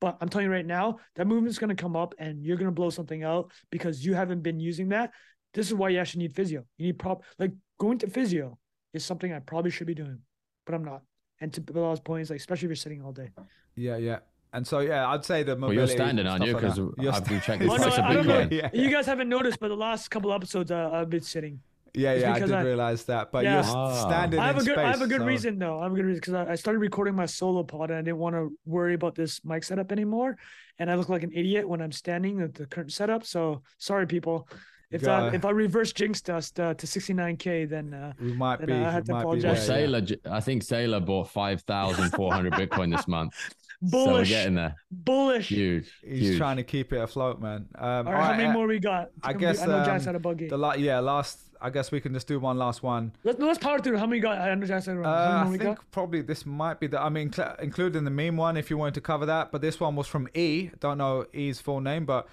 But 0.00 0.16
I'm 0.20 0.28
telling 0.28 0.46
you 0.46 0.52
right 0.52 0.66
now, 0.66 0.98
that 1.16 1.26
movement's 1.26 1.58
going 1.58 1.74
to 1.74 1.80
come 1.80 1.96
up 1.96 2.14
and 2.18 2.44
you're 2.44 2.56
going 2.56 2.68
to 2.68 2.72
blow 2.72 2.90
something 2.90 3.24
out 3.24 3.52
because 3.70 4.04
you 4.04 4.14
haven't 4.14 4.42
been 4.42 4.60
using 4.60 4.90
that. 4.90 5.10
This 5.54 5.66
is 5.66 5.74
why 5.74 5.88
you 5.88 5.98
actually 5.98 6.22
need 6.22 6.36
physio. 6.36 6.64
You 6.76 6.86
need 6.86 6.98
prop 6.98 7.24
like 7.38 7.52
going 7.78 7.98
to 7.98 8.06
physio 8.08 8.58
is 8.92 9.04
something 9.04 9.32
I 9.32 9.40
probably 9.40 9.70
should 9.70 9.86
be 9.86 9.94
doing, 9.94 10.20
but 10.66 10.74
I'm 10.74 10.84
not. 10.84 11.02
And 11.40 11.52
to 11.54 11.60
Bilal's 11.60 12.00
point 12.00 12.22
is 12.22 12.30
like, 12.30 12.38
especially 12.38 12.66
if 12.66 12.70
you're 12.70 12.76
sitting 12.76 13.02
all 13.02 13.12
day. 13.12 13.30
Yeah, 13.74 13.96
yeah. 13.96 14.18
And 14.52 14.66
so 14.66 14.80
yeah, 14.80 15.08
I'd 15.08 15.24
say 15.24 15.42
the 15.42 15.52
Well, 15.52 15.60
mobility. 15.70 15.76
you're 15.78 15.86
standing, 15.88 16.26
aren't 16.26 16.44
you? 16.46 16.54
Because 16.54 16.76
that. 16.76 16.92
You're 16.98 17.12
I've 17.12 17.18
sta- 17.18 17.28
been 17.28 17.40
checking 17.42 17.66
the 17.66 17.72
Oh, 17.74 17.76
no, 17.76 17.82
price 17.84 17.98
of 17.98 18.04
I 18.04 18.14
know. 18.14 18.22
Bitcoin. 18.22 18.50
Yeah, 18.52 18.70
You 18.72 18.90
guys 18.90 19.06
haven't 19.06 19.28
noticed, 19.28 19.60
but 19.60 19.68
the 19.68 19.76
last 19.76 20.08
couple 20.10 20.32
episodes 20.32 20.70
uh, 20.70 20.90
I've 20.92 21.10
been 21.10 21.20
sitting. 21.20 21.60
yeah, 21.94 22.12
It's 22.12 22.22
yeah. 22.22 22.32
I 22.34 22.38
did 22.38 22.52
I- 22.52 22.62
realize 22.62 23.04
that, 23.04 23.30
but 23.30 23.44
Yeah. 23.44 23.52
you're 23.54 23.60
s- 23.64 23.72
Ah. 23.74 24.08
standing 24.08 24.40
I 24.40 24.46
have 24.46 24.56
a 24.56 24.60
good, 24.64 24.74
space. 24.74 24.78
I 24.78 24.90
have 24.90 25.02
a 25.02 25.06
good 25.06 25.20
so- 25.20 25.26
reason 25.26 25.58
though. 25.58 25.80
I 25.80 25.82
have 25.84 25.92
a 25.92 25.96
good 25.96 26.04
reason 26.06 26.20
because 26.20 26.34
I, 26.34 26.52
I 26.52 26.54
started 26.54 26.78
recording 26.78 27.14
my 27.14 27.26
solo 27.26 27.62
pod 27.62 27.90
and 27.90 27.98
I 27.98 28.02
didn't 28.02 28.18
want 28.18 28.36
to 28.36 28.52
worry 28.64 28.94
about 28.94 29.14
this 29.14 29.44
mic 29.44 29.64
setup 29.64 29.92
anymore. 29.92 30.36
And 30.78 30.90
I 30.90 30.94
look 30.94 31.08
like 31.10 31.24
an 31.24 31.32
idiot 31.34 31.68
when 31.68 31.82
I'm 31.82 31.92
standing 31.92 32.40
at 32.40 32.54
the 32.54 32.64
current 32.66 32.92
setup. 32.92 33.24
So 33.24 33.62
sorry, 33.78 34.06
people. 34.06 34.48
If 34.90 35.06
uh, 35.06 35.30
if 35.34 35.44
I 35.44 35.50
reverse 35.50 35.92
jinxed 35.92 36.30
us 36.30 36.50
uh, 36.58 36.72
to 36.72 36.86
69k, 36.86 37.68
then 37.68 37.92
uh, 37.92 38.12
We 38.18 38.32
might 38.32 38.60
Then 38.60 38.68
be. 38.68 38.72
I 38.72 38.90
had 38.90 39.04
to 39.04 39.12
might 39.12 39.18
be 39.18 39.22
apologize. 39.22 39.68
Well. 39.68 39.78
Saylor, 39.78 40.18
I 40.30 40.40
think 40.40 40.62
Saylor 40.62 41.04
bought 41.04 41.28
5,400 41.28 42.54
Bitcoin 42.54 42.96
this 42.96 43.06
month. 43.06 43.34
So 43.80 43.96
we're 43.98 44.04
bullish, 44.06 44.28
getting 44.28 44.54
there. 44.56 44.74
bullish. 44.90 45.48
Huge. 45.48 45.88
He's 46.04 46.20
huge. 46.30 46.38
trying 46.38 46.56
to 46.56 46.64
keep 46.64 46.92
it 46.92 46.98
afloat, 47.00 47.40
man. 47.40 47.68
Um, 47.76 48.08
All 48.08 48.12
right, 48.12 48.24
how 48.24 48.30
many 48.32 48.46
uh, 48.46 48.52
more 48.52 48.66
we 48.66 48.80
got? 48.80 49.10
I 49.22 49.32
We- 49.32 49.38
guess, 49.38 49.62
I 49.62 49.66
know 49.66 49.84
Jack's 49.84 50.02
um, 50.02 50.06
had 50.06 50.14
a 50.16 50.18
buggy. 50.18 50.48
The 50.48 50.58
la- 50.58 50.74
yeah, 50.74 50.98
last. 50.98 51.40
I 51.60 51.70
guess 51.70 51.90
we 51.92 52.00
can 52.00 52.12
just 52.14 52.26
do 52.28 52.38
one 52.40 52.56
last 52.58 52.82
one. 52.84 53.12
Let's 53.24 53.38
let's 53.40 53.58
power 53.58 53.78
through. 53.80 53.98
How 53.98 54.06
many 54.06 54.20
got? 54.20 54.38
I 54.38 54.52
know 54.54 54.66
Jack's 54.66 54.86
had 54.86 54.96
a 54.96 55.00
run. 55.00 55.08
Uh, 55.08 55.44
I 55.46 55.50
think 55.50 55.62
got? 55.62 55.90
probably 55.92 56.22
this 56.22 56.44
might 56.46 56.80
be 56.80 56.86
the. 56.88 57.00
I 57.00 57.08
mean, 57.08 57.32
cl- 57.32 57.54
including 57.60 58.04
the 58.04 58.10
meme 58.10 58.36
one 58.36 58.56
if 58.56 58.68
you 58.70 58.76
wanted 58.78 58.94
to 58.94 59.00
cover 59.00 59.26
that. 59.26 59.52
But 59.52 59.60
this 59.60 59.78
one 59.78 59.94
was 59.96 60.06
from 60.08 60.28
E. 60.34 60.70
Don't 60.80 60.98
know 60.98 61.26
E's 61.32 61.60
full 61.60 61.80
name, 61.80 62.04
but 62.04 62.28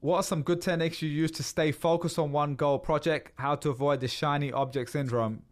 what 0.00 0.16
are 0.18 0.22
some 0.22 0.42
good 0.42 0.60
techniques 0.60 1.00
you 1.00 1.08
use 1.08 1.30
to 1.32 1.42
stay 1.42 1.70
focused 1.72 2.18
on 2.18 2.32
one 2.32 2.54
goal 2.54 2.78
project? 2.78 3.32
How 3.36 3.54
to 3.56 3.70
avoid 3.70 4.00
the 4.00 4.08
shiny 4.08 4.52
object 4.52 4.90
syndrome? 4.90 5.42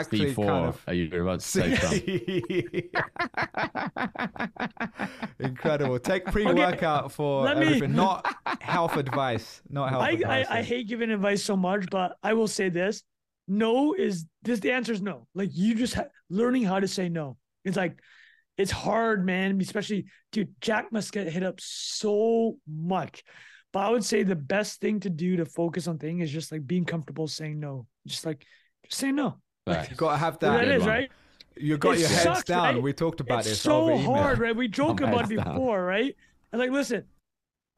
Actually, 0.00 0.34
C4. 0.34 0.46
kind 0.46 0.66
of. 0.66 0.76
Uh, 0.76 0.90
Are 0.90 0.94
you 0.94 1.22
about 1.22 1.40
to 1.40 1.46
say 1.46 1.76
something? 1.76 2.90
Incredible. 5.40 5.98
Take 5.98 6.24
pre-workout 6.26 7.12
for 7.12 7.44
let 7.44 7.58
me- 7.58 7.80
not 7.86 8.26
health 8.60 8.96
advice. 8.96 9.62
Not 9.68 9.90
health 9.90 10.02
I, 10.02 10.08
I, 10.08 10.12
advice. 10.12 10.46
I 10.50 10.62
hate 10.62 10.88
giving 10.88 11.10
advice 11.10 11.42
so 11.42 11.56
much, 11.56 11.86
but 11.90 12.16
I 12.22 12.34
will 12.34 12.48
say 12.48 12.68
this: 12.68 13.02
no 13.48 13.94
is 13.94 14.26
this. 14.42 14.60
The 14.60 14.72
answer 14.72 14.92
is 14.92 15.02
no. 15.02 15.26
Like 15.34 15.50
you 15.52 15.74
just 15.74 15.94
ha- 15.94 16.06
learning 16.30 16.64
how 16.64 16.80
to 16.80 16.88
say 16.88 17.08
no. 17.08 17.36
It's 17.64 17.76
like 17.76 17.98
it's 18.56 18.70
hard, 18.70 19.24
man. 19.24 19.60
Especially, 19.60 20.06
dude. 20.32 20.54
Jack 20.60 20.92
must 20.92 21.12
get 21.12 21.28
hit 21.28 21.42
up 21.42 21.60
so 21.60 22.56
much. 22.68 23.22
But 23.72 23.80
I 23.80 23.90
would 23.90 24.04
say 24.04 24.22
the 24.22 24.36
best 24.36 24.80
thing 24.80 25.00
to 25.00 25.10
do 25.10 25.36
to 25.36 25.44
focus 25.44 25.86
on 25.86 25.98
things 25.98 26.24
is 26.24 26.30
just 26.30 26.50
like 26.50 26.66
being 26.66 26.84
comfortable 26.84 27.28
saying 27.28 27.60
no. 27.60 27.86
Just 28.06 28.24
like 28.24 28.44
just 28.88 29.00
say 29.00 29.12
no. 29.12 29.36
Facts. 29.66 29.90
You 29.90 29.96
gotta 29.96 30.16
have 30.16 30.38
That 30.38 30.52
that. 30.52 30.64
Good 30.64 30.74
is 30.76 30.80
one. 30.82 30.88
right. 30.88 31.10
You 31.56 31.76
got 31.78 31.94
It 31.96 32.00
your 32.00 32.08
heads 32.08 32.44
down. 32.44 32.74
right? 32.74 32.82
We 32.82 32.92
talked 32.92 33.20
about 33.20 33.40
it's 33.40 33.48
this 33.48 33.60
so 33.60 33.96
hard, 33.98 34.38
right? 34.38 34.54
We 34.54 34.68
joke 34.68 35.00
My 35.00 35.08
about 35.08 35.24
it 35.24 35.34
head's 35.34 35.44
down. 35.44 35.54
before, 35.54 35.84
right? 35.84 36.14
And 36.52 36.60
like, 36.60 36.70
listen, 36.70 37.04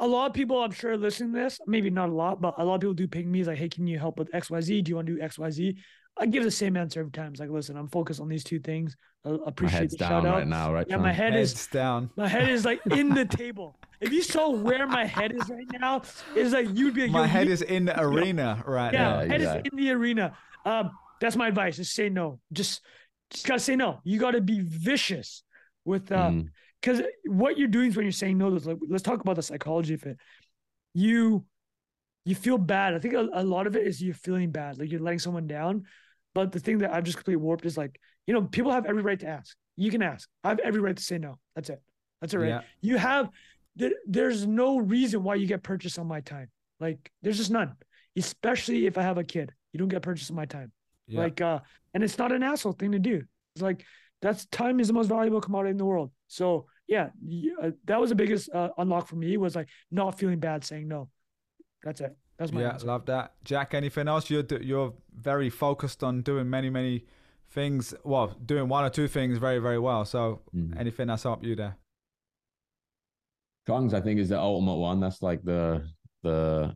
a 0.01 0.07
lot 0.07 0.26
of 0.26 0.32
people 0.34 0.62
I'm 0.62 0.70
sure 0.72 0.97
listening 0.97 1.32
to 1.34 1.39
this, 1.41 1.61
maybe 1.66 1.89
not 1.91 2.09
a 2.09 2.12
lot, 2.12 2.41
but 2.41 2.55
a 2.59 2.64
lot 2.64 2.74
of 2.76 2.80
people 2.82 2.95
do 2.95 3.07
ping 3.09 3.30
me 3.30 3.45
like, 3.45 3.59
hey, 3.59 3.68
can 3.68 3.86
you 3.86 3.99
help 3.99 4.18
with 4.18 4.30
XYZ? 4.32 4.84
Do 4.84 4.91
you 4.91 4.97
want 4.97 5.07
to 5.07 5.16
do 5.16 5.22
XYZ? 5.22 5.76
I 6.20 6.26
give 6.26 6.43
the 6.43 6.51
same 6.51 6.76
answer 6.76 7.01
every 7.01 7.12
time. 7.12 7.30
It's 7.30 7.41
like, 7.41 7.51
listen, 7.51 7.76
I'm 7.76 7.89
focused 7.89 8.20
on 8.20 8.28
these 8.28 8.43
two 8.43 8.59
things. 8.59 8.97
I 9.24 9.30
My 9.30 9.39
appreciate 9.47 9.78
head's 9.80 9.95
the 9.95 10.05
shout 10.05 10.24
down 10.24 10.26
out. 10.26 10.39
right 10.39 10.47
now, 10.49 10.72
right? 10.74 10.86
Yeah, 10.89 10.97
Sean? 10.97 11.03
my 11.03 11.12
head 11.12 11.36
is 11.36 11.66
down. 11.68 12.11
my 12.16 12.26
head 12.28 12.49
is 12.49 12.64
like 12.64 12.80
in 12.91 13.11
the 13.11 13.24
table. 13.24 13.76
If 14.01 14.12
you 14.12 14.22
saw 14.22 14.51
where 14.51 14.86
my 14.89 15.05
head 15.05 15.32
is 15.32 15.49
right 15.49 15.66
now, 15.80 16.03
it's 16.34 16.53
like 16.53 16.68
you'd 16.74 16.95
be 16.95 17.03
like, 17.03 17.11
My 17.12 17.26
head 17.26 17.47
you- 17.47 17.53
is 17.53 17.62
in 17.62 17.84
the 17.84 17.99
arena 18.01 18.62
right 18.66 18.93
yeah, 18.93 18.99
now. 19.03 19.20
Yeah, 19.20 19.26
head 19.28 19.41
exactly. 19.41 19.68
is 19.68 19.72
in 19.72 19.84
the 19.86 19.91
arena. 19.93 20.36
Um, 20.64 20.91
that's 21.20 21.36
my 21.36 21.48
advice. 21.48 21.76
Just 21.76 21.94
say 21.94 22.08
no. 22.08 22.40
Just, 22.52 22.80
just 23.30 23.46
gotta 23.46 23.60
say 23.60 23.76
no. 23.76 24.00
You 24.04 24.18
gotta 24.18 24.40
be 24.40 24.60
vicious 24.60 25.42
with 25.84 26.10
uh, 26.12 26.28
Mm. 26.30 26.48
because 26.80 27.02
what 27.26 27.58
you're 27.58 27.68
doing 27.68 27.88
is 27.90 27.96
when 27.96 28.04
you're 28.04 28.12
saying 28.12 28.38
no. 28.38 28.48
Like, 28.48 28.78
let's 28.88 29.02
talk 29.02 29.20
about 29.20 29.36
the 29.36 29.42
psychology 29.42 29.94
of 29.94 30.04
it. 30.04 30.16
You, 30.94 31.44
you 32.24 32.34
feel 32.34 32.58
bad. 32.58 32.94
I 32.94 32.98
think 32.98 33.14
a, 33.14 33.28
a 33.32 33.42
lot 33.44 33.66
of 33.66 33.76
it 33.76 33.86
is 33.86 34.02
you're 34.02 34.14
feeling 34.14 34.50
bad, 34.50 34.78
like 34.78 34.90
you're 34.90 35.00
letting 35.00 35.18
someone 35.18 35.46
down. 35.46 35.84
But 36.34 36.52
the 36.52 36.60
thing 36.60 36.78
that 36.78 36.92
I've 36.92 37.04
just 37.04 37.16
completely 37.16 37.42
warped 37.42 37.64
is 37.64 37.76
like, 37.76 37.98
you 38.26 38.34
know, 38.34 38.42
people 38.42 38.70
have 38.72 38.86
every 38.86 39.02
right 39.02 39.18
to 39.20 39.26
ask. 39.26 39.56
You 39.76 39.90
can 39.90 40.02
ask. 40.02 40.28
I 40.44 40.48
have 40.50 40.58
every 40.60 40.80
right 40.80 40.96
to 40.96 41.02
say 41.02 41.18
no. 41.18 41.38
That's 41.54 41.70
it. 41.70 41.80
That's 42.20 42.34
it, 42.34 42.38
right? 42.38 42.48
Yeah. 42.48 42.60
You 42.80 42.98
have. 42.98 43.30
There, 43.76 43.92
there's 44.06 44.46
no 44.46 44.78
reason 44.78 45.22
why 45.22 45.36
you 45.36 45.46
get 45.46 45.62
purchased 45.62 45.98
on 45.98 46.06
my 46.08 46.20
time. 46.20 46.50
Like, 46.80 47.10
there's 47.22 47.38
just 47.38 47.50
none. 47.50 47.74
Especially 48.16 48.86
if 48.86 48.98
I 48.98 49.02
have 49.02 49.18
a 49.18 49.24
kid, 49.24 49.52
you 49.72 49.78
don't 49.78 49.88
get 49.88 50.02
purchased 50.02 50.30
on 50.30 50.36
my 50.36 50.46
time. 50.46 50.72
Yeah. 51.09 51.20
Like, 51.20 51.40
uh, 51.40 51.61
and 51.94 52.04
it's 52.04 52.18
not 52.18 52.32
an 52.32 52.42
asshole 52.42 52.72
thing 52.72 52.92
to 52.92 52.98
do. 52.98 53.22
It's 53.54 53.62
like 53.62 53.84
that's 54.20 54.46
time 54.46 54.78
is 54.80 54.88
the 54.88 54.92
most 54.92 55.09
valuable 55.09 55.40
commodity 55.40 55.70
in 55.72 55.76
the 55.78 55.84
world. 55.84 56.11
So 56.26 56.66
yeah, 56.86 57.11
y- 57.22 57.50
uh, 57.62 57.70
that 57.86 58.00
was 58.00 58.11
the 58.11 58.16
biggest 58.16 58.50
uh, 58.54 58.70
unlock 58.78 59.09
for 59.09 59.16
me 59.16 59.36
was 59.36 59.56
like 59.56 59.68
not 59.90 60.18
feeling 60.18 60.38
bad 60.38 60.64
saying 60.64 60.88
no. 60.88 61.09
That's 61.82 62.00
it. 62.00 62.16
That's 62.38 62.52
my 62.52 62.61
yeah, 62.62 62.72
answer. 62.72 62.86
love 62.86 63.06
that. 63.06 63.32
Jack, 63.44 63.74
anything 63.74 64.06
else? 64.09 64.30
You're 64.30 64.44
you're 64.61 64.92
very 65.14 65.50
focused 65.50 66.04
on 66.04 66.22
doing 66.22 66.48
many 66.48 66.70
many 66.70 67.04
things. 67.50 67.94
Well, 68.04 68.36
doing 68.44 68.68
one 68.68 68.84
or 68.84 68.90
two 68.90 69.09
things 69.09 69.38
very 69.38 69.59
very 69.59 69.78
well. 69.78 70.04
So 70.04 70.42
Mhm. 70.54 70.78
anything 70.78 71.06
that's 71.09 71.24
up 71.26 71.42
you 71.42 71.56
there? 71.56 71.76
Tongues, 73.66 73.92
I 73.92 74.00
think, 74.00 74.18
is 74.20 74.28
the 74.30 74.38
ultimate 74.40 74.76
one. 74.76 75.00
That's 75.00 75.22
like 75.22 75.42
the 75.44 75.88
the 76.22 76.74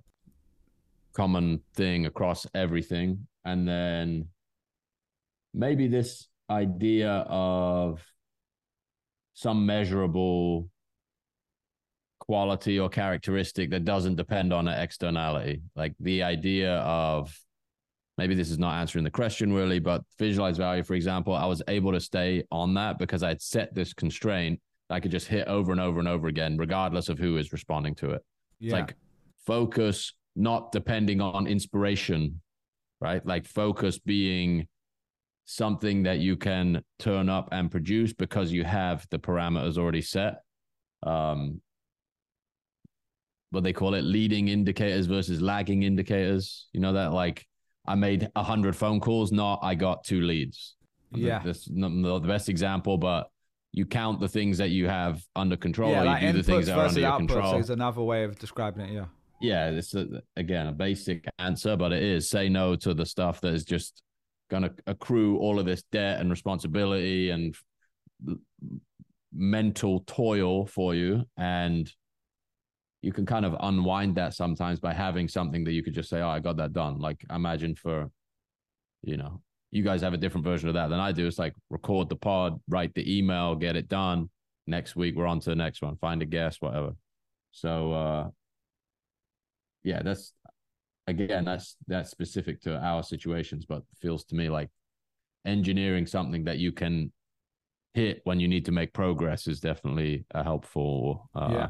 common 1.12 1.60
thing 1.74 2.06
across 2.06 2.46
everything. 2.54 3.26
And 3.44 3.66
then 3.66 4.28
maybe 5.52 5.88
this 5.88 6.28
idea 6.48 7.10
of 7.28 8.00
some 9.34 9.66
measurable 9.66 10.68
quality 12.20 12.78
or 12.78 12.88
characteristic 12.88 13.70
that 13.70 13.84
doesn't 13.84 14.14
depend 14.14 14.52
on 14.52 14.68
an 14.68 14.80
externality. 14.80 15.60
Like 15.74 15.94
the 15.98 16.22
idea 16.22 16.76
of 16.76 17.36
maybe 18.16 18.34
this 18.34 18.50
is 18.50 18.58
not 18.58 18.74
answering 18.74 19.04
the 19.04 19.10
question 19.10 19.52
really, 19.52 19.80
but 19.80 20.02
visualize 20.18 20.56
value, 20.56 20.84
for 20.84 20.94
example, 20.94 21.34
I 21.34 21.46
was 21.46 21.62
able 21.66 21.92
to 21.92 22.00
stay 22.00 22.44
on 22.52 22.74
that 22.74 22.98
because 22.98 23.22
I'd 23.22 23.42
set 23.42 23.74
this 23.74 23.92
constraint 23.92 24.60
that 24.88 24.94
I 24.96 25.00
could 25.00 25.10
just 25.10 25.26
hit 25.26 25.48
over 25.48 25.72
and 25.72 25.80
over 25.80 25.98
and 25.98 26.08
over 26.08 26.28
again, 26.28 26.56
regardless 26.56 27.08
of 27.08 27.18
who 27.18 27.38
is 27.38 27.52
responding 27.52 27.94
to 27.96 28.10
it. 28.10 28.22
It's 28.60 28.70
Yeah. 28.70 28.80
like 28.80 28.94
focus 29.44 30.12
not 30.36 30.70
depending 30.70 31.20
on 31.20 31.46
inspiration, 31.46 32.40
right? 33.02 33.24
Like 33.26 33.46
focus 33.46 33.98
being 33.98 34.68
something 35.44 36.04
that 36.04 36.20
you 36.20 36.36
can 36.36 36.82
turn 37.00 37.28
up 37.28 37.48
and 37.50 37.70
produce 37.70 38.12
because 38.12 38.52
you 38.52 38.62
have 38.62 39.04
the 39.10 39.18
parameters 39.18 39.76
already 39.76 40.00
set. 40.00 40.42
Um, 41.02 41.60
what 43.50 43.64
they 43.64 43.72
call 43.72 43.94
it, 43.94 44.02
leading 44.02 44.48
indicators 44.48 45.06
versus 45.06 45.42
lagging 45.42 45.82
indicators. 45.82 46.68
You 46.72 46.80
know 46.80 46.92
that 46.92 47.12
like 47.12 47.44
I 47.86 47.96
made 47.96 48.28
a 48.36 48.42
hundred 48.42 48.76
phone 48.76 49.00
calls, 49.00 49.32
not 49.32 49.58
I 49.62 49.74
got 49.74 50.04
two 50.04 50.20
leads. 50.20 50.76
Yeah. 51.14 51.42
that's 51.44 51.68
not 51.68 52.22
the 52.22 52.28
best 52.28 52.48
example, 52.48 52.96
but 52.96 53.28
you 53.72 53.84
count 53.84 54.20
the 54.20 54.28
things 54.28 54.58
that 54.58 54.70
you 54.70 54.86
have 54.86 55.22
under 55.34 55.56
control. 55.56 55.90
yeah, 55.90 56.02
like 56.04 56.22
you 56.22 56.32
do 56.32 56.38
the 56.38 56.44
things 56.44 56.66
that 56.66 56.78
are 56.78 56.86
under 56.86 57.00
your 57.00 57.10
outputs 57.10 57.18
control 57.18 57.56
is 57.58 57.68
another 57.68 58.02
way 58.02 58.24
of 58.24 58.38
describing 58.38 58.86
it. 58.86 58.92
Yeah. 58.92 59.06
Yeah, 59.42 59.68
it's 59.70 59.94
a, 59.94 60.06
again 60.36 60.68
a 60.68 60.72
basic 60.72 61.26
answer, 61.38 61.76
but 61.76 61.92
it 61.92 62.02
is 62.02 62.30
say 62.30 62.48
no 62.48 62.76
to 62.76 62.94
the 62.94 63.06
stuff 63.06 63.40
that 63.42 63.52
is 63.52 63.64
just 63.64 64.02
going 64.50 64.62
to 64.62 64.72
accrue 64.86 65.38
all 65.38 65.58
of 65.58 65.66
this 65.66 65.82
debt 65.92 66.20
and 66.20 66.30
responsibility 66.30 67.30
and 67.30 67.56
mental 69.34 70.00
toil 70.06 70.66
for 70.66 70.94
you 70.94 71.24
and 71.38 71.90
you 73.02 73.12
can 73.12 73.26
kind 73.26 73.44
of 73.44 73.56
unwind 73.60 74.14
that 74.14 74.32
sometimes 74.32 74.78
by 74.78 74.94
having 74.94 75.26
something 75.26 75.64
that 75.64 75.72
you 75.72 75.82
could 75.82 75.92
just 75.92 76.08
say, 76.08 76.20
"Oh, 76.20 76.28
I 76.28 76.38
got 76.38 76.56
that 76.58 76.72
done." 76.72 77.00
Like 77.00 77.24
imagine 77.30 77.74
for, 77.74 78.10
you 79.02 79.16
know, 79.16 79.42
you 79.72 79.82
guys 79.82 80.02
have 80.02 80.14
a 80.14 80.18
different 80.18 80.44
version 80.44 80.68
of 80.68 80.74
that 80.74 80.88
than 80.88 81.00
I 81.00 81.10
do. 81.10 81.26
It's 81.26 81.38
like 81.38 81.54
record 81.68 82.08
the 82.08 82.16
pod, 82.16 82.60
write 82.68 82.94
the 82.94 83.18
email, 83.18 83.56
get 83.56 83.76
it 83.76 83.88
done. 83.88 84.30
Next 84.68 84.94
week 84.94 85.16
we're 85.16 85.26
on 85.26 85.40
to 85.40 85.50
the 85.50 85.56
next 85.56 85.82
one. 85.82 85.96
Find 85.96 86.22
a 86.22 86.26
guest, 86.26 86.62
whatever. 86.62 86.92
So, 87.50 87.92
uh, 87.92 88.28
yeah, 89.84 90.02
that's 90.02 90.32
again 91.06 91.44
that's 91.44 91.76
that's 91.86 92.10
specific 92.10 92.60
to 92.62 92.78
our 92.78 93.02
situations, 93.02 93.64
but 93.66 93.82
feels 94.00 94.24
to 94.24 94.34
me 94.34 94.48
like 94.48 94.70
engineering 95.44 96.06
something 96.06 96.44
that 96.44 96.58
you 96.58 96.72
can 96.72 97.12
hit 97.94 98.20
when 98.24 98.40
you 98.40 98.48
need 98.48 98.64
to 98.64 98.72
make 98.72 98.92
progress 98.92 99.46
is 99.46 99.60
definitely 99.60 100.24
a 100.30 100.42
helpful 100.42 101.28
uh, 101.34 101.48
Yeah. 101.50 101.66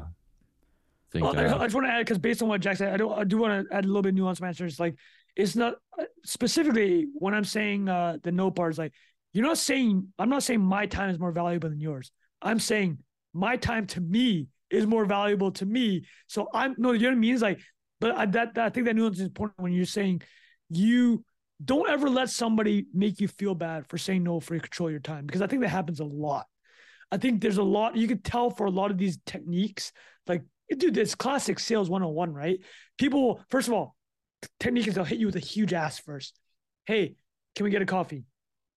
thing. 1.11 1.23
Well, 1.23 1.33
to 1.33 1.39
I, 1.39 1.47
have. 1.47 1.61
I 1.61 1.65
just 1.65 1.75
want 1.75 1.87
to 1.87 1.91
add 1.91 1.99
because 1.99 2.19
based 2.19 2.41
on 2.41 2.47
what 2.47 2.61
Jack 2.61 2.77
said, 2.77 2.93
I 2.93 2.97
do 2.97 3.11
I 3.11 3.23
do 3.23 3.37
want 3.37 3.67
to 3.67 3.75
add 3.75 3.85
a 3.85 3.87
little 3.87 4.01
bit 4.01 4.09
of 4.09 4.15
nuance 4.15 4.37
to 4.37 4.43
my 4.43 4.49
answer. 4.49 4.65
It's 4.65 4.79
like 4.79 4.95
it's 5.35 5.55
not 5.55 5.75
uh, 5.99 6.03
specifically 6.23 7.07
when 7.13 7.33
I'm 7.33 7.43
saying 7.43 7.89
uh, 7.89 8.17
the 8.23 8.31
no 8.31 8.51
part 8.51 8.73
is 8.73 8.77
like 8.77 8.93
you're 9.33 9.45
not 9.45 9.57
saying 9.57 10.07
I'm 10.19 10.29
not 10.29 10.43
saying 10.43 10.61
my 10.61 10.85
time 10.85 11.09
is 11.09 11.19
more 11.19 11.31
valuable 11.31 11.69
than 11.69 11.79
yours. 11.79 12.11
I'm 12.41 12.59
saying 12.59 12.99
my 13.33 13.57
time 13.57 13.87
to 13.87 14.01
me 14.01 14.47
is 14.69 14.85
more 14.87 15.05
valuable 15.05 15.51
to 15.51 15.65
me. 15.65 16.05
So 16.27 16.49
I'm 16.53 16.75
no, 16.77 16.91
you 16.91 17.03
know 17.03 17.09
what 17.09 17.15
I 17.15 17.19
mean? 17.19 17.33
It's 17.33 17.43
like, 17.43 17.59
but 18.03 18.17
I, 18.17 18.25
that, 18.25 18.55
that 18.55 18.65
I 18.65 18.69
think 18.69 18.85
that 18.87 18.97
nuance 18.97 19.15
is 19.15 19.23
important 19.23 19.61
when 19.61 19.71
you're 19.71 19.85
saying 19.85 20.23
you 20.67 21.23
don't 21.63 21.89
ever 21.89 22.09
let 22.09 22.29
somebody 22.29 22.85
make 22.93 23.21
you 23.21 23.29
feel 23.29 23.55
bad 23.55 23.87
for 23.87 23.97
saying 23.97 24.23
no 24.23 24.41
for 24.41 24.55
you 24.55 24.59
control 24.59 24.91
your 24.91 24.99
time 24.99 25.25
because 25.25 25.41
I 25.41 25.47
think 25.47 25.61
that 25.61 25.69
happens 25.69 26.01
a 26.01 26.03
lot. 26.03 26.45
I 27.13 27.17
think 27.17 27.39
there's 27.39 27.59
a 27.59 27.63
lot 27.63 27.95
you 27.95 28.09
could 28.09 28.21
tell 28.25 28.49
for 28.49 28.65
a 28.65 28.69
lot 28.69 28.91
of 28.91 28.97
these 28.97 29.19
techniques, 29.25 29.93
like 30.27 30.43
dude, 30.77 30.97
it's 30.97 31.15
classic 31.15 31.59
sales 31.59 31.89
101, 31.89 32.33
right? 32.33 32.59
People, 32.97 33.39
first 33.49 33.69
of 33.69 33.73
all, 33.73 33.95
technique 34.59 34.85
is 34.89 34.95
they'll 34.95 35.05
hit 35.05 35.19
you 35.19 35.27
with 35.27 35.37
a 35.37 35.39
huge 35.39 35.71
ass 35.71 35.97
first. 35.97 36.37
Hey, 36.85 37.15
can 37.55 37.63
we 37.63 37.69
get 37.69 37.81
a 37.81 37.85
coffee? 37.85 38.25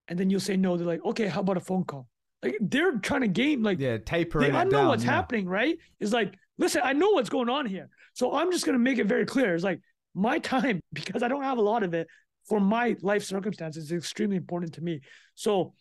And 0.07 0.17
then 0.17 0.31
you'll 0.31 0.39
say 0.39 0.57
no. 0.57 0.77
They're 0.77 0.87
like, 0.87 1.05
okay, 1.05 1.27
how 1.27 1.41
about 1.41 1.57
a 1.57 1.61
phone 1.61 1.83
call? 1.83 2.07
Like 2.45 2.59
they're 2.61 2.97
trying 2.99 3.23
to 3.23 3.29
game 3.29 3.65
like 3.65 3.81
Yeah, 3.81 3.99
tapering 3.99 4.53
they, 4.53 4.57
I 4.57 4.63
know 4.63 4.71
down, 4.71 4.89
what's 4.89 5.03
yeah. 5.05 5.11
happening, 5.11 5.49
right? 5.49 5.77
It's 5.99 6.13
like, 6.13 6.39
listen, 6.59 6.83
I 6.85 6.93
know 6.93 7.11
what's 7.11 7.31
going 7.31 7.49
on 7.49 7.67
here. 7.67 7.89
So 8.15 8.35
I'm 8.35 8.51
just 8.53 8.67
gonna 8.67 8.79
make 8.79 8.99
it 8.99 9.07
very 9.07 9.27
clear. 9.27 9.55
It's 9.55 9.65
like 9.65 9.81
my 10.15 10.39
time, 10.53 10.81
because 10.93 11.23
I 11.23 11.29
don't 11.29 11.43
have 11.43 11.59
a 11.59 11.63
lot 11.63 11.83
of 11.83 11.95
it 11.95 12.09
for 12.49 12.61
my 12.61 12.97
life 13.03 13.25
circumstances, 13.25 13.85
is 13.85 13.93
extremely 13.93 14.37
important 14.37 14.75
to 14.75 14.81
me. 14.81 15.01
So 15.35 15.75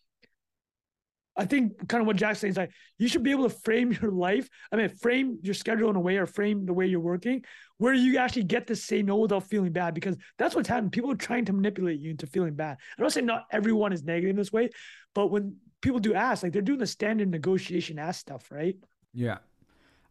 I 1.38 1.45
think 1.45 1.89
kind 1.89 2.01
of 2.01 2.07
what 2.07 2.15
Jack's 2.15 2.39
saying 2.39 2.51
is 2.51 2.57
like 2.57 2.71
you 2.97 3.07
should 3.07 3.23
be 3.23 3.32
able 3.32 3.49
to 3.49 3.55
frame 3.55 3.91
your 4.01 4.11
life. 4.11 4.47
I 4.71 4.78
mean, 4.78 4.89
frame 4.89 5.39
your 5.41 5.53
schedule 5.53 5.89
in 5.89 5.95
a 5.95 5.99
way 5.99 6.17
or 6.17 6.26
frame 6.26 6.65
the 6.65 6.73
way 6.73 6.86
you're 6.88 6.99
working 6.99 7.43
where 7.78 7.93
you 7.93 8.17
actually 8.17 8.43
get 8.43 8.67
to 8.67 8.76
say 8.76 9.01
no 9.01 9.17
without 9.17 9.43
feeling 9.43 9.73
bad 9.73 9.93
because 9.93 10.15
that's 10.38 10.55
what's 10.55 10.69
happening. 10.69 10.91
People 10.91 11.11
are 11.11 11.15
trying 11.15 11.45
to 11.45 11.53
manipulate 11.53 11.99
you 11.99 12.11
into 12.11 12.26
feeling 12.26 12.53
bad. 12.53 12.78
I'm 12.97 13.03
not 13.03 13.11
saying 13.11 13.26
not 13.26 13.45
everyone 13.51 13.91
is 13.91 14.03
negative 14.03 14.30
in 14.30 14.36
this 14.38 14.51
way, 14.51 14.69
but 15.13 15.28
when 15.28 15.57
people 15.82 15.99
do 15.99 16.13
ask, 16.13 16.43
like 16.43 16.53
they're 16.53 16.61
doing 16.61 16.80
the 16.80 16.88
standard 16.88 17.30
negotiation 17.30 17.99
ask 17.99 18.21
stuff, 18.21 18.49
right? 18.49 18.76
Yeah. 19.13 19.39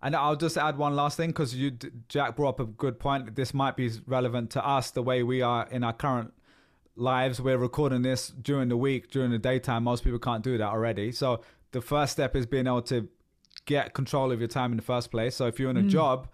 And 0.05 0.15
I'll 0.15 0.37
just 0.37 0.59
add 0.59 0.77
one 0.77 0.95
last 0.95 1.17
thing 1.17 1.31
because 1.31 1.55
you, 1.55 1.71
Jack, 2.11 2.37
brought 2.37 2.51
up 2.51 2.61
a 2.61 2.67
good 2.67 3.01
point. 3.01 3.35
This 3.37 3.55
might 3.55 3.75
be 3.75 3.91
relevant 4.07 4.51
to 4.51 4.65
us 4.65 4.91
the 4.91 5.03
way 5.03 5.23
we 5.23 5.41
are 5.41 5.67
in 5.71 5.83
our 5.83 5.95
current 5.95 6.35
lives. 6.95 7.41
We're 7.41 7.57
recording 7.57 8.03
this 8.03 8.29
during 8.29 8.69
the 8.69 8.77
week, 8.77 9.11
during 9.11 9.31
the 9.31 9.39
daytime. 9.39 9.83
Most 9.83 10.05
people 10.05 10.19
can't 10.19 10.45
do 10.45 10.59
that 10.59 10.69
already. 10.69 11.11
So 11.11 11.41
the 11.73 11.81
first 11.81 12.13
step 12.13 12.37
is 12.37 12.45
being 12.45 12.67
able 12.67 12.83
to 12.83 13.09
get 13.65 13.95
control 13.95 14.31
of 14.31 14.41
your 14.41 14.49
time 14.49 14.73
in 14.73 14.77
the 14.77 14.83
first 14.83 15.11
place. 15.11 15.37
So 15.37 15.47
if 15.47 15.59
you're 15.59 15.71
in 15.71 15.79
a 15.79 15.83
mm. 15.83 15.89
job, 15.89 16.29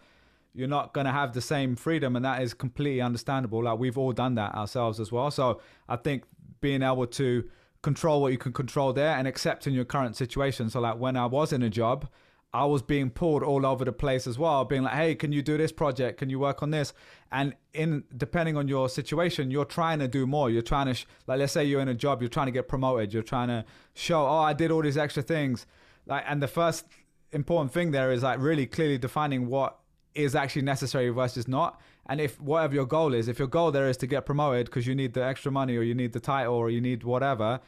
you're 0.53 0.67
not 0.67 0.93
going 0.93 1.05
to 1.05 1.13
have 1.13 1.33
the 1.33 1.41
same 1.41 1.77
freedom, 1.77 2.17
and 2.17 2.25
that 2.25 2.43
is 2.43 2.53
completely 2.53 3.01
understandable. 3.01 3.63
Like 3.63 3.79
we've 3.79 3.97
all 3.97 4.11
done 4.11 4.35
that 4.35 4.53
ourselves 4.53 4.99
as 4.99 5.13
well. 5.13 5.31
So 5.31 5.61
I 5.89 5.95
think 5.95 6.25
being 6.61 6.83
able 6.83 7.07
to 7.07 7.49
control 7.83 8.21
what 8.21 8.33
you 8.33 8.39
can 8.39 8.53
control 8.53 8.93
there 8.93 9.17
and 9.17 9.29
accepting 9.29 9.75
your 9.75 9.85
current 9.85 10.17
situation. 10.17 10.71
So 10.71 10.81
like 10.81 10.99
when 10.99 11.17
I 11.17 11.27
was 11.27 11.53
in 11.53 11.63
a 11.63 11.71
job, 11.71 12.09
I 12.53 12.65
was 12.65 12.83
being 12.83 13.11
pulled 13.11 13.45
all 13.45 13.65
over 13.65 13.85
the 13.85 13.93
place 13.93 14.27
as 14.27 14.39
well, 14.39 14.65
being 14.65 14.83
like, 14.83 14.95
"Hey, 14.95 15.15
can 15.15 15.31
you 15.33 15.41
do 15.41 15.57
this 15.57 15.71
project? 15.71 16.19
Can 16.19 16.31
you 16.31 16.39
work 16.39 16.63
on 16.63 16.71
this?" 16.71 16.93
And 17.31 17.55
in 17.73 18.05
depending 18.17 18.57
on 18.57 18.67
your 18.67 18.89
situation, 18.89 19.51
you're 19.51 19.65
trying 19.65 20.01
to 20.01 20.09
do 20.09 20.27
more. 20.27 20.51
You're 20.51 20.63
trying 20.63 20.87
to 20.87 20.95
sh- 20.95 21.07
like, 21.27 21.39
let's 21.39 21.53
say 21.53 21.65
you're 21.65 21.81
in 21.81 21.89
a 21.89 21.95
job, 21.95 22.21
you're 22.21 22.29
trying 22.29 22.47
to 22.47 22.53
get 22.53 22.67
promoted. 22.67 23.13
You're 23.15 23.23
trying 23.23 23.49
to 23.49 23.65
show, 23.95 24.27
"Oh, 24.27 24.39
I 24.39 24.53
did 24.53 24.71
all 24.71 24.83
these 24.83 24.99
extra 24.99 25.23
things." 25.23 25.67
Like, 26.07 26.25
and 26.27 26.43
the 26.43 26.49
first 26.49 26.87
important 27.33 27.73
thing 27.73 27.93
there 27.93 28.11
is 28.11 28.23
like 28.23 28.41
really 28.41 28.67
clearly 28.67 28.99
defining 28.99 29.47
what 29.47 29.79
is 30.15 30.35
actually 30.35 30.63
necessary 30.63 31.09
versus 31.11 31.47
not. 31.47 31.81
And 32.07 32.21
if 32.21 32.41
whatever 32.41 32.75
your 32.75 32.87
goal 32.87 33.15
is, 33.15 33.29
if 33.29 33.39
your 33.39 33.47
goal 33.47 33.71
there 33.71 33.89
is 33.89 33.97
to 33.99 34.07
get 34.07 34.27
promoted 34.27 34.67
because 34.67 34.87
you 34.87 34.95
need 34.97 35.15
the 35.15 35.23
extra 35.23 35.53
money 35.53 35.77
or 35.77 35.83
you 35.83 35.95
need 35.95 36.13
the 36.13 36.21
title 36.21 36.55
or 36.55 36.69
you 36.69 36.81
need 36.81 37.05
whatever, 37.05 37.61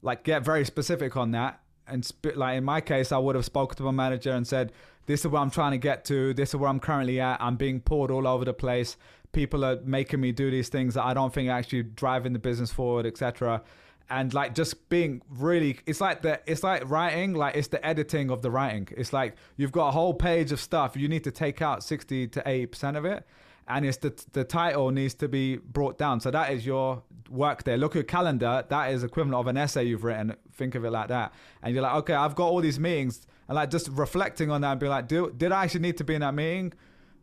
like 0.00 0.24
get 0.24 0.42
very 0.42 0.64
specific 0.64 1.16
on 1.16 1.32
that. 1.32 1.60
And 1.86 2.04
sp- 2.04 2.36
like 2.36 2.58
in 2.58 2.64
my 2.64 2.80
case, 2.80 3.12
I 3.12 3.18
would 3.18 3.34
have 3.34 3.44
spoken 3.44 3.76
to 3.78 3.82
my 3.84 3.90
manager 3.90 4.32
and 4.32 4.46
said, 4.46 4.72
"This 5.06 5.20
is 5.20 5.28
where 5.28 5.40
I'm 5.40 5.50
trying 5.50 5.72
to 5.72 5.78
get 5.78 6.04
to. 6.06 6.34
This 6.34 6.50
is 6.50 6.56
where 6.56 6.68
I'm 6.68 6.80
currently 6.80 7.20
at. 7.20 7.40
I'm 7.40 7.56
being 7.56 7.80
pulled 7.80 8.10
all 8.10 8.26
over 8.26 8.44
the 8.44 8.54
place. 8.54 8.96
People 9.32 9.64
are 9.64 9.78
making 9.84 10.20
me 10.20 10.32
do 10.32 10.50
these 10.50 10.68
things 10.68 10.94
that 10.94 11.04
I 11.04 11.14
don't 11.14 11.32
think 11.32 11.48
are 11.48 11.58
actually 11.58 11.84
driving 11.84 12.32
the 12.32 12.38
business 12.38 12.70
forward, 12.70 13.06
etc." 13.06 13.62
and 14.10 14.34
like 14.34 14.54
just 14.54 14.88
being 14.88 15.22
really 15.30 15.78
it's 15.86 16.00
like 16.00 16.20
the 16.22 16.40
it's 16.44 16.62
like 16.64 16.88
writing 16.90 17.32
like 17.32 17.54
it's 17.54 17.68
the 17.68 17.84
editing 17.86 18.30
of 18.30 18.42
the 18.42 18.50
writing 18.50 18.88
it's 18.96 19.12
like 19.12 19.36
you've 19.56 19.72
got 19.72 19.88
a 19.88 19.90
whole 19.92 20.12
page 20.12 20.50
of 20.52 20.60
stuff 20.60 20.96
you 20.96 21.08
need 21.08 21.22
to 21.24 21.30
take 21.30 21.62
out 21.62 21.84
60 21.84 22.26
to 22.28 22.42
80 22.46 22.66
percent 22.66 22.96
of 22.96 23.04
it 23.04 23.24
and 23.70 23.86
it's 23.86 23.98
the 23.98 24.12
the 24.32 24.44
title 24.44 24.90
needs 24.90 25.14
to 25.14 25.28
be 25.28 25.56
brought 25.56 25.98
down. 25.98 26.20
So 26.20 26.30
that 26.30 26.52
is 26.52 26.66
your 26.66 27.02
work 27.28 27.64
there. 27.64 27.78
Look 27.78 27.92
at 27.92 27.96
your 27.96 28.04
calendar. 28.04 28.64
That 28.68 28.92
is 28.92 29.04
equivalent 29.04 29.40
of 29.40 29.46
an 29.46 29.56
essay 29.56 29.84
you've 29.84 30.04
written. 30.04 30.34
Think 30.52 30.74
of 30.74 30.84
it 30.84 30.90
like 30.90 31.08
that. 31.08 31.32
And 31.62 31.74
you're 31.74 31.82
like 31.82 31.94
okay 31.94 32.14
i've 32.14 32.34
got 32.34 32.48
all 32.48 32.60
these 32.60 32.78
meetings. 32.78 33.26
And 33.48 33.56
like 33.56 33.70
just 33.70 33.88
reflecting 33.88 34.50
on 34.50 34.60
that 34.60 34.72
and 34.72 34.80
be 34.80 34.88
like 34.88 35.08
do, 35.08 35.32
did 35.36 35.52
i 35.52 35.64
actually 35.64 35.80
need 35.80 35.96
to 35.98 36.04
be 36.04 36.14
in 36.14 36.20
that 36.20 36.34
meeting? 36.34 36.72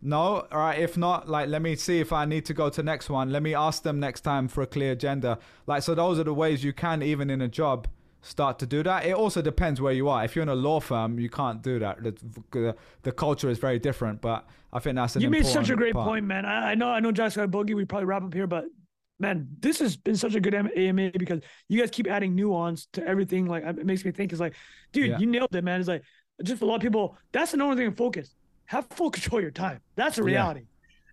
No, 0.02 0.48
all 0.52 0.60
right. 0.60 0.80
If 0.80 0.96
not, 0.96 1.28
like, 1.28 1.50
let 1.50 1.62
me 1.62 1.76
see 1.76 2.00
if 2.00 2.14
I 2.14 2.26
need 2.26 2.46
to 2.46 2.54
go 2.54 2.70
to 2.70 2.84
next 2.84 3.10
one. 3.10 3.32
Let 3.32 3.42
me 3.42 3.56
ask 3.56 3.82
them 3.82 4.00
next 4.00 4.22
time 4.22 4.48
for 4.48 4.62
a 4.62 4.68
clear 4.68 4.92
agenda. 4.92 5.40
Like, 5.66 5.82
so 5.82 5.96
those 5.96 6.20
are 6.20 6.24
the 6.24 6.36
ways 6.36 6.64
you 6.64 6.72
can, 6.72 7.02
even 7.02 7.32
in 7.32 7.42
a 7.42 7.48
job, 7.48 7.88
start 8.28 8.60
to 8.60 8.66
do 8.66 8.84
that. 8.84 9.06
It 9.06 9.14
also 9.14 9.42
depends 9.42 9.80
where 9.80 9.94
you 9.94 10.10
are. 10.10 10.24
If 10.24 10.36
you're 10.36 10.44
in 10.44 10.50
a 10.50 10.56
law 10.56 10.80
firm, 10.80 11.20
you 11.20 11.30
can't 11.30 11.62
do 11.62 11.80
that. 11.80 12.04
The, 12.04 12.76
the, 13.04 13.12
culture 13.12 13.50
is 13.50 13.58
very 13.58 13.80
different. 13.80 14.22
But 14.22 14.46
I 14.74 14.80
think 14.80 14.96
that's 14.96 15.16
an 15.16 15.22
you 15.22 15.30
made 15.30 15.46
such 15.46 15.70
a 15.70 15.76
great 15.76 15.94
part. 15.94 16.08
point, 16.08 16.26
man. 16.26 16.46
I, 16.46 16.72
I 16.72 16.76
know, 16.76 16.90
I 16.90 17.00
know, 17.00 17.12
Josh 17.12 17.36
got 17.36 17.44
a 17.46 17.48
bogey. 17.48 17.74
We 17.74 17.86
probably 17.86 18.06
wrap 18.06 18.24
up 18.24 18.34
here, 18.34 18.48
but 18.48 18.66
man, 19.20 19.48
this 19.60 19.80
has 19.80 19.96
been 19.96 20.16
such 20.16 20.36
a 20.36 20.40
good 20.40 20.54
AMA 20.54 21.12
because 21.12 21.42
you 21.70 21.80
guys 21.80 21.90
keep 21.90 22.08
adding 22.08 22.36
nuance 22.36 22.88
to 22.94 23.08
everything. 23.08 23.46
Like 23.46 23.64
it 23.64 23.86
makes 23.86 24.04
me 24.06 24.12
think, 24.12 24.32
it's 24.32 24.42
like, 24.42 24.54
dude, 24.92 25.10
Yeah. 25.10 25.20
you 25.20 25.26
nailed 25.26 25.56
it, 25.56 25.64
man. 25.64 25.80
It's 25.80 25.90
like 25.90 26.04
just 26.44 26.62
a 26.62 26.66
lot 26.66 26.76
of 26.76 26.82
people, 26.82 27.18
that's 27.32 27.52
the 27.52 27.62
only 27.62 27.78
thing. 27.78 27.88
In 27.88 27.96
focus. 27.96 28.36
Have 28.66 28.86
full 28.88 29.10
control 29.10 29.40
of 29.40 29.44
your 29.44 29.52
time. 29.52 29.80
That's 29.96 30.18
a 30.18 30.22
Yeah. 30.22 30.26
reality. 30.26 30.66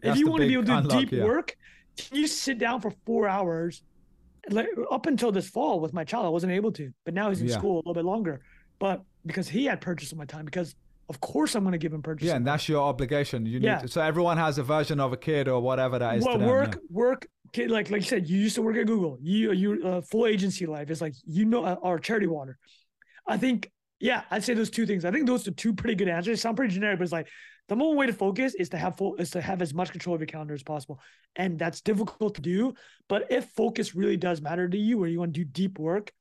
That's 0.02 0.16
if 0.16 0.20
you 0.20 0.28
want 0.28 0.42
to 0.42 0.48
be 0.48 0.54
able 0.54 0.64
to 0.64 0.72
do 0.72 0.76
unlock, 0.78 1.00
deep 1.00 1.12
yeah. 1.12 1.24
work, 1.24 1.56
can 1.96 2.18
you 2.18 2.26
sit 2.26 2.58
down 2.58 2.80
for 2.80 2.92
four 3.06 3.28
hours? 3.28 3.82
Like 4.50 4.68
up 4.90 5.06
until 5.06 5.32
this 5.32 5.48
fall 5.48 5.80
with 5.80 5.92
my 5.92 6.04
child, 6.04 6.26
I 6.26 6.28
wasn't 6.28 6.52
able 6.52 6.72
to, 6.72 6.92
but 7.04 7.14
now 7.14 7.30
he's 7.30 7.40
in 7.40 7.48
Yeah. 7.48 7.54
school 7.58 7.76
a 7.76 7.78
little 7.78 7.94
bit 7.94 8.04
longer. 8.04 8.40
But 8.78 9.02
because 9.24 9.48
he 9.48 9.64
had 9.66 9.80
purchase 9.80 10.12
of 10.12 10.18
my 10.18 10.24
time, 10.26 10.44
because 10.44 10.74
of 11.08 11.20
course 11.20 11.54
I'm 11.54 11.62
going 11.64 11.72
to 11.72 11.78
give 11.78 11.92
him 11.92 12.02
purchase. 12.02 12.26
Yeah, 12.28 12.36
and 12.36 12.46
that's 12.46 12.68
your 12.68 12.82
obligation. 12.82 13.46
You 13.46 13.60
need 13.60 13.66
Yeah. 13.66 13.78
to, 13.78 13.88
so 13.88 14.00
everyone 14.02 14.36
has 14.38 14.58
a 14.58 14.62
version 14.62 15.00
of 15.00 15.12
a 15.12 15.16
kid 15.16 15.48
or 15.48 15.60
whatever 15.60 15.98
that 15.98 16.16
is. 16.18 16.24
well, 16.24 16.34
to 16.34 16.38
them, 16.40 16.48
work, 16.48 16.74
yeah. 16.74 16.80
work, 16.90 17.26
kid, 17.52 17.70
like 17.70 17.90
like 17.90 18.02
you 18.02 18.08
said, 18.08 18.28
you 18.28 18.38
used 18.38 18.54
to 18.56 18.62
work 18.62 18.76
at 18.76 18.86
Google. 18.86 19.18
You 19.22 19.52
you 19.52 19.82
uh, 19.84 20.00
full 20.02 20.26
agency 20.26 20.66
life 20.66 20.90
is 20.90 21.00
like 21.00 21.14
you 21.26 21.44
know 21.44 21.64
uh, 21.64 21.76
or 21.80 21.98
charity 21.98 22.26
water. 22.26 22.58
I 23.26 23.36
think 23.38 23.70
yeah, 24.00 24.22
I'd 24.30 24.44
say 24.44 24.54
those 24.54 24.70
two 24.70 24.84
things. 24.86 25.04
I 25.04 25.10
think 25.10 25.26
those 25.26 25.46
are 25.48 25.52
two 25.52 25.72
pretty 25.72 25.94
good 25.94 26.08
answers. 26.08 26.40
Sound 26.42 26.56
pretty 26.56 26.74
generic, 26.74 26.98
but 26.98 27.04
it's 27.04 27.12
like 27.12 27.28
the 27.68 27.76
one 27.76 27.96
way 27.96 28.06
to 28.06 28.12
focus 28.12 28.54
is 28.54 28.68
to 28.70 28.76
have 28.76 28.96
full 28.96 29.16
is 29.16 29.30
to 29.30 29.40
have 29.40 29.62
as 29.62 29.72
much 29.72 29.90
control 29.90 30.14
of 30.14 30.20
your 30.20 30.26
calendar 30.26 30.54
as 30.54 30.62
possible, 30.62 31.00
and 31.36 31.58
that's 31.58 31.80
difficult 31.80 32.34
to 32.34 32.42
do. 32.42 32.74
But 33.08 33.30
if 33.30 33.46
focus 33.50 33.94
really 33.94 34.16
does 34.16 34.42
matter 34.42 34.68
to 34.68 34.78
you, 34.78 35.02
or 35.02 35.06
you 35.06 35.18
want 35.18 35.34
to 35.34 35.40
do 35.40 35.44
deep 35.44 35.78
work, 35.78 36.12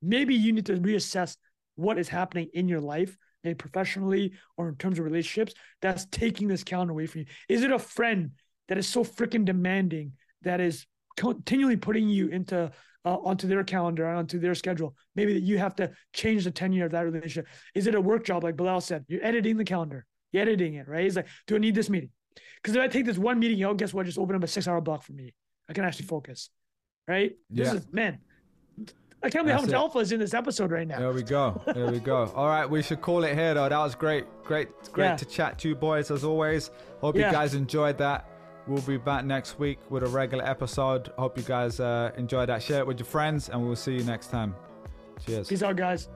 maybe 0.00 0.34
you 0.34 0.52
need 0.52 0.66
to 0.66 0.76
reassess 0.76 1.36
what 1.74 1.98
is 1.98 2.08
happening 2.08 2.48
in 2.54 2.68
your 2.68 2.80
life, 2.80 3.16
maybe 3.44 3.54
professionally 3.56 4.32
or 4.56 4.68
in 4.68 4.76
terms 4.76 4.98
of 4.98 5.04
relationships, 5.04 5.54
that's 5.82 6.06
taking 6.06 6.48
this 6.48 6.64
calendar 6.64 6.92
away 6.92 7.06
from 7.06 7.20
you. 7.20 7.26
Is 7.48 7.62
it 7.62 7.72
a 7.72 7.78
friend 7.78 8.30
that 8.68 8.78
is 8.78 8.88
so 8.88 9.04
freaking 9.04 9.44
demanding 9.44 10.12
that 10.42 10.60
is 10.60 10.86
continually 11.16 11.76
putting 11.76 12.08
you 12.08 12.28
into 12.28 12.70
uh, 13.04 13.16
onto 13.16 13.46
their 13.46 13.62
calendar 13.64 14.06
onto 14.06 14.38
their 14.38 14.54
schedule? 14.54 14.94
Maybe 15.14 15.34
that 15.34 15.42
you 15.42 15.58
have 15.58 15.76
to 15.76 15.90
change 16.12 16.44
the 16.44 16.50
tenure 16.50 16.86
of 16.86 16.92
that 16.92 17.04
relationship. 17.04 17.46
Is 17.74 17.86
it 17.86 17.94
a 17.94 18.00
work 18.00 18.24
job 18.24 18.44
like 18.44 18.56
Bilal 18.56 18.80
said? 18.80 19.04
You're 19.08 19.24
editing 19.24 19.56
the 19.56 19.64
calendar, 19.64 20.06
editing 20.36 20.74
it, 20.74 20.88
right? 20.88 21.04
He's 21.04 21.16
like, 21.16 21.26
do 21.46 21.56
I 21.56 21.58
need 21.58 21.74
this 21.74 21.88
meeting? 21.90 22.10
Because 22.62 22.76
if 22.76 22.82
I 22.82 22.88
take 22.88 23.04
this 23.06 23.18
one 23.18 23.38
meeting 23.38 23.62
out, 23.64 23.76
guess 23.76 23.94
what? 23.94 24.06
Just 24.06 24.18
open 24.18 24.36
up 24.36 24.42
a 24.42 24.46
six 24.46 24.66
hour 24.68 24.80
block 24.80 25.02
for 25.02 25.12
me. 25.12 25.34
I 25.68 25.72
can 25.72 25.84
actually 25.84 26.06
focus, 26.06 26.50
right? 27.08 27.36
Yeah. 27.50 27.64
This 27.64 27.74
is 27.82 27.86
man 27.92 28.18
I 29.22 29.30
can't 29.30 29.44
believe 29.46 29.56
how 29.56 29.62
much 29.62 29.70
it. 29.70 29.74
alpha 29.74 29.98
is 30.00 30.12
in 30.12 30.20
this 30.20 30.34
episode 30.34 30.70
right 30.70 30.86
now. 30.86 30.98
There 30.98 31.12
we 31.12 31.22
go. 31.22 31.60
There 31.74 31.90
we 31.90 31.98
go. 31.98 32.30
All 32.36 32.46
right, 32.46 32.68
we 32.68 32.82
should 32.82 33.00
call 33.00 33.24
it 33.24 33.34
here 33.34 33.54
though. 33.54 33.68
That 33.68 33.78
was 33.78 33.94
great. 33.94 34.24
Great, 34.44 34.68
great 34.92 35.06
Yeah. 35.06 35.16
to 35.16 35.24
chat 35.24 35.58
to 35.60 35.68
you 35.68 35.74
boys 35.74 36.10
as 36.10 36.22
always. 36.22 36.70
Hope 37.00 37.16
Yeah. 37.16 37.26
you 37.28 37.32
guys 37.32 37.54
enjoyed 37.54 37.98
that. 37.98 38.28
We'll 38.68 38.82
be 38.82 38.98
back 38.98 39.24
next 39.24 39.58
week 39.58 39.78
with 39.90 40.02
a 40.02 40.08
regular 40.08 40.44
episode. 40.44 41.08
Hope 41.18 41.38
you 41.38 41.44
guys 41.44 41.80
uh, 41.80 42.10
enjoyed 42.16 42.48
that. 42.50 42.62
Share 42.62 42.80
it 42.80 42.86
with 42.86 42.98
your 42.98 43.06
friends, 43.06 43.48
and 43.48 43.64
we'll 43.64 43.76
see 43.76 43.94
you 43.94 44.04
next 44.04 44.28
time. 44.28 44.54
Cheers. 45.24 45.48
Peace 45.48 45.62
out, 45.62 45.76
guys. 45.76 46.08